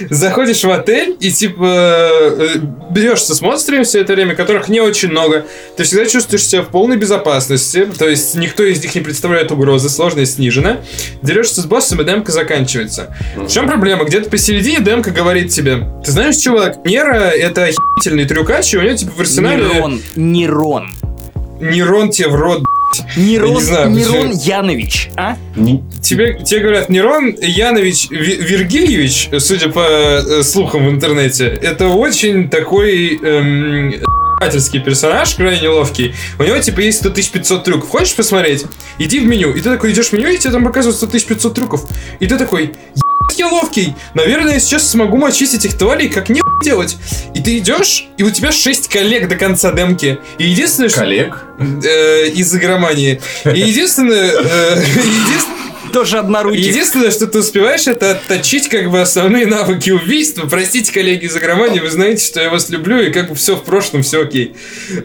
заходишь 0.10 0.64
в 0.64 0.72
отель 0.72 1.16
и 1.20 1.32
типа 1.32 1.64
э, 1.64 2.56
берешься 2.90 3.36
с 3.36 3.42
монстрами 3.42 3.84
все 3.84 4.02
это 4.02 4.14
время, 4.14 4.36
которых 4.36 4.68
не 4.70 4.80
очень 4.82 5.10
много. 5.10 5.46
Ты 5.78 5.84
всегда 5.84 6.06
чувствуешь 6.06 6.46
себя 6.46 6.64
в 6.64 6.70
полной 6.70 6.98
безопасности, 6.98 7.88
то 7.98 8.08
есть 8.08 8.36
никто 8.36 8.64
из 8.64 8.82
них 8.82 8.96
не 8.96 9.02
представляет 9.02 9.52
угрозы, 9.52 9.90
сложность 9.90 10.36
снижена. 10.36 10.78
Дерешься 11.22 11.62
с 11.62 11.66
боссом, 11.66 12.02
и 12.02 12.04
демка 12.04 12.32
заканчивается. 12.32 13.16
В 13.36 13.48
чем 13.48 13.68
проблема? 13.68 14.06
Где-то 14.06 14.30
посередине 14.30 14.80
демка 14.80 15.12
говорит 15.12 15.52
тебе, 15.52 15.88
ты 16.04 16.12
знаешь, 16.12 16.38
чувак, 16.38 16.86
Нера 16.86 17.30
это 17.30 17.66
охерительный 17.66 18.26
трюкач, 18.26 18.74
и 18.74 18.78
у 18.78 18.82
него 18.82 18.96
типа 18.96 19.12
в 19.16 19.20
арсенале 19.20 19.66
Нерон. 19.66 20.02
Нерон. 20.16 20.92
нейрон 21.60 22.10
тебе 22.10 22.30
в 22.30 22.36
рот, 22.36 22.64
Нерон, 23.16 23.54
не 23.56 23.62
знаю, 23.62 23.90
Нерон 23.92 24.30
почему. 24.30 24.42
Янович, 24.44 25.10
а? 25.16 25.38
Не- 25.56 25.84
Тебе, 26.02 26.40
тебе 26.44 26.62
говорят, 26.62 26.90
Нерон 26.90 27.36
Янович 27.40 28.10
Ви- 28.10 28.38
Вергильевич, 28.38 29.30
судя 29.40 29.70
по 29.70 29.80
э, 29.82 30.44
слухам 30.44 30.88
в 30.88 30.90
интернете, 30.90 31.46
это 31.48 31.88
очень 31.90 32.50
такой 32.50 33.18
эм, 33.22 33.94
персонаж, 34.86 35.36
крайне 35.36 35.68
ловкий. 35.70 36.14
У 36.40 36.44
него, 36.44 36.58
типа, 36.60 36.80
есть 36.80 37.00
100 37.00 37.10
500 37.12 37.64
трюков. 37.64 37.90
Хочешь 37.90 38.16
посмотреть? 38.16 38.66
Иди 38.98 39.20
в 39.20 39.26
меню. 39.26 39.52
И 39.54 39.60
ты 39.62 39.70
такой 39.70 39.92
идешь 39.92 40.08
в 40.10 40.14
меню, 40.14 40.30
и 40.30 40.38
тебе 40.38 40.52
там 40.54 40.64
показывают 40.64 40.98
100 40.98 41.08
500 41.28 41.54
трюков. 41.54 41.86
И 42.20 42.28
ты 42.28 42.38
такой, 42.38 42.64
«Ебать, 42.64 43.09
я 43.38 43.48
ловкий. 43.48 43.96
Наверное, 44.14 44.54
я 44.54 44.60
сейчас 44.60 44.90
смогу 44.90 45.18
мочить 45.18 45.54
этих 45.54 45.78
тварей, 45.78 46.10
как 46.10 46.30
не 46.30 46.42
делать. 46.64 46.98
И 47.36 47.42
ты 47.42 47.58
идешь, 47.58 48.08
и 48.18 48.24
у 48.24 48.30
тебя 48.32 48.52
6 48.52 48.88
коллег 48.90 49.28
до 49.28 49.36
конца 49.36 49.72
демки. 49.72 50.20
И 50.38 50.46
единственное, 50.48 50.90
что... 50.90 51.00
Коллег? 51.00 51.38
э, 51.60 52.28
из 52.30 52.54
игромании. 52.56 53.22
И 53.46 53.60
единственное... 53.60 54.32
э, 54.32 54.84
единственное- 54.88 55.60
Тоже 55.94 56.20
однорукий. 56.20 56.62
Единственное, 56.62 57.10
что 57.12 57.26
ты 57.28 57.40
успеваешь, 57.40 57.88
это 57.88 58.12
отточить 58.12 58.70
как 58.70 58.92
бы 58.92 59.02
основные 59.02 59.48
навыки 59.48 59.90
убийства. 59.90 60.46
Простите, 60.48 60.92
коллеги 60.92 61.26
из 61.26 61.36
игромании, 61.36 61.80
вы 61.80 61.90
знаете, 61.90 62.24
что 62.26 62.40
я 62.42 62.50
вас 62.50 62.70
люблю, 62.70 63.02
и 63.02 63.12
как 63.12 63.30
бы 63.30 63.36
все 63.36 63.56
в 63.56 63.64
прошлом, 63.64 64.04
все 64.04 64.22
окей. 64.22 64.56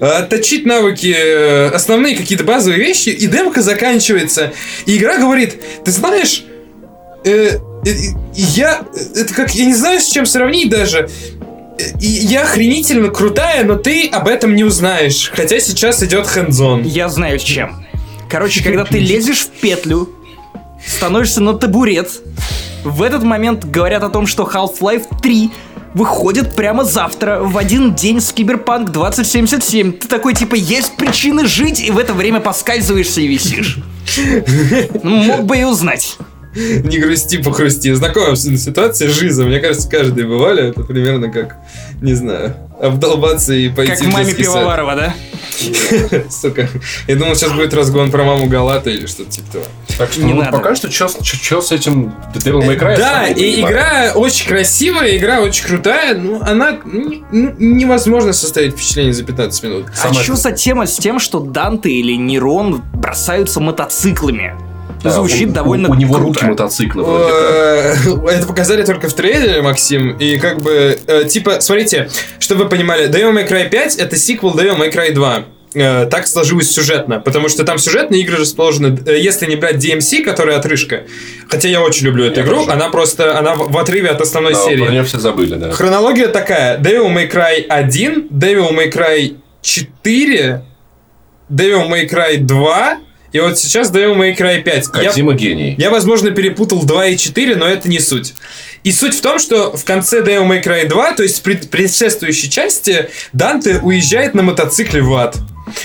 А 0.00 0.18
Отточить 0.18 0.66
навыки, 0.66 1.14
э, 1.16 1.68
основные 1.68 2.16
какие-то 2.16 2.44
базовые 2.44 2.80
вещи, 2.80 3.08
и 3.08 3.26
демка 3.26 3.62
заканчивается. 3.62 4.52
И 4.86 4.96
игра 4.98 5.16
говорит, 5.16 5.56
ты 5.84 5.90
знаешь, 5.90 6.44
э, 7.24 7.58
я, 8.34 8.82
это 9.14 9.34
как, 9.34 9.54
я 9.54 9.66
не 9.66 9.74
знаю, 9.74 10.00
с 10.00 10.10
чем 10.10 10.26
сравнить 10.26 10.70
даже. 10.70 11.08
И 12.00 12.06
Я 12.06 12.42
охренительно 12.42 13.08
крутая, 13.08 13.64
но 13.64 13.74
ты 13.76 14.08
об 14.08 14.28
этом 14.28 14.54
не 14.54 14.64
узнаешь. 14.64 15.30
Хотя 15.34 15.58
сейчас 15.58 16.02
идет 16.02 16.26
хендзон. 16.26 16.82
Я 16.82 17.08
знаю 17.08 17.38
чем. 17.38 17.84
Короче, 18.28 18.62
когда 18.62 18.84
ты 18.84 18.98
лезешь 19.00 19.40
в 19.40 19.50
петлю, 19.50 20.08
становишься 20.86 21.40
на 21.40 21.54
табурет, 21.54 22.10
в 22.84 23.02
этот 23.02 23.22
момент 23.22 23.64
говорят 23.64 24.02
о 24.02 24.08
том, 24.08 24.26
что 24.26 24.44
Half-Life 24.44 25.06
3 25.22 25.50
выходит 25.94 26.54
прямо 26.54 26.84
завтра, 26.84 27.40
в 27.40 27.56
один 27.56 27.94
день 27.94 28.20
с 28.20 28.32
Киберпанк 28.32 28.90
2077. 28.90 29.92
Ты 29.92 30.08
такой, 30.08 30.34
типа, 30.34 30.54
есть 30.54 30.96
причины 30.96 31.46
жить, 31.46 31.80
и 31.80 31.90
в 31.90 31.98
это 31.98 32.12
время 32.12 32.40
поскальзываешься 32.40 33.20
и 33.20 33.26
висишь. 33.26 33.78
Ну, 35.02 35.22
Мог 35.22 35.44
бы 35.44 35.58
и 35.58 35.64
узнать. 35.64 36.18
Не 36.54 36.98
грусти, 36.98 37.42
похрусти. 37.42 37.92
Знакомая 37.92 38.36
ситуация, 38.36 39.08
жиза. 39.08 39.44
Мне 39.44 39.60
кажется, 39.60 39.88
каждый 39.88 40.24
бывали. 40.24 40.68
Это 40.68 40.82
примерно 40.82 41.30
как, 41.30 41.56
не 42.00 42.14
знаю, 42.14 42.56
обдолбаться 42.80 43.52
и 43.54 43.68
пойти 43.68 43.92
Как 43.92 44.02
в 44.02 44.12
маме. 44.12 44.34
Пивоварова, 44.34 44.94
да? 44.94 45.14
Сука. 46.30 46.68
Я 47.06 47.16
думал, 47.16 47.34
сейчас 47.34 47.52
будет 47.52 47.74
разгон 47.74 48.10
про 48.10 48.24
маму 48.24 48.46
Галата 48.46 48.90
или 48.90 49.06
что-то 49.06 49.30
типа 49.30 49.52
того. 49.52 49.64
Так 49.96 50.10
что 50.10 50.22
Не 50.22 50.34
ну, 50.34 50.42
надо. 50.42 50.56
пока 50.56 50.74
что 50.74 50.90
что 50.90 51.60
с 51.60 51.72
этим 51.72 52.12
Devil 52.34 52.66
May 52.66 52.78
Cry? 52.78 52.96
Да, 52.96 53.28
и 53.28 53.60
игра 53.60 54.12
очень 54.14 54.48
красивая, 54.48 55.16
игра 55.16 55.40
очень 55.40 55.64
крутая, 55.64 56.16
но 56.16 56.42
она 56.42 56.78
ну, 56.84 57.24
невозможно 57.58 58.32
составить 58.32 58.74
впечатление 58.74 59.12
за 59.12 59.22
15 59.24 59.62
минут. 59.62 59.86
А 60.02 60.12
что 60.12 60.34
за 60.34 60.52
тема 60.52 60.86
с 60.86 60.96
тем, 60.96 61.20
что 61.20 61.40
Данте 61.40 61.90
или 61.90 62.16
Нерон 62.16 62.82
бросаются 62.92 63.60
мотоциклами? 63.60 64.54
Да, 65.04 65.10
Звучит 65.10 65.50
у- 65.50 65.52
довольно 65.52 65.88
у, 65.88 65.92
у 65.92 65.94
него 65.94 66.14
круто. 66.14 66.28
руки 66.40 66.44
мотоциклы 66.46 67.02
вроде. 67.04 67.32
Э, 67.32 67.94
Это 68.30 68.46
показали 68.46 68.82
только 68.84 69.08
в 69.08 69.14
трейлере, 69.14 69.62
Максим. 69.62 70.16
И 70.16 70.38
как 70.38 70.60
бы, 70.62 70.98
э, 71.06 71.24
типа, 71.28 71.60
смотрите, 71.60 72.08
чтобы 72.38 72.64
вы 72.64 72.68
понимали, 72.70 73.08
Devil 73.08 73.32
May 73.32 73.48
Cry 73.48 73.68
5 73.68 73.96
это 73.98 74.16
сиквел 74.16 74.54
Devil 74.54 74.78
May 74.78 74.92
Cry 74.92 75.12
2. 75.12 75.44
Э, 75.76 76.06
Так 76.06 76.26
сложилось 76.28 76.70
сюжетно, 76.70 77.18
потому 77.20 77.48
что 77.48 77.64
там 77.64 77.78
сюжетные 77.78 78.22
игры 78.22 78.36
расположены, 78.38 78.96
э, 79.06 79.18
если 79.18 79.46
не 79.46 79.56
брать 79.56 79.76
DMC, 79.84 80.22
которая 80.22 80.56
отрыжка, 80.58 81.02
хотя 81.48 81.68
я 81.68 81.80
очень 81.82 82.06
люблю 82.06 82.24
эту 82.24 82.40
Я 82.40 82.46
игру, 82.46 82.58
тоже. 82.60 82.70
она 82.72 82.88
просто, 82.90 83.36
она 83.38 83.54
в 83.56 83.72
в 83.72 83.78
отрыве 83.78 84.08
от 84.10 84.20
основной 84.20 84.52
Да, 84.54 84.60
серии. 84.60 84.84
про 84.84 84.90
нее 84.92 85.02
все 85.04 85.18
забыли, 85.18 85.56
да. 85.56 85.70
Хронология 85.72 86.28
такая. 86.28 86.78
Devil 86.78 87.12
May 87.12 87.28
Cry 87.30 87.66
1, 87.68 88.28
Devil 88.30 88.70
May 88.72 88.90
Cry 88.92 89.34
4, 89.62 90.62
Devil 91.50 91.88
May 91.90 92.08
Cry 92.08 92.38
2, 92.38 92.98
и 93.34 93.40
вот 93.40 93.58
сейчас 93.58 93.90
Devil 93.92 94.14
May 94.16 94.34
Cry 94.36 94.62
5. 94.62 94.84
Я- 94.94 95.08
Кодзима 95.08 95.34
гений. 95.34 95.74
я, 95.76 95.90
возможно, 95.90 96.30
перепутал 96.30 96.84
2 96.84 97.06
и 97.08 97.16
4, 97.18 97.56
но 97.56 97.66
это 97.66 97.88
не 97.88 97.98
суть. 97.98 98.32
И 98.84 98.92
суть 98.92 99.14
в 99.16 99.20
том, 99.20 99.38
что 99.40 99.76
в 99.76 99.84
конце 99.84 100.20
Devil 100.22 100.46
May 100.48 100.62
Cry 100.64 100.86
2, 100.88 101.12
то 101.14 101.22
есть 101.24 101.40
в 101.40 101.42
пред- 101.42 101.68
предшествующей 101.68 102.48
части, 102.48 103.08
Данте 103.32 103.80
уезжает 103.82 104.34
на 104.34 104.42
мотоцикле 104.42 105.02
в 105.02 105.12
ад. 105.14 105.36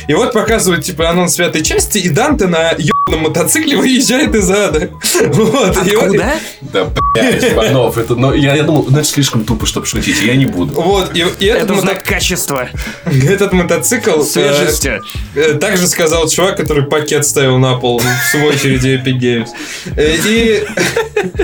И 0.08 0.14
вот 0.14 0.34
показывают, 0.34 0.84
типа, 0.86 1.10
анонс 1.10 1.36
пятой 1.36 1.64
части, 1.64 1.98
и 2.00 2.10
Данте 2.10 2.48
на 2.48 2.72
ебаном 2.72 3.24
мотоцикле 3.30 3.78
выезжает 3.78 4.36
из 4.36 4.50
ада. 4.50 4.90
Вот. 5.26 5.86
и 5.88 5.96
Откуда? 5.96 6.34
Да, 6.62 6.90
блядь, 7.14 7.44
Иванов, 7.44 7.98
это, 7.98 8.16
но 8.16 8.34
я, 8.34 8.56
я 8.56 8.64
думал, 8.64 8.86
ну 8.90 8.98
это 9.00 9.08
слишком 9.08 9.44
тупо, 9.44 9.66
чтобы 9.66 9.86
шутить, 9.86 10.22
я 10.22 10.36
не 10.36 10.46
буду. 10.46 10.74
Вот, 10.82 11.16
и, 11.16 11.26
и 11.40 11.46
этот, 11.46 11.64
Это 11.64 11.74
мото- 11.74 11.82
знак 11.82 12.04
качества, 12.04 12.70
этот 13.06 13.54
мотоцикл... 13.54 14.22
э, 14.22 14.24
свежести. 14.24 15.02
Э, 15.36 15.54
Также 15.56 15.88
сказал 15.88 16.28
чувак, 16.30 16.58
который 16.58 16.84
пакет 16.84 17.26
ставил 17.26 17.58
на 17.58 17.76
пол 17.76 18.00
в 18.00 18.32
свой 18.32 18.50
очереди 18.54 19.02
Epic 19.04 19.20
Games. 19.20 19.50
Э, 19.96 20.16
И... 20.26 20.64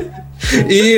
И 0.70 0.92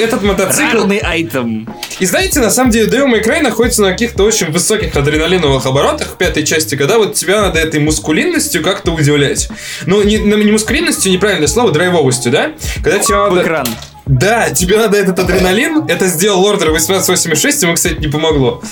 этот 0.00 0.22
мотоцикл... 0.22 0.78
Рарный 0.78 0.98
айтем. 0.98 1.68
И 1.98 2.06
знаете, 2.06 2.40
на 2.40 2.50
самом 2.50 2.70
деле, 2.70 2.88
Devil 2.90 3.12
May 3.12 3.24
Cry 3.24 3.42
находится 3.42 3.82
на 3.82 3.90
каких-то 3.92 4.24
очень 4.24 4.50
высоких 4.50 4.94
адреналиновых 4.96 5.64
оборотах 5.66 6.08
в 6.08 6.16
пятой 6.16 6.44
части, 6.44 6.74
когда 6.76 6.98
вот 6.98 7.14
тебя 7.14 7.42
надо 7.42 7.58
этой 7.58 7.80
мускулинностью 7.80 8.62
как-то 8.62 8.92
удивлять. 8.92 9.48
Ну, 9.86 10.02
не, 10.02 10.16
не 10.18 10.52
мускулинностью, 10.52 11.12
неправильное 11.12 11.48
слово, 11.48 11.72
драйвовостью, 11.72 12.32
да? 12.32 12.52
Когда 12.82 12.98
тебе 12.98 13.16
В 13.16 13.28
надо... 13.28 13.42
экран. 13.42 13.66
Да, 14.06 14.50
тебе 14.50 14.76
надо 14.76 14.96
этот 14.96 15.18
адреналин. 15.18 15.84
Это 15.88 16.06
сделал 16.06 16.44
Ордер 16.44 16.68
1886, 16.68 17.62
ему, 17.62 17.74
кстати, 17.74 17.94
не 17.98 18.06
помогло. 18.08 18.62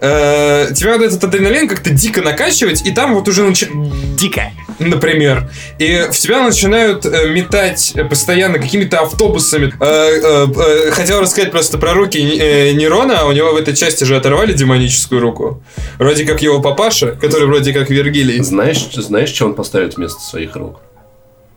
Э, 0.00 0.72
Тебе 0.74 0.92
надо 0.92 1.04
этот 1.04 1.22
адреналин 1.22 1.68
как-то 1.68 1.90
дико 1.90 2.22
накачивать, 2.22 2.84
и 2.86 2.90
там 2.90 3.14
вот 3.14 3.28
уже 3.28 3.42
начи- 3.42 3.68
Дико. 4.16 4.50
Например. 4.80 5.50
И 5.78 6.06
в 6.10 6.16
тебя 6.18 6.42
начинают 6.42 7.06
э, 7.06 7.28
метать 7.28 7.92
э, 7.94 8.04
постоянно 8.04 8.58
какими-то 8.58 9.00
автобусами. 9.00 9.72
Э, 9.80 10.90
Хотел 10.92 11.20
рассказать 11.20 11.50
просто 11.50 11.78
про 11.78 11.94
руки 11.94 12.18
Нерона, 12.20 13.20
а 13.20 13.24
у 13.26 13.32
него 13.32 13.52
в 13.52 13.56
этой 13.56 13.74
части 13.76 14.04
же 14.04 14.16
оторвали 14.16 14.52
демоническую 14.52 15.20
руку. 15.20 15.62
Вроде 15.98 16.24
как 16.24 16.42
его 16.42 16.60
папаша, 16.60 17.12
который 17.12 17.46
вроде 17.46 17.72
как 17.72 17.90
Вергилий. 17.90 18.42
Знаешь, 18.42 18.88
знаешь, 18.92 19.30
что 19.30 19.46
он 19.46 19.54
поставит 19.54 19.96
вместо 19.96 20.20
своих 20.20 20.56
рук? 20.56 20.80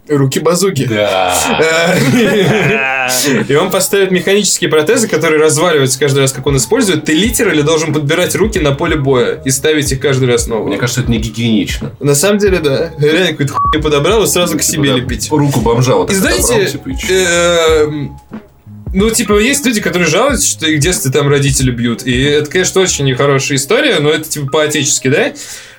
Руки 0.09 0.39
базуки. 0.39 0.85
Да. 0.85 1.33
И 3.47 3.55
он 3.55 3.71
поставит 3.71 4.11
механические 4.11 4.69
протезы, 4.69 5.07
которые 5.07 5.41
разваливаются 5.41 5.97
каждый 5.97 6.19
раз, 6.19 6.33
как 6.33 6.45
он 6.45 6.57
использует. 6.57 7.05
Ты 7.05 7.13
литерали 7.13 7.61
должен 7.61 7.93
подбирать 7.93 8.35
руки 8.35 8.59
на 8.59 8.73
поле 8.73 8.97
боя 8.97 9.41
и 9.45 9.49
ставить 9.49 9.91
их 9.93 10.01
каждый 10.01 10.27
раз 10.27 10.47
новые. 10.47 10.67
Мне 10.67 10.77
кажется, 10.77 11.01
это 11.01 11.11
не 11.11 11.19
гигиенично. 11.19 11.91
На 12.01 12.15
самом 12.15 12.39
деле, 12.39 12.59
да. 12.59 12.91
Реально 12.99 13.27
какую-то 13.29 13.53
хуйню 13.53 13.81
подобрал 13.81 14.23
и 14.23 14.27
сразу 14.27 14.57
к 14.57 14.61
себе 14.61 14.83
Типа, 14.83 14.95
да, 14.95 15.03
лепить. 15.03 15.31
Руку 15.31 15.61
бомжа 15.61 15.95
вот 15.95 16.11
И 16.11 16.15
знаете, 16.15 16.65
типа, 16.65 16.89
эм, 17.09 18.19
ну, 18.93 19.09
типа, 19.09 19.39
есть 19.39 19.65
люди, 19.65 19.81
которые 19.81 20.07
жалуются, 20.07 20.47
что 20.47 20.67
их 20.67 20.79
в 20.79 20.81
детстве 20.81 21.11
там 21.11 21.27
родители 21.27 21.71
бьют. 21.71 22.05
И 22.05 22.23
это, 22.23 22.49
конечно, 22.49 22.81
очень 22.81 23.05
нехорошая 23.05 23.57
история, 23.57 23.99
но 23.99 24.09
это, 24.09 24.29
типа, 24.29 24.51
по-отечески, 24.51 25.07
да? 25.07 25.33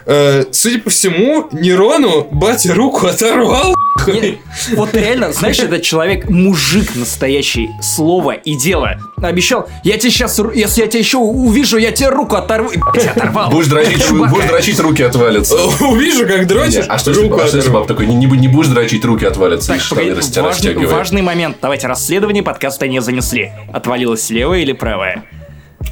Э, 0.07 0.45
судя 0.51 0.79
по 0.81 0.91
всему, 0.91 1.49
Нерону 1.53 2.27
батя 2.31 2.75
руку 2.75 3.07
оторвал. 3.07 3.75
Не, 4.07 4.39
вот 4.75 4.93
реально, 4.95 5.33
знаешь, 5.33 5.59
этот 5.61 5.83
человек 5.83 6.29
мужик 6.29 6.95
настоящий, 6.97 7.71
слово 7.81 8.33
и 8.33 8.55
дело. 8.57 8.99
Обещал, 9.23 9.69
я 9.83 9.97
тебе 9.97 10.11
сейчас, 10.11 10.39
если 10.55 10.83
я 10.83 10.89
тебя 10.89 10.99
еще 10.99 11.19
увижу, 11.19 11.79
я 11.79 11.91
тебе 11.93 12.09
руку 12.11 12.35
оторву. 12.37 12.71
И, 12.71 12.79
блядь, 12.93 13.07
оторвал. 13.17 13.51
Будешь 13.51 13.69
дрочить, 13.69 14.11
будешь 14.11 14.49
дрочить, 14.49 14.81
руки 14.81 15.03
отвалятся. 15.03 15.55
Увижу, 15.81 16.27
как 16.27 16.47
дрочишь, 16.47 16.85
А 16.89 16.99
что 16.99 17.11
если 17.11 17.23
руку 17.23 17.41
а 17.41 17.47
что 17.47 17.57
если 17.57 17.71
баб 17.71 17.87
такой, 17.87 18.07
не, 18.07 18.17
не, 18.17 18.27
бу- 18.27 18.37
не 18.37 18.49
будешь 18.49 18.69
дрочить, 18.69 19.05
руки 19.05 19.25
отвалятся, 19.25 19.73
и 19.73 19.77
Так, 19.77 19.85
штаны 19.87 20.01
погоди, 20.03 20.21
растя- 20.21 20.43
важный, 20.43 20.87
важный 20.87 21.23
момент. 21.23 21.57
Давайте 21.63 21.87
расследование 21.87 22.43
подкаста 22.43 22.87
не 22.89 23.01
занесли. 23.01 23.53
Отвалилась 23.73 24.29
левая 24.29 24.61
или 24.61 24.73
правая? 24.73 25.25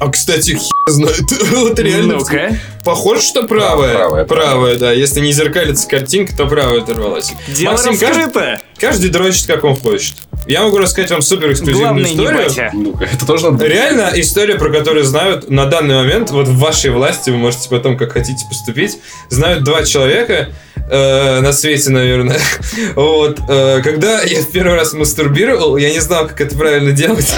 А, 0.03 0.09
кстати, 0.09 0.51
хер 0.51 0.61
знает. 0.87 1.21
Вот 1.51 1.79
реально. 1.79 2.15
Ну-ка. 2.17 2.57
Похоже, 2.83 3.21
что 3.21 3.43
правая. 3.47 3.95
Правая, 3.95 4.25
правая. 4.25 4.77
да. 4.77 4.91
Если 4.91 5.21
не 5.21 5.31
зеркалится 5.31 5.87
картинка, 5.87 6.35
то 6.35 6.45
правая 6.45 6.81
оторвалась. 6.81 7.31
Дело 7.47 7.71
Максим, 7.71 7.97
каждый, 7.97 8.25
раскрыто. 8.25 8.61
каждый 8.77 9.09
дрочит, 9.09 9.45
как 9.45 9.63
он 9.63 9.77
хочет. 9.77 10.13
Я 10.45 10.63
могу 10.63 10.77
рассказать 10.77 11.11
вам 11.11 11.21
супер 11.21 11.51
эксклюзивную 11.51 11.83
Главное, 11.93 12.05
не 12.05 12.11
историю. 12.11 12.43
батя. 12.43 12.71
Ну-ка, 12.73 13.05
это 13.05 13.25
тоже 13.25 13.49
надо... 13.51 13.65
Реально 13.65 14.11
история, 14.15 14.55
про 14.55 14.69
которую 14.71 15.05
знают 15.05 15.49
на 15.49 15.65
данный 15.65 15.95
момент, 15.95 16.31
вот 16.31 16.47
в 16.47 16.57
вашей 16.57 16.91
власти, 16.91 17.29
вы 17.29 17.37
можете 17.37 17.69
потом 17.69 17.97
как 17.97 18.11
хотите 18.13 18.45
поступить, 18.49 18.97
знают 19.29 19.63
два 19.63 19.83
человека 19.83 20.49
э, 20.89 21.39
на 21.39 21.53
свете, 21.53 21.91
наверное. 21.91 22.39
Вот. 22.95 23.39
э, 23.47 23.81
когда 23.83 24.21
я 24.21 24.41
в 24.41 24.51
первый 24.51 24.75
раз 24.75 24.93
мастурбировал, 24.93 25.77
я 25.77 25.91
не 25.91 25.99
знал, 25.99 26.27
как 26.27 26.41
это 26.41 26.57
правильно 26.57 26.91
делать. 26.91 27.33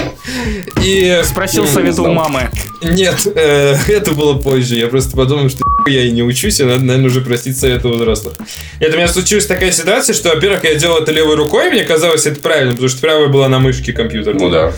И... 0.82 1.20
Спросил 1.24 1.64
м, 1.64 1.68
совета 1.68 2.02
у 2.02 2.12
мамы. 2.12 2.50
Нет, 2.82 3.26
э, 3.34 3.76
это 3.88 4.12
было 4.12 4.34
позже. 4.34 4.76
Я 4.76 4.88
просто 4.88 5.16
подумал, 5.16 5.48
что 5.48 5.62
я 5.86 6.02
и 6.02 6.10
не 6.10 6.22
учусь, 6.22 6.58
и 6.60 6.64
надо, 6.64 6.84
наверное, 6.84 7.06
уже 7.10 7.20
просить 7.20 7.58
совета 7.58 7.88
у 7.88 7.92
взрослых. 7.94 8.34
Это 8.80 8.94
у 8.94 8.96
меня 8.96 9.08
случилась 9.08 9.46
такая 9.46 9.70
ситуация, 9.70 10.14
что, 10.14 10.30
во-первых, 10.30 10.64
я 10.64 10.74
делал 10.74 10.98
это 10.98 11.12
левой 11.12 11.36
рукой, 11.36 11.70
мне 11.70 11.84
казалось 11.84 12.26
это 12.26 12.40
правильно, 12.40 12.72
потому 12.72 12.88
что 12.88 12.95
правая 13.00 13.28
была 13.28 13.48
на 13.48 13.58
мышке 13.58 13.92
компьютера. 13.92 14.34
Ну 14.34 14.50
да. 14.50 14.72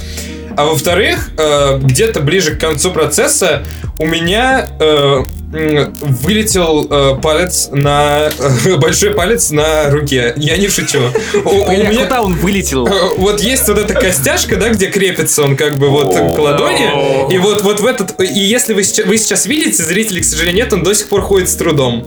А 0.57 0.65
во-вторых, 0.65 1.31
э, 1.39 1.79
где-то 1.79 2.21
ближе 2.21 2.57
к 2.57 2.61
концу 2.61 2.91
процесса 2.91 3.65
у 3.99 4.07
меня 4.07 4.69
э, 4.81 5.23
вылетел 5.51 6.87
э, 6.91 7.21
палец 7.23 7.69
на... 7.73 8.31
большой 8.79 9.11
палец 9.15 9.51
на 9.51 9.91
руке. 9.91 10.35
Я 10.37 10.57
не 10.59 10.69
шучу. 10.69 11.01
У- 11.45 11.71
меня- 11.71 12.05
куда 12.05 12.23
он 12.23 12.35
вылетел? 12.35 12.87
Э, 12.87 13.15
Вот 13.17 13.41
есть 13.41 13.67
вот 13.69 13.79
эта 13.79 13.95
костяшка, 13.95 14.57
да, 14.57 14.69
где 14.69 14.89
крепится 14.89 15.43
он 15.43 15.57
как 15.57 15.79
бы 15.79 15.89
вот 15.89 16.15
к 16.15 16.39
ладони. 16.39 17.33
И 17.33 17.39
вот, 17.39 17.63
вот 17.63 17.81
в 17.81 17.87
этот... 17.87 18.21
И 18.21 18.39
если 18.41 18.75
вы 18.75 18.83
сейчас, 18.85 19.07
вы 19.07 19.17
сейчас 19.17 19.47
видите, 19.47 19.83
зрители, 19.83 20.21
к 20.21 20.25
сожалению, 20.25 20.65
нет, 20.65 20.73
он 20.73 20.83
до 20.83 20.95
сих 20.95 21.09
пор 21.09 21.23
ходит 21.23 21.49
с 21.49 21.55
трудом. 21.55 22.05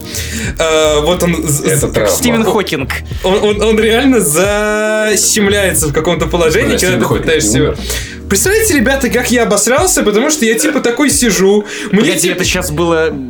Э, 0.58 1.00
Вот 1.00 1.22
он... 1.22 1.34
травма. 1.92 2.08
Стивен 2.08 2.44
Хокинг. 2.44 2.90
он, 3.24 3.34
он, 3.42 3.60
он 3.62 3.80
реально 3.80 4.20
защемляется 4.20 5.88
в 5.88 5.92
каком-то 5.92 6.26
положении, 6.26 6.76
когда 6.78 6.96
ты 6.96 7.02
Хокинг 7.04 7.22
пытаешься... 7.22 7.74
Представляете, 8.32 8.78
ребята, 8.78 9.10
как 9.10 9.30
я 9.30 9.42
обосрался, 9.42 10.02
потому 10.02 10.30
что 10.30 10.46
я 10.46 10.54
типа 10.54 10.80
такой 10.80 11.10
сижу. 11.10 11.66
Мне 11.90 12.00
Погоди, 12.00 12.18
типа- 12.18 12.32
это 12.36 12.44
сейчас 12.44 12.70
было. 12.70 13.12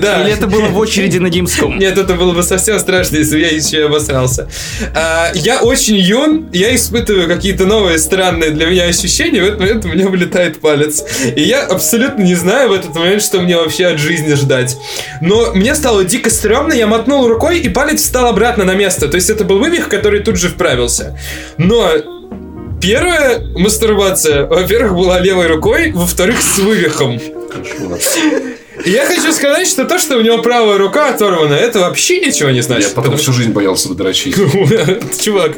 Да. 0.00 0.22
Или 0.22 0.32
это 0.32 0.46
было 0.46 0.66
в 0.66 0.78
очереди 0.78 1.18
на 1.18 1.26
Gamescom? 1.26 1.76
Нет, 1.76 1.98
это 1.98 2.14
было 2.14 2.32
бы 2.32 2.42
совсем 2.42 2.78
страшно, 2.78 3.16
если 3.16 3.36
бы 3.36 3.40
я 3.40 3.48
еще 3.48 3.78
и 3.78 3.82
обосрался. 3.82 4.48
А, 4.94 5.32
я 5.34 5.60
очень 5.60 5.96
юн, 5.96 6.48
я 6.52 6.74
испытываю 6.74 7.26
какие-то 7.26 7.66
новые 7.66 7.98
странные 7.98 8.50
для 8.50 8.66
меня 8.66 8.84
ощущения, 8.84 9.42
в 9.42 9.46
этот 9.46 9.60
момент 9.60 9.84
у 9.84 9.88
меня 9.88 10.08
вылетает 10.08 10.60
палец. 10.60 11.02
И 11.34 11.42
я 11.42 11.64
абсолютно 11.64 12.22
не 12.22 12.34
знаю 12.34 12.68
в 12.68 12.72
этот 12.72 12.94
момент, 12.94 13.22
что 13.22 13.40
мне 13.40 13.56
вообще 13.56 13.86
от 13.86 13.98
жизни 13.98 14.34
ждать. 14.34 14.76
Но 15.20 15.52
мне 15.52 15.74
стало 15.74 16.04
дико 16.04 16.30
стрёмно, 16.30 16.72
я 16.74 16.86
мотнул 16.86 17.26
рукой, 17.26 17.58
и 17.58 17.68
палец 17.68 18.00
встал 18.02 18.26
обратно 18.26 18.64
на 18.64 18.74
место. 18.74 19.08
То 19.08 19.16
есть 19.16 19.30
это 19.30 19.44
был 19.44 19.58
вывих, 19.58 19.88
который 19.88 20.20
тут 20.20 20.36
же 20.36 20.48
вправился. 20.48 21.18
Но 21.58 21.90
Первая 22.82 23.40
мастурбация, 23.54 24.46
во-первых, 24.46 24.94
была 24.94 25.20
левой 25.20 25.46
рукой, 25.46 25.92
во-вторых, 25.92 26.42
с 26.42 26.58
вывихом. 26.58 27.20
И 28.84 28.90
я 28.90 29.06
хочу 29.06 29.32
сказать, 29.32 29.68
что 29.68 29.84
то, 29.84 29.98
что 30.00 30.16
у 30.16 30.22
него 30.22 30.38
правая 30.38 30.78
рука 30.78 31.10
оторвана, 31.14 31.54
это 31.54 31.78
вообще 31.80 32.20
ничего 32.26 32.50
не 32.50 32.56
Я 32.56 32.62
значит. 32.64 32.88
потом 32.88 33.04
потому 33.04 33.16
всю 33.18 33.32
жизнь 33.32 33.52
боялся 33.52 33.94
дрочить. 33.94 34.34
что- 34.36 35.00
Чувак, 35.22 35.52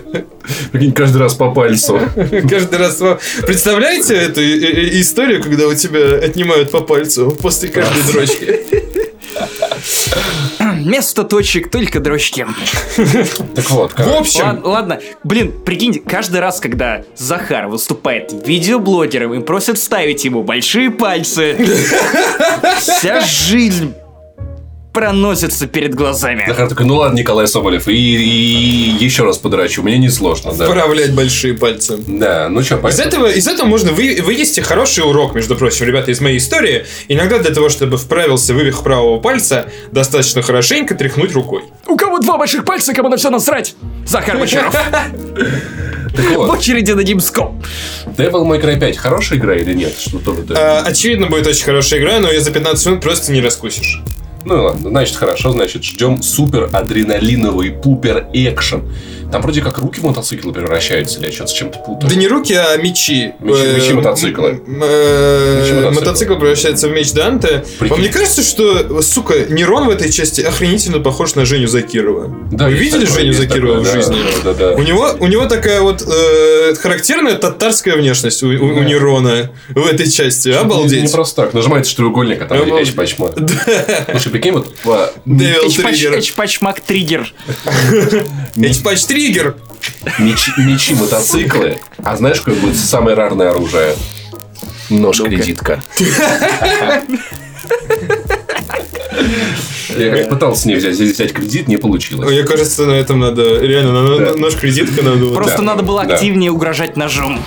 Прикинь, 0.73 0.93
каждый 0.93 1.19
раз 1.19 1.33
по 1.35 1.51
пальцу. 1.51 1.99
каждый 2.51 2.79
раз... 2.79 3.01
Представляете 3.47 4.15
эту 4.17 4.43
историю, 4.43 5.43
когда 5.43 5.67
у 5.67 5.75
тебя 5.75 6.17
отнимают 6.19 6.71
по 6.71 6.81
пальцу 6.81 7.35
после 7.41 7.71
каждой 7.71 8.03
дрочки? 8.13 8.61
Место 10.85 11.25
точек, 11.25 11.71
только 11.71 12.01
дрочки. 12.01 12.47
Так 12.97 13.71
вот, 13.71 13.93
В 13.99 14.17
общем, 14.17 14.45
Ладно, 14.45 14.69
ладно, 14.69 15.01
блин, 15.25 15.53
прикиньте, 15.65 16.01
каждый 16.01 16.41
раз, 16.41 16.61
когда 16.61 17.03
Захар 17.17 17.69
выступает 17.69 18.33
видеоблогером 18.47 19.35
и 19.35 19.41
просят 19.41 19.79
ставить 19.79 20.25
ему 20.25 20.43
большие 20.43 20.91
пальцы, 20.91 21.57
вся 22.81 23.21
жизнь 23.21 23.95
проносится 24.95 25.67
перед 25.67 25.95
глазами. 25.95 26.45
Захар 26.47 26.69
такой, 26.69 26.87
ну 26.87 26.95
ладно, 26.95 27.19
Николай 27.19 27.47
Соболев, 27.49 27.89
и, 27.89 27.93
и 27.93 29.05
еще 29.05 29.25
раз 29.25 29.39
подрачу, 29.39 29.83
мне 29.83 29.99
не 29.99 30.09
сложно, 30.09 30.55
да. 30.55 30.67
вправлять 30.67 31.13
большие 31.13 31.55
пальцы. 31.55 31.99
Да, 32.07 32.49
ну 32.49 32.63
что, 32.63 32.77
Из 32.89 33.01
этого, 33.01 33.27
из 33.27 33.47
этого 33.49 33.67
можно 33.67 33.93
вы, 33.93 34.21
вынести 34.23 34.61
хороший 34.61 35.05
урок, 35.05 35.35
между 35.35 35.57
прочим, 35.57 35.87
ребята, 35.87 36.13
из 36.13 36.21
моей 36.21 36.39
истории. 36.39 36.87
Иногда 37.09 37.41
для 37.41 37.53
того, 37.53 37.69
чтобы 37.69 37.99
вправился 37.99 38.55
вывих 38.55 38.83
правого 38.83 39.19
пальца, 39.19 39.67
достаточно 39.91 40.43
хорошенько 40.43 40.95
тряхнуть 40.95 41.33
рукой. 41.33 41.65
У 41.89 41.97
кого 41.97 42.21
два 42.21 42.39
больших 42.39 42.65
пальца, 42.65 42.95
кому 42.95 43.09
на 43.09 43.17
все 43.17 43.31
насрать? 43.31 43.75
Захар 44.07 44.39
Бочаров. 44.39 44.75
Так 46.15 46.27
В 46.27 46.35
вот, 46.35 46.51
очереди 46.51 46.93
на 46.93 47.01
Gamescom. 47.01 47.61
Devil 48.17 48.45
May 48.45 48.63
Cry 48.63 48.79
5 48.79 48.97
хорошая 48.99 49.37
игра 49.41 49.57
или 49.57 49.75
нет? 49.75 49.95
Что 49.99 50.19
тоже. 50.21 50.45
А, 50.51 50.85
очевидно, 50.87 51.27
будет 51.27 51.45
очень 51.49 51.65
хорошая 51.65 51.99
игра, 51.99 52.21
но 52.21 52.31
ее 52.31 52.41
за 52.41 52.53
15 52.53 52.87
минут 52.87 53.01
просто 53.01 53.33
не 53.33 53.41
раскусишь. 53.41 54.01
Ну 54.45 54.63
ладно, 54.63 54.91
значит 54.91 55.17
хорошо, 55.17 55.53
значит 55.53 55.85
ждем 55.85 56.23
супер 56.23 56.69
адреналиновый 56.73 57.71
пупер 57.71 58.29
экшен. 58.33 58.83
Там 59.33 59.43
вроде 59.43 59.61
как 59.63 59.79
руки 59.79 60.01
в 60.01 60.05
мотоциклы 60.05 60.53
превращаются, 60.53 61.19
или 61.19 61.27
я 61.27 61.33
что-то 61.33 61.51
с 61.51 61.53
чем-то 61.55 61.79
путаю. 61.81 62.11
Да 62.11 62.17
не 62.17 62.29
руки, 62.29 62.53
а 62.55 62.77
мечи. 62.77 63.33
Мечи- 63.41 63.55
Э, 63.65 63.75
мечи 63.75 63.77
э, 63.77 63.81
Мечи 63.81 63.93
мотоцикла. 63.95 64.49
Мотоцикл 65.91 66.35
превращается 66.37 66.89
в 66.89 66.93
меч 66.93 67.13
Данте. 67.13 67.65
Вам 67.81 68.01
не 68.01 68.09
кажется, 68.09 68.43
что, 68.43 69.03
сука, 69.03 69.47
Нерон 69.49 69.87
в 69.87 69.91
этой 69.91 70.11
части 70.13 70.41
охренительно 70.41 71.01
похож 71.01 71.35
на 71.35 71.45
Женю 71.45 71.69
Закирова? 71.69 72.35
Да, 72.53 72.67
Вы 72.67 72.75
видели 72.75 73.05
такое, 73.07 73.21
Женю 73.21 73.33
Закирова 73.33 73.77
такое, 73.77 73.81
в 73.81 73.85
да, 73.85 73.93
жизни? 73.93 74.17
Да, 74.45 74.55
да, 74.55 74.71
У 74.73 74.83
него, 74.83 75.11
у 75.21 75.27
него 75.27 75.47
такая 75.47 75.81
вот 75.81 76.03
э, 76.07 76.75
характерная 76.77 77.35
татарская 77.35 77.97
внешность 77.97 78.43
у, 78.43 78.49
у- 78.49 78.51
у 78.51 78.75
Да. 78.81 78.85
Нерона 78.85 79.51
в 79.71 79.87
этой 79.87 80.11
части. 80.11 80.49
Не, 80.49 80.55
Обалдеть. 80.55 81.03
не 81.03 81.09
просто 81.09 81.43
так. 81.43 81.55
Нажимается 81.55 81.97
треугольник, 81.97 82.43
а 82.43 82.47
там 82.47 82.63
Обалдеть. 82.63 82.89
Эч 82.91 82.95
Пачма. 82.95 83.31
Слушай, 84.11 84.31
прикинь, 84.33 84.53
вот 84.53 84.69
а. 84.87 85.11
Эчпачмак 85.27 86.81
триггер. 86.81 87.33
Эчпач 88.57 89.05
Триггер. 89.15 89.55
мечи, 90.19 90.51
мечи, 90.57 90.93
мотоциклы. 90.95 91.79
А 92.03 92.17
знаешь, 92.17 92.41
какое 92.41 92.57
будет 92.57 92.77
самое 92.77 93.15
рарное 93.15 93.51
оружие? 93.51 93.95
Нож-кредитка. 94.91 95.81
Я 99.97 100.11
как 100.17 100.31
пытался 100.31 100.63
с 100.63 100.65
ней 100.65 100.75
взять, 100.75 100.97
взять 100.99 101.33
кредит, 101.33 101.69
не 101.69 101.77
получилось. 101.77 102.29
Мне 102.29 102.43
кажется, 102.43 102.87
на 102.87 102.95
этом 102.95 103.21
надо... 103.21 103.61
Реально, 103.61 104.03
на, 104.03 104.19
Да. 104.19 104.35
нож 104.35 104.55
кредитка 104.57 105.03
надо... 105.05 105.27
Просто 105.27 105.59
Да, 105.59 105.63
надо 105.63 105.85
было 105.85 106.05
да. 106.05 106.15
активнее 106.15 106.51
угрожать 106.51 106.97
ножом. 106.97 107.41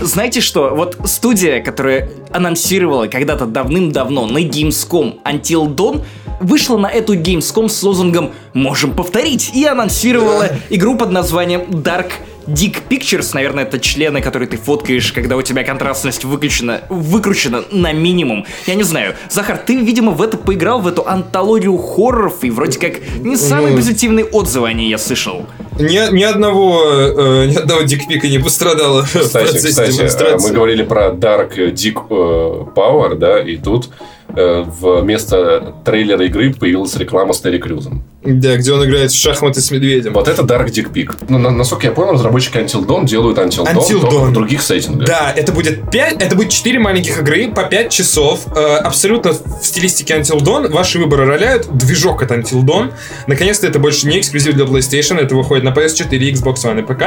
Знаете 0.00 0.40
что? 0.40 0.76
Вот 0.76 0.96
студия, 1.06 1.60
которая 1.60 2.08
анонсировала 2.32 3.08
когда-то 3.08 3.46
давным-давно 3.46 4.26
на 4.26 4.38
Gamescom 4.38 5.20
Until 5.24 5.74
Dawn, 5.74 6.04
вышла 6.42 6.76
на 6.76 6.88
эту 6.90 7.14
Gamescom 7.14 7.68
с 7.68 7.82
лозунгом 7.82 8.32
«Можем 8.52 8.92
повторить» 8.94 9.50
и 9.54 9.64
анонсировала 9.64 10.50
игру 10.70 10.96
под 10.96 11.10
названием 11.10 11.62
Dark 11.62 12.12
Dick 12.46 12.78
Pictures, 12.88 13.30
наверное, 13.34 13.64
это 13.64 13.78
члены, 13.78 14.20
которые 14.20 14.48
ты 14.48 14.56
фоткаешь, 14.56 15.12
когда 15.12 15.36
у 15.36 15.42
тебя 15.42 15.64
контрастность 15.64 16.24
выключена, 16.24 16.82
выкручена 16.88 17.64
на 17.70 17.92
минимум. 17.92 18.46
Я 18.66 18.74
не 18.74 18.82
знаю. 18.82 19.14
Захар, 19.30 19.58
ты, 19.58 19.76
видимо, 19.76 20.12
в 20.12 20.22
это 20.22 20.36
поиграл, 20.36 20.80
в 20.80 20.88
эту 20.88 21.06
антологию 21.06 21.76
хорроров, 21.78 22.42
и 22.42 22.50
вроде 22.50 22.78
как 22.78 22.94
не 23.20 23.36
самые 23.36 23.76
позитивные 23.76 24.24
отзывы 24.24 24.68
о 24.68 24.72
ней 24.72 24.90
я 24.90 24.98
слышал. 24.98 25.46
Ни, 25.78 26.14
ни 26.14 26.22
одного, 26.22 26.82
э, 26.84 27.46
ни 27.46 27.54
одного 27.54 27.82
дикпика 27.82 28.28
не 28.28 28.38
пострадало 28.38 29.04
в 29.04 29.18
Кстати, 29.18 29.44
процессе 29.44 29.68
кстати, 29.68 29.90
а, 29.90 29.92
демонстрации. 29.92 30.48
мы 30.48 30.54
говорили 30.54 30.82
про 30.82 31.10
Dark 31.10 31.56
Dick 31.72 31.98
э, 32.10 32.64
Power, 32.74 33.14
да, 33.14 33.40
и 33.40 33.56
тут 33.56 33.86
э, 33.86 33.90
вместо 34.34 35.74
трейлера 35.84 36.24
игры 36.26 36.52
появилась 36.54 36.94
реклама 36.96 37.32
с 37.32 37.40
Терри 37.40 37.58
Крюзом. 37.58 38.02
Да, 38.24 38.56
где 38.56 38.72
он 38.72 38.84
играет 38.84 39.10
в 39.10 39.16
шахматы 39.18 39.60
с 39.60 39.70
медведем. 39.72 40.12
Вот 40.12 40.28
это 40.28 40.42
Dark 40.42 40.66
Dick 40.70 40.92
Pic. 40.92 41.12
Ну, 41.28 41.38
на- 41.38 41.50
насколько 41.50 41.86
я 41.88 41.92
понял, 41.92 42.12
разработчики 42.12 42.56
Until 42.58 42.86
Dawn 42.86 43.04
делают 43.04 43.36
Until 43.38 43.64
Dawn, 43.64 43.74
Until 43.74 44.00
только 44.00 44.16
Dawn. 44.16 44.28
в 44.28 44.32
других 44.32 44.62
сеттингах. 44.62 45.08
Да, 45.08 45.32
это 45.34 45.50
будет 45.52 45.90
5, 45.90 46.22
это 46.22 46.36
будет 46.36 46.50
4 46.50 46.78
маленьких 46.78 47.20
игры 47.20 47.48
по 47.48 47.64
5 47.64 47.90
часов, 47.90 48.46
э, 48.56 48.60
абсолютно 48.76 49.32
в 49.32 49.64
стилистике 49.66 50.14
Until 50.14 50.38
Dawn. 50.38 50.70
Ваши 50.70 50.98
выборы 51.00 51.26
роляют, 51.26 51.66
движок 51.76 52.22
от 52.22 52.30
Until 52.30 52.62
Dawn. 52.62 52.92
Наконец-то 53.26 53.66
это 53.66 53.80
больше 53.80 54.06
не 54.06 54.20
эксклюзив 54.20 54.54
для 54.54 54.66
PlayStation, 54.66 55.18
это 55.18 55.34
выходит 55.34 55.64
на 55.64 55.70
PS4, 55.70 56.32
Xbox 56.32 56.54
One 56.64 56.78
и 56.78 56.82
ПК. 56.82 57.02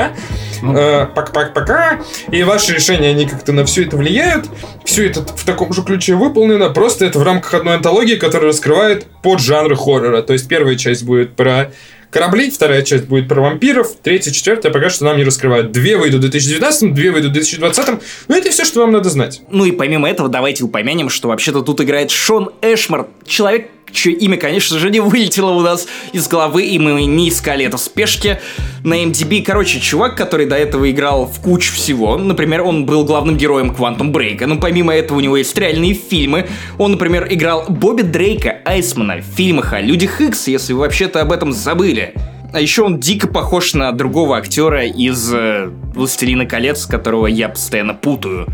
Э, 0.64 1.06
Пак-пак-пока. 1.16 2.02
И 2.30 2.44
ваши 2.44 2.74
решения, 2.74 3.10
они 3.12 3.26
как-то 3.26 3.54
на 3.54 3.64
все 3.66 3.84
это 3.86 3.96
влияют. 3.96 4.46
Все 4.84 5.08
это 5.08 5.22
в 5.22 5.46
таком 5.46 5.72
же 5.72 5.82
ключе 5.84 6.16
выполнено, 6.16 6.70
просто 6.72 7.06
это 7.06 7.15
в 7.16 7.24
рамках 7.24 7.54
одной 7.54 7.76
антологии, 7.76 8.16
которая 8.16 8.50
раскрывает 8.50 9.06
поджанры 9.24 9.76
хоррора. 9.76 10.22
То 10.22 10.34
есть 10.34 10.48
первая 10.48 10.76
часть 10.76 11.04
будет 11.04 11.36
про 11.36 11.72
корабли, 12.16 12.50
вторая 12.50 12.82
часть 12.82 13.06
будет 13.06 13.28
про 13.28 13.42
вампиров, 13.42 13.96
третья, 14.02 14.32
четвертая 14.32 14.72
пока 14.72 14.90
что 14.90 15.04
нам 15.06 15.18
не 15.18 15.24
раскрывают. 15.24 15.72
Две 15.72 15.98
выйдут 15.98 16.20
в 16.20 16.22
2019, 16.22 16.94
две 16.94 17.12
выйдут 17.12 17.32
в 17.32 17.34
2020. 17.34 18.00
Ну, 18.28 18.36
это 18.36 18.50
все, 18.52 18.64
что 18.64 18.82
вам 18.82 18.94
надо 18.94 19.10
знать. 19.10 19.42
Ну 19.50 19.66
и 19.66 19.72
помимо 19.72 20.10
этого, 20.10 20.30
давайте 20.30 20.64
упомянем, 20.64 21.10
что 21.10 21.28
вообще-то 21.28 21.62
тут 21.62 21.82
играет 21.82 22.12
Шон 22.12 22.52
Эшмар, 22.62 23.08
человек, 23.26 23.70
чье 23.96 24.14
имя, 24.14 24.38
конечно 24.38 24.78
же, 24.78 24.90
не 24.90 25.00
вылетело 25.00 25.52
у 25.52 25.62
нас 25.62 25.88
из 26.12 26.28
головы, 26.28 26.66
и 26.66 26.78
мы 26.78 27.04
не 27.06 27.30
искали 27.30 27.66
это 27.66 27.78
в 27.78 27.82
спешке 27.82 28.40
на 28.84 29.04
MDB. 29.04 29.44
Короче, 29.44 29.80
чувак, 29.80 30.16
который 30.16 30.46
до 30.46 30.56
этого 30.56 30.90
играл 30.92 31.26
в 31.26 31.40
кучу 31.42 31.74
всего. 31.74 32.18
Например, 32.18 32.62
он 32.62 32.86
был 32.86 33.04
главным 33.04 33.38
героем 33.38 33.72
Quantum 33.72 34.12
Break. 34.12 34.46
Ну, 34.46 34.60
помимо 34.60 34.94
этого, 34.94 35.18
у 35.18 35.22
него 35.22 35.38
есть 35.38 35.58
реальные 35.58 35.94
фильмы. 35.94 36.48
Он, 36.78 36.92
например, 36.92 37.28
играл 37.30 37.66
Бобби 37.68 38.04
Дрейка, 38.04 38.62
Айсмана 38.66 39.18
в 39.18 39.36
фильмах 39.36 39.74
о 39.74 39.82
Людях 39.82 40.22
Икс, 40.22 40.48
если 40.48 40.74
вы 40.74 40.80
вообще-то 40.80 41.22
об 41.22 41.32
этом 41.32 41.52
забыли. 41.52 42.14
А 42.54 42.62
еще 42.62 42.84
он 42.84 43.00
дико 43.00 43.28
похож 43.28 43.74
на 43.74 43.92
другого 43.92 44.38
актера 44.38 44.86
из 44.86 45.30
э, 45.34 45.70
«Властелина 45.94 46.46
колец», 46.46 46.86
которого 46.86 47.28
я 47.28 47.50
постоянно 47.50 47.94
путаю. 47.94 48.48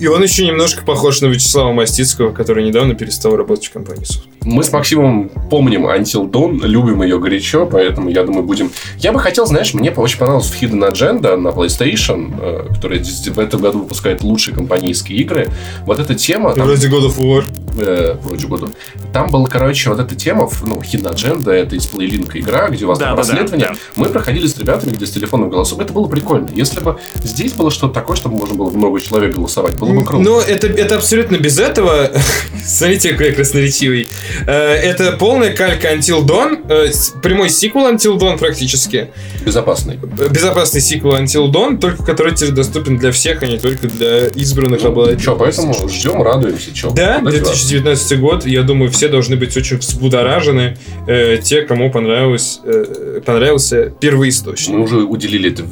И 0.00 0.06
он 0.06 0.22
еще 0.22 0.46
немножко 0.46 0.84
похож 0.84 1.20
на 1.20 1.26
Вячеслава 1.26 1.72
Мастицкого, 1.72 2.32
который 2.32 2.66
недавно 2.66 2.94
перестал 2.94 3.36
работать 3.36 3.66
в 3.66 3.72
компании 3.72 4.04
Sony. 4.04 4.31
Мы 4.44 4.64
с 4.64 4.72
Максимом 4.72 5.30
помним 5.50 5.86
Until 5.86 6.30
Dawn, 6.30 6.66
любим 6.66 7.02
ее 7.02 7.18
горячо, 7.18 7.66
поэтому 7.66 8.08
я 8.10 8.24
думаю, 8.24 8.42
будем... 8.42 8.70
Я 8.98 9.12
бы 9.12 9.20
хотел, 9.20 9.46
знаешь, 9.46 9.72
мне 9.74 9.90
очень 9.90 10.18
понравилась 10.18 10.52
Hidden 10.60 10.92
Agenda 10.92 11.36
на 11.36 11.48
PlayStation, 11.48 12.34
э, 12.40 12.74
которая 12.74 13.02
в 13.02 13.38
этом 13.38 13.60
году 13.60 13.80
выпускает 13.80 14.22
лучшие 14.22 14.54
компанейские 14.54 15.18
игры. 15.18 15.48
Вот 15.86 15.98
эта 15.98 16.14
тема... 16.14 16.54
там, 16.54 16.68
God 16.88 17.06
of 17.06 17.18
War. 17.18 17.44
Э, 17.76 18.16
вроде 18.22 18.46
года. 18.46 18.68
Там 19.12 19.30
была, 19.30 19.46
короче, 19.48 19.90
вот 19.90 20.00
эта 20.00 20.14
тема, 20.14 20.48
ну, 20.64 20.80
Hidden 20.80 21.14
Agenda, 21.14 21.50
это 21.52 21.76
из 21.76 21.86
плейлинка 21.86 22.38
игра, 22.38 22.68
где 22.68 22.84
у 22.84 22.88
вас 22.88 22.98
Да, 22.98 23.06
там 23.06 23.16
да, 23.16 23.22
да, 23.22 23.28
расследование. 23.28 23.68
да. 23.68 23.74
Мы 23.96 24.08
проходили 24.08 24.46
с 24.46 24.56
ребятами, 24.58 24.90
где 24.92 25.06
с 25.06 25.10
телефонным 25.10 25.50
голосом. 25.50 25.80
Это 25.80 25.92
было 25.92 26.06
прикольно. 26.08 26.48
Если 26.54 26.80
бы 26.80 26.98
здесь 27.22 27.52
было 27.52 27.70
что-то 27.70 27.94
такое, 27.94 28.16
чтобы 28.16 28.36
можно 28.36 28.54
было 28.54 28.70
много 28.70 29.00
человек 29.00 29.34
голосовать, 29.34 29.76
было 29.78 29.92
бы 29.92 30.04
круто. 30.04 30.22
Но 30.22 30.40
это, 30.40 30.66
это 30.66 30.96
абсолютно 30.96 31.36
без 31.36 31.58
этого. 31.58 32.10
Смотрите, 32.64 33.12
какой 33.12 33.28
я 33.28 33.34
красноречивый. 33.34 34.08
Э, 34.46 34.52
Это 34.74 35.12
полная 35.12 35.54
калька 35.54 35.92
Until 35.92 36.24
Dawn, 36.24 36.64
э, 36.68 36.92
прямой 37.22 37.48
сиквел 37.50 37.88
Until 37.92 38.18
Dawn 38.18 38.38
практически. 38.38 39.10
Безопасный. 39.44 39.98
Э, 40.18 40.28
Безопасный 40.28 40.80
сиквел 40.80 41.14
Until 41.16 41.50
Dawn, 41.50 41.78
только 41.78 42.04
который 42.04 42.34
теперь 42.34 42.52
доступен 42.52 42.98
для 42.98 43.12
всех, 43.12 43.42
а 43.42 43.46
не 43.46 43.58
только 43.58 43.88
для 43.88 44.26
избранных 44.28 44.84
обладателей. 44.84 45.24
Че, 45.24 45.36
поэтому 45.36 45.74
ждем, 45.88 46.22
радуемся. 46.22 46.72
Че, 46.74 46.90
Да? 46.90 47.20
2019 47.68 48.20
год, 48.20 48.46
я 48.46 48.62
думаю, 48.62 48.90
все 48.90 49.08
должны 49.08 49.36
быть 49.36 49.56
очень 49.56 49.78
взбудоражены, 49.78 50.76
э, 51.06 51.38
те, 51.42 51.62
кому 51.62 51.90
понравилось, 51.90 52.60
э, 52.64 53.20
понравился 53.24 53.90
первоисточник. 54.00 54.76
Мы 54.76 54.82
уже 54.82 54.96
уделили 54.98 55.50
этой 55.50 55.64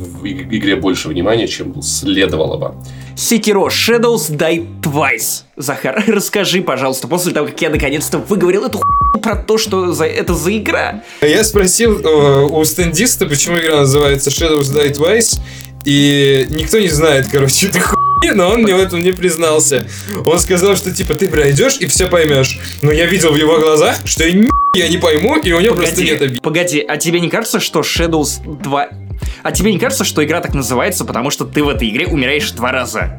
игре 0.57 0.77
больше 0.77 1.09
внимания, 1.09 1.47
чем 1.47 1.83
следовало 1.83 2.57
бы. 2.57 2.75
Sekiro 3.17 3.69
Shadows 3.69 4.31
Die 4.31 4.67
Twice. 4.81 5.43
Захар, 5.57 6.03
расскажи, 6.09 6.63
пожалуйста, 6.63 7.09
после 7.09 7.33
того, 7.33 7.49
как 7.49 7.61
я 7.61 7.71
наконец-то 7.71 8.19
выговорил 8.19 8.65
эту 8.65 8.79
хуйню 8.79 9.23
про 9.23 9.37
то, 9.37 9.59
что 9.59 9.93
за, 9.93 10.07
это 10.07 10.35
за 10.35 10.57
игра. 10.57 11.03
Я 11.21 11.45
спросил 11.45 11.99
э, 12.01 12.45
у 12.45 12.65
стендиста, 12.65 13.27
почему 13.27 13.59
игра 13.59 13.81
называется 13.81 14.31
Shadows 14.31 14.75
Die 14.75 14.93
Twice, 14.93 15.41
и 15.85 16.47
никто 16.51 16.79
не 16.79 16.89
знает, 16.89 17.27
короче, 17.31 17.67
этой 17.69 17.81
хуйни, 18.21 18.37
но 18.37 18.51
он 18.51 18.63
мне 18.63 18.75
в 18.75 18.79
этом 18.79 19.03
не 19.03 19.13
признался. 19.13 19.87
Он 20.25 20.39
сказал, 20.39 20.77
что 20.77 20.91
типа 20.91 21.15
ты 21.15 21.29
пройдешь 21.29 21.77
и 21.81 21.87
все 21.87 22.07
поймешь. 22.07 22.59
Но 22.83 22.93
я 22.93 23.07
видел 23.07 23.33
в 23.33 23.37
его 23.37 23.59
глазах, 23.59 23.97
что 24.05 24.25
я 24.25 24.33
ни 24.33 24.49
я 24.77 24.89
не 24.89 24.99
пойму, 24.99 25.37
и 25.37 25.51
у 25.51 25.61
него 25.61 25.75
просто 25.75 26.01
нет 26.01 26.23
обид. 26.23 26.41
погоди, 26.43 26.79
а 26.79 26.97
тебе 26.97 27.19
не 27.19 27.29
кажется, 27.29 27.59
что 27.59 27.81
Shadows 27.81 28.41
2... 28.63 28.89
А 29.43 29.53
тебе 29.53 29.73
не 29.73 29.81
кажется, 29.81 30.05
что 30.05 30.25
игра 30.25 30.41
так 30.41 30.55
называется, 30.55 31.05
потому 31.05 31.31
что 31.31 31.45
ты 31.45 31.65
в 31.65 31.69
этой 31.69 31.89
игре 31.89 32.07
умираешь 32.07 32.53
два 32.53 32.71
раза? 32.71 33.17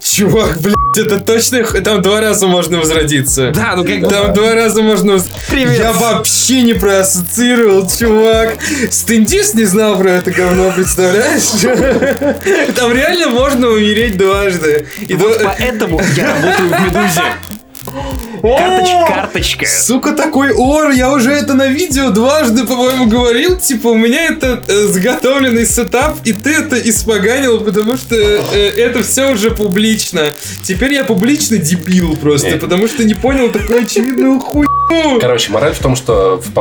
Чувак, 0.00 0.60
блядь, 0.60 0.75
это 0.98 1.20
точно, 1.20 1.64
там 1.64 2.02
два 2.02 2.20
раза 2.20 2.46
можно 2.46 2.78
возродиться. 2.78 3.50
Да, 3.54 3.74
ну 3.76 3.84
как 3.84 4.08
Там 4.08 4.34
два 4.34 4.54
раза 4.54 4.82
можно... 4.82 5.18
Привет. 5.50 5.78
Я 5.78 5.92
вообще 5.92 6.62
не 6.62 6.74
проассоциировал, 6.74 7.88
чувак. 7.88 8.56
Стендис 8.90 9.54
не 9.54 9.64
знал 9.64 9.98
про 9.98 10.10
это 10.12 10.30
говно, 10.30 10.72
представляешь? 10.74 11.50
Там 12.74 12.92
реально 12.92 13.28
можно 13.28 13.68
умереть 13.68 14.16
дважды. 14.16 14.86
И 15.06 15.14
Вот 15.14 15.40
поэтому 15.42 16.00
я 16.16 16.34
работаю 16.34 16.68
в 16.68 16.94
Медузе. 16.94 17.22
Карточка, 18.42 19.04
карточка. 19.08 19.66
Сука, 19.66 20.12
такой 20.12 20.52
ор, 20.52 20.90
я 20.90 21.12
уже 21.12 21.30
это 21.32 21.54
на 21.54 21.66
видео 21.68 22.10
дважды, 22.10 22.64
по-моему, 22.64 23.06
говорил. 23.06 23.56
Типа, 23.58 23.88
у 23.88 23.96
меня 23.96 24.26
это 24.26 24.62
э, 24.68 24.86
заготовленный 24.86 25.66
сетап, 25.66 26.18
и 26.24 26.32
ты 26.32 26.50
это 26.50 26.76
испоганил, 26.78 27.60
потому 27.60 27.96
что 27.96 28.14
э, 28.14 28.70
это 28.76 29.02
все 29.02 29.32
уже 29.32 29.50
публично. 29.50 30.32
Теперь 30.62 30.92
я 30.92 31.04
публично 31.04 31.56
дебил 31.58 32.16
просто, 32.16 32.50
Нет. 32.50 32.60
потому 32.60 32.86
что 32.88 33.04
не 33.04 33.14
понял 33.14 33.50
такую 33.50 33.82
очевидную 33.82 34.38
хуйню. 34.40 34.66
Короче, 35.20 35.50
мораль 35.50 35.72
в 35.74 35.78
том, 35.80 35.96
что 35.96 36.40
в 36.40 36.52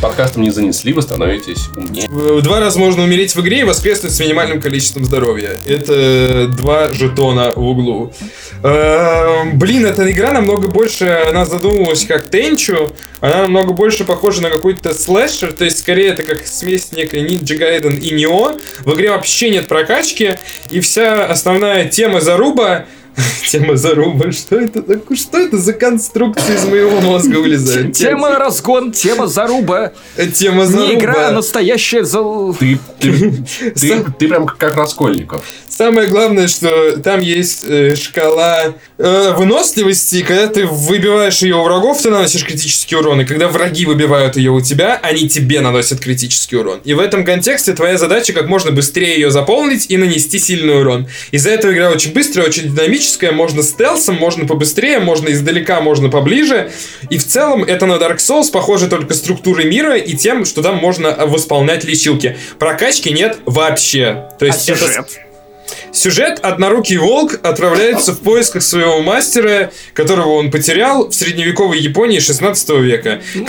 подкастом 0.00 0.42
не 0.42 0.50
занесли, 0.50 0.92
вы 0.92 1.02
становитесь 1.02 1.68
умнее. 1.76 2.08
В- 2.08 2.42
Два 2.42 2.58
раза 2.60 2.78
можно 2.78 3.04
умереть 3.04 3.36
в 3.36 3.40
игре 3.40 3.60
и 3.60 3.64
воскреснуть 3.64 4.12
с 4.12 4.18
минимальным 4.20 4.60
количеством 4.60 5.04
здоровья. 5.04 5.50
Это 5.66 6.48
два 6.48 6.92
жетона 6.92 7.52
в 7.54 7.62
углу. 7.62 8.12
Эм, 8.62 9.58
Блин, 9.58 9.86
эта 9.86 10.10
игра 10.10 10.32
намного 10.32 10.68
больше, 10.68 11.06
она 11.28 11.44
задумывалась 11.44 12.04
как 12.04 12.30
Тенчу, 12.30 12.92
она 13.20 13.42
намного 13.42 13.72
больше 13.72 14.04
похожа 14.04 14.42
на 14.42 14.50
какой-то 14.50 14.94
слэшер, 14.94 15.52
то 15.52 15.64
есть 15.64 15.78
скорее 15.78 16.08
это 16.08 16.22
как 16.22 16.46
смесь 16.46 16.92
некой 16.92 17.22
Ninja 17.22 17.58
Gaiden 17.58 17.98
и 17.98 18.14
Neo. 18.16 18.60
В 18.80 18.94
игре 18.94 19.10
вообще 19.10 19.50
нет 19.50 19.68
прокачки, 19.68 20.38
и 20.70 20.80
вся 20.80 21.26
основная 21.26 21.86
тема 21.86 22.20
заруба 22.20 22.86
Тема 23.50 23.76
заруба, 23.76 24.32
что 24.32 24.56
это 24.56 24.82
такое? 24.82 25.16
Что 25.16 25.38
это 25.38 25.58
за 25.58 25.72
конструкция 25.72 26.56
из 26.56 26.64
моего 26.64 27.00
мозга 27.00 27.38
вылезает? 27.38 27.92
Тема 27.96 28.38
разгон, 28.38 28.92
тема 28.92 29.26
заруба. 29.26 29.92
Тема 30.34 30.66
заруба. 30.66 30.86
Не 30.86 30.94
игра, 30.94 31.28
а 31.28 31.32
настоящая 31.32 32.04
за... 32.04 32.22
Ты, 32.58 32.78
ты, 33.00 33.12
ты, 33.74 34.04
ты 34.18 34.28
прям 34.28 34.46
как 34.46 34.76
Раскольников. 34.76 35.44
Самое 35.68 36.08
главное, 36.08 36.48
что 36.48 36.98
там 36.98 37.20
есть 37.20 37.64
э, 37.64 37.94
шкала 37.94 38.74
э, 38.98 39.34
выносливости, 39.36 40.16
и 40.16 40.22
когда 40.24 40.48
ты 40.48 40.66
выбиваешь 40.66 41.38
ее 41.38 41.54
у 41.54 41.62
врагов, 41.62 42.02
ты 42.02 42.10
наносишь 42.10 42.44
критический 42.44 42.96
урон, 42.96 43.20
и 43.20 43.24
когда 43.24 43.46
враги 43.46 43.86
выбивают 43.86 44.36
ее 44.36 44.50
у 44.50 44.60
тебя, 44.60 44.98
они 45.00 45.28
тебе 45.28 45.60
наносят 45.60 46.00
критический 46.00 46.56
урон. 46.56 46.80
И 46.82 46.94
в 46.94 46.98
этом 46.98 47.24
контексте 47.24 47.74
твоя 47.74 47.96
задача 47.96 48.32
как 48.32 48.48
можно 48.48 48.72
быстрее 48.72 49.14
ее 49.14 49.30
заполнить 49.30 49.86
и 49.88 49.96
нанести 49.96 50.40
сильный 50.40 50.80
урон. 50.80 51.06
Из-за 51.30 51.50
этого 51.50 51.72
игра 51.72 51.90
очень 51.90 52.12
быстрая, 52.12 52.48
очень 52.48 52.74
динамическая, 53.08 53.32
можно 53.32 53.62
стелсом, 53.62 54.16
можно 54.16 54.46
побыстрее, 54.46 54.98
можно 54.98 55.28
издалека, 55.30 55.80
можно 55.80 56.08
поближе. 56.08 56.70
И 57.10 57.18
в 57.18 57.26
целом 57.26 57.64
это 57.64 57.86
на 57.86 57.94
Dark 57.94 58.16
Souls 58.18 58.50
похоже 58.50 58.88
только 58.88 59.14
структурой 59.14 59.64
мира 59.66 59.96
и 59.96 60.14
тем, 60.14 60.44
что 60.44 60.62
там 60.62 60.76
можно 60.76 61.14
восполнять 61.26 61.84
лечилки. 61.84 62.36
Прокачки 62.58 63.10
нет 63.10 63.38
вообще. 63.46 64.28
То 64.38 64.44
А 64.44 64.46
есть 64.46 64.68
это- 64.68 64.80
сюжет? 64.80 65.06
Сюжет 65.92 66.38
«Однорукий 66.42 66.96
волк» 66.96 67.40
отправляется 67.42 68.12
в 68.12 68.20
поисках 68.20 68.62
своего 68.62 69.00
мастера, 69.00 69.70
которого 69.94 70.32
он 70.34 70.50
потерял 70.50 71.08
в 71.08 71.14
средневековой 71.14 71.78
Японии 71.78 72.20
16 72.20 72.80
века. 72.80 73.20
Ну, 73.34 73.44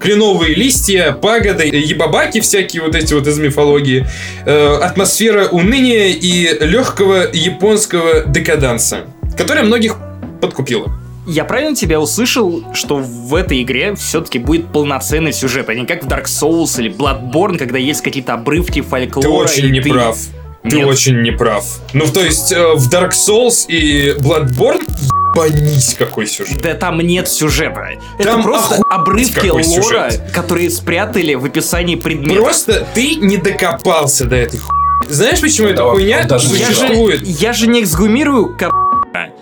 Кленовые 0.00 0.54
листья, 0.54 1.12
пагоды, 1.12 1.66
ебабаки 1.66 2.40
всякие 2.40 2.82
вот 2.82 2.94
эти 2.94 3.12
вот 3.12 3.26
из 3.26 3.38
мифологии. 3.38 4.06
Э, 4.46 4.76
атмосфера 4.76 5.48
уныния 5.48 6.08
и 6.08 6.64
легкого 6.64 7.28
японского 7.32 8.24
декаданса, 8.24 9.00
которая 9.36 9.64
многих 9.64 9.96
подкупила. 10.40 10.90
Я 11.26 11.44
правильно 11.44 11.76
тебя 11.76 12.00
услышал, 12.00 12.64
что 12.72 12.96
в 12.96 13.34
этой 13.34 13.62
игре 13.62 13.94
все-таки 13.94 14.38
будет 14.38 14.72
полноценный 14.72 15.32
сюжет, 15.32 15.68
а 15.68 15.74
не 15.74 15.84
как 15.84 16.04
в 16.04 16.08
Dark 16.08 16.24
Souls 16.24 16.80
или 16.80 16.90
Bloodborne, 16.90 17.58
когда 17.58 17.78
есть 17.78 18.02
какие-то 18.02 18.34
обрывки 18.34 18.80
фольклора. 18.80 19.46
Ты 19.46 19.60
очень 19.60 19.70
неправ. 19.70 20.16
Ты 20.62 20.76
Нет. 20.76 20.88
очень 20.88 21.22
неправ. 21.22 21.64
Ну, 21.92 22.06
то 22.06 22.20
есть, 22.20 22.52
э, 22.52 22.74
в 22.74 22.90
Dark 22.90 23.10
Souls 23.10 23.66
и 23.68 24.14
Bloodborne 24.18 24.82
ебанись 25.34 25.94
какой 25.98 26.26
сюжет. 26.26 26.60
Да 26.62 26.74
там 26.74 26.98
нет 27.00 27.28
сюжета. 27.28 27.90
Это 28.18 28.28
Там 28.28 28.42
просто 28.42 28.74
охуеть 28.76 28.84
обрывки 28.90 29.48
лора, 29.48 29.62
сюжет. 30.10 30.22
которые 30.32 30.70
спрятали 30.70 31.34
в 31.34 31.44
описании 31.44 31.96
предмета. 31.96 32.40
Просто 32.42 32.86
ты 32.94 33.14
не 33.16 33.36
докопался 33.36 34.24
до 34.24 34.36
этой 34.36 34.58
хуйни. 34.58 34.80
Знаешь, 35.08 35.40
почему 35.40 35.68
эта 35.68 35.78
Да, 35.78 35.90
хуйня 35.90 36.24
даже 36.26 36.48
не 36.48 36.58
я, 36.58 36.66
же, 36.68 36.74
существует? 36.74 37.22
я 37.26 37.52
же 37.52 37.66
не 37.66 37.82
эксгумирую 37.82 38.56
кап... 38.56 38.72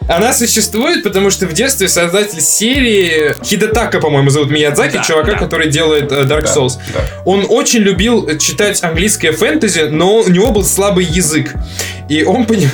Она 0.09 0.33
существует, 0.33 1.03
потому 1.03 1.29
что 1.29 1.47
в 1.47 1.53
детстве 1.53 1.89
создатель 1.89 2.41
серии 2.41 3.35
Хидетака, 3.45 4.01
по-моему, 4.01 4.31
зовут 4.31 4.51
Миядзаки, 4.51 4.95
Да, 4.97 5.03
чувака, 5.03 5.33
да. 5.33 5.39
который 5.39 5.69
делает 5.69 6.11
э, 6.11 6.23
Dark 6.23 6.45
Да, 6.45 6.55
Souls. 6.57 6.79
да. 6.95 7.01
Он 7.27 7.45
очень 7.47 7.81
любил 7.81 8.27
э, 8.27 8.39
читать 8.39 8.83
английское 8.83 9.33
фэнтези, 9.33 9.89
но 9.91 10.21
у 10.21 10.29
него 10.29 10.51
был 10.53 10.65
слабый 10.65 11.05
язык. 11.05 11.53
И 12.09 12.23
он 12.25 12.47
понял... 12.47 12.71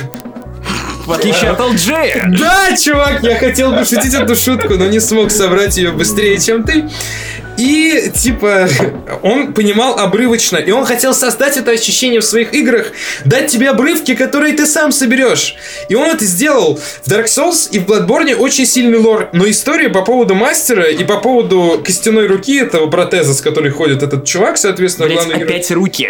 В 1.05 1.11
отличие 1.11 1.51
от 1.51 1.59
LJ. 1.59 2.37
Да, 2.39 2.75
чувак, 2.77 3.23
я 3.23 3.37
хотел 3.37 3.71
бы 3.71 3.85
шутить 3.85 4.13
эту 4.13 4.35
шутку, 4.35 4.75
но 4.75 4.87
не 4.87 4.99
смог 4.99 5.31
собрать 5.31 5.77
ее 5.77 5.91
быстрее, 5.91 6.39
чем 6.39 6.63
ты. 6.63 6.89
И, 7.57 8.11
типа, 8.13 8.67
он 9.21 9.53
понимал 9.53 9.97
обрывочно, 9.97 10.57
и 10.57 10.71
он 10.71 10.83
хотел 10.85 11.13
создать 11.13 11.55
это 11.55 11.71
ощущение 11.71 12.19
в 12.19 12.25
своих 12.25 12.53
играх, 12.53 12.87
дать 13.23 13.47
тебе 13.47 13.69
обрывки, 13.69 14.13
которые 14.13 14.53
ты 14.53 14.65
сам 14.65 14.91
соберешь. 14.91 15.55
И 15.87 15.95
он 15.95 16.09
это 16.09 16.25
сделал. 16.25 16.77
В 16.77 17.07
Dark 17.07 17.25
Souls 17.25 17.69
и 17.71 17.79
в 17.79 17.85
Bloodborne 17.85 18.35
очень 18.35 18.65
сильный 18.65 18.97
лор, 18.97 19.29
но 19.31 19.49
история 19.49 19.89
по 19.89 20.01
поводу 20.01 20.35
мастера 20.35 20.89
и 20.89 21.03
по 21.05 21.17
поводу 21.17 21.81
костяной 21.85 22.27
руки 22.27 22.57
этого 22.57 22.87
протеза, 22.87 23.33
с 23.33 23.41
которой 23.41 23.71
ходит 23.71 24.03
этот 24.03 24.25
чувак, 24.25 24.57
соответственно, 24.57 25.07
Блять, 25.07 25.19
главный 25.19 25.35
герой. 25.35 25.49
опять 25.53 25.71
руки. 25.71 26.09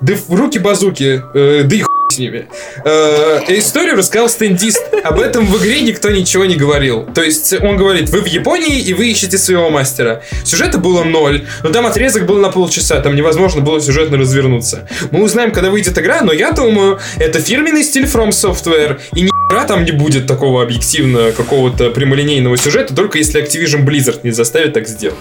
Да 0.00 0.14
в 0.14 0.34
руки 0.34 0.58
базуки, 0.58 1.22
э, 1.34 1.62
да 1.64 1.76
и 1.76 1.80
хуй 1.82 1.99
с 2.10 2.18
ними. 2.18 2.46
Э, 2.84 3.40
историю 3.48 3.96
рассказал 3.96 4.28
стендист. 4.28 4.82
Об 5.04 5.20
этом 5.20 5.46
в 5.46 5.58
игре 5.58 5.80
никто 5.80 6.10
ничего 6.10 6.44
не 6.44 6.56
говорил. 6.56 7.06
То 7.14 7.22
есть 7.22 7.52
он 7.60 7.76
говорит, 7.76 8.10
вы 8.10 8.20
в 8.20 8.26
Японии 8.26 8.80
и 8.80 8.94
вы 8.94 9.08
ищете 9.08 9.38
своего 9.38 9.70
мастера. 9.70 10.22
Сюжета 10.44 10.78
было 10.78 11.04
ноль, 11.04 11.46
но 11.62 11.70
там 11.70 11.86
отрезок 11.86 12.26
был 12.26 12.38
на 12.38 12.50
полчаса, 12.50 13.00
там 13.00 13.14
невозможно 13.14 13.60
было 13.60 13.80
сюжетно 13.80 14.18
развернуться. 14.18 14.88
Мы 15.10 15.22
узнаем, 15.22 15.52
когда 15.52 15.70
выйдет 15.70 15.98
игра, 15.98 16.22
но 16.22 16.32
я 16.32 16.52
думаю, 16.52 16.98
это 17.18 17.40
фирменный 17.40 17.84
стиль 17.84 18.04
From 18.04 18.30
Software, 18.30 19.00
и 19.14 19.22
ни 19.22 19.30
хера 19.50 19.64
там 19.64 19.84
не 19.84 19.92
будет 19.92 20.26
такого 20.26 20.62
объективно 20.62 21.32
какого-то 21.32 21.90
прямолинейного 21.90 22.56
сюжета, 22.56 22.94
только 22.94 23.18
если 23.18 23.42
Activision 23.42 23.84
Blizzard 23.84 24.20
не 24.22 24.30
заставит 24.30 24.74
так 24.74 24.86
сделать. 24.88 25.18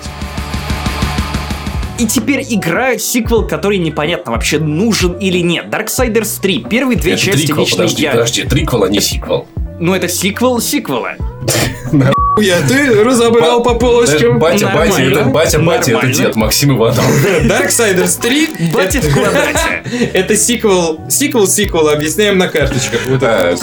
И 2.00 2.08
теперь 2.08 2.46
игра, 2.50 2.98
сиквел, 2.98 3.46
который 3.46 3.78
непонятно 3.78 4.32
вообще 4.32 4.58
нужен 4.58 5.18
или 5.18 5.40
нет. 5.40 5.66
Darksiders 5.66 6.40
3. 6.42 6.66
Первые 6.70 6.98
две 6.98 7.12
Это 7.12 7.22
части 7.22 7.48
триквел, 7.48 7.64
лично 7.64 7.78
подожди, 7.78 8.04
я... 8.04 8.12
подожди, 8.12 8.44
триквел, 8.44 8.84
а 8.84 8.90
не 8.90 9.02
сиквел. 9.02 9.48
Ну 9.80 9.94
это 9.94 10.08
сиквел 10.08 10.62
сиквела. 10.62 11.16
Я 12.40 12.62
ты 12.62 13.04
разобрал 13.04 13.64
по 13.64 13.74
полочкам. 13.76 14.40
Батя, 14.40 14.72
батя, 14.74 15.02
это, 15.02 15.24
батя, 15.26 15.60
батя, 15.60 15.92
это 15.92 16.08
дед 16.08 16.36
Максим 16.36 16.76
Иванов. 16.76 17.04
Darksiders 17.44 18.22
3 18.22 18.72
Батя 18.74 19.02
в 19.02 19.14
квадрате. 19.14 19.84
Это 20.14 20.36
сиквел, 20.36 21.00
сиквел 21.10 21.48
сиквела, 21.48 21.94
объясняем 21.94 22.38
на 22.38 22.48
карточках. 22.48 23.08
Э. 23.08 23.56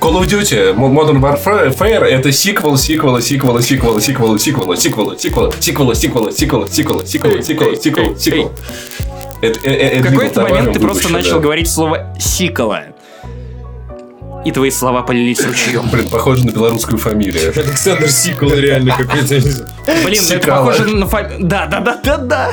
Call 0.00 0.20
of 0.20 0.26
Duty 0.26 0.74
Modern 0.74 1.20
Warfare 1.20 2.04
это 2.04 2.32
сиквел, 2.32 2.76
сиквела, 2.76 3.20
сиквела, 3.20 3.60
сиквела, 3.62 4.00
сиквела, 4.00 4.38
сиквела, 4.38 4.76
сиквела, 4.76 5.16
сиквела, 5.16 5.54
сиквела, 5.60 5.94
сиквела, 5.94 6.30
сиквела, 6.30 7.04
сиквела, 7.06 7.06
сиквела, 7.06 7.42
сиквела, 7.42 7.76
сиквела, 7.76 8.16
сиквела. 8.18 8.50
Это- 9.40 9.60
э, 9.64 9.72
э, 9.72 10.00
В 10.00 10.02
какой-то 10.02 10.42
момент 10.42 10.72
ты 10.72 10.80
просто 10.80 11.02
будущее, 11.02 11.12
начал 11.12 11.36
да. 11.36 11.40
говорить 11.40 11.70
слово 11.70 12.14
«сикола». 12.18 12.93
И 14.44 14.50
твои 14.52 14.70
слова 14.70 15.02
полились 15.02 15.40
ручьем. 15.44 15.88
Блин, 15.90 16.08
похоже 16.08 16.44
на 16.46 16.50
белорусскую 16.50 16.98
фамилию. 16.98 17.50
Александр 17.56 18.08
Сиквел 18.08 18.54
реально 18.54 18.94
какой-то. 18.96 19.40
Блин, 20.04 20.22
это 20.30 20.46
похоже 20.48 20.84
на 20.88 21.06
фами... 21.06 21.36
Да, 21.40 21.66
да, 21.66 21.80
да, 21.80 22.00
да, 22.04 22.16
да. 22.18 22.50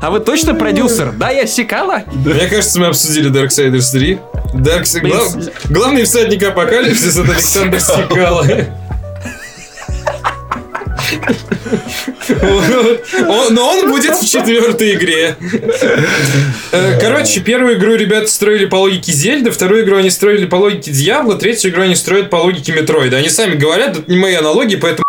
А 0.00 0.10
вы 0.10 0.20
точно 0.20 0.54
продюсер? 0.54 1.12
Да, 1.12 1.30
я 1.30 1.46
Сикала? 1.46 2.02
Мне 2.12 2.46
кажется, 2.48 2.78
мы 2.80 2.86
обсудили 2.86 3.30
Darksiders 3.30 3.90
3. 3.92 4.18
Darks... 4.54 5.00
Блин, 5.00 5.16
глав- 5.16 5.64
Главный 5.70 6.04
всадник 6.04 6.42
апокалипсиса 6.42 7.22
это 7.22 7.32
Александр 7.32 7.80
Сикала. 7.80 8.46
Но 13.50 13.68
он 13.68 13.90
будет 13.90 14.14
в 14.16 14.26
четвертой 14.26 14.94
игре. 14.94 15.36
Э, 16.72 16.98
Короче, 17.00 17.40
первую 17.40 17.78
игру 17.78 17.94
ребята 17.94 18.28
строили 18.28 18.66
по 18.66 18.76
логике 18.76 19.12
Зельды, 19.12 19.50
вторую 19.50 19.84
игру 19.84 19.96
они 19.96 20.10
строили 20.10 20.46
по 20.46 20.56
логике 20.56 20.90
Дьявола, 20.90 21.36
третью 21.36 21.70
игру 21.70 21.82
они 21.82 21.94
строят 21.94 22.30
по 22.30 22.36
логике 22.36 22.72
Метроида. 22.72 23.18
Они 23.18 23.28
сами 23.28 23.54
говорят, 23.54 23.98
это 23.98 24.10
не 24.10 24.16
мои 24.16 24.34
аналогии, 24.34 24.76
поэтому 24.76 25.04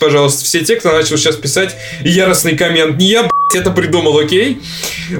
пожалуйста, 0.00 0.44
все 0.44 0.64
те, 0.64 0.76
кто 0.76 0.92
начал 0.92 1.16
сейчас 1.16 1.36
писать 1.36 1.76
яростный 2.02 2.56
коммент. 2.56 2.96
Не 2.96 3.06
я, 3.06 3.30
это 3.52 3.70
придумал, 3.70 4.18
окей? 4.18 4.60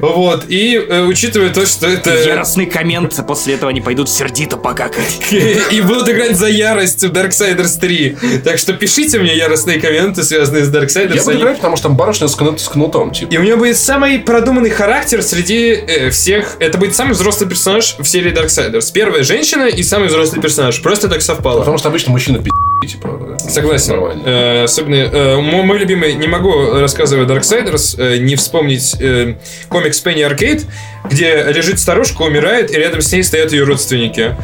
Вот, 0.00 0.44
и 0.48 0.76
э, 0.76 1.02
учитывая 1.02 1.50
то, 1.50 1.66
что 1.66 1.86
это... 1.86 2.14
Яростный 2.14 2.66
коммент, 2.66 3.14
после 3.26 3.54
этого 3.54 3.70
они 3.70 3.80
пойдут 3.80 4.08
сердито 4.08 4.56
покакать. 4.56 5.20
И 5.30 5.80
будут 5.80 6.08
играть 6.08 6.36
за 6.36 6.48
ярость 6.48 7.02
в 7.02 7.12
Darksiders 7.12 7.78
3. 7.78 8.16
Так 8.44 8.58
что 8.58 8.72
пишите 8.72 9.18
мне 9.18 9.36
яростные 9.36 9.80
комменты, 9.80 10.22
связанные 10.22 10.64
с 10.64 10.72
Darksiders. 10.72 11.16
Я 11.16 11.22
буду 11.22 11.38
играть, 11.38 11.56
потому 11.56 11.76
что 11.76 11.88
там 11.88 11.96
барышня 11.96 12.28
с 12.28 12.36
кнут- 12.36 12.58
с 12.58 12.68
кнутом, 12.68 13.12
типа. 13.12 13.32
И 13.32 13.38
у 13.38 13.42
него 13.42 13.58
будет 13.58 13.76
самый 13.76 14.18
продуманный 14.18 14.70
характер 14.70 15.22
среди 15.22 15.70
э, 15.70 16.10
всех. 16.10 16.56
Это 16.60 16.78
будет 16.78 16.94
самый 16.94 17.12
взрослый 17.12 17.48
персонаж 17.48 17.96
в 17.98 18.04
серии 18.04 18.32
Darksiders. 18.32 18.92
Первая 18.92 19.22
женщина 19.22 19.64
и 19.64 19.82
самый 19.82 20.08
взрослый 20.08 20.40
персонаж. 20.40 20.80
Просто 20.82 21.08
так 21.08 21.22
совпало. 21.22 21.60
Потому 21.60 21.78
что 21.78 21.88
обычно 21.88 22.12
мужчина 22.12 22.38
пи***, 22.38 22.50
типа. 22.86 23.36
Согласен. 23.38 23.92
Нормально. 23.92 24.22
Э, 24.24 24.64
особенно 24.64 24.94
э, 24.94 25.36
мой, 25.40 25.62
мой 25.62 25.78
любимый, 25.78 26.14
не 26.14 26.28
могу, 26.28 26.78
рассказывая 26.78 27.26
Darksiders, 27.26 28.00
э, 28.00 28.18
не 28.18 28.36
вспомнить 28.36 28.94
э, 29.00 29.34
комикс 29.68 30.02
Penny 30.04 30.28
Arcade, 30.28 30.64
где 31.10 31.44
лежит 31.44 31.78
старушка, 31.78 32.22
умирает, 32.22 32.70
и 32.70 32.76
рядом 32.76 33.00
с 33.00 33.12
ней 33.12 33.22
стоят 33.22 33.52
ее 33.52 33.64
родственники. 33.64 34.36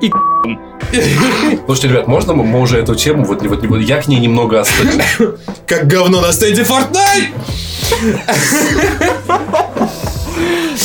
Слушайте, 1.66 1.88
ребят, 1.88 2.06
можно 2.06 2.34
мы 2.34 2.44
мы 2.44 2.60
уже 2.60 2.78
эту 2.78 2.94
тему, 2.94 3.24
вот, 3.24 3.42
вот, 3.42 3.64
вот 3.66 3.80
я 3.80 4.00
к 4.00 4.08
ней 4.08 4.20
немного 4.20 4.60
остыл. 4.60 4.86
Как 5.66 5.86
говно 5.86 6.20
на 6.20 6.32
стенде 6.32 6.62
Fortnite! 6.62 7.30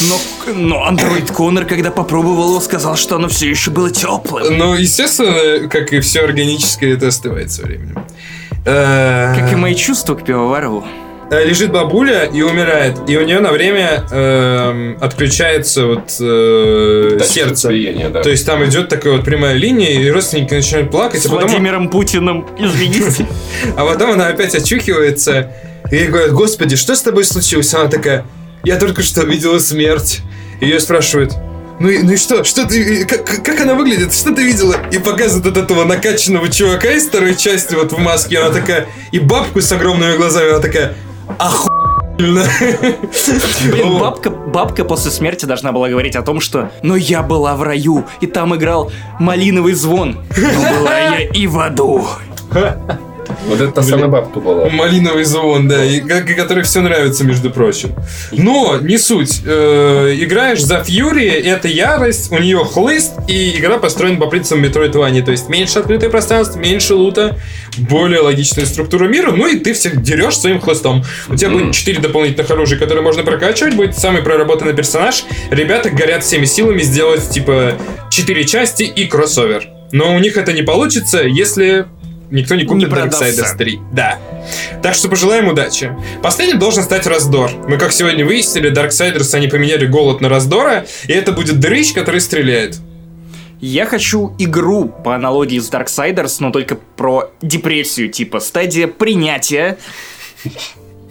Но, 0.08 0.20
но 0.56 0.84
андроид 0.86 1.32
Коннор, 1.32 1.66
когда 1.66 1.92
попробовал 1.92 2.50
его, 2.50 2.60
сказал, 2.60 2.96
что 2.96 3.16
оно 3.16 3.28
все 3.28 3.50
еще 3.50 3.72
было 3.72 3.90
теплым. 3.92 4.58
Ну, 4.58 4.76
естественно, 4.76 5.68
как 5.70 5.94
и 5.94 6.00
все 6.00 6.22
органическое, 6.22 6.94
это 6.96 7.08
остывает 7.08 7.52
со 7.52 7.64
временем. 7.64 8.04
Э, 8.66 9.34
Как 9.38 9.54
и 9.54 9.56
мои 9.56 9.76
чувства 9.76 10.16
к 10.16 10.26
пивовару. 10.26 10.86
э, 11.32 11.46
Лежит 11.46 11.72
бабуля 11.72 12.26
и 12.26 12.42
умирает, 12.42 12.98
и 13.08 13.18
у 13.18 13.24
нее 13.26 13.40
на 13.40 13.52
время 13.52 14.04
эм, 14.12 14.98
отключается 15.00 15.86
вот 15.86 16.16
э, 16.20 17.20
сердце. 17.26 17.72
да. 18.12 18.22
То 18.22 18.30
есть 18.30 18.46
там 18.46 18.66
идет 18.66 18.90
такая 18.90 19.14
вот 19.14 19.24
прямая 19.26 19.54
линия, 19.56 19.92
и 20.02 20.10
родственники 20.10 20.54
начинают 20.54 20.92
плакать, 20.92 21.22
С 21.22 21.26
а 21.28 21.30
потом, 21.30 21.50
Владимиром 21.50 21.90
Путиным, 21.90 22.46
извините. 22.58 23.28
а 23.78 23.86
потом 23.86 24.12
она 24.12 24.28
опять 24.28 24.56
очухивается, 24.56 25.52
и 25.92 25.96
ей 25.96 26.08
говорят, 26.08 26.34
господи, 26.34 26.76
что 26.76 26.96
с 26.96 27.02
тобой 27.02 27.24
случилось? 27.24 27.74
Она 27.74 27.88
такая, 27.90 28.26
я 28.64 28.78
только 28.78 29.02
что 29.04 29.24
видела 29.24 29.60
смерть. 29.60 30.22
Ее 30.62 30.80
спрашивают, 30.80 31.36
ну 31.80 31.88
и, 31.88 32.04
ну 32.04 32.12
и 32.12 32.18
что? 32.18 32.44
Что 32.44 32.68
ты, 32.68 33.06
как, 33.06 33.26
как 33.26 33.62
она 33.62 33.74
выглядит? 33.74 34.14
Что 34.14 34.36
ты 34.36 34.44
видела? 34.44 34.76
И 34.92 35.00
показывают 35.00 35.46
от 35.46 35.64
этого 35.64 35.86
накачанного 35.86 36.50
чувака 36.50 36.92
из 36.92 37.08
второй 37.08 37.36
части 37.36 37.74
вот 37.74 37.94
в 37.94 37.98
маске. 37.98 38.40
Она 38.40 38.54
такая, 38.54 38.88
и 39.14 39.20
бабку 39.20 39.62
с 39.62 39.72
огромными 39.72 40.18
глазами, 40.18 40.50
она 40.50 40.60
такая, 40.60 40.96
охуенно. 41.38 42.44
Блин, 43.72 43.98
бабка, 43.98 44.30
бабка 44.30 44.84
после 44.84 45.10
смерти 45.12 45.46
должна 45.46 45.72
была 45.72 45.88
говорить 45.88 46.18
о 46.18 46.22
том, 46.22 46.42
что 46.42 46.70
«Но 46.84 46.98
я 46.98 47.24
была 47.24 47.56
в 47.56 47.64
раю, 47.64 48.06
и 48.20 48.28
там 48.28 48.54
играл 48.56 48.92
малиновый 49.20 49.74
звон. 49.74 50.20
Но 50.36 50.80
была 50.80 51.00
я 51.00 51.20
и 51.22 51.48
в 51.48 51.58
аду». 51.60 52.06
Вот 53.48 53.62
это 53.62 53.72
та 53.72 53.82
самая 53.84 54.08
бабка 54.08 54.40
была. 54.40 54.70
Малиновый 54.70 55.24
звон, 55.24 55.68
да, 55.68 55.84
и, 55.84 56.02
ко- 56.02 56.22
который 56.22 56.64
все 56.64 56.82
нравится, 56.82 57.24
между 57.24 57.50
прочим. 57.50 57.92
Но, 58.32 58.78
не 58.82 58.98
суть. 58.98 59.42
Э, 59.46 60.14
играешь 60.18 60.62
за 60.62 60.84
Фьюри, 60.84 61.28
это 61.28 61.68
ярость, 61.68 62.32
у 62.32 62.38
нее 62.38 62.64
хлыст, 62.66 63.14
и 63.28 63.58
игра 63.58 63.78
построена 63.78 64.20
по 64.20 64.28
принципам 64.28 64.64
Metroidvania. 64.64 65.24
То 65.24 65.32
есть 65.32 65.50
меньше 65.50 65.80
открытое 65.80 66.10
пространство, 66.10 66.60
меньше 66.60 66.96
лута, 66.96 67.38
более 67.78 68.20
логичная 68.22 68.66
структура 68.66 69.08
мира, 69.08 69.32
ну 69.32 69.48
и 69.48 69.58
ты 69.58 69.74
всех 69.74 70.02
дерешь 70.02 70.38
своим 70.38 70.60
хлыстом. 70.60 71.04
У 71.30 71.36
тебя 71.36 71.50
будет 71.50 71.74
4 71.74 72.00
дополнительных 72.00 72.50
оружия, 72.52 72.78
которые 72.78 73.04
можно 73.04 73.24
прокачивать, 73.24 73.76
будет 73.76 73.98
самый 73.98 74.22
проработанный 74.22 74.74
персонаж. 74.74 75.24
Ребята 75.50 75.90
горят 75.90 76.24
всеми 76.24 76.46
силами 76.46 76.82
сделать, 76.82 77.30
типа, 77.30 77.74
4 78.12 78.44
части 78.46 78.84
и 78.84 79.06
кроссовер. 79.06 79.68
Но 79.92 80.14
у 80.16 80.20
них 80.20 80.38
это 80.38 80.54
не 80.54 80.62
получится, 80.62 81.24
если 81.24 81.86
никто 82.32 82.56
не 82.56 82.66
купит 82.66 82.90
продастся. 82.90 83.26
Darksiders 83.26 83.58
3. 83.58 83.80
Да. 83.92 84.20
Так 84.82 84.96
что 84.96 85.10
пожелаем 85.10 85.48
удачи. 85.48 85.96
Последним 86.22 86.60
должен 86.60 86.84
стать 86.84 87.08
раздор. 87.08 87.52
Мы, 87.68 87.78
как 87.78 87.92
сегодня 87.92 88.26
выяснили, 88.26 88.72
Darksiders 88.72 89.34
они 89.36 89.48
поменяли 89.48 89.86
голод 89.86 90.22
на 90.22 90.30
раздора, 90.30 90.86
и 91.08 91.14
это 91.14 91.32
будет 91.32 91.60
дрыщ, 91.60 91.94
который 91.94 92.22
стреляет. 92.22 92.78
Я 93.62 93.86
хочу 93.86 94.34
игру 94.38 94.88
по 94.88 95.16
аналогии 95.16 95.60
с 95.60 95.70
Darksiders, 95.70 96.38
но 96.40 96.52
только 96.52 96.76
про 96.96 97.32
депрессию, 97.42 98.10
типа 98.10 98.40
стадия 98.40 98.88
принятия. 98.88 99.78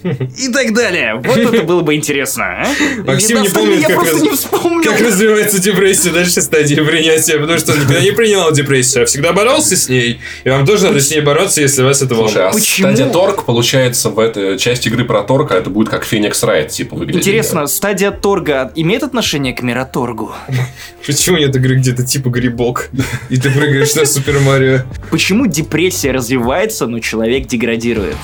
И 0.38 0.48
так 0.52 0.74
далее. 0.74 1.20
Вот 1.24 1.36
это 1.38 1.62
было 1.62 1.80
бы 1.82 1.94
интересно, 1.94 2.44
а? 2.44 2.66
Максим 3.04 3.42
не 3.42 3.48
помнит, 3.48 3.86
как 3.86 4.04
раз- 4.04 4.20
не 4.22 4.30
вспомнил. 4.30 4.90
Как 4.90 5.00
развивается 5.00 5.60
депрессия 5.60 6.10
дальше 6.10 6.40
стадии 6.40 6.76
принятия, 6.76 7.38
потому 7.38 7.58
что 7.58 7.72
он 7.72 7.80
никогда 7.80 8.00
не 8.00 8.12
принимал 8.12 8.52
депрессию, 8.52 9.02
а 9.02 9.06
всегда 9.06 9.32
боролся 9.32 9.76
с 9.76 9.88
ней. 9.88 10.20
И 10.44 10.48
вам 10.50 10.66
тоже 10.66 10.84
надо 10.84 11.00
с 11.00 11.10
ней 11.10 11.20
бороться, 11.20 11.60
если 11.60 11.82
вас 11.82 12.00
это 12.02 12.14
волнует. 12.14 12.36
а 12.36 12.50
Почему? 12.52 12.88
стадия 12.88 13.12
торг, 13.12 13.44
получается, 13.44 14.10
в 14.10 14.18
этой 14.18 14.58
части 14.58 14.88
игры 14.88 15.04
про 15.04 15.22
торг, 15.22 15.52
а 15.52 15.56
это 15.56 15.70
будет 15.70 15.88
как 15.88 16.04
Феникс 16.04 16.42
Райт, 16.42 16.68
типа, 16.68 16.96
выглядит. 16.96 17.20
Интересно, 17.20 17.66
стадия 17.66 18.10
торга 18.10 18.72
имеет 18.76 19.02
отношение 19.02 19.52
к 19.52 19.62
мираторгу? 19.62 20.32
Почему 21.06 21.38
нет 21.38 21.54
игры 21.56 21.76
где-то 21.76 22.04
типа 22.04 22.28
грибок, 22.28 22.90
и 23.30 23.36
ты 23.36 23.50
прыгаешь 23.50 23.94
на 23.94 24.04
Супер 24.04 24.38
Марио? 24.40 24.80
Почему 25.10 25.46
депрессия 25.46 26.12
развивается, 26.12 26.86
но 26.86 27.00
человек 27.00 27.46
деградирует? 27.46 28.16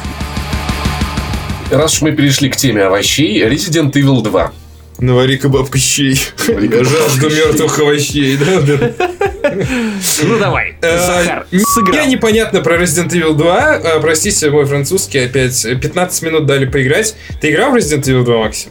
Раз 1.70 1.94
уж 1.94 2.02
мы 2.02 2.12
перешли 2.12 2.48
к 2.48 2.56
теме 2.56 2.82
овощей, 2.84 3.42
Resident 3.44 3.92
Evil 3.92 4.22
2. 4.22 4.52
Навари-ка 4.98 5.48
бабка 5.48 5.78
щей. 5.78 6.20
Я 6.48 6.84
жажду 6.84 7.28
мертвых 7.28 7.78
овощей, 7.80 8.36
да? 8.36 8.92
Ну 10.22 10.38
давай, 10.38 10.74
Э, 10.80 10.98
Захар, 10.98 11.46
Я 11.50 11.60
сыграл. 11.60 12.06
непонятно 12.06 12.60
про 12.60 12.76
Resident 12.76 13.10
Evil 13.10 13.34
2. 13.34 13.76
Э, 13.76 14.00
Простите, 14.00 14.50
мой 14.50 14.64
французский 14.66 15.18
опять. 15.18 15.62
15 15.62 16.22
минут 16.22 16.46
дали 16.46 16.66
поиграть. 16.66 17.16
Ты 17.40 17.50
играл 17.50 17.72
в 17.72 17.74
Resident 17.74 18.02
Evil 18.04 18.24
2, 18.24 18.38
Максим? 18.38 18.70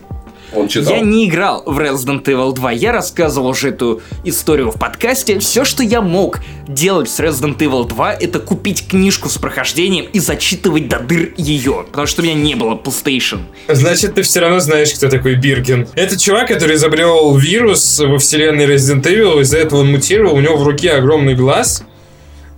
Он 0.56 0.68
читал. 0.68 0.94
Я 0.94 1.02
не 1.02 1.28
играл 1.28 1.64
в 1.66 1.80
Resident 1.80 2.24
Evil 2.24 2.54
2, 2.54 2.72
я 2.72 2.92
рассказывал 2.92 3.48
уже 3.48 3.70
эту 3.70 4.02
историю 4.24 4.72
в 4.72 4.80
подкасте. 4.80 5.40
Все, 5.40 5.66
что 5.66 5.84
я 5.84 6.02
мог 6.02 6.40
делать 6.68 7.10
с 7.10 7.20
Resident 7.20 7.58
Evil 7.58 7.88
2, 7.88 8.14
это 8.14 8.40
купить 8.40 8.88
книжку 8.88 9.30
с 9.30 9.38
прохождением 9.38 10.06
и 10.14 10.20
зачитывать 10.20 10.88
до 10.88 11.00
дыр 11.00 11.34
ее, 11.38 11.86
потому 11.90 12.08
что 12.08 12.22
у 12.22 12.26
меня 12.26 12.36
не 12.36 12.56
было 12.56 12.76
PlayStation. 12.76 13.42
Значит, 13.68 14.16
ты 14.16 14.22
все 14.22 14.40
равно 14.42 14.60
знаешь, 14.60 14.92
кто 14.94 15.10
такой 15.10 15.36
Бирген. 15.36 15.88
Это 15.96 16.20
чувак, 16.20 16.48
который 16.48 16.76
изобрел 16.76 17.36
вирус 17.36 18.00
во 18.00 18.18
вселенной 18.20 18.66
Resident 18.66 19.04
Evil, 19.04 19.42
из-за 19.42 19.58
этого 19.58 19.80
он 19.80 19.92
мутировал, 19.92 20.36
у 20.36 20.40
него 20.40 20.58
в 20.58 20.64
руке 20.64 20.92
огромный 20.92 21.36
глаз, 21.36 21.84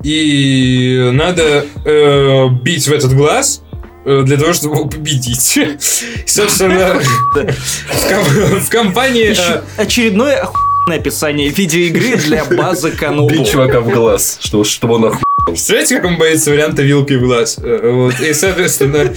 и 0.04 1.10
надо 1.14 1.66
э, 1.84 2.48
бить 2.62 2.88
в 2.88 2.94
этот 2.94 3.16
глаз, 3.16 3.64
для 4.06 4.38
того, 4.38 4.54
чтобы 4.54 4.76
его 4.76 4.86
победить. 4.86 5.40
Собственно, 6.26 7.00
в 7.34 8.10
ком- 8.10 8.60
в 8.60 8.70
компании... 8.70 9.36
Э, 9.38 9.62
очередное 9.78 10.48
описание 10.88 11.50
видеоигры 11.50 12.18
для 12.18 12.46
базы 12.46 12.92
Канобу. 12.92 13.30
Бить 13.30 13.52
чувака 13.52 13.82
в 13.82 13.90
глаз, 13.90 14.38
что, 14.42 14.64
чтобы 14.64 14.96
он 14.96 15.06
охуел. 15.06 15.22
Представляете, 15.48 15.96
как 15.98 16.06
он 16.06 16.18
боится 16.18 16.50
варианта 16.52 16.82
вилкой 16.82 17.18
в 17.18 17.22
глаз? 17.22 17.58
Э, 17.62 17.92
Вот. 17.92 18.20
И, 18.20 18.34
соответственно, 18.34 19.14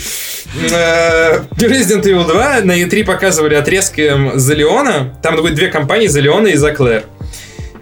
э, 0.70 1.40
Resident 1.58 2.02
Evil 2.04 2.26
2 2.26 2.60
на 2.62 2.72
E3 2.82 3.04
показывали 3.04 3.54
отрезки 3.54 4.12
за 4.34 4.54
Леона. 4.54 5.18
Там 5.22 5.36
будет 5.36 5.54
две 5.54 5.68
компании, 5.68 6.06
за 6.06 6.20
Леона 6.20 6.48
и 6.48 6.56
за 6.56 6.72
Клэр. 6.72 7.04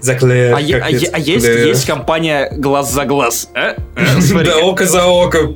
За 0.07 0.15
Клэр. 0.15 0.55
А, 0.55 0.61
е- 0.61 0.79
а 0.81 0.89
е- 0.89 1.11
а 1.13 1.19
есть, 1.19 1.45
есть 1.47 1.85
компания 1.85 2.49
глаз 2.57 2.93
за 2.93 3.05
глаз. 3.07 3.49
а? 3.57 3.75
Да, 4.45 4.59
око 4.59 4.87
за 4.87 5.05
око. 5.05 5.53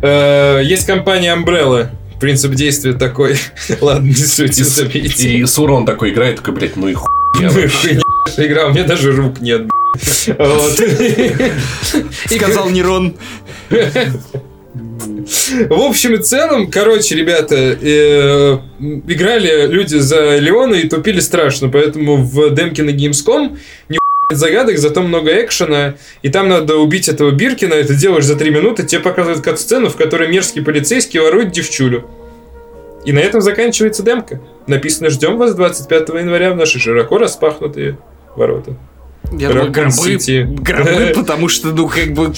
Э, 0.00 0.62
Есть 0.64 0.86
компания 0.86 1.34
Umbrella. 1.36 1.90
Принцип 2.18 2.52
действия 2.54 2.94
такой. 2.94 3.36
Ладно, 3.82 4.06
не 4.06 4.14
суть, 4.14 4.58
И, 4.58 4.62
забейте. 4.62 5.28
и 5.28 5.44
Сурон 5.44 5.84
такой 5.84 6.12
играет, 6.12 6.36
такой, 6.36 6.54
блядь, 6.54 6.76
ну 6.76 6.88
и 6.88 6.94
хуй. 6.94 7.06
Ну 7.40 7.50
игра, 8.46 8.66
у 8.68 8.70
меня 8.70 8.84
даже 8.84 9.12
рук 9.12 9.42
нет. 9.42 9.68
Сказал 12.26 12.70
Нерон. 12.70 13.16
В 14.74 15.80
общем 15.80 16.14
и 16.14 16.18
целом, 16.18 16.70
короче, 16.70 17.16
ребята, 17.16 17.56
э, 17.56 18.58
играли 18.78 19.66
люди 19.66 19.96
за 19.96 20.38
Леона 20.38 20.74
и 20.76 20.88
тупили 20.88 21.20
страшно, 21.20 21.68
поэтому 21.68 22.16
в 22.16 22.50
демке 22.54 22.82
на 22.84 22.90
Gamescom 22.90 23.58
не 23.88 23.98
загадок, 24.30 24.78
зато 24.78 25.02
много 25.02 25.30
экшена, 25.42 25.94
и 26.22 26.28
там 26.28 26.48
надо 26.48 26.76
убить 26.76 27.08
этого 27.08 27.32
Биркина, 27.32 27.74
это 27.74 27.94
делаешь 27.94 28.24
за 28.24 28.36
3 28.36 28.50
минуты, 28.50 28.84
тебе 28.84 29.00
показывают 29.00 29.42
кат-сцену, 29.42 29.88
в 29.88 29.96
которой 29.96 30.28
мерзкий 30.28 30.62
полицейский 30.62 31.18
ворует 31.18 31.50
девчулю. 31.50 32.08
И 33.04 33.12
на 33.12 33.18
этом 33.18 33.40
заканчивается 33.40 34.02
демка. 34.04 34.40
Написано 34.66 35.10
«Ждем 35.10 35.36
вас 35.36 35.54
25 35.54 36.08
января 36.10 36.52
в 36.52 36.56
наши 36.56 36.78
широко 36.78 37.18
распахнутые 37.18 37.98
ворота». 38.36 38.76
Я 39.32 39.48
Raccoon 39.50 39.70
гробы, 39.70 40.62
гробы, 40.62 41.12
потому 41.14 41.48
что, 41.48 41.68
ну, 41.68 41.88
как 41.88 42.12
бы, 42.12 42.32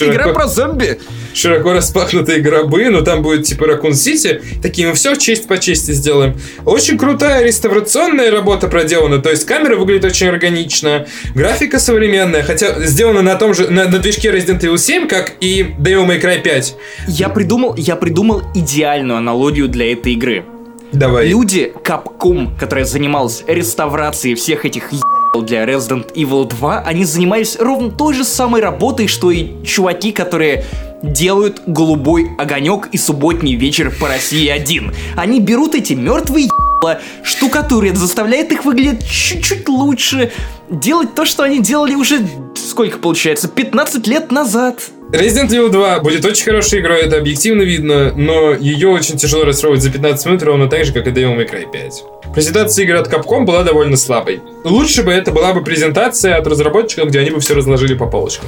игра 0.00 0.32
про 0.32 0.46
зомби. 0.46 0.98
Широко 1.34 1.72
распахнутые 1.72 2.40
гробы, 2.40 2.88
но 2.90 3.02
там 3.02 3.22
будет 3.22 3.44
типа 3.44 3.66
Ракун 3.66 3.94
Сити. 3.94 4.40
Такие 4.62 4.88
мы 4.88 4.94
все 4.94 5.14
честь 5.16 5.46
по 5.46 5.58
чести 5.58 5.92
сделаем. 5.92 6.36
Очень 6.64 6.98
крутая 6.98 7.44
реставрационная 7.44 8.30
работа 8.30 8.68
проделана, 8.68 9.18
то 9.18 9.30
есть 9.30 9.46
камера 9.46 9.76
выглядит 9.76 10.04
очень 10.04 10.28
органично, 10.28 11.06
графика 11.34 11.78
современная, 11.78 12.42
хотя 12.42 12.84
сделана 12.84 13.22
на 13.22 13.36
том 13.36 13.54
же, 13.54 13.68
на, 13.70 13.88
на 13.88 13.98
движке 13.98 14.30
Resident 14.30 14.60
Evil 14.60 14.78
7, 14.78 15.08
как 15.08 15.34
и 15.40 15.74
Devil 15.78 16.06
May 16.06 16.20
Cry 16.20 16.40
5. 16.42 16.76
Я 17.08 17.28
придумал, 17.28 17.74
я 17.76 17.96
придумал 17.96 18.42
идеальную 18.54 19.18
аналогию 19.18 19.68
для 19.68 19.92
этой 19.92 20.12
игры. 20.12 20.44
Давай. 20.92 21.28
Люди 21.28 21.72
Capcom, 21.84 22.58
которая 22.58 22.84
занималась 22.84 23.44
реставрацией 23.46 24.34
всех 24.34 24.64
этих 24.64 24.90
для 25.38 25.64
Resident 25.64 26.12
Evil 26.14 26.48
2, 26.48 26.80
они 26.80 27.04
занимались 27.04 27.56
ровно 27.60 27.90
той 27.90 28.14
же 28.14 28.24
самой 28.24 28.60
работой, 28.60 29.06
что 29.06 29.30
и 29.30 29.62
чуваки, 29.64 30.10
которые 30.10 30.64
делают 31.02 31.62
голубой 31.66 32.30
огонек 32.38 32.88
и 32.92 32.98
субботний 32.98 33.54
вечер 33.54 33.90
по 33.98 34.08
России 34.08 34.48
1. 34.48 34.94
Они 35.16 35.40
берут 35.40 35.74
эти 35.74 35.94
мертвые 35.94 36.46
ебала, 36.46 37.00
штукатурят, 37.22 37.96
заставляют 37.96 38.52
их 38.52 38.64
выглядеть 38.64 39.08
чуть-чуть 39.08 39.68
лучше, 39.68 40.32
делать 40.68 41.14
то, 41.14 41.24
что 41.24 41.42
они 41.42 41.60
делали 41.60 41.94
уже, 41.94 42.20
сколько 42.54 42.98
получается, 42.98 43.48
15 43.48 44.06
лет 44.06 44.30
назад. 44.30 44.80
Resident 45.10 45.48
Evil 45.48 45.70
2 45.70 46.00
будет 46.00 46.24
очень 46.24 46.44
хорошей 46.44 46.80
игрой, 46.80 47.00
это 47.00 47.16
объективно 47.18 47.62
видно, 47.62 48.12
но 48.12 48.52
ее 48.52 48.88
очень 48.88 49.16
тяжело 49.16 49.44
расстроить 49.44 49.82
за 49.82 49.90
15 49.90 50.26
минут, 50.26 50.42
ровно 50.44 50.68
так 50.68 50.84
же, 50.84 50.92
как 50.92 51.06
и 51.08 51.10
Devil 51.10 51.36
May 51.36 51.50
Cry 51.50 51.70
5. 51.70 52.04
Презентация 52.32 52.84
игры 52.84 52.98
от 52.98 53.12
Capcom 53.12 53.44
была 53.44 53.64
довольно 53.64 53.96
слабой. 53.96 54.40
Лучше 54.62 55.02
бы 55.02 55.10
это 55.10 55.32
была 55.32 55.52
бы 55.52 55.64
презентация 55.64 56.36
от 56.36 56.46
разработчиков, 56.46 57.08
где 57.08 57.18
они 57.18 57.30
бы 57.30 57.40
все 57.40 57.54
разложили 57.54 57.94
по 57.94 58.06
полочкам. 58.06 58.46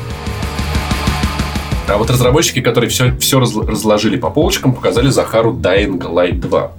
А 1.88 1.98
вот 1.98 2.10
разработчики, 2.10 2.60
которые 2.60 2.88
все, 2.90 3.14
все 3.18 3.38
разложили 3.40 4.16
по 4.16 4.30
полочкам, 4.30 4.72
показали 4.72 5.10
Захару 5.10 5.52
Dying 5.52 5.98
Light 6.00 6.40
2. 6.40 6.72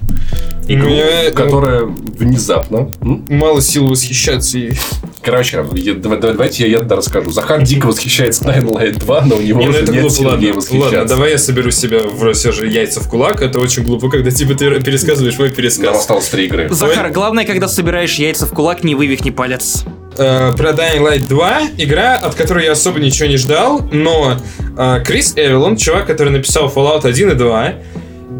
Игру, 0.65 0.87
Мне, 0.89 1.05
ну, 1.29 1.35
которая 1.35 1.81
внезапно... 1.83 2.89
Мало 3.01 3.61
сил 3.61 3.87
восхищаться 3.87 4.57
ей. 4.57 4.73
Короче, 5.21 5.63
я- 5.73 5.93
давай- 5.93 6.19
давайте 6.19 6.63
я, 6.63 6.69
я 6.69 6.79
тогда 6.79 6.95
расскажу. 6.95 7.31
Захар 7.31 7.61
дико 7.63 7.87
восхищается 7.87 8.45
Dying 8.45 8.71
Light 8.71 8.99
2, 8.99 9.21
но 9.25 9.35
у 9.35 9.41
него 9.41 9.59
Не, 9.59 9.65
ну 9.65 9.71
уже 9.71 9.79
это 9.83 9.91
нет 9.91 10.01
глупо, 10.01 10.15
сил 10.15 10.27
ладно. 10.29 10.53
восхищаться. 10.53 10.95
Ладно, 10.99 11.05
давай 11.09 11.31
я 11.31 11.37
соберу 11.37 11.69
себя 11.71 11.99
в 11.99 12.33
все 12.33 12.51
же 12.53 12.67
яйца 12.67 13.01
в 13.01 13.09
кулак. 13.09 13.41
Это 13.41 13.59
очень 13.59 13.83
глупо, 13.83 14.09
когда 14.09 14.31
тебе 14.31 14.55
ты 14.55 14.79
пересказываешь 14.81 15.37
мой 15.37 15.47
Нам 15.49 15.55
пересказ. 15.55 15.97
осталось 15.99 16.29
три 16.29 16.45
игры. 16.45 16.69
Захар, 16.69 17.11
главное, 17.11 17.45
когда 17.45 17.67
собираешь 17.67 18.15
яйца 18.15 18.45
в 18.45 18.51
кулак, 18.51 18.83
не 18.85 18.95
вывихни 18.95 19.31
палец. 19.31 19.83
Э, 20.17 20.51
про 20.55 20.69
Dying 20.71 20.99
Light 21.01 21.27
2. 21.27 21.61
Игра, 21.77 22.15
от 22.15 22.35
которой 22.35 22.65
я 22.65 22.73
особо 22.73 22.99
ничего 22.99 23.27
не 23.27 23.37
ждал, 23.37 23.81
но 23.91 24.37
э, 24.77 25.03
Крис 25.05 25.33
Эвелон, 25.35 25.75
чувак, 25.77 26.05
который 26.07 26.29
написал 26.31 26.71
Fallout 26.73 27.05
1 27.07 27.31
и 27.31 27.33
2, 27.35 27.73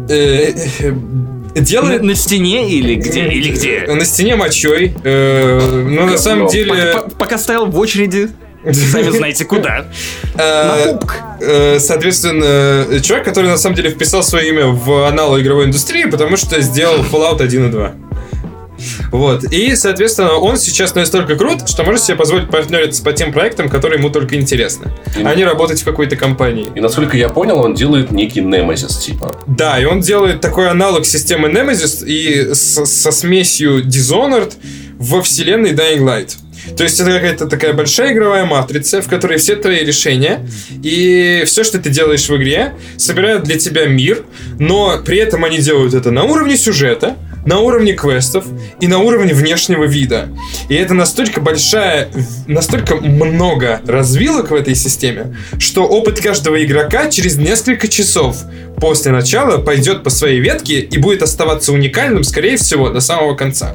э, 0.08 0.52
э, 0.80 0.90
На, 1.54 1.60
делает... 1.60 2.02
на 2.02 2.14
стене 2.14 2.68
или 2.70 2.94
где? 2.96 3.26
Или 3.28 3.50
где? 3.52 3.86
На 3.88 4.04
стене 4.04 4.36
мочой. 4.36 4.94
э, 5.04 5.84
но 5.88 6.06
на 6.06 6.18
самом 6.18 6.48
деле... 6.48 6.92
Пока, 6.94 7.08
пока 7.18 7.38
стоял 7.38 7.66
в 7.66 7.78
очереди, 7.78 8.28
сами 8.72 9.10
знаете 9.16 9.44
куда. 9.44 9.86
э, 10.36 10.86
На 10.86 10.92
пупк. 10.92 11.16
э, 11.40 11.78
Соответственно, 11.80 13.00
чувак, 13.00 13.24
который 13.24 13.50
на 13.50 13.56
самом 13.58 13.76
деле 13.76 13.90
вписал 13.90 14.22
свое 14.22 14.48
имя 14.50 14.66
в 14.66 15.06
аналы 15.08 15.42
игровой 15.42 15.66
индустрии, 15.66 16.04
потому 16.06 16.36
что 16.36 16.60
сделал 16.60 17.00
Fallout 17.02 17.42
1 17.42 17.66
и 17.68 17.70
2. 17.70 17.92
Вот. 19.10 19.44
И, 19.52 19.74
соответственно, 19.76 20.32
он 20.34 20.56
сейчас 20.56 20.94
настолько 20.94 21.36
крут, 21.36 21.68
что 21.68 21.84
может 21.84 22.02
себе 22.02 22.16
позволить 22.16 22.48
партнериться 22.50 23.02
по 23.02 23.12
тем 23.12 23.32
проектам, 23.32 23.68
которые 23.68 23.98
ему 23.98 24.10
только 24.10 24.34
интересны, 24.36 24.90
а 25.24 25.34
не 25.34 25.44
работать 25.44 25.80
в 25.80 25.84
какой-то 25.84 26.16
компании. 26.16 26.66
И 26.74 26.80
насколько 26.80 27.16
я 27.16 27.28
понял, 27.28 27.58
он 27.60 27.74
делает 27.74 28.10
некий 28.10 28.40
Немезис, 28.40 28.96
типа. 28.98 29.36
Да, 29.46 29.78
и 29.80 29.84
он 29.84 30.00
делает 30.00 30.40
такой 30.40 30.68
аналог 30.68 31.06
системы 31.06 31.48
Nemesis 31.48 32.04
и 32.06 32.52
с- 32.54 32.84
со 32.86 33.10
смесью 33.12 33.84
Dishonored 33.84 34.52
во 34.98 35.22
вселенной 35.22 35.72
Dying 35.72 36.00
Light. 36.00 36.36
То 36.76 36.82
есть 36.84 36.98
это 36.98 37.10
какая-то 37.12 37.46
такая 37.46 37.74
большая 37.74 38.14
игровая 38.14 38.46
матрица, 38.46 39.02
в 39.02 39.08
которой 39.08 39.36
все 39.38 39.54
твои 39.56 39.84
решения 39.84 40.48
и 40.82 41.42
все, 41.44 41.62
что 41.62 41.78
ты 41.78 41.90
делаешь 41.90 42.26
в 42.26 42.34
игре, 42.36 42.72
собирают 42.96 43.44
для 43.44 43.58
тебя 43.58 43.84
мир, 43.86 44.22
но 44.58 44.98
при 45.04 45.18
этом 45.18 45.44
они 45.44 45.58
делают 45.58 45.92
это 45.92 46.10
на 46.10 46.24
уровне 46.24 46.56
сюжета, 46.56 47.16
на 47.44 47.60
уровне 47.60 47.92
квестов 47.92 48.44
и 48.80 48.86
на 48.86 48.98
уровне 48.98 49.34
внешнего 49.34 49.84
вида. 49.84 50.28
И 50.68 50.74
это 50.74 50.94
настолько 50.94 51.40
большая, 51.40 52.08
настолько 52.46 52.96
много 52.96 53.80
развилок 53.86 54.50
в 54.50 54.54
этой 54.54 54.74
системе, 54.74 55.36
что 55.58 55.84
опыт 55.84 56.20
каждого 56.20 56.62
игрока 56.62 57.10
через 57.10 57.36
несколько 57.36 57.88
часов 57.88 58.36
после 58.80 59.12
начала 59.12 59.58
пойдет 59.58 60.02
по 60.02 60.10
своей 60.10 60.40
ветке 60.40 60.80
и 60.80 60.98
будет 60.98 61.22
оставаться 61.22 61.72
уникальным, 61.72 62.24
скорее 62.24 62.56
всего, 62.56 62.90
до 62.90 63.00
самого 63.00 63.34
конца. 63.34 63.74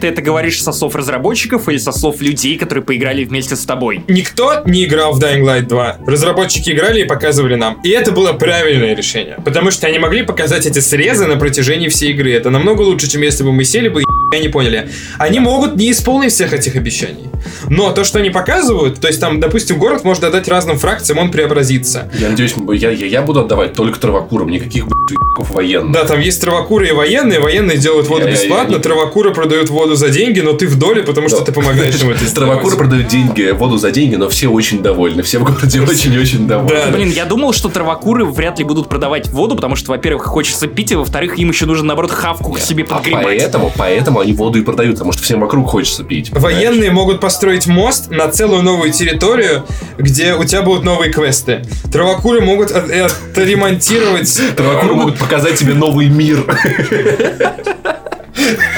Ты 0.00 0.08
это 0.08 0.22
говоришь 0.22 0.62
со 0.62 0.72
слов 0.72 0.94
разработчиков 0.94 1.68
или 1.68 1.78
со 1.78 1.92
слов 1.92 2.20
людей, 2.20 2.58
которые 2.58 2.84
поиграли 2.84 3.24
вместе 3.24 3.56
с 3.56 3.64
тобой? 3.64 4.04
Никто 4.08 4.62
не 4.64 4.84
играл 4.84 5.12
в 5.12 5.22
Dying 5.22 5.42
Light 5.42 5.66
2. 5.66 5.98
Разработчики 6.06 6.70
играли 6.70 7.02
и 7.02 7.04
показывали 7.04 7.54
нам. 7.54 7.80
И 7.82 7.90
это 7.90 8.12
было 8.12 8.32
правильное 8.32 8.94
решение. 8.94 9.36
Потому 9.44 9.70
что 9.70 9.86
они 9.86 9.98
могли 9.98 10.22
показать 10.22 10.66
эти 10.66 10.78
срезы 10.80 11.26
на 11.26 11.36
протяжении 11.36 11.88
всей 11.88 12.12
игры. 12.12 12.32
Это 12.32 12.50
намного 12.50 12.82
лучше, 12.82 12.97
чем 13.06 13.22
если 13.22 13.44
бы 13.44 13.52
мы 13.52 13.64
сели 13.64 13.88
бы 13.88 14.02
и 14.34 14.40
не 14.40 14.48
поняли. 14.48 14.90
Они 15.18 15.40
могут 15.40 15.76
не 15.76 15.90
исполнить 15.90 16.32
всех 16.32 16.52
этих 16.52 16.76
обещаний. 16.76 17.24
Но 17.70 17.92
то, 17.92 18.04
что 18.04 18.18
они 18.18 18.30
показывают, 18.30 19.00
то 19.00 19.08
есть 19.08 19.20
там, 19.20 19.40
допустим, 19.40 19.78
город 19.78 20.04
может 20.04 20.24
отдать 20.24 20.48
разным 20.48 20.76
фракциям, 20.78 21.18
он 21.18 21.30
преобразится. 21.30 22.10
Я 22.18 22.28
надеюсь, 22.30 22.54
я, 22.74 22.90
я, 22.90 23.06
я 23.06 23.22
буду 23.22 23.40
отдавать 23.40 23.74
только 23.74 23.98
травокурам, 23.98 24.50
никаких 24.50 24.86
блядь, 24.86 25.48
военных. 25.48 25.92
Да, 25.92 26.04
там 26.04 26.20
есть 26.20 26.40
травокуры 26.40 26.88
и 26.88 26.92
военные. 26.92 27.40
Военные 27.40 27.78
делают 27.78 28.08
воду 28.08 28.22
Я- 28.24 28.30
я- 28.30 28.34
я 28.36 28.42
бесплатно, 28.42 28.74
не- 28.76 28.80
травокуры 28.82 29.32
продают 29.32 29.70
воду 29.70 29.94
за 29.94 30.10
деньги, 30.10 30.40
но 30.40 30.52
ты 30.52 30.66
в 30.66 30.76
доле, 30.78 31.02
потому 31.02 31.28
что 31.28 31.38
Да. 31.40 31.44
ты 31.46 31.52
помогаешь 31.52 32.00
им 32.02 32.10
это 32.10 32.34
Травокуры 32.34 32.76
продают 32.76 33.08
деньги, 33.08 33.50
воду 33.52 33.78
за 33.78 33.90
деньги, 33.92 34.16
но 34.16 34.28
все 34.28 34.48
очень 34.48 34.82
довольны. 34.82 35.22
Все 35.22 35.38
в 35.38 35.44
городе 35.44 35.80
очень-очень 35.80 36.46
довольны. 36.46 36.84
Да. 36.86 36.90
Блин, 36.90 37.10
я 37.10 37.24
думал, 37.24 37.52
что 37.52 37.68
травокуры 37.68 38.24
вряд 38.26 38.58
ли 38.58 38.64
будут 38.64 38.88
продавать 38.88 39.28
воду, 39.28 39.54
потому 39.56 39.76
что, 39.76 39.92
во-первых, 39.92 40.24
хочется 40.26 40.66
пить, 40.66 40.92
а 40.92 40.98
во-вторых, 40.98 41.38
им 41.38 41.48
еще 41.50 41.64
нужно, 41.66 41.86
наоборот, 41.86 42.10
хавку 42.10 42.52
к 42.52 42.58
себе 42.58 42.84
А 42.88 42.94
подгребать. 42.96 43.24
поэтому, 43.24 43.72
поэтому 43.76 44.17
они 44.20 44.32
воду 44.32 44.58
и 44.58 44.62
продают, 44.62 44.94
потому 44.96 45.12
что 45.12 45.22
всем 45.22 45.40
вокруг 45.40 45.68
хочется 45.68 46.04
пить. 46.04 46.30
Военные 46.30 46.90
могут 46.90 47.20
построить 47.20 47.66
мост 47.66 48.10
на 48.10 48.28
целую 48.28 48.62
новую 48.62 48.92
территорию, 48.92 49.64
где 49.98 50.34
у 50.34 50.44
тебя 50.44 50.62
будут 50.62 50.84
новые 50.84 51.12
квесты. 51.12 51.62
Травокуры 51.92 52.40
могут 52.40 52.70
от- 52.70 52.90
э, 52.90 53.06
отремонтировать... 53.06 54.40
Травокуры 54.56 54.94
могут 54.94 55.18
показать 55.18 55.56
тебе 55.56 55.74
новый 55.74 56.08
мир. 56.08 56.44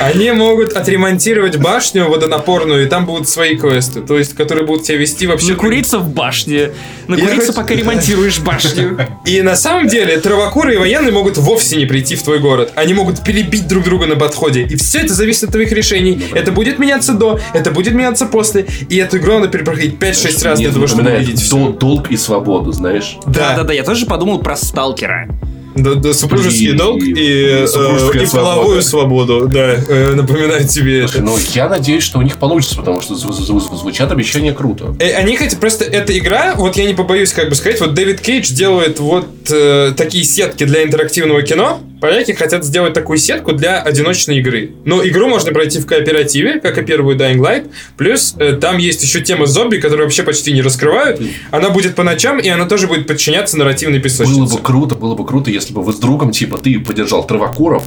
Они 0.00 0.30
могут 0.32 0.72
отремонтировать 0.72 1.56
башню 1.58 2.08
водонапорную, 2.08 2.86
и 2.86 2.88
там 2.88 3.06
будут 3.06 3.28
свои 3.28 3.56
квесты, 3.56 4.00
то 4.00 4.18
есть, 4.18 4.34
которые 4.34 4.66
будут 4.66 4.84
тебя 4.84 4.98
вести 4.98 5.26
вообще... 5.26 5.52
Накуриться 5.52 5.98
в 5.98 6.08
башне. 6.08 6.70
Накуриться, 7.08 7.36
хочу- 7.46 7.52
пока 7.54 7.74
ремонтируешь 7.74 8.38
башню. 8.40 8.98
И 9.24 9.42
на 9.42 9.56
самом 9.56 9.88
деле 9.88 10.18
травокуры 10.18 10.74
и 10.74 10.76
военные 10.78 11.12
могут 11.12 11.36
вовсе 11.36 11.76
не 11.76 11.86
прийти 11.86 12.16
в 12.16 12.22
твой 12.22 12.38
город. 12.38 12.72
Они 12.74 12.94
могут 12.94 13.22
перебить 13.24 13.68
друг 13.68 13.84
друга 13.84 14.06
на 14.06 14.16
подходе. 14.16 14.62
И 14.62 14.76
все 14.76 15.00
это 15.00 15.14
зависит 15.14 15.44
от 15.44 15.52
твоих 15.52 15.72
решений. 15.72 16.22
Это 16.34 16.52
будет 16.52 16.78
меняться 16.78 17.12
до, 17.12 17.40
это 17.52 17.70
будет 17.70 17.94
меняться 17.94 18.26
после. 18.26 18.66
И 18.88 18.96
эту 18.96 19.18
игру 19.18 19.34
надо 19.34 19.48
перепроходить 19.48 19.94
5-6 19.94 20.44
раз 20.44 20.58
для 20.58 20.72
того, 20.72 20.86
чтобы 20.86 21.10
увидеть 21.10 21.40
все. 21.40 21.68
долг 21.70 22.10
и 22.10 22.16
свободу, 22.16 22.72
знаешь? 22.72 23.16
Да, 23.26 23.50
Да-да-да, 23.50 23.72
я 23.72 23.82
тоже 23.84 24.06
подумал 24.06 24.38
про 24.40 24.56
сталкера. 24.56 25.28
Да, 25.74 25.94
да, 25.94 26.12
супружеский 26.12 26.68
Блин. 26.68 26.76
долг 26.78 27.02
и, 27.02 27.44
э, 27.62 27.66
Супружеская 27.68 28.22
и 28.24 28.26
половую 28.26 28.82
свободу, 28.82 29.48
да, 29.48 29.74
э, 29.74 30.14
напоминает 30.14 30.68
тебе 30.68 31.02
Слушай, 31.06 31.16
это. 31.18 31.24
ну 31.24 31.36
я 31.54 31.68
надеюсь, 31.68 32.02
что 32.02 32.18
у 32.18 32.22
них 32.22 32.38
получится, 32.38 32.76
потому 32.76 33.00
что 33.00 33.14
зв- 33.14 33.30
зв- 33.30 33.76
звучат 33.76 34.10
обещания 34.10 34.52
круто. 34.52 34.96
Э, 34.98 35.12
Они 35.14 35.36
хотят, 35.36 35.60
просто 35.60 35.84
эта 35.84 36.16
игра, 36.18 36.54
вот 36.56 36.76
я 36.76 36.86
не 36.86 36.94
побоюсь 36.94 37.32
как 37.32 37.48
бы 37.48 37.54
сказать, 37.54 37.80
вот 37.80 37.94
Дэвид 37.94 38.20
Кейдж 38.20 38.52
делает 38.52 38.98
вот 38.98 39.26
э, 39.50 39.92
такие 39.96 40.24
сетки 40.24 40.64
для 40.64 40.82
интерактивного 40.82 41.42
кино, 41.42 41.80
поляки 42.00 42.32
хотят 42.32 42.64
сделать 42.64 42.94
такую 42.94 43.18
сетку 43.18 43.52
для 43.52 43.80
одиночной 43.80 44.38
игры. 44.38 44.72
Но 44.84 45.06
игру 45.06 45.28
можно 45.28 45.52
пройти 45.52 45.78
в 45.78 45.86
кооперативе, 45.86 46.60
как 46.60 46.78
и 46.78 46.82
первую 46.82 47.16
Dying 47.16 47.38
Light, 47.38 47.70
плюс 47.96 48.34
э, 48.38 48.54
там 48.54 48.78
есть 48.78 49.02
еще 49.02 49.20
тема 49.20 49.46
зомби, 49.46 49.76
которую 49.76 50.06
вообще 50.06 50.22
почти 50.22 50.52
не 50.52 50.62
раскрывают, 50.62 51.20
она 51.50 51.70
будет 51.70 51.94
по 51.94 52.02
ночам, 52.02 52.38
и 52.38 52.48
она 52.48 52.66
тоже 52.66 52.86
будет 52.86 53.06
подчиняться 53.06 53.58
нарративной 53.58 53.98
Было 53.98 54.04
песочнице. 54.04 54.56
бы 54.56 54.62
круто, 54.62 54.94
было 54.94 55.14
бы 55.14 55.26
круто, 55.26 55.50
если 55.50 55.72
бы 55.72 55.82
вы 55.82 55.92
с 55.92 55.96
другом, 55.96 56.32
типа, 56.32 56.58
ты 56.58 56.80
поддержал 56.80 57.26
травокуров, 57.26 57.84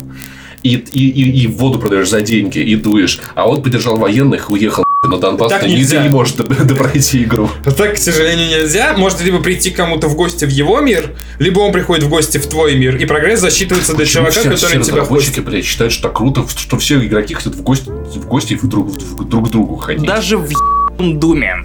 и, 0.63 0.75
и, 0.75 1.09
и, 1.09 1.43
и 1.43 1.47
воду 1.47 1.79
продаешь 1.79 2.09
за 2.09 2.21
деньги, 2.21 2.59
и 2.59 2.75
дуешь, 2.75 3.19
а 3.35 3.49
он 3.49 3.61
поддержал 3.61 3.97
военных 3.97 4.49
уехал 4.49 4.83
на 5.07 5.17
Донбасс, 5.17 5.49
Так 5.51 5.63
и 5.63 5.67
не, 5.67 5.75
нельзя. 5.77 6.01
не 6.03 6.09
может 6.09 6.37
допройти 6.37 7.23
игру. 7.23 7.49
Но 7.65 7.71
так, 7.73 7.95
к 7.95 7.97
сожалению, 7.97 8.47
нельзя. 8.47 8.93
Может 8.97 9.21
либо 9.21 9.39
прийти 9.39 9.71
к 9.71 9.75
кому-то 9.75 10.07
в 10.07 10.15
гости 10.15 10.45
в 10.45 10.49
его 10.49 10.79
мир, 10.81 11.11
либо 11.39 11.59
он 11.59 11.71
приходит 11.71 12.03
в 12.05 12.09
гости 12.09 12.37
в 12.37 12.47
твой 12.47 12.75
мир, 12.75 12.95
и 12.95 13.05
прогресс 13.05 13.39
засчитывается 13.41 13.93
для 13.95 14.05
Почему 14.05 14.23
чувака, 14.31 14.31
все, 14.31 14.43
который 14.43 14.55
все 14.57 14.67
тебя 14.83 14.97
разработчики, 14.97 15.27
хостит. 15.29 15.45
блядь, 15.45 15.65
считают, 15.65 15.93
что 15.93 16.03
так 16.03 16.17
круто, 16.17 16.45
что 16.55 16.77
все 16.77 17.03
игроки 17.05 17.33
хотят 17.33 17.55
в 17.55 17.61
гости, 17.61 17.89
в 17.89 18.25
гости 18.27 18.53
в 18.61 18.67
друг, 18.67 18.87
в 18.89 19.25
друг 19.27 19.47
к 19.47 19.51
другу 19.51 19.75
ходить. 19.77 20.05
Даже 20.05 20.37
в 20.37 20.49
ебаном 20.49 21.19
Думе. 21.19 21.55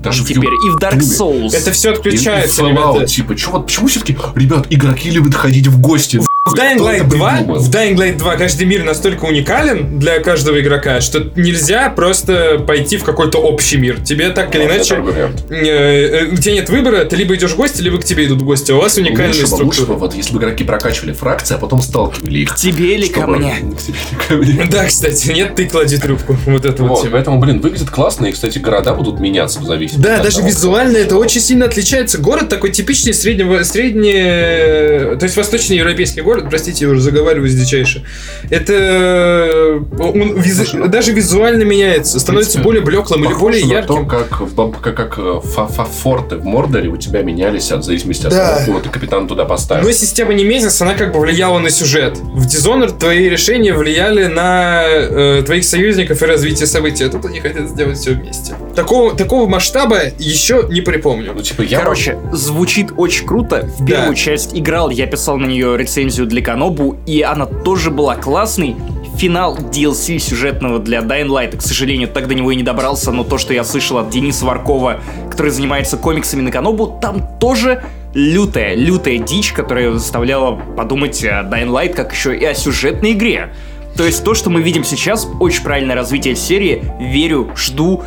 Даже 0.00 0.22
в 0.22 0.26
Теперь 0.28 0.44
и 0.44 0.70
в 0.70 0.76
Dark. 0.76 0.98
Souls. 0.98 1.54
Это 1.54 1.72
все 1.72 1.90
И- 1.90 1.94
и 1.94 1.96
отключается, 1.96 2.60
Fallout, 2.62 2.70
ребята. 2.94 3.06
типа, 3.06 3.34
чё, 3.36 3.50
вот 3.52 3.66
почему 3.66 3.86
все-таки, 3.88 4.14
ребят, 4.34 4.66
игроки 4.68 5.10
любят 5.10 5.34
ходить 5.34 5.66
в 5.66 5.80
гости? 5.80 6.20
В 6.46 6.52
Dying 6.54 6.76
Light 6.76 7.04
2, 7.08 7.36
придумал? 7.38 7.58
в 7.58 7.70
Dying 7.70 7.94
Light 7.96 8.18
2 8.18 8.36
каждый 8.36 8.66
мир 8.66 8.84
настолько 8.84 9.24
уникален 9.24 9.98
для 9.98 10.18
каждого 10.20 10.60
игрока, 10.60 11.00
что 11.00 11.20
нельзя 11.36 11.88
просто 11.88 12.58
пойти 12.58 12.98
в 12.98 13.02
какой-то 13.04 13.38
общий 13.38 13.78
мир. 13.78 13.98
Тебе 14.02 14.28
так 14.28 14.54
или 14.54 14.64
Вот 14.64 14.74
иначе... 14.74 15.02
э, 15.48 15.56
э, 15.56 16.26
У 16.30 16.36
тебя 16.36 16.52
нет 16.56 16.68
выбора, 16.68 17.06
ты 17.06 17.16
либо 17.16 17.34
идешь 17.34 17.52
в 17.52 17.56
гости, 17.56 17.80
либо 17.80 17.96
к 17.98 18.04
тебе 18.04 18.26
идут 18.26 18.42
в 18.42 18.44
гости. 18.44 18.72
У 18.72 18.76
вас 18.78 18.98
уникальная 18.98 19.28
Лучше 19.28 19.46
бы, 19.46 19.54
лучше 19.54 19.64
бы, 19.64 19.72
структура. 19.86 19.96
вот 19.96 20.14
если 20.14 20.32
бы 20.34 20.38
игроки 20.40 20.64
прокачивали 20.64 21.12
фракции, 21.14 21.54
а 21.54 21.58
потом 21.58 21.80
сталкивали 21.80 22.40
их. 22.40 22.54
Тебе 22.56 22.94
или 22.96 23.06
ко 23.06 23.20
чтобы- 23.22 23.36
мне? 23.38 23.54
К 23.54 23.80
тебе 23.80 23.96
или 23.96 24.28
ко 24.28 24.34
мне. 24.34 24.66
Да, 24.70 24.84
кстати, 24.84 25.28
нет, 25.28 25.54
ты 25.54 25.64
клади 25.66 25.96
трубку. 25.96 26.36
Вот 26.44 26.66
это 26.66 26.82
вот 26.82 27.08
поэтому, 27.10 27.38
блин, 27.40 27.60
выглядит 27.60 27.88
классно, 27.88 28.26
и, 28.26 28.32
кстати, 28.32 28.58
города 28.58 28.92
будут 28.92 29.18
меняться 29.18 29.60
в 29.60 29.64
зависимости 29.64 30.06
Да, 30.06 30.22
даже 30.22 30.42
визуально 30.42 30.98
это 30.98 31.16
очень 31.16 31.40
сильно 31.40 31.64
отличается. 31.64 32.18
Город 32.18 32.50
такой 32.50 32.70
типичный 32.70 33.14
среднего, 33.14 33.62
средне, 33.62 35.16
то 35.16 35.20
есть 35.22 35.38
восточноевропейский 35.38 36.20
город, 36.20 36.33
простите, 36.42 36.84
я 36.86 36.90
уже 36.90 37.00
заговариваюсь 37.00 37.54
дичайше. 37.54 38.04
Это 38.50 39.80
он 39.98 40.34
визу- 40.38 40.64
Слушай, 40.64 40.80
ну, 40.80 40.88
даже 40.88 41.12
визуально 41.12 41.62
меняется, 41.64 42.18
становится 42.20 42.52
принципе, 42.52 42.64
более 42.64 42.82
блеклым 42.82 43.24
или 43.24 43.34
более 43.34 43.64
на 43.66 43.72
ярким. 43.72 43.86
то, 43.96 44.04
как, 44.06 44.40
в 44.40 44.72
как, 44.80 44.96
как 44.96 45.18
э, 45.18 45.40
фа- 45.44 45.66
фа- 45.66 45.84
форты 45.84 46.36
в 46.36 46.44
Мордоре 46.44 46.88
у 46.88 46.96
тебя 46.96 47.22
менялись 47.22 47.70
от 47.72 47.84
зависимости 47.84 48.26
от 48.26 48.32
Да. 48.32 48.54
того, 48.54 48.66
кого 48.66 48.80
ты 48.80 48.88
капитан 48.88 49.26
туда 49.28 49.44
поставил. 49.44 49.84
Но 49.84 49.92
система 49.92 50.32
Немезис, 50.34 50.80
она 50.82 50.94
как 50.94 51.12
бы 51.12 51.20
влияла 51.20 51.58
на 51.58 51.70
сюжет. 51.70 52.18
В 52.18 52.46
Dishonored 52.46 52.98
твои 52.98 53.28
решения 53.28 53.72
влияли 53.74 54.26
на 54.26 54.82
э, 54.86 55.42
твоих 55.44 55.64
союзников 55.64 56.22
и 56.22 56.26
развитие 56.26 56.66
событий. 56.66 57.04
А 57.04 57.08
тут 57.08 57.24
они 57.26 57.40
хотят 57.40 57.68
сделать 57.68 57.98
все 57.98 58.12
вместе. 58.12 58.54
Такого, 58.74 59.14
такого 59.16 59.48
масштаба 59.48 60.00
еще 60.18 60.66
не 60.70 60.80
припомню. 60.80 61.32
Ну, 61.34 61.42
типа, 61.42 61.62
я... 61.62 61.78
Короче, 61.80 62.18
звучит 62.32 62.88
очень 62.96 63.26
круто. 63.26 63.68
В 63.78 63.84
Да. 63.84 63.96
первую 63.96 64.14
часть 64.16 64.50
играл, 64.56 64.90
я 64.90 65.06
писал 65.06 65.36
на 65.38 65.46
нее 65.46 65.76
рецензию 65.76 66.23
для 66.26 66.42
Канобу, 66.42 66.96
и 67.06 67.22
она 67.22 67.46
тоже 67.46 67.90
была 67.90 68.16
классной. 68.16 68.76
Финал 69.16 69.56
DLC 69.56 70.18
сюжетного 70.18 70.80
для 70.80 70.98
Dying 70.98 71.28
Light, 71.28 71.56
к 71.56 71.62
сожалению, 71.62 72.08
так 72.08 72.26
до 72.26 72.34
него 72.34 72.50
и 72.50 72.56
не 72.56 72.62
добрался, 72.64 73.12
но 73.12 73.22
то, 73.22 73.38
что 73.38 73.54
я 73.54 73.62
слышал 73.62 73.98
от 73.98 74.10
Дениса 74.10 74.44
Варкова, 74.44 75.00
который 75.30 75.52
занимается 75.52 75.96
комиксами 75.96 76.42
на 76.42 76.50
Канобу, 76.50 76.98
там 77.00 77.38
тоже 77.38 77.84
лютая, 78.14 78.74
лютая 78.74 79.18
дичь, 79.18 79.52
которая 79.52 79.92
заставляла 79.92 80.56
подумать 80.76 81.24
о 81.24 81.42
Dying 81.42 81.68
Light 81.68 81.94
как 81.94 82.12
еще 82.12 82.36
и 82.36 82.44
о 82.44 82.54
сюжетной 82.54 83.12
игре. 83.12 83.50
То 83.96 84.04
есть 84.04 84.24
то, 84.24 84.34
что 84.34 84.50
мы 84.50 84.62
видим 84.62 84.82
сейчас, 84.82 85.28
очень 85.38 85.62
правильное 85.62 85.94
развитие 85.94 86.34
серии. 86.34 86.84
Верю, 87.00 87.50
жду. 87.54 88.02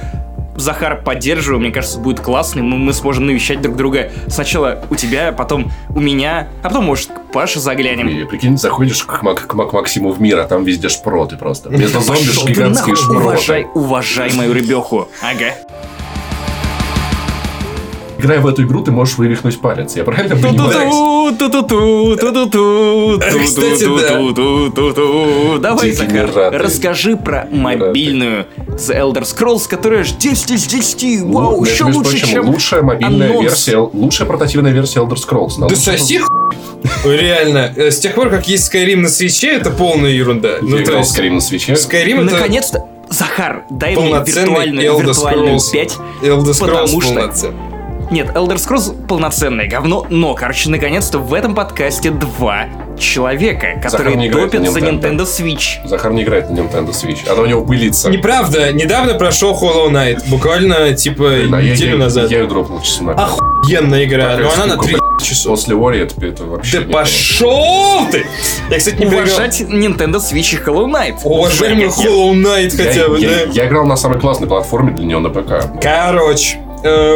Захар, 0.57 1.01
поддерживаю, 1.03 1.59
мне 1.61 1.71
кажется, 1.71 1.99
будет 1.99 2.19
классно, 2.19 2.59
и 2.59 2.63
мы, 2.63 2.77
мы 2.77 2.93
сможем 2.93 3.27
навещать 3.27 3.61
друг 3.61 3.75
друга 3.77 4.11
сначала 4.27 4.83
у 4.89 4.95
тебя, 4.95 5.31
потом 5.31 5.71
у 5.89 5.99
меня, 5.99 6.49
а 6.63 6.69
потом, 6.69 6.85
может, 6.85 7.09
к 7.09 7.31
Паше 7.31 7.59
заглянем. 7.59 8.07
И, 8.09 8.23
прикинь, 8.25 8.57
заходишь 8.57 9.03
к, 9.03 9.21
Мак- 9.21 9.45
к 9.47 9.53
Мак- 9.53 9.73
Максиму 9.73 10.11
в 10.11 10.19
мир, 10.19 10.39
а 10.39 10.45
там 10.45 10.63
везде 10.63 10.89
шпроты 10.89 11.37
просто. 11.37 11.69
Вместо 11.69 11.99
зомби 12.01 12.21
гигантские 12.47 12.95
шпроты. 12.95 13.19
уважай, 13.19 13.67
уважай 13.75 14.33
мою 14.33 14.53
рыбеху. 14.53 15.07
Ага. 15.21 15.53
Играя 18.19 18.39
в 18.39 18.47
эту 18.47 18.63
игру, 18.63 18.81
ты 18.83 18.91
можешь 18.91 19.17
вывихнуть 19.17 19.59
палец. 19.61 19.95
Я 19.95 20.03
правильно 20.03 20.35
понимаю? 20.35 21.31
Давай, 25.59 25.95
расскажи 26.51 27.15
про 27.17 27.47
мобильную 27.51 28.45
The 28.67 28.99
Elder 28.99 29.23
Scrolls, 29.23 29.67
которая 29.69 30.03
ж 30.03 30.11
10 30.13 30.51
из 30.51 30.65
10, 30.65 31.21
вау, 31.23 31.63
еще 31.63 31.85
лучше, 31.85 32.25
чем 32.25 32.49
лучшая 32.49 32.81
мобильная 32.81 33.39
версия, 33.41 33.77
лучшая 33.77 34.27
портативная 34.27 34.71
версия 34.71 34.99
Elder 34.99 35.15
Scrolls. 35.15 35.53
Да 35.67 35.75
соси. 35.75 36.21
Реально. 37.03 37.73
Э, 37.75 37.91
С 37.91 37.99
тех 37.99 38.13
пор, 38.13 38.29
как 38.29 38.47
есть 38.47 38.73
Skyrim 38.73 38.97
на 38.97 39.09
свече, 39.09 39.51
это 39.51 39.71
полная 39.71 40.11
ерунда. 40.11 40.57
Ну, 40.61 40.77
то 40.77 40.83
играл 40.83 40.99
есть, 40.99 41.17
Skyrim 41.17 41.31
на 41.33 41.41
свече. 41.41 41.73
Skyrim 41.73 42.23
это 42.23 42.35
Наконец-то, 42.35 42.85
Захар, 43.09 43.63
дай 43.69 43.95
мне 43.95 44.03
полноценный 44.03 44.47
виртуальную, 44.47 44.91
Elder 44.91 45.05
виртуальную 45.07 45.55
Scrolls. 45.55 45.71
5. 45.71 45.97
Elder 46.23 46.43
Scrolls 46.43 46.59
потому 46.59 47.01
что-. 47.01 47.53
Нет, 48.09 48.29
Elder 48.35 48.55
Scrolls 48.55 49.05
полноценное 49.07 49.67
говно, 49.67 50.05
но, 50.09 50.33
короче, 50.33 50.69
наконец-то 50.69 51.19
в 51.19 51.33
этом 51.33 51.53
подкасте 51.55 52.09
два 52.09 52.67
человека, 52.97 53.79
который 53.83 54.13
играет 54.27 54.51
топит 54.51 54.69
за 54.71 54.79
Nintendo. 54.79 55.01
Nintendo 55.01 55.23
Switch. 55.25 55.85
Захар 55.87 56.11
не 56.13 56.23
играет 56.23 56.49
на 56.49 56.55
Nintendo 56.55 56.89
Switch. 56.91 57.29
Она 57.29 57.41
у 57.41 57.45
него 57.45 57.63
пылится. 57.65 58.09
Неправда, 58.09 58.71
недавно 58.71 59.13
прошел 59.15 59.53
Hollow 59.53 59.89
Knight, 59.91 60.27
буквально 60.29 60.93
типа 60.93 61.23
Да, 61.51 61.59
я, 61.59 61.73
неделю 61.73 61.91
я- 61.97 62.03
назад. 62.05 62.31
Я 62.31 62.39
ее 62.39 62.47
дропнул 62.47 62.81
часа 62.81 63.03
на. 63.03 63.11
Охуенная 63.13 64.05
игра, 64.05 64.29
Такая 64.35 64.43
но 64.45 64.53
она 64.53 64.65
на 64.65 64.73
штука, 64.73 64.85
3 64.87 64.95
блядь. 64.95 65.27
часов. 65.27 65.51
После 65.51 65.75
Ori 65.75 66.03
это, 66.03 66.25
это 66.25 66.43
вообще 66.45 66.79
Да 66.81 66.93
пошел 66.93 68.07
ты! 68.11 68.25
Я, 68.69 68.77
кстати, 68.77 68.95
не. 68.99 69.05
Уважать 69.05 69.61
Nintendo 69.61 70.15
Switch 70.17 70.55
и 70.55 70.57
Hollow 70.65 70.85
Knight. 70.87 71.17
Уважаемый 71.23 71.83
я. 71.83 71.89
Hollow 71.89 72.33
Knight 72.33 72.75
Я, 72.75 72.83
хотя 72.89 73.09
бы, 73.09 73.19
я- 73.19 73.29
да? 73.29 73.51
я 73.51 73.67
играл 73.67 73.85
на 73.85 73.95
самой 73.97 74.19
классной 74.19 74.47
платформе 74.47 74.93
для 74.93 75.05
нее 75.05 75.19
на 75.19 75.29
ПК. 75.29 75.65
Короче, 75.81 76.59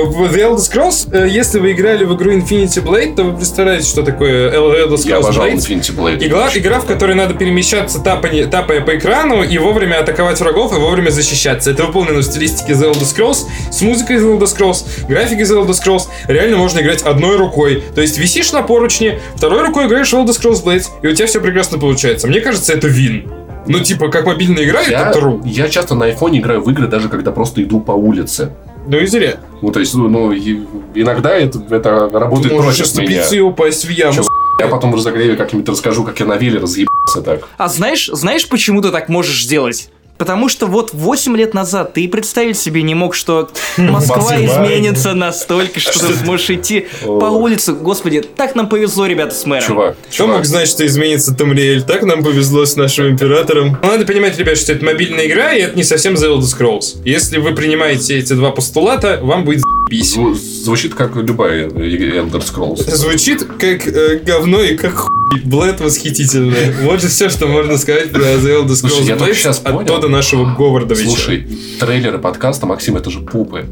в 0.06 0.24
The 0.34 0.38
Elder 0.50 0.58
Scrolls, 0.58 1.08
э, 1.12 1.28
если 1.30 1.60
вы 1.60 1.72
играли 1.72 2.04
в 2.04 2.16
игру 2.16 2.32
Infinity 2.32 2.84
Blade, 2.84 3.16
то 3.16 3.24
вы 3.24 3.38
представляете, 3.38 3.88
что 3.88 4.04
такое 4.04 4.52
Elder 4.52 4.94
Scrolls 4.96 5.08
Я 5.10 5.18
обожал 5.18 5.48
Blades. 5.48 5.58
Infinity 5.58 5.96
Blade. 5.96 6.26
Игра, 6.26 6.50
игра, 6.54 6.80
в 6.80 6.86
которой 6.86 7.16
надо 7.16 7.34
перемещаться, 7.34 8.00
тапани- 8.00 8.46
тапая 8.48 8.82
по 8.82 8.98
экрану, 8.98 9.44
и 9.44 9.58
вовремя 9.58 10.00
атаковать 10.00 10.40
врагов, 10.40 10.74
и 10.74 10.80
вовремя 10.80 11.10
защищаться. 11.10 11.72
Это 11.72 11.86
выполнено 11.86 12.20
в 12.20 12.24
стилистике 12.24 12.74
The 12.74 12.92
Elder 12.92 13.04
Scrolls, 13.04 13.46
с 13.72 13.82
музыкой 13.82 14.18
The 14.18 14.38
Elder 14.38 14.46
Scrolls, 14.46 14.86
графикой 15.08 15.44
The 15.46 15.66
Elder 15.66 15.72
Scrolls. 15.72 16.04
Реально 16.28 16.58
можно 16.58 16.80
играть 16.80 17.02
одной 17.04 17.38
рукой. 17.38 17.84
То 17.96 18.02
есть 18.02 18.18
висишь 18.18 18.52
на 18.52 18.62
поручне, 18.62 19.20
второй 19.36 19.62
рукой 19.66 19.88
играешь 19.88 20.10
в 20.12 20.16
Elder 20.16 20.28
Scrolls 20.30 20.64
Blades, 20.64 20.88
и 21.02 21.08
у 21.08 21.14
тебя 21.16 21.28
все 21.28 21.40
прекрасно 21.42 21.78
получается. 21.78 22.28
Мне 22.28 22.40
кажется, 22.42 22.74
это 22.74 22.88
вин. 22.88 23.32
Ну, 23.68 23.80
типа, 23.80 24.08
как 24.10 24.26
мобильная 24.26 24.64
игра, 24.64 24.82
Я, 24.82 25.10
это 25.12 25.20
true. 25.20 25.42
я 25.46 25.70
часто 25.70 25.94
на 25.94 26.06
айфоне 26.06 26.40
играю 26.40 26.62
в 26.62 26.70
игры, 26.72 26.88
даже 26.88 27.10
когда 27.10 27.32
просто 27.32 27.62
иду 27.62 27.80
по 27.80 27.92
улице. 27.92 28.50
Ну 28.88 28.98
и 28.98 29.06
зря. 29.06 29.40
Ну, 29.62 29.72
то 29.72 29.80
есть, 29.80 29.94
ну, 29.94 30.08
ну, 30.08 30.34
иногда 30.34 31.36
это, 31.36 31.62
это 31.70 32.10
работает 32.10 32.54
Можешь 32.54 32.92
против 32.92 33.10
меня. 33.10 33.28
и 33.32 33.40
упасть 33.40 33.86
в 33.86 33.90
яму. 33.90 34.14
Чё, 34.14 34.24
Я 34.60 34.68
потом 34.68 34.94
разогрею, 34.96 35.38
как-нибудь 35.38 35.70
расскажу, 35.70 36.04
как 36.04 36.20
я 36.20 36.26
на 36.26 36.36
веле 36.38 36.60
разъебался 36.60 37.22
так. 37.22 37.48
А 37.58 37.68
знаешь, 37.68 38.10
знаешь, 38.12 38.48
почему 38.50 38.82
ты 38.82 38.90
так 38.92 39.08
можешь 39.10 39.44
сделать? 39.44 39.90
Потому 40.22 40.50
что 40.50 40.68
вот 40.68 40.92
8 40.94 41.36
лет 41.36 41.56
назад 41.56 41.94
ты 41.96 42.04
и 42.04 42.08
представить 42.08 42.56
себе 42.56 42.84
не 42.84 42.94
мог, 42.94 43.16
что 43.16 43.50
Москва 43.78 44.36
изменится 44.38 45.16
настолько, 45.16 45.80
что 45.80 45.98
ты 45.98 46.14
сможешь 46.14 46.52
идти 46.52 46.86
по 47.04 47.26
улице. 47.26 47.74
Господи, 47.74 48.22
так 48.22 48.54
нам 48.54 48.70
повезло, 48.70 49.08
ребята, 49.08 49.34
с 49.34 49.48
мэром. 49.48 49.66
Чувак, 49.66 49.98
чувак. 50.12 50.36
мог 50.36 50.46
знать, 50.46 50.68
что 50.68 50.86
изменится 50.86 51.34
Тамриэль? 51.34 51.82
Так 51.82 52.04
нам 52.04 52.24
повезло 52.24 52.68
с 52.68 52.76
нашим 52.76 53.08
императором. 53.08 53.80
Но 53.82 53.88
надо 53.94 54.06
понимать, 54.06 54.38
ребят, 54.38 54.60
что 54.60 54.74
это 54.74 54.86
мобильная 54.86 55.26
игра, 55.26 55.54
и 55.54 55.62
это 55.62 55.76
не 55.76 55.84
совсем 55.84 56.14
The 56.14 56.38
Elder 56.38 56.42
Scrolls. 56.42 57.02
Если 57.04 57.40
вы 57.40 57.56
принимаете 57.56 58.20
эти 58.20 58.34
два 58.34 58.52
постулата, 58.52 59.18
вам 59.24 59.44
будет 59.44 59.64
Зву- 60.00 60.34
звучит 60.36 60.94
как 60.96 61.16
любая 61.16 61.68
Elder 61.68 62.42
Scrolls. 62.42 62.90
Звучит 62.96 63.44
как 63.44 63.88
э, 63.88 64.20
говно 64.24 64.62
и 64.62 64.76
как 64.78 64.94
хуй. 64.96 65.12
Блэд 65.44 65.80
восхитительно. 65.80 66.56
Вот 66.84 67.02
же 67.02 67.08
все, 67.08 67.30
что 67.30 67.48
можно 67.48 67.78
сказать 67.78 68.12
про 68.12 68.20
The 68.22 68.64
Elder 68.66 68.76
Слушай, 68.76 69.00
Scrolls 69.00 69.08
я 69.08 69.16
только 69.16 69.50
от 69.50 69.64
понял. 69.64 69.86
Тода 69.86 70.08
нашего 70.10 70.54
Говарда 70.56 70.96
Слушай, 70.96 71.48
трейлеры 71.80 72.20
подкаста, 72.20 72.66
Максим, 72.66 72.98
это 72.98 73.10
же 73.10 73.20
пупы. 73.22 73.66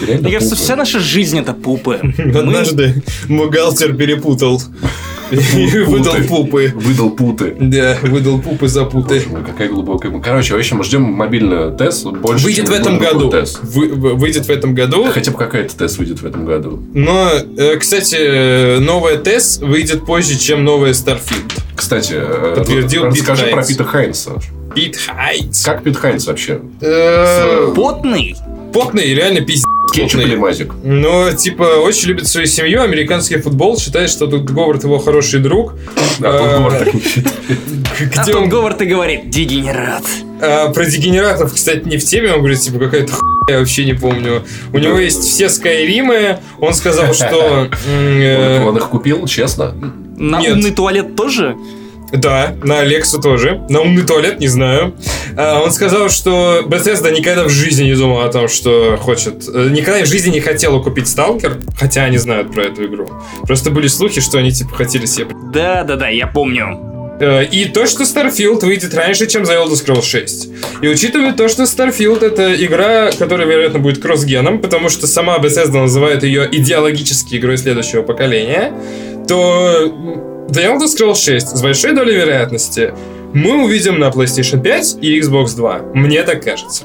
Мне 0.00 0.18
кажется, 0.32 0.50
пупы. 0.54 0.62
вся 0.62 0.76
наша 0.76 1.00
жизнь 1.00 1.38
это 1.38 1.52
пупы. 1.54 2.00
Мы- 2.18 2.38
Однажды 2.38 3.02
бухгалтер 3.28 3.94
перепутал. 3.94 4.62
Выдал 5.30 6.14
пупы. 6.28 6.72
Выдал 6.74 7.10
путы. 7.10 7.56
Да, 7.58 7.96
выдал 8.02 8.40
пупы 8.40 8.68
за 8.68 8.84
путы. 8.84 9.22
Какая 9.46 9.68
глубокая... 9.68 10.12
Короче, 10.20 10.54
в 10.54 10.58
общем, 10.58 10.78
мы 10.78 10.84
ждем 10.84 11.02
мобильную 11.02 11.72
тест 11.76 12.04
больше, 12.06 12.44
Выйдет 12.44 12.68
в 12.68 12.72
этом 12.72 12.98
году. 12.98 13.32
Вы- 13.62 13.88
вы- 13.88 14.14
Выйдет 14.14 14.46
в 14.46 14.50
этом 14.50 14.74
году. 14.74 15.06
Хотя 15.10 15.30
бы 15.32 15.38
какая-то 15.38 15.76
тест 15.76 15.98
выйдет 15.98 16.20
в 16.20 16.26
этом 16.26 16.44
году. 16.44 16.82
Но, 16.94 17.30
э, 17.56 17.76
кстати, 17.76 18.78
новая 18.78 19.16
TES 19.16 19.64
выйдет 19.64 20.04
позже, 20.06 20.38
чем 20.38 20.64
новая 20.64 20.92
Starfield. 20.92 21.52
Кстати, 21.74 22.14
э, 22.16 22.54
Подтвердил 22.56 23.04
расскажи 23.04 23.46
про 23.46 23.62
Хайнс. 23.62 23.68
Пита 23.68 23.84
Хайнса. 23.84 24.30
Пит 24.74 24.96
Хайнс. 24.96 25.64
Как 25.64 25.82
Пит 25.82 25.96
Хайнс 25.96 26.26
вообще? 26.26 26.60
Э, 26.80 27.72
Потный. 27.74 28.36
Потный, 28.72 29.14
реально 29.14 29.40
пиздец. 29.40 29.64
Кетчуп 29.94 30.20
или 30.20 30.34
мазик? 30.36 30.72
Но, 30.82 31.32
типа, 31.32 31.62
очень 31.62 32.08
любит 32.08 32.26
свою 32.26 32.46
семью, 32.46 32.82
американский 32.82 33.36
футбол, 33.38 33.78
считает, 33.78 34.10
что 34.10 34.26
тут 34.26 34.44
Говард 34.44 34.84
его 34.84 34.98
хороший 34.98 35.40
друг. 35.40 35.74
А 36.22 36.38
тут 36.38 36.48
Говард 36.48 36.78
так 36.78 36.94
не 36.94 37.00
считает. 37.04 37.32
А 38.16 38.22
Где 38.22 38.32
тут 38.32 38.42
он 38.42 38.48
Говард 38.48 38.82
и 38.82 38.86
говорит, 38.86 39.30
дегенерат. 39.30 40.04
А, 40.40 40.70
про 40.70 40.84
дегенератов, 40.84 41.54
кстати, 41.54 41.86
не 41.86 41.96
в 41.96 42.04
теме, 42.04 42.32
он 42.32 42.38
говорит, 42.38 42.60
типа, 42.60 42.78
какая-то 42.78 43.12
хуйня, 43.12 43.34
я 43.48 43.58
вообще 43.60 43.84
не 43.84 43.94
помню. 43.94 44.44
У 44.72 44.78
него 44.78 44.98
есть 44.98 45.22
все 45.22 45.48
Скайримы, 45.48 46.38
он 46.58 46.74
сказал, 46.74 47.14
что... 47.14 47.68
э, 47.86 48.64
Он 48.64 48.76
их 48.76 48.88
купил, 48.88 49.26
честно? 49.26 49.74
На 50.16 50.40
умный 50.40 50.70
туалет 50.72 51.16
тоже? 51.16 51.56
Да, 52.12 52.54
на 52.62 52.80
Алексу 52.80 53.20
тоже. 53.20 53.62
На 53.68 53.80
умный 53.80 54.02
туалет, 54.04 54.38
не 54.38 54.46
знаю. 54.46 54.94
А, 55.36 55.60
он 55.62 55.72
сказал, 55.72 56.08
что 56.08 56.60
Bethesda 56.64 57.10
никогда 57.12 57.44
в 57.44 57.48
жизни 57.50 57.84
не 57.84 57.94
думал 57.94 58.20
о 58.20 58.28
том, 58.28 58.46
что 58.48 58.96
хочет... 59.00 59.44
э, 59.52 59.68
Никогда 59.70 60.02
в 60.04 60.06
жизни 60.06 60.30
не 60.30 60.40
хотела 60.40 60.80
купить 60.80 61.08
Сталкер, 61.08 61.58
хотя 61.78 62.04
они 62.04 62.18
знают 62.18 62.52
про 62.52 62.64
эту 62.64 62.84
игру. 62.86 63.08
Просто 63.46 63.70
были 63.70 63.88
слухи, 63.88 64.20
что 64.20 64.38
они, 64.38 64.52
типа, 64.52 64.74
хотели 64.76 65.06
себе... 65.06 65.26
Да-да-да, 65.52 66.08
я 66.08 66.28
помню. 66.28 66.78
Э, 67.20 67.44
И 67.46 67.64
то, 67.64 67.86
что 67.86 68.04
Starfield 68.04 68.64
выйдет 68.64 68.94
раньше, 68.94 69.26
чем 69.26 69.42
The 69.42 69.64
Elder 69.64 69.72
Scrolls 69.72 70.04
6. 70.04 70.48
И 70.82 70.88
учитывая 70.88 71.32
то, 71.32 71.48
что 71.48 71.64
Starfield 71.64 72.24
это 72.24 72.54
игра, 72.64 73.10
которая, 73.18 73.46
вероятно, 73.48 73.80
будет 73.80 74.00
кросс-геном, 74.00 74.60
потому 74.60 74.88
что 74.88 75.06
сама 75.08 75.38
Bethesda 75.38 75.80
называет 75.80 76.22
ее 76.22 76.48
идеологической 76.52 77.38
игрой 77.38 77.56
следующего 77.58 78.02
поколения, 78.02 78.72
то 79.26 80.32
The 80.48 80.62
Elder 80.64 80.86
Scrolls 80.86 81.16
6 81.16 81.56
с 81.56 81.62
большой 81.62 81.94
долей 81.94 82.14
вероятности 82.14 82.92
мы 83.32 83.64
увидим 83.64 83.98
на 83.98 84.08
PlayStation 84.10 84.60
5 84.62 84.98
и 85.00 85.18
Xbox 85.20 85.56
2. 85.56 85.80
Мне 85.94 86.22
так 86.22 86.44
кажется. 86.44 86.84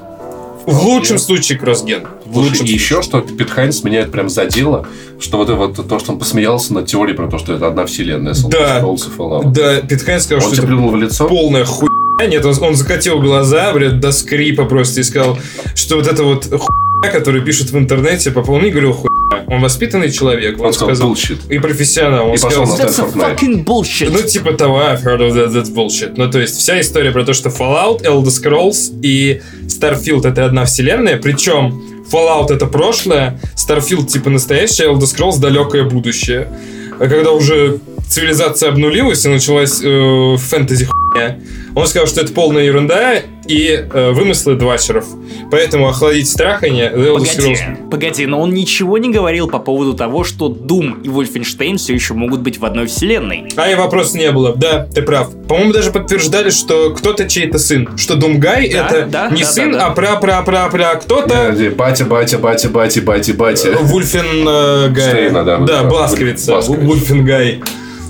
В 0.66 0.86
лучшем 0.86 1.18
случае 1.20 1.58
кросс-ген. 1.58 2.04
В 2.26 2.38
лучшем 2.38 2.66
и 2.66 2.70
еще 2.70 3.02
что 3.02 3.22
Пит 3.22 3.50
Хайнс 3.50 3.84
меня 3.84 4.02
это 4.02 4.12
прям 4.12 4.30
задело, 4.30 4.88
что 5.20 5.38
вот, 5.38 5.50
это 5.50 5.56
вот 5.56 5.88
то, 5.88 6.00
что 6.00 6.12
он 6.12 6.20
посмеялся 6.20 6.74
над 6.74 6.88
теорией 6.88 7.16
про 7.16 7.28
то, 7.30 7.38
что 7.38 7.54
это 7.54 7.68
одна 7.68 7.86
вселенная 7.86 8.36
Да. 8.50 8.82
Fallout. 8.82 9.52
Да, 9.52 9.82
Пит 9.82 10.02
Хайнс 10.04 10.24
сказал, 10.24 10.48
Он 10.48 10.54
что 10.54 10.64
это 10.64 10.76
в 10.76 10.96
лицо? 10.96 11.28
полная 11.28 11.66
хуйня. 11.66 11.90
Нет, 12.28 12.46
он, 12.46 12.56
он 12.62 12.76
закатил 12.76 13.20
глаза, 13.20 13.72
блядь, 13.74 14.00
до 14.00 14.12
скрипа 14.12 14.66
просто 14.66 15.02
и 15.02 15.04
сказал, 15.04 15.38
что 15.76 15.96
вот 15.96 16.08
это 16.08 16.24
вот 16.24 16.46
хуйня, 16.46 16.89
которую 17.08 17.44
пишут 17.44 17.72
в 17.72 17.78
интернете, 17.78 18.32
по 18.32 18.44
полной 18.44 18.72
говорю 18.72 18.94
хуйня. 18.94 19.10
Он 19.48 19.62
воспитанный 19.62 20.12
человек, 20.12 20.60
он, 20.60 20.68
Он 20.68 20.74
сказал 20.74 21.12
bullshit. 21.12 21.38
И 21.50 21.60
профессионал. 21.60 22.30
Он 22.30 22.36
И 22.36 22.38
сказал, 22.38 22.66
That's 22.66 23.00
a 23.00 23.36
fucking 23.36 23.64
bullshit. 23.64 24.10
ну, 24.12 24.22
типа 24.22 24.54
того, 24.54 24.82
I've 24.82 25.04
heard 25.04 25.20
of 25.20 25.34
that, 25.34 25.54
that's 25.54 25.74
bullshit. 25.74 26.14
Ну, 26.18 26.30
то 26.30 26.40
есть, 26.40 26.58
вся 26.58 26.80
история 26.80 27.12
про 27.12 27.24
то, 27.24 27.34
что 27.34 27.50
Fallout, 27.50 28.04
Elder 28.04 28.26
Scrolls 28.26 29.00
и 29.02 29.42
Starfield— 29.68 30.28
это 30.30 30.46
одна 30.46 30.66
вселенная, 30.66 31.18
причем 31.18 31.82
Fallout— 32.12 32.48
это 32.52 32.66
прошлое, 32.66 33.40
Starfield— 33.56 34.06
типа 34.08 34.30
настоящее, 34.30 34.90
Elder 34.90 35.02
Scrolls— 35.02 35.40
далекое 35.42 35.84
будущее. 35.84 36.52
А 37.00 37.08
когда 37.08 37.32
уже 37.32 37.80
цивилизация 38.10 38.70
обнулилась 38.70 39.26
и 39.26 39.30
началась 39.30 39.80
э, 39.82 40.36
фэнтези 40.38 40.86
хуйня, 40.86 41.40
он 41.76 41.88
сказал, 41.88 42.08
что 42.08 42.22
это 42.22 42.34
полная 42.34 42.64
ерунда 42.64 43.22
и 43.50 43.84
э, 43.92 44.12
вымыслы 44.12 44.56
двачеров. 44.56 45.08
Поэтому 45.50 45.90
охладить 45.90 46.30
страхание 46.30 46.92
Elder 46.94 47.26
Погоди, 47.26 47.58
погоди, 47.90 48.26
но 48.28 48.40
он 48.42 48.54
ничего 48.54 49.00
не 49.00 49.12
говорил 49.12 49.50
по 49.50 49.58
поводу 49.58 49.96
того, 49.96 50.24
что 50.24 50.50
Doom 50.50 51.02
и 51.04 51.08
Wolfenstein 51.08 51.78
все 51.78 51.96
еще 51.96 52.14
могут 52.14 52.42
быть 52.42 52.60
в 52.60 52.66
одной 52.66 52.86
вселенной. 52.86 53.50
А 53.56 53.68
и 53.68 53.74
вопроса 53.74 54.20
не 54.20 54.32
было. 54.32 54.56
Да, 54.56 54.86
ты 54.94 55.02
прав. 55.02 55.32
По-моему, 55.48 55.74
даже 55.74 55.90
подтверждали, 55.92 56.52
что 56.52 56.92
кто-то 56.92 57.28
чей-то 57.28 57.58
сын. 57.58 57.90
Что 57.98 58.16
Думгай 58.16 58.70
Да, 58.70 58.88
это 58.88 59.06
да, 59.08 59.30
не 59.32 59.42
да, 59.42 59.48
сын, 59.48 59.72
да, 59.72 59.78
да. 59.80 59.86
а 59.88 59.92
пра-пра-пра-пра 59.92 60.96
кто-то. 60.96 61.56
Э, 61.58 61.70
Батя, 61.72 62.06
батя, 62.06 62.38
батя, 62.38 62.70
батя, 62.70 63.02
батя, 63.02 63.34
батя. 63.34 63.78
Вульфен 63.82 64.48
э, 64.48 64.90
Гай. 64.90 65.10
Штейна, 65.10 65.44
да, 65.44 65.58
Да, 65.58 65.66
да. 65.66 65.84
Бласковица. 65.86 66.52
Бласковиц. 66.52 67.60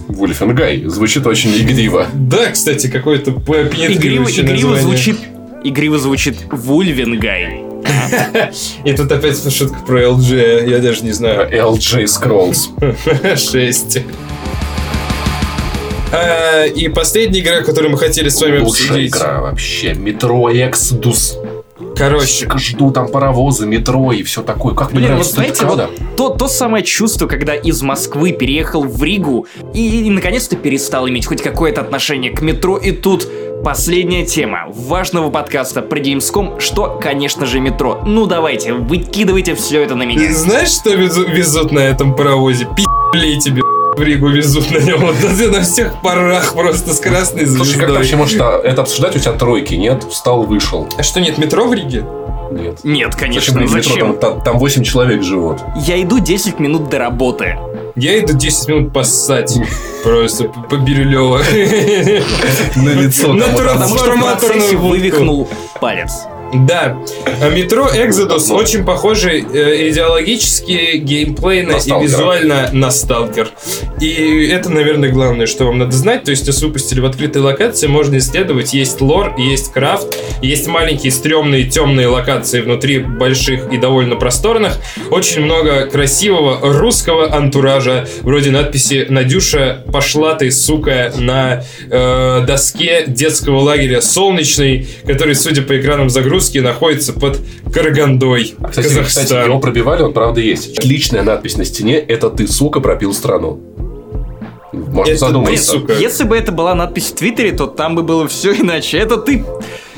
Вульфен 0.10 0.54
Гай. 0.56 0.78
Вульфенгай. 0.78 0.90
Звучит 0.90 1.26
очень 1.28 1.56
игриво. 1.56 2.08
Да, 2.14 2.52
кстати, 2.52 2.88
какой-то 2.88 3.32
Игриво, 3.32 4.30
игриво 4.30 4.76
звучит... 4.76 5.18
Игриво 5.64 5.98
звучит 6.00 6.38
Вульвенгай. 6.52 7.64
И 8.86 8.94
тут 8.94 9.12
опять 9.12 9.54
шутка 9.54 9.78
про 9.86 10.02
LG, 10.04 10.70
я 10.70 10.80
даже 10.80 11.04
не 11.04 11.12
знаю. 11.12 11.50
LJ 11.50 12.06
Scrolls. 12.06 13.36
6. 13.38 14.00
А, 16.12 16.66
И 16.66 16.88
последняя 16.90 17.40
игра, 17.42 17.62
которую 17.62 17.92
мы 17.92 17.98
хотели 17.98 18.30
с 18.30 18.42
вами 18.42 18.60
Лучшая 18.60 18.88
обсудить. 18.88 19.12
игра 19.16 19.42
вообще. 19.42 19.94
Метро 19.94 20.50
Exodus. 20.50 21.34
Короче, 22.00 22.48
Жду 22.58 22.92
там 22.92 23.10
паровозы, 23.10 23.68
метро 23.68 24.12
и 24.12 24.24
все 24.24 24.42
такое. 24.42 24.74
Как 24.74 24.92
мне 24.92 25.02
Блин, 25.02 25.18
вот 25.18 25.36
нравится 25.36 25.36
знаете, 25.36 25.54
эта 25.64 25.68
вот 25.68 26.16
то, 26.16 26.30
то 26.30 26.48
самое 26.48 26.84
чувство, 26.84 27.28
когда 27.28 27.54
из 27.56 27.82
Москвы 27.82 28.32
переехал 28.32 28.84
в 28.84 29.04
Ригу 29.04 29.48
и, 29.74 30.06
и 30.08 30.10
наконец-то 30.10 30.56
перестал 30.56 31.08
иметь 31.10 31.26
хоть 31.26 31.42
какое-то 31.42 31.82
отношение 31.82 32.32
к 32.32 32.42
метро, 32.42 32.78
и 32.78 32.92
тут 32.92 33.28
последняя 33.64 34.26
тема 34.26 34.68
важного 34.70 35.30
подкаста 35.30 35.82
про 35.82 36.00
Gamescom, 36.00 36.60
что, 36.60 36.98
конечно 37.02 37.46
же, 37.46 37.60
метро. 37.60 38.02
Ну 38.06 38.26
давайте, 38.26 38.74
выкидывайте 38.74 39.56
все 39.56 39.82
это 39.82 39.96
на 39.96 40.04
меня. 40.04 40.34
знаешь, 40.34 40.70
что 40.70 40.92
везу- 40.92 41.30
везут 41.30 41.72
на 41.72 41.80
этом 41.80 42.16
паровозе? 42.16 42.66
Пи***лей 42.76 43.40
тебе. 43.40 43.62
В 44.00 44.02
Ригу 44.02 44.30
везут 44.30 44.72
на 44.72 44.78
нем. 44.78 45.02
Вот 45.02 45.16
на, 45.22 45.48
на 45.58 45.62
всех 45.62 46.02
парах 46.02 46.54
просто 46.54 46.94
с 46.94 47.00
красной 47.00 47.46
Слушай, 47.46 47.74
как 47.74 47.90
звездой. 47.90 47.98
вообще 47.98 48.16
может 48.16 48.42
а, 48.42 48.62
это 48.64 48.82
обсуждать? 48.82 49.16
У 49.16 49.20
тебя 49.20 49.34
тройки, 49.34 49.76
нет? 49.76 50.04
Встал, 50.10 50.44
вышел. 50.44 50.88
А 50.98 51.04
что, 51.04 51.20
нет 51.20 51.38
метро 51.38 51.68
в 51.68 51.74
Риге? 51.74 52.06
Нет. 52.52 52.80
Нет, 52.84 53.14
Зачем, 53.14 53.20
конечно, 53.20 53.54
блин, 53.56 53.68
метро? 53.68 53.82
зачем? 53.82 54.18
Там, 54.18 54.34
там, 54.36 54.42
там 54.44 54.58
8 54.60 54.84
человек 54.84 55.22
живут. 55.22 55.60
Я 55.86 56.02
иду 56.02 56.20
10 56.20 56.60
минут 56.60 56.90
до 56.90 56.98
работы. 56.98 57.60
Я 57.96 58.18
иду 58.20 58.34
10 58.34 58.68
минут 58.70 58.94
поссать. 58.94 59.56
Просто 60.04 60.46
по 60.46 60.76
Бирюлёво. 60.78 61.40
На 62.78 62.90
лицо. 62.90 63.34
На 63.34 63.46
Трансформаторную 63.48 64.80
вывихнул 64.80 65.50
палец. 65.80 66.12
Да, 66.54 66.98
А 67.42 67.50
метро 67.50 67.88
Exodus 67.88 68.52
очень 68.52 68.84
похожий 68.84 69.46
э, 69.54 69.90
идеологически, 69.90 70.98
геймплейно 70.98 71.74
и 71.74 72.04
визуально 72.04 72.70
на 72.74 72.90
Сталкер. 72.90 73.52
И 74.02 74.48
это, 74.48 74.70
наверное, 74.70 75.12
главное, 75.12 75.46
что 75.46 75.66
вам 75.66 75.78
надо 75.78 75.92
знать. 75.92 76.24
То 76.24 76.32
есть, 76.32 76.48
если 76.48 76.66
выпустили 76.66 77.02
в 77.02 77.06
открытой 77.06 77.42
локации, 77.42 77.88
можно 77.88 78.18
исследовать. 78.18 78.74
Есть 78.74 79.00
лор, 79.00 79.36
есть 79.38 79.72
крафт, 79.72 80.18
есть 80.42 80.68
маленькие 80.68 81.12
стрёмные 81.12 81.66
темные 81.66 82.08
локации 82.08 82.62
внутри 82.62 83.00
больших 83.00 83.72
и 83.72 83.78
довольно 83.78 84.16
просторных. 84.16 84.74
Очень 85.12 85.44
много 85.44 85.86
красивого 85.86 86.60
русского 86.74 87.32
антуража, 87.34 88.08
вроде 88.22 88.50
надписи 88.52 89.06
«Надюша, 89.10 89.84
пошла 89.92 90.34
ты, 90.34 90.50
сука», 90.50 91.14
на 91.18 91.64
э, 91.90 92.44
доске 92.46 93.04
детского 93.08 93.60
лагеря 93.60 94.02
«Солнечный», 94.02 94.88
который, 95.06 95.36
судя 95.36 95.62
по 95.62 95.80
экранам 95.80 96.10
загрузки, 96.10 96.39
находится 96.62 97.14
под 97.14 97.40
Карагандой, 97.74 98.56
А, 98.60 98.70
Кстати, 98.70 98.88
кстати, 98.88 98.98
Казахстан. 99.06 99.46
его 99.46 99.60
пробивали, 99.60 100.02
он 100.04 100.14
правда 100.14 100.42
есть. 100.42 100.78
Отличная 100.80 101.24
надпись 101.24 101.58
на 101.58 101.66
стене 101.66 101.98
«Это 102.00 102.30
ты, 102.30 102.48
сука, 102.48 102.80
пропил 102.80 103.14
страну». 103.14 103.60
Можно 104.72 105.02
Это 105.02 105.12
ты, 105.12 105.18
задуматься. 105.18 105.64
сука. 105.72 105.94
Если 105.94 106.24
бы 106.24 106.38
это 106.38 106.52
была 106.52 106.74
надпись 106.76 107.08
в 107.12 107.16
Твиттере, 107.16 107.52
то 107.52 107.68
там 107.68 107.96
бы 107.96 108.04
было 108.04 108.28
все 108.28 108.54
иначе. 108.54 108.98
Это 108.98 109.18
ты 109.18 109.44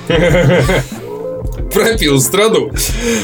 пропил 1.74 2.20
страну. 2.20 2.72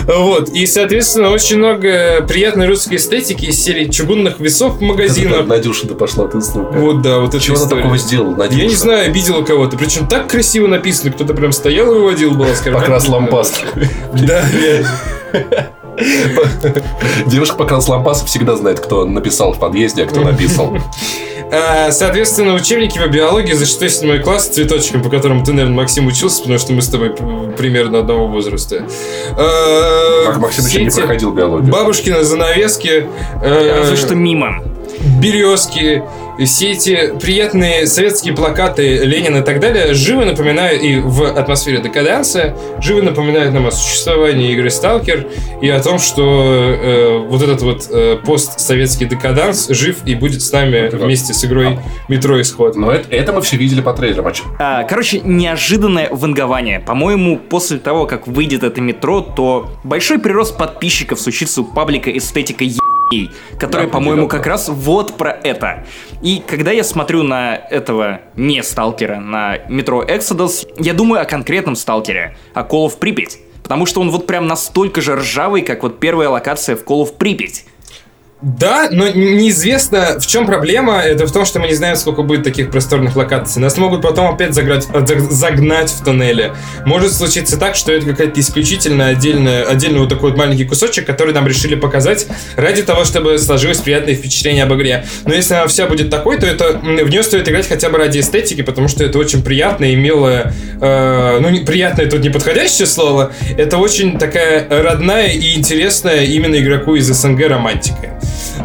Вот. 0.05 0.49
И, 0.49 0.65
соответственно, 0.65 1.29
очень 1.29 1.57
много 1.57 2.25
приятной 2.27 2.67
русской 2.67 2.95
эстетики 2.95 3.45
из 3.45 3.61
серии 3.61 3.85
чугунных 3.85 4.39
весов 4.39 4.77
в 4.77 4.81
магазинах. 4.81 5.45
Надюша, 5.47 5.87
да 5.87 5.95
пошла 5.95 6.27
ты, 6.27 6.41
сука. 6.41 6.71
Вот, 6.73 7.01
да, 7.01 7.19
вот 7.19 7.33
это 7.33 7.39
Чего 7.43 7.55
она 7.55 7.65
история. 7.65 7.81
такого 7.81 7.97
сделала, 7.97 8.35
Надюша? 8.35 8.61
Я 8.61 8.67
не 8.67 8.75
знаю, 8.75 9.09
обидела 9.09 9.41
кого-то. 9.43 9.77
Причем 9.77 10.07
так 10.07 10.27
красиво 10.29 10.67
написано, 10.67 11.11
кто-то 11.11 11.33
прям 11.33 11.51
стоял 11.51 11.91
и 11.91 11.95
выводил 11.95 12.31
был 12.31 12.47
Покрас 12.71 13.07
лампас. 13.07 13.61
Да, 14.13 14.43
Девушка 17.25 17.55
покрас 17.57 17.87
лампас 17.87 18.23
всегда 18.23 18.55
знает, 18.55 18.79
кто 18.79 19.05
написал 19.05 19.53
в 19.53 19.59
подъезде, 19.59 20.03
а 20.03 20.07
кто 20.07 20.21
написал. 20.21 20.77
А, 21.51 21.91
Соответственно, 21.91 22.53
учебники 22.53 22.99
по 22.99 23.07
биологии 23.07 23.53
за 23.53 23.65
6-7 23.65 24.19
класс 24.21 24.45
с 24.45 24.49
цветочком, 24.49 25.01
по 25.01 25.09
которому 25.09 25.45
ты, 25.45 25.53
наверное, 25.53 25.75
Максим 25.77 26.07
учился, 26.07 26.41
потому 26.41 26.59
что 26.59 26.73
мы 26.73 26.81
с 26.81 26.87
тобой 26.89 27.11
примерно 27.57 27.99
одного 27.99 28.27
возраста. 28.27 28.85
Мак- 30.27 30.39
Максим 30.39 30.65
еще 30.65 30.83
не 30.83 30.89
проходил 30.89 31.31
биологию. 31.31 31.71
Бабушкины 31.71 32.23
занавески, 32.23 33.07
э, 33.41 33.77
разве 33.79 33.95
что 33.95 34.13
мимо. 34.15 34.61
Березки, 35.21 36.03
все 36.45 36.71
эти 36.71 37.13
приятные 37.19 37.87
советские 37.87 38.35
плакаты 38.35 38.97
Ленина 38.99 39.37
и 39.37 39.41
так 39.41 39.59
далее 39.59 39.93
живо 39.95 40.23
напоминают 40.23 40.83
и 40.83 40.99
в 40.99 41.23
атмосфере 41.23 41.79
декаданса, 41.79 42.55
живо 42.79 43.01
напоминают 43.01 43.53
нам 43.53 43.65
о 43.67 43.71
существовании 43.71 44.51
игры 44.51 44.69
Сталкер 44.69 45.27
и 45.61 45.69
о 45.69 45.81
том, 45.81 45.97
что 45.97 46.23
э, 46.23 47.17
вот 47.27 47.41
этот 47.41 47.61
вот 47.63 47.87
э, 47.91 48.17
постсоветский 48.23 49.07
декаданс 49.07 49.67
жив 49.69 49.97
и 50.05 50.13
будет 50.13 50.41
с 50.43 50.51
нами 50.51 50.89
Да. 50.91 50.97
вместе 50.97 51.33
с 51.33 51.43
игрой 51.43 51.79
Метро 52.07 52.39
Исход. 52.39 52.75
Но 52.75 52.91
это, 52.91 53.09
это 53.15 53.33
мы 53.33 53.41
все 53.41 53.57
видели 53.57 53.81
по 53.81 53.93
трейлерам. 53.93 54.31
А 54.59 54.83
короче, 54.83 55.21
неожиданное 55.21 56.07
вангование. 56.11 56.79
По-моему, 56.79 57.37
после 57.37 57.77
того, 57.79 58.05
как 58.05 58.27
выйдет 58.27 58.63
это 58.63 58.79
метро, 58.81 59.21
то 59.21 59.69
большой 59.83 60.19
прирост 60.19 60.57
подписчиков 60.57 61.19
случится 61.19 61.61
у 61.61 61.63
паблика 61.63 62.15
эстетика 62.15 62.63
ебей, 62.63 62.79
который, 63.59 63.85
Да, 63.85 63.91
по-моему, 63.91 64.27
как 64.27 64.45
раз 64.45 64.69
вот 64.69 65.17
про 65.17 65.31
это. 65.31 65.85
И 66.21 66.43
когда 66.45 66.71
я 66.71 66.83
смотрю 66.83 67.23
на 67.23 67.55
этого 67.55 68.21
не 68.35 68.63
сталкера, 68.63 69.19
на 69.19 69.59
метро 69.69 70.03
Exodus, 70.03 70.67
я 70.77 70.93
думаю 70.93 71.21
о 71.21 71.25
конкретном 71.25 71.75
сталкере, 71.75 72.35
о 72.53 72.61
Call 72.61 72.87
of 72.87 72.97
Припять. 72.97 73.39
Потому 73.63 73.85
что 73.85 74.01
он 74.01 74.11
вот 74.11 74.27
прям 74.27 74.47
настолько 74.47 75.01
же 75.01 75.15
ржавый, 75.15 75.61
как 75.61 75.83
вот 75.83 75.99
первая 75.99 76.29
локация 76.29 76.75
в 76.75 76.83
Call 76.83 77.03
of 77.03 77.17
Припять. 77.17 77.65
Да, 78.39 78.89
но 78.91 79.07
неизвестно, 79.07 80.19
в 80.19 80.27
чем 80.27 80.45
проблема. 80.45 80.99
Это 80.99 81.25
в 81.25 81.31
том, 81.31 81.43
что 81.43 81.59
мы 81.59 81.67
не 81.67 81.73
знаем, 81.73 81.95
сколько 81.95 82.21
будет 82.21 82.43
таких 82.43 82.69
просторных 82.69 83.15
локаций. 83.15 83.59
Нас 83.59 83.77
могут 83.77 84.03
потом 84.03 84.31
опять 84.31 84.53
заграть, 84.53 84.85
э, 84.93 84.99
заг- 84.99 85.31
загнать 85.31 85.89
в 85.89 86.03
тоннели. 86.03 86.53
Может 86.85 87.13
случиться 87.13 87.57
так, 87.57 87.73
что 87.73 87.91
это 87.91 88.05
какая-то 88.05 88.39
исключительно 88.39 89.07
отдельная, 89.07 89.63
отдельный 89.63 90.01
вот 90.01 90.09
такой 90.09 90.29
вот 90.29 90.37
маленький 90.37 90.65
кусочек, 90.65 91.07
который 91.07 91.33
нам 91.33 91.47
решили 91.47 91.73
показать 91.73 92.27
ради 92.55 92.83
того, 92.83 93.05
чтобы 93.05 93.39
сложилось 93.39 93.79
приятное 93.79 94.13
впечатление 94.13 94.65
об 94.65 94.73
игре. 94.75 95.05
Но 95.25 95.33
если 95.33 95.55
она 95.55 95.65
вся 95.65 95.87
будет 95.87 96.11
такой, 96.11 96.37
то 96.37 96.45
это 96.45 96.77
в 96.77 97.09
нее 97.09 97.23
стоит 97.23 97.49
играть 97.49 97.67
хотя 97.67 97.89
бы 97.89 97.97
ради 97.97 98.19
эстетики, 98.19 98.61
потому 98.61 98.87
что 98.87 99.03
это 99.03 99.17
очень 99.17 99.43
приятное 99.43 99.89
и 99.89 99.95
милое. 99.95 100.53
э, 100.79 101.39
ну, 101.41 101.49
не, 101.49 101.61
приятное 101.61 102.05
тут 102.05 102.21
не 102.21 102.29
подходящее 102.29 102.85
слово. 102.85 103.31
Это 103.57 103.79
очень 103.79 104.19
такая 104.19 104.67
родная 104.69 105.29
и 105.29 105.55
интересная 105.57 106.23
именно 106.25 106.55
игроку 106.55 106.93
из 106.93 107.07
СНГ 107.07 107.47
романтика. 107.47 108.19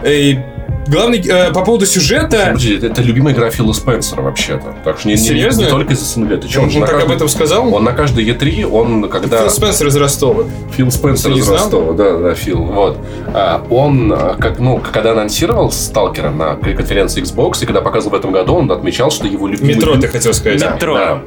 И 0.04 0.38
главный 0.86 1.20
э, 1.20 1.52
по 1.52 1.64
поводу 1.64 1.86
сюжета. 1.86 2.46
Подожди, 2.48 2.76
это, 2.76 2.86
это 2.88 3.02
любимая 3.02 3.34
игра 3.34 3.50
Фила 3.50 3.72
Спенсера 3.72 4.22
вообще-то. 4.22 4.74
Так 4.84 4.98
что 4.98 5.08
не, 5.08 5.14
не- 5.14 5.20
не- 5.20 5.26
Серьезно? 5.26 5.62
не 5.62 5.68
только 5.68 5.92
из 5.94 6.00
СНГ. 6.00 6.40
Ты 6.40 6.48
чё, 6.48 6.62
Он, 6.62 6.68
на 6.68 6.80
так 6.80 6.90
каждый- 6.90 7.04
об 7.06 7.10
этом 7.12 7.28
сказал? 7.28 7.74
Он 7.74 7.84
на 7.84 7.92
каждой 7.92 8.24
E3, 8.28 8.64
он 8.64 9.08
когда... 9.08 9.38
Фил 9.42 9.50
Спенсер 9.50 9.86
из 9.86 9.96
Ростова. 9.96 10.44
Фил 10.72 10.90
Спенсер 10.90 11.32
Ты 11.32 11.38
из 11.38 11.44
знал? 11.44 11.58
Ростова, 11.58 11.92
да, 11.92 12.16
да, 12.18 12.34
Фил, 12.34 12.64
вот. 12.64 12.98
А, 13.28 13.64
он, 13.70 14.12
а, 14.12 14.36
как, 14.38 14.58
ну, 14.58 14.80
когда 14.92 15.12
анонсировал 15.12 15.70
Сталкера 15.70 16.30
на 16.30 16.56
конференции 16.56 17.22
Xbox, 17.22 17.62
и 17.62 17.66
когда 17.66 17.80
показывал 17.80 18.16
в 18.16 18.18
этом 18.18 18.32
году, 18.32 18.56
он 18.56 18.70
отмечал, 18.70 19.10
что 19.10 19.26
его 19.26 19.46
любимый... 19.46 19.76
Метро, 19.76 19.96
ты 19.96 20.08
хотел 20.08 20.34
сказать. 20.34 20.60
Да, 20.60 20.74
Метро. 20.74 20.94
да. 20.94 21.22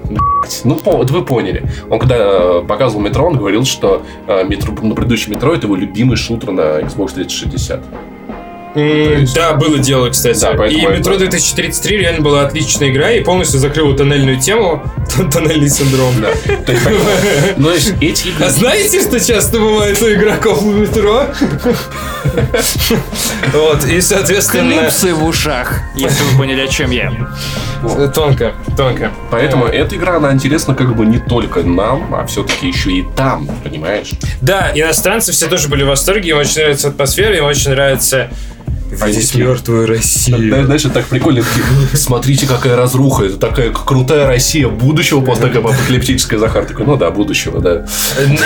Ну, 0.64 0.78
вы 0.84 1.26
поняли. 1.26 1.64
Он 1.90 1.98
когда 2.00 2.16
э, 2.18 2.62
показывал 2.68 3.02
метро, 3.04 3.26
он 3.26 3.38
говорил, 3.38 3.66
что 3.66 4.04
э, 4.28 4.44
метро, 4.44 4.76
на 4.82 4.94
предыдущем 4.94 5.32
метро 5.32 5.54
это 5.54 5.66
его 5.66 5.76
любимый 5.76 6.18
шутер 6.18 6.52
на 6.52 6.82
Xbox 6.82 7.14
360. 7.16 7.82
Есть- 8.76 9.34
Да, 9.36 9.54
было 9.54 9.80
дело, 9.80 10.10
кстати. 10.10 10.40
Да, 10.42 10.68
и 10.68 10.86
Метро 10.86 11.16
2033 11.18 11.98
реально 11.98 12.22
была 12.22 12.42
отличная 12.46 12.90
игра 12.90 13.12
и 13.12 13.24
полностью 13.24 13.60
закрыла 13.60 13.96
тоннельную 13.96 14.40
тему, 14.40 14.84
тоннельный 15.32 15.70
синдром. 15.70 16.14
Да. 16.22 16.30
Ну, 17.58 17.72
эти 17.72 18.28
игры... 18.28 18.46
А 18.46 18.50
знаете, 18.50 19.02
что 19.02 19.20
часто 19.20 19.60
бывает 19.60 20.02
у 20.02 20.12
игроков 20.12 20.62
в 20.62 20.78
метро? 20.78 21.26
Вот, 23.54 23.86
и, 23.86 24.02
соответственно... 24.02 24.80
Клипсы 24.80 25.14
в 25.14 25.24
ушах, 25.24 25.80
если 25.96 26.24
вы 26.24 26.38
поняли, 26.38 26.62
о 26.62 26.68
чем 26.68 26.92
я. 26.92 27.14
Тонко, 28.14 28.54
тонко. 28.76 29.12
Поэтому 29.32 29.66
эта 29.66 29.96
игра, 29.96 30.18
она 30.18 30.32
интересна 30.34 30.74
как 30.76 30.96
бы 30.96 31.06
не 31.06 31.20
только 31.20 31.62
нам, 31.64 32.14
а 32.14 32.26
все-таки 32.26 32.68
еще 32.68 32.92
и 32.92 33.06
там, 33.16 33.48
понимаешь? 33.64 34.12
Да, 34.42 34.72
иностранцы 34.74 35.32
все 35.32 35.48
тоже 35.48 35.68
были 35.68 35.84
в 35.84 35.88
восторге, 35.88 36.32
им 36.32 36.38
очень 36.38 36.62
нравится 36.62 36.88
атмосфера, 36.90 37.38
им 37.38 37.46
очень 37.46 37.72
нравится 37.72 38.30
видеть 38.92 39.32
такие- 39.32 39.46
мертвую 39.46 39.88
Да, 39.88 39.94
Россию. 39.94 40.66
Знаешь, 40.66 40.86
это 40.86 40.94
так 40.96 41.06
прикольно. 41.06 41.44
Смотрите, 41.94 42.48
какая 42.48 42.76
разруха. 42.76 43.26
Это 43.26 43.38
такая 43.38 43.72
крутая 43.72 44.28
Россия 44.28 44.68
будущего, 44.68 45.22
после 45.22 45.48
такая 45.48 45.64
апокалиптическая 45.64 46.40
Захар. 46.40 46.66
Такой, 46.66 46.86
ну 46.86 46.96
да, 46.96 47.12
будущего, 47.12 47.60
да. 47.60 47.86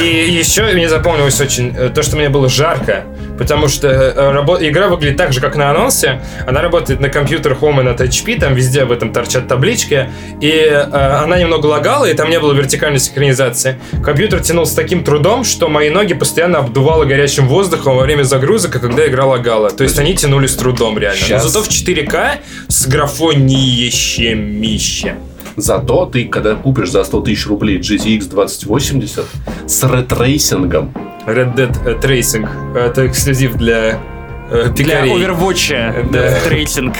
И 0.01 0.29
еще 0.31 0.63
мне 0.73 0.89
запомнилось 0.89 1.39
очень 1.41 1.73
э, 1.75 1.89
то, 1.89 2.03
что 2.03 2.15
мне 2.15 2.29
было 2.29 2.49
жарко, 2.49 3.03
потому 3.37 3.67
что 3.67 3.87
э, 3.87 4.67
игра 4.67 4.87
выглядит 4.87 5.17
так 5.17 5.33
же, 5.33 5.41
как 5.41 5.55
на 5.55 5.69
анонсе. 5.71 6.21
Она 6.47 6.61
работает 6.61 6.99
на 6.99 7.09
компьютерах 7.09 7.59
Home 7.59 7.81
и 7.81 7.83
на 7.83 7.89
THP, 7.89 8.39
там 8.39 8.55
везде 8.55 8.83
об 8.83 8.91
этом 8.91 9.11
торчат 9.13 9.47
таблички. 9.47 10.09
И 10.41 10.49
э, 10.49 10.81
она 10.81 11.37
немного 11.37 11.67
лагала, 11.67 12.05
и 12.05 12.13
там 12.13 12.29
не 12.29 12.39
было 12.39 12.53
вертикальной 12.53 12.99
синхронизации. 12.99 13.79
Компьютер 14.03 14.39
тянул 14.41 14.65
с 14.65 14.73
таким 14.73 15.03
трудом, 15.03 15.43
что 15.43 15.67
мои 15.67 15.89
ноги 15.89 16.13
постоянно 16.13 16.59
обдувало 16.59 17.05
горячим 17.05 17.47
воздухом 17.47 17.95
во 17.95 18.03
время 18.03 18.23
загрузок, 18.23 18.75
и 18.75 18.79
когда 18.79 19.05
игра 19.07 19.25
лагала. 19.25 19.69
То 19.69 19.83
есть 19.83 19.99
они 19.99 20.15
тянули 20.15 20.28
с 20.47 20.55
трудом 20.55 20.97
реально. 20.99 21.19
Щас. 21.19 21.43
Но 21.43 21.49
зато 21.49 21.65
в 21.65 21.69
4К 21.69 22.37
с 22.67 22.87
графонищемище. 22.87 25.15
Зато 25.57 26.05
ты, 26.05 26.25
когда 26.25 26.55
купишь 26.55 26.89
за 26.91 27.03
100 27.03 27.21
тысяч 27.21 27.47
рублей 27.47 27.79
GTX 27.79 28.29
2080 28.29 29.25
с 29.67 29.83
ретрейсингом, 29.83 30.93
Red 31.27 31.55
Dead 31.55 31.77
э, 31.85 31.95
Tracing. 31.99 32.47
Это 32.77 33.05
эксклюзив 33.07 33.55
для 33.57 33.99
э, 34.51 34.69
Для. 34.75 35.05
Overwatch 35.05 36.11
Да. 36.11 36.35
трейсинг. 36.45 36.95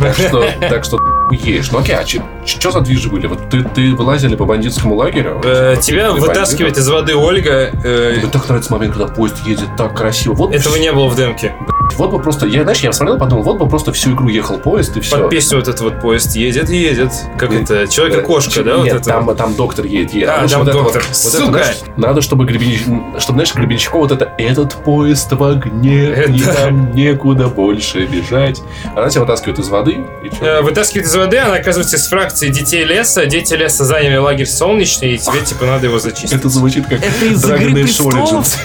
так 0.00 0.14
что, 0.16 0.44
так 0.68 0.84
что 0.84 0.98
ешь. 1.30 1.70
Ну 1.70 1.78
окей, 1.78 1.96
а 1.96 2.04
Что 2.44 2.70
за 2.72 2.80
движи 2.80 3.08
были? 3.08 3.26
Вот 3.26 3.48
ты, 3.50 3.62
ты 3.62 3.94
вылазили 3.94 4.34
по 4.34 4.44
бандитскому 4.44 4.94
лагерю? 4.96 5.40
Э, 5.44 5.76
Типа, 5.80 5.82
тебя 5.82 6.12
ты 6.12 6.20
вытаскивает 6.20 6.74
бандитов? 6.74 6.78
из 6.84 6.88
воды 6.88 7.16
Ольга. 7.16 7.70
э, 7.84 8.14
Мне 8.18 8.26
так 8.30 8.48
нравится 8.48 8.72
момент, 8.72 8.94
когда 8.96 9.12
поезд 9.12 9.36
едет 9.46 9.68
так 9.76 9.96
красиво. 9.96 10.34
Вот, 10.34 10.52
Этого 10.54 10.76
не 10.76 10.90
было 10.92 11.08
в 11.08 11.14
демке. 11.16 11.54
вот 11.96 12.10
бы 12.10 12.20
просто, 12.20 12.46
я, 12.46 12.62
знаешь, 12.62 12.80
я 12.80 12.92
смотрел, 12.92 13.18
подумал, 13.18 13.44
вот 13.44 13.58
бы 13.58 13.68
просто 13.68 13.92
всю 13.92 14.12
игру 14.14 14.28
ехал 14.28 14.58
поезд 14.58 14.96
и 14.96 15.00
все. 15.00 15.18
Под 15.18 15.30
песню 15.30 15.58
вот 15.58 15.68
этот 15.68 15.80
вот 15.82 16.00
поезд 16.00 16.34
едет 16.34 16.68
и 16.70 16.76
едет. 16.76 17.12
Как 17.38 17.52
это? 17.52 17.86
Человек-кошка, 17.86 18.64
да? 18.64 18.76
Нет, 18.78 18.92
вот 18.94 19.02
это? 19.02 19.10
там, 19.10 19.36
там 19.36 19.54
доктор 19.54 19.84
едет. 19.84 20.12
едет. 20.14 20.28
А, 20.30 20.48
там 20.48 20.60
вот 20.60 20.68
это 20.68 20.78
доктор. 20.78 21.02
вот- 21.02 21.10
это, 21.10 21.14
Сука! 21.14 21.46
знаешь, 21.52 21.76
надо, 21.96 22.20
чтобы 22.22 22.44
Гребенщ... 22.44 22.80
чтобы, 23.18 23.36
знаешь, 23.36 23.54
Гребенщиков 23.54 24.00
вот 24.00 24.10
это 24.12 24.32
«Этот 24.38 24.72
поезд 24.84 25.30
в 25.32 25.44
огне, 25.44 26.06
и 26.28 26.40
Это- 26.42 26.64
нам 26.70 26.92
некуда 26.92 27.46
больше 27.48 28.04
бежать». 28.06 28.60
Она 28.96 29.08
тебя 29.08 29.20
вытаскивает 29.20 29.58
из 29.60 29.68
воды, 29.68 29.92
и? 30.24 30.30
Э, 30.44 30.60
Вытаскивает 30.62 31.06
из 31.06 31.14
воды, 31.14 31.38
она 31.38 31.54
оказывается 31.56 31.96
из 31.96 32.06
фракции 32.32 32.48
детей 32.48 32.84
леса. 32.84 33.26
Дети 33.26 33.54
леса 33.54 33.84
заняли 33.84 34.16
лагерь 34.16 34.46
солнечный, 34.46 35.14
и 35.14 35.18
тебе 35.18 35.40
типа 35.44 35.66
надо 35.66 35.86
его 35.86 35.98
зачистить. 35.98 36.32
Это 36.32 36.48
звучит 36.48 36.86
как 36.86 36.98
Это 37.04 37.26
из 37.26 37.44
Dragon 37.44 37.68
«Игры 37.68 37.82
Age 37.82 37.84
престолов»? 37.84 38.46
Origins. 38.46 38.58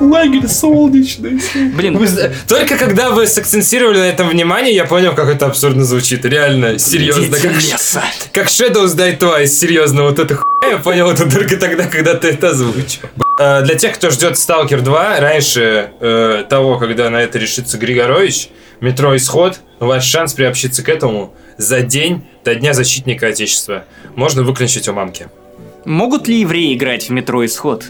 Лагерь 0.00 0.48
солнечный. 0.48 1.40
Блин, 1.74 1.96
Вы 1.98 2.08
Только 2.46 2.76
когда 2.76 3.10
вы 3.10 3.26
сакцентировали 3.26 3.98
на 3.98 4.08
этом 4.08 4.28
внимание, 4.28 4.74
я 4.74 4.84
понял, 4.84 5.14
как 5.14 5.28
это 5.28 5.46
абсурдно 5.46 5.84
звучит. 5.84 6.24
Реально, 6.24 6.78
серьезно. 6.78 7.36
Как, 7.38 7.52
как 8.32 8.46
Shadows 8.48 8.96
Die 8.96 9.18
Twice, 9.18 9.46
серьезно, 9.46 10.02
вот 10.02 10.18
это 10.18 10.38
я 10.68 10.78
понял 10.78 11.10
это 11.10 11.30
только 11.30 11.56
тогда, 11.56 11.86
когда 11.86 12.14
ты 12.14 12.28
это 12.28 12.50
озвучил. 12.50 13.08
Э, 13.38 13.62
Для 13.62 13.74
тех, 13.76 13.94
кто 13.94 14.10
ждет 14.10 14.34
Stalker 14.34 14.80
2, 14.80 15.20
раньше 15.20 15.90
э, 16.00 16.44
того, 16.48 16.78
когда 16.78 17.10
на 17.10 17.16
это 17.22 17.38
решится 17.38 17.78
Григорович, 17.78 18.50
метро 18.80 19.16
Исход, 19.16 19.60
ваш 19.78 20.04
шанс 20.04 20.34
приобщиться 20.34 20.82
к 20.82 20.88
этому 20.88 21.34
за 21.56 21.80
день 21.82 22.26
до 22.44 22.54
Дня 22.54 22.72
Защитника 22.74 23.28
Отечества. 23.28 23.84
Можно 24.16 24.42
выключить 24.42 24.88
у 24.88 24.92
мамки. 24.92 25.28
Могут 25.84 26.28
ли 26.28 26.40
евреи 26.40 26.74
играть 26.74 27.08
в 27.08 27.10
метро 27.12 27.44
Исход? 27.44 27.84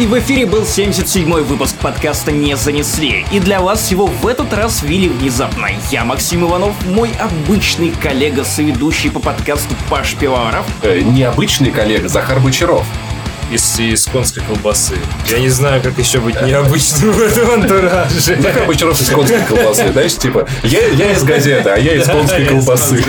И 0.00 0.06
в 0.06 0.18
эфире 0.18 0.46
был 0.46 0.62
77-й 0.62 1.42
выпуск 1.42 1.76
подкаста 1.76 2.32
«Не 2.32 2.56
занесли». 2.56 3.26
И 3.30 3.38
для 3.38 3.60
вас 3.60 3.90
его 3.90 4.06
в 4.06 4.26
этот 4.26 4.50
раз 4.54 4.82
вели 4.82 5.10
внезапно. 5.10 5.68
Я 5.90 6.06
Максим 6.06 6.46
Иванов, 6.46 6.74
мой 6.86 7.10
обычный 7.20 7.90
коллега-соведущий 7.90 9.10
по 9.10 9.20
подкасту 9.20 9.74
Паш 9.90 10.14
Пивоваров. 10.14 10.64
Э, 10.80 11.02
Необычный 11.02 11.70
коллега 11.70 12.08
Захар 12.08 12.40
Бочаров. 12.40 12.86
Из, 13.50 13.80
из 13.80 14.06
конской 14.06 14.42
колбасы. 14.44 14.94
Я 15.28 15.40
не 15.40 15.48
знаю, 15.48 15.82
как 15.82 15.98
еще 15.98 16.20
быть 16.20 16.40
необычным 16.40 17.12
в 17.12 17.20
этом 17.20 17.50
антураже. 17.50 18.20
Захар 18.40 18.64
Бочаров 18.66 19.00
из 19.00 19.08
конской 19.08 19.40
колбасы, 19.40 19.90
знаешь, 19.92 20.14
типа, 20.16 20.46
я, 20.62 20.86
я 20.86 21.12
из 21.12 21.24
газеты, 21.24 21.68
а 21.70 21.76
я 21.76 21.94
из 21.94 22.06
конской 22.06 22.44
колбасы. 22.44 23.04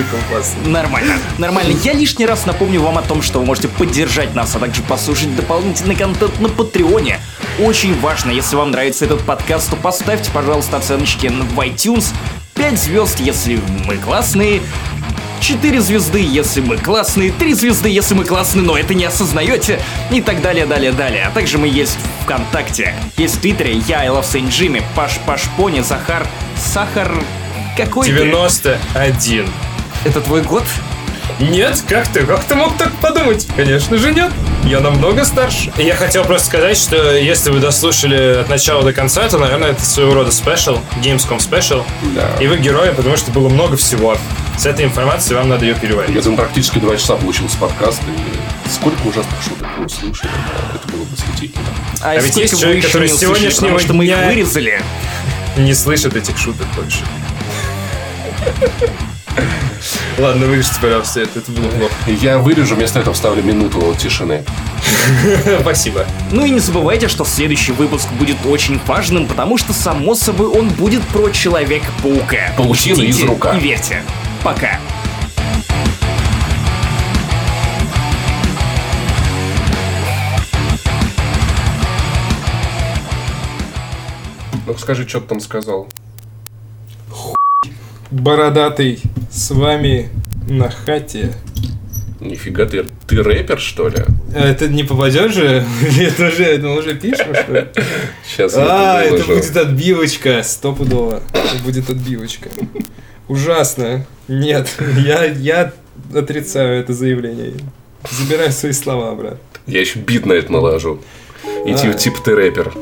Нормально, 0.66 1.14
нормально. 1.38 1.78
Я 1.84 1.94
лишний 1.94 2.26
раз 2.26 2.46
напомню 2.48 2.82
вам 2.82 2.98
о 2.98 3.04
том, 3.04 3.22
что 3.22 3.40
вы 3.40 3.46
можете 3.46 3.68
поддержать 3.68 4.34
нас, 4.34 4.56
а 4.56 4.60
также 4.60 4.82
послушать 4.82 5.36
дополнительный 5.36 5.96
контент 5.96 6.40
на 6.40 6.50
Патреоне. 6.50 7.20
Очень 7.60 8.00
важно, 8.00 8.32
если 8.32 8.56
вам 8.56 8.72
нравится 8.72 9.06
этот 9.06 9.22
подкаст, 9.22 9.70
то 9.70 9.76
поставьте, 9.76 10.32
пожалуйста, 10.32 10.78
оценочки 10.78 11.28
в 11.28 11.60
iTunes. 11.60 12.14
5 12.56 12.80
звезд, 12.80 13.20
если 13.20 13.60
мы 13.86 13.98
классные. 13.98 14.62
4 15.42 15.82
звезды, 15.82 16.20
если 16.22 16.62
мы 16.62 16.78
классные, 16.78 17.32
3 17.32 17.54
звезды, 17.54 17.90
если 17.90 18.14
мы 18.14 18.26
классные, 18.26 18.64
но 18.64 18.78
это 18.78 18.94
не 18.94 19.06
осознаете, 19.06 19.82
и 20.12 20.22
так 20.22 20.42
далее, 20.42 20.68
далее, 20.68 20.92
далее. 20.92 21.26
А 21.26 21.32
также 21.32 21.58
мы 21.58 21.68
есть 21.68 21.98
в 21.98 22.24
ВКонтакте, 22.24 22.94
есть 23.18 23.38
в 23.38 23.42
Твиттере, 23.42 23.74
я, 23.88 24.02
I 24.02 24.10
Love 24.10 24.24
Saint 24.24 24.50
Jimmy, 24.50 24.84
Паш 24.96 25.20
Паш 25.26 25.42
Пони, 25.58 25.82
Захар, 25.82 26.28
Сахар... 26.56 27.12
Какой 27.76 28.06
ты? 28.06 28.14
91. 28.14 29.48
Это 30.06 30.22
твой 30.22 30.42
год? 30.44 30.64
Нет, 31.40 31.84
как 31.88 32.08
ты? 32.10 32.24
Как 32.26 32.44
ты 32.44 32.56
мог 32.56 32.78
так 32.78 32.92
подумать? 33.02 33.48
Конечно 33.56 33.98
же 33.98 34.14
нет. 34.14 34.32
Я 34.66 34.80
намного 34.80 35.26
старше. 35.26 35.72
И 35.78 35.84
я 35.84 35.96
хотел 35.96 36.24
просто 36.24 36.48
сказать, 36.48 36.78
что 36.78 37.16
если 37.16 37.50
вы 37.50 37.60
дослушали 37.60 38.42
от 38.42 38.50
начала 38.50 38.84
до 38.84 38.94
конца, 38.94 39.28
то, 39.28 39.38
наверное, 39.40 39.72
это 39.72 39.84
своего 39.84 40.14
рода 40.14 40.32
special, 40.32 40.78
Gamescom 41.04 41.40
special. 41.40 41.84
Да. 42.16 42.30
И 42.40 42.48
вы 42.48 42.58
герои, 42.58 42.92
потому 42.92 43.18
что 43.18 43.32
было 43.32 43.50
много 43.50 43.76
всего. 43.78 44.16
С 44.58 44.66
этой 44.68 44.86
информацией 44.86 45.36
вам 45.38 45.50
надо 45.50 45.66
ее 45.66 45.74
переварить. 45.74 46.16
Я 46.16 46.22
думаю, 46.22 46.38
практически 46.38 46.78
два 46.78 46.96
часа 46.96 47.16
получился 47.16 47.58
подкаст, 47.58 48.00
и 48.08 48.70
сколько 48.70 49.02
ужасных 49.08 49.42
шуток 49.44 49.68
мы 49.78 49.86
услышали, 49.86 50.30
это 50.76 50.88
было 50.96 51.06
восхитительно. 51.12 51.66
А, 52.04 52.12
А 52.12 52.18
ведь 52.22 52.38
есть 52.38 52.54
вы 52.54 52.60
человек, 52.60 52.86
который 52.86 53.08
с 53.10 53.14
услышали, 53.14 53.36
сегодняшнего 53.40 53.62
потому 53.64 53.80
что 53.80 53.94
мы 53.94 54.06
их 54.06 54.12
дня- 54.12 54.28
вырезали. 54.28 54.82
Не 55.58 55.74
слышат 55.74 56.16
этих 56.16 56.38
шуток 56.38 56.68
больше. 56.76 57.00
Ладно, 60.18 60.46
вырежьте, 60.46 60.76
пожалуйста, 60.82 61.22
это, 61.22 61.40
это 61.40 61.52
было 61.52 61.68
плохо. 61.70 61.94
Я 62.08 62.38
вырежу, 62.38 62.76
вместо 62.76 63.00
этого 63.00 63.14
вставлю 63.14 63.42
минуту 63.42 63.96
тишины. 63.98 64.44
Спасибо. 65.62 66.06
Ну 66.32 66.46
и 66.46 66.50
не 66.52 66.60
забывайте, 66.60 67.08
что 67.08 67.26
следующий 67.26 67.72
выпуск 67.72 68.08
будет 68.20 68.38
очень 68.46 68.80
важным, 68.86 69.26
потому 69.28 69.58
что, 69.58 69.74
само 69.74 70.16
собой, 70.16 70.48
он 70.48 70.70
будет 70.70 71.02
про 71.08 71.30
Человека-паука. 71.30 72.54
Паутина 72.58 72.96
Ждите 72.96 73.10
из 73.10 73.24
рука. 73.24 73.58
И 73.58 73.60
верьте. 73.60 74.04
Пока. 74.44 74.80
Ну 84.68 84.78
скажи, 84.78 85.08
что 85.08 85.20
ты 85.20 85.28
там 85.28 85.40
сказал. 85.40 85.88
Бородатый 88.12 89.00
с 89.32 89.52
вами 89.52 90.10
на 90.50 90.70
хате. 90.70 91.34
Нифига 92.20 92.66
ты, 92.66 92.86
ты 93.08 93.24
рэпер, 93.24 93.58
что 93.60 93.88
ли? 93.88 94.04
А 94.36 94.48
это 94.48 94.68
не 94.68 94.84
попадет 94.84 95.34
же? 95.34 95.66
Это 96.00 96.28
уже, 96.28 96.44
это 96.44 96.70
уже 96.70 96.94
пишем, 96.96 97.34
что 97.34 97.52
ли? 97.54 97.68
Сейчас 98.24 98.54
А, 98.56 99.02
это 99.02 99.26
будет 99.26 99.58
отбивочка, 99.58 100.44
стопудово. 100.44 101.22
Это 101.34 101.64
будет 101.64 101.90
отбивочка. 101.90 102.50
Ужасно. 103.28 104.06
Нет, 104.28 104.70
я, 104.98 105.26
я 105.26 105.74
отрицаю 106.14 106.80
это 106.80 106.94
заявление. 106.94 107.54
Забираю 108.12 108.52
свои 108.52 108.74
слова, 108.74 109.16
брат. 109.16 109.40
Я 109.66 109.80
еще 109.80 110.00
бит 110.00 110.26
на 110.26 110.34
это 110.34 110.52
наложу. 110.52 111.00
И 111.66 111.72
А. 111.72 111.78
типа, 111.78 111.94
типа 111.94 112.18
ты 112.24 112.36
рэпер. 112.36 112.74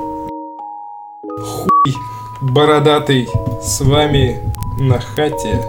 Бородатый 2.42 3.28
с 3.62 3.80
вами 3.82 4.40
на 4.80 5.00
хате. 5.00 5.62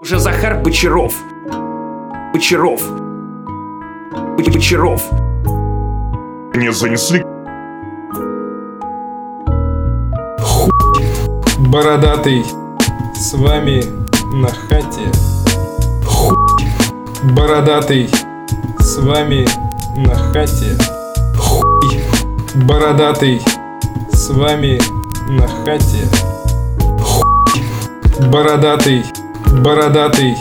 Уже 0.00 0.18
Захар 0.18 0.60
Бочаров. 0.62 1.14
Бочаров. 2.34 2.82
Боч- 4.36 4.52
Бочаров. 4.52 5.02
Не 6.54 6.70
занесли 6.72 7.24
Бородатый 11.58 12.44
с 13.14 13.32
вами 13.34 13.82
на 14.34 14.48
хате. 14.48 15.10
Хуй. 16.06 16.36
Бородатый 17.32 18.08
с 18.78 18.98
вами 18.98 19.46
на 19.96 20.14
хате. 20.14 20.76
Хуй. 21.38 22.02
Бородатый 22.66 23.40
с 24.12 24.28
вами 24.30 24.78
на 25.28 25.48
хате. 25.48 26.08
Хуй. 27.00 27.62
Бородатый, 28.28 29.04
бородатый, 29.62 30.36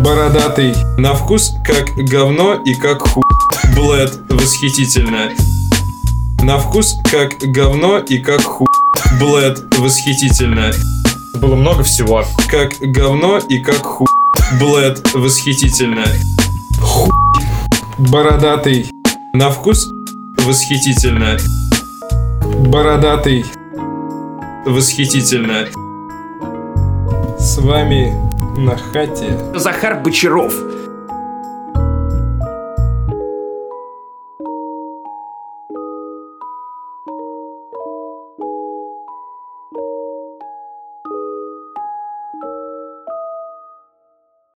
бородатый. 0.00 0.74
На 0.96 1.14
вкус 1.14 1.54
как 1.64 1.88
говно 1.96 2.54
и 2.54 2.74
как 2.74 3.02
хуй. 3.02 3.22
Блэд 3.74 4.18
восхитительно. 4.30 5.30
На 6.42 6.58
вкус 6.58 6.96
как 7.10 7.32
говно 7.52 7.98
и 7.98 8.18
как 8.18 8.42
хуй. 8.42 8.66
Блэд 9.20 9.58
восхитительно. 9.78 10.72
Было 11.34 11.54
много 11.54 11.82
всего. 11.82 12.24
Как 12.50 12.72
говно 12.80 13.38
и 13.38 13.58
как 13.58 13.82
хуй. 13.84 14.06
Блэд 14.58 15.14
восхитительно. 15.14 16.04
Хуй. 16.80 17.10
Бородатый. 17.98 18.90
На 19.34 19.50
вкус 19.50 19.88
восхитительно. 20.38 21.36
Бородатый. 22.70 23.44
Восхитительно. 24.66 25.68
С 27.38 27.56
вами 27.58 28.12
на 28.58 28.76
хате. 28.76 29.38
Захар 29.54 30.02
Бочаров. 30.02 30.52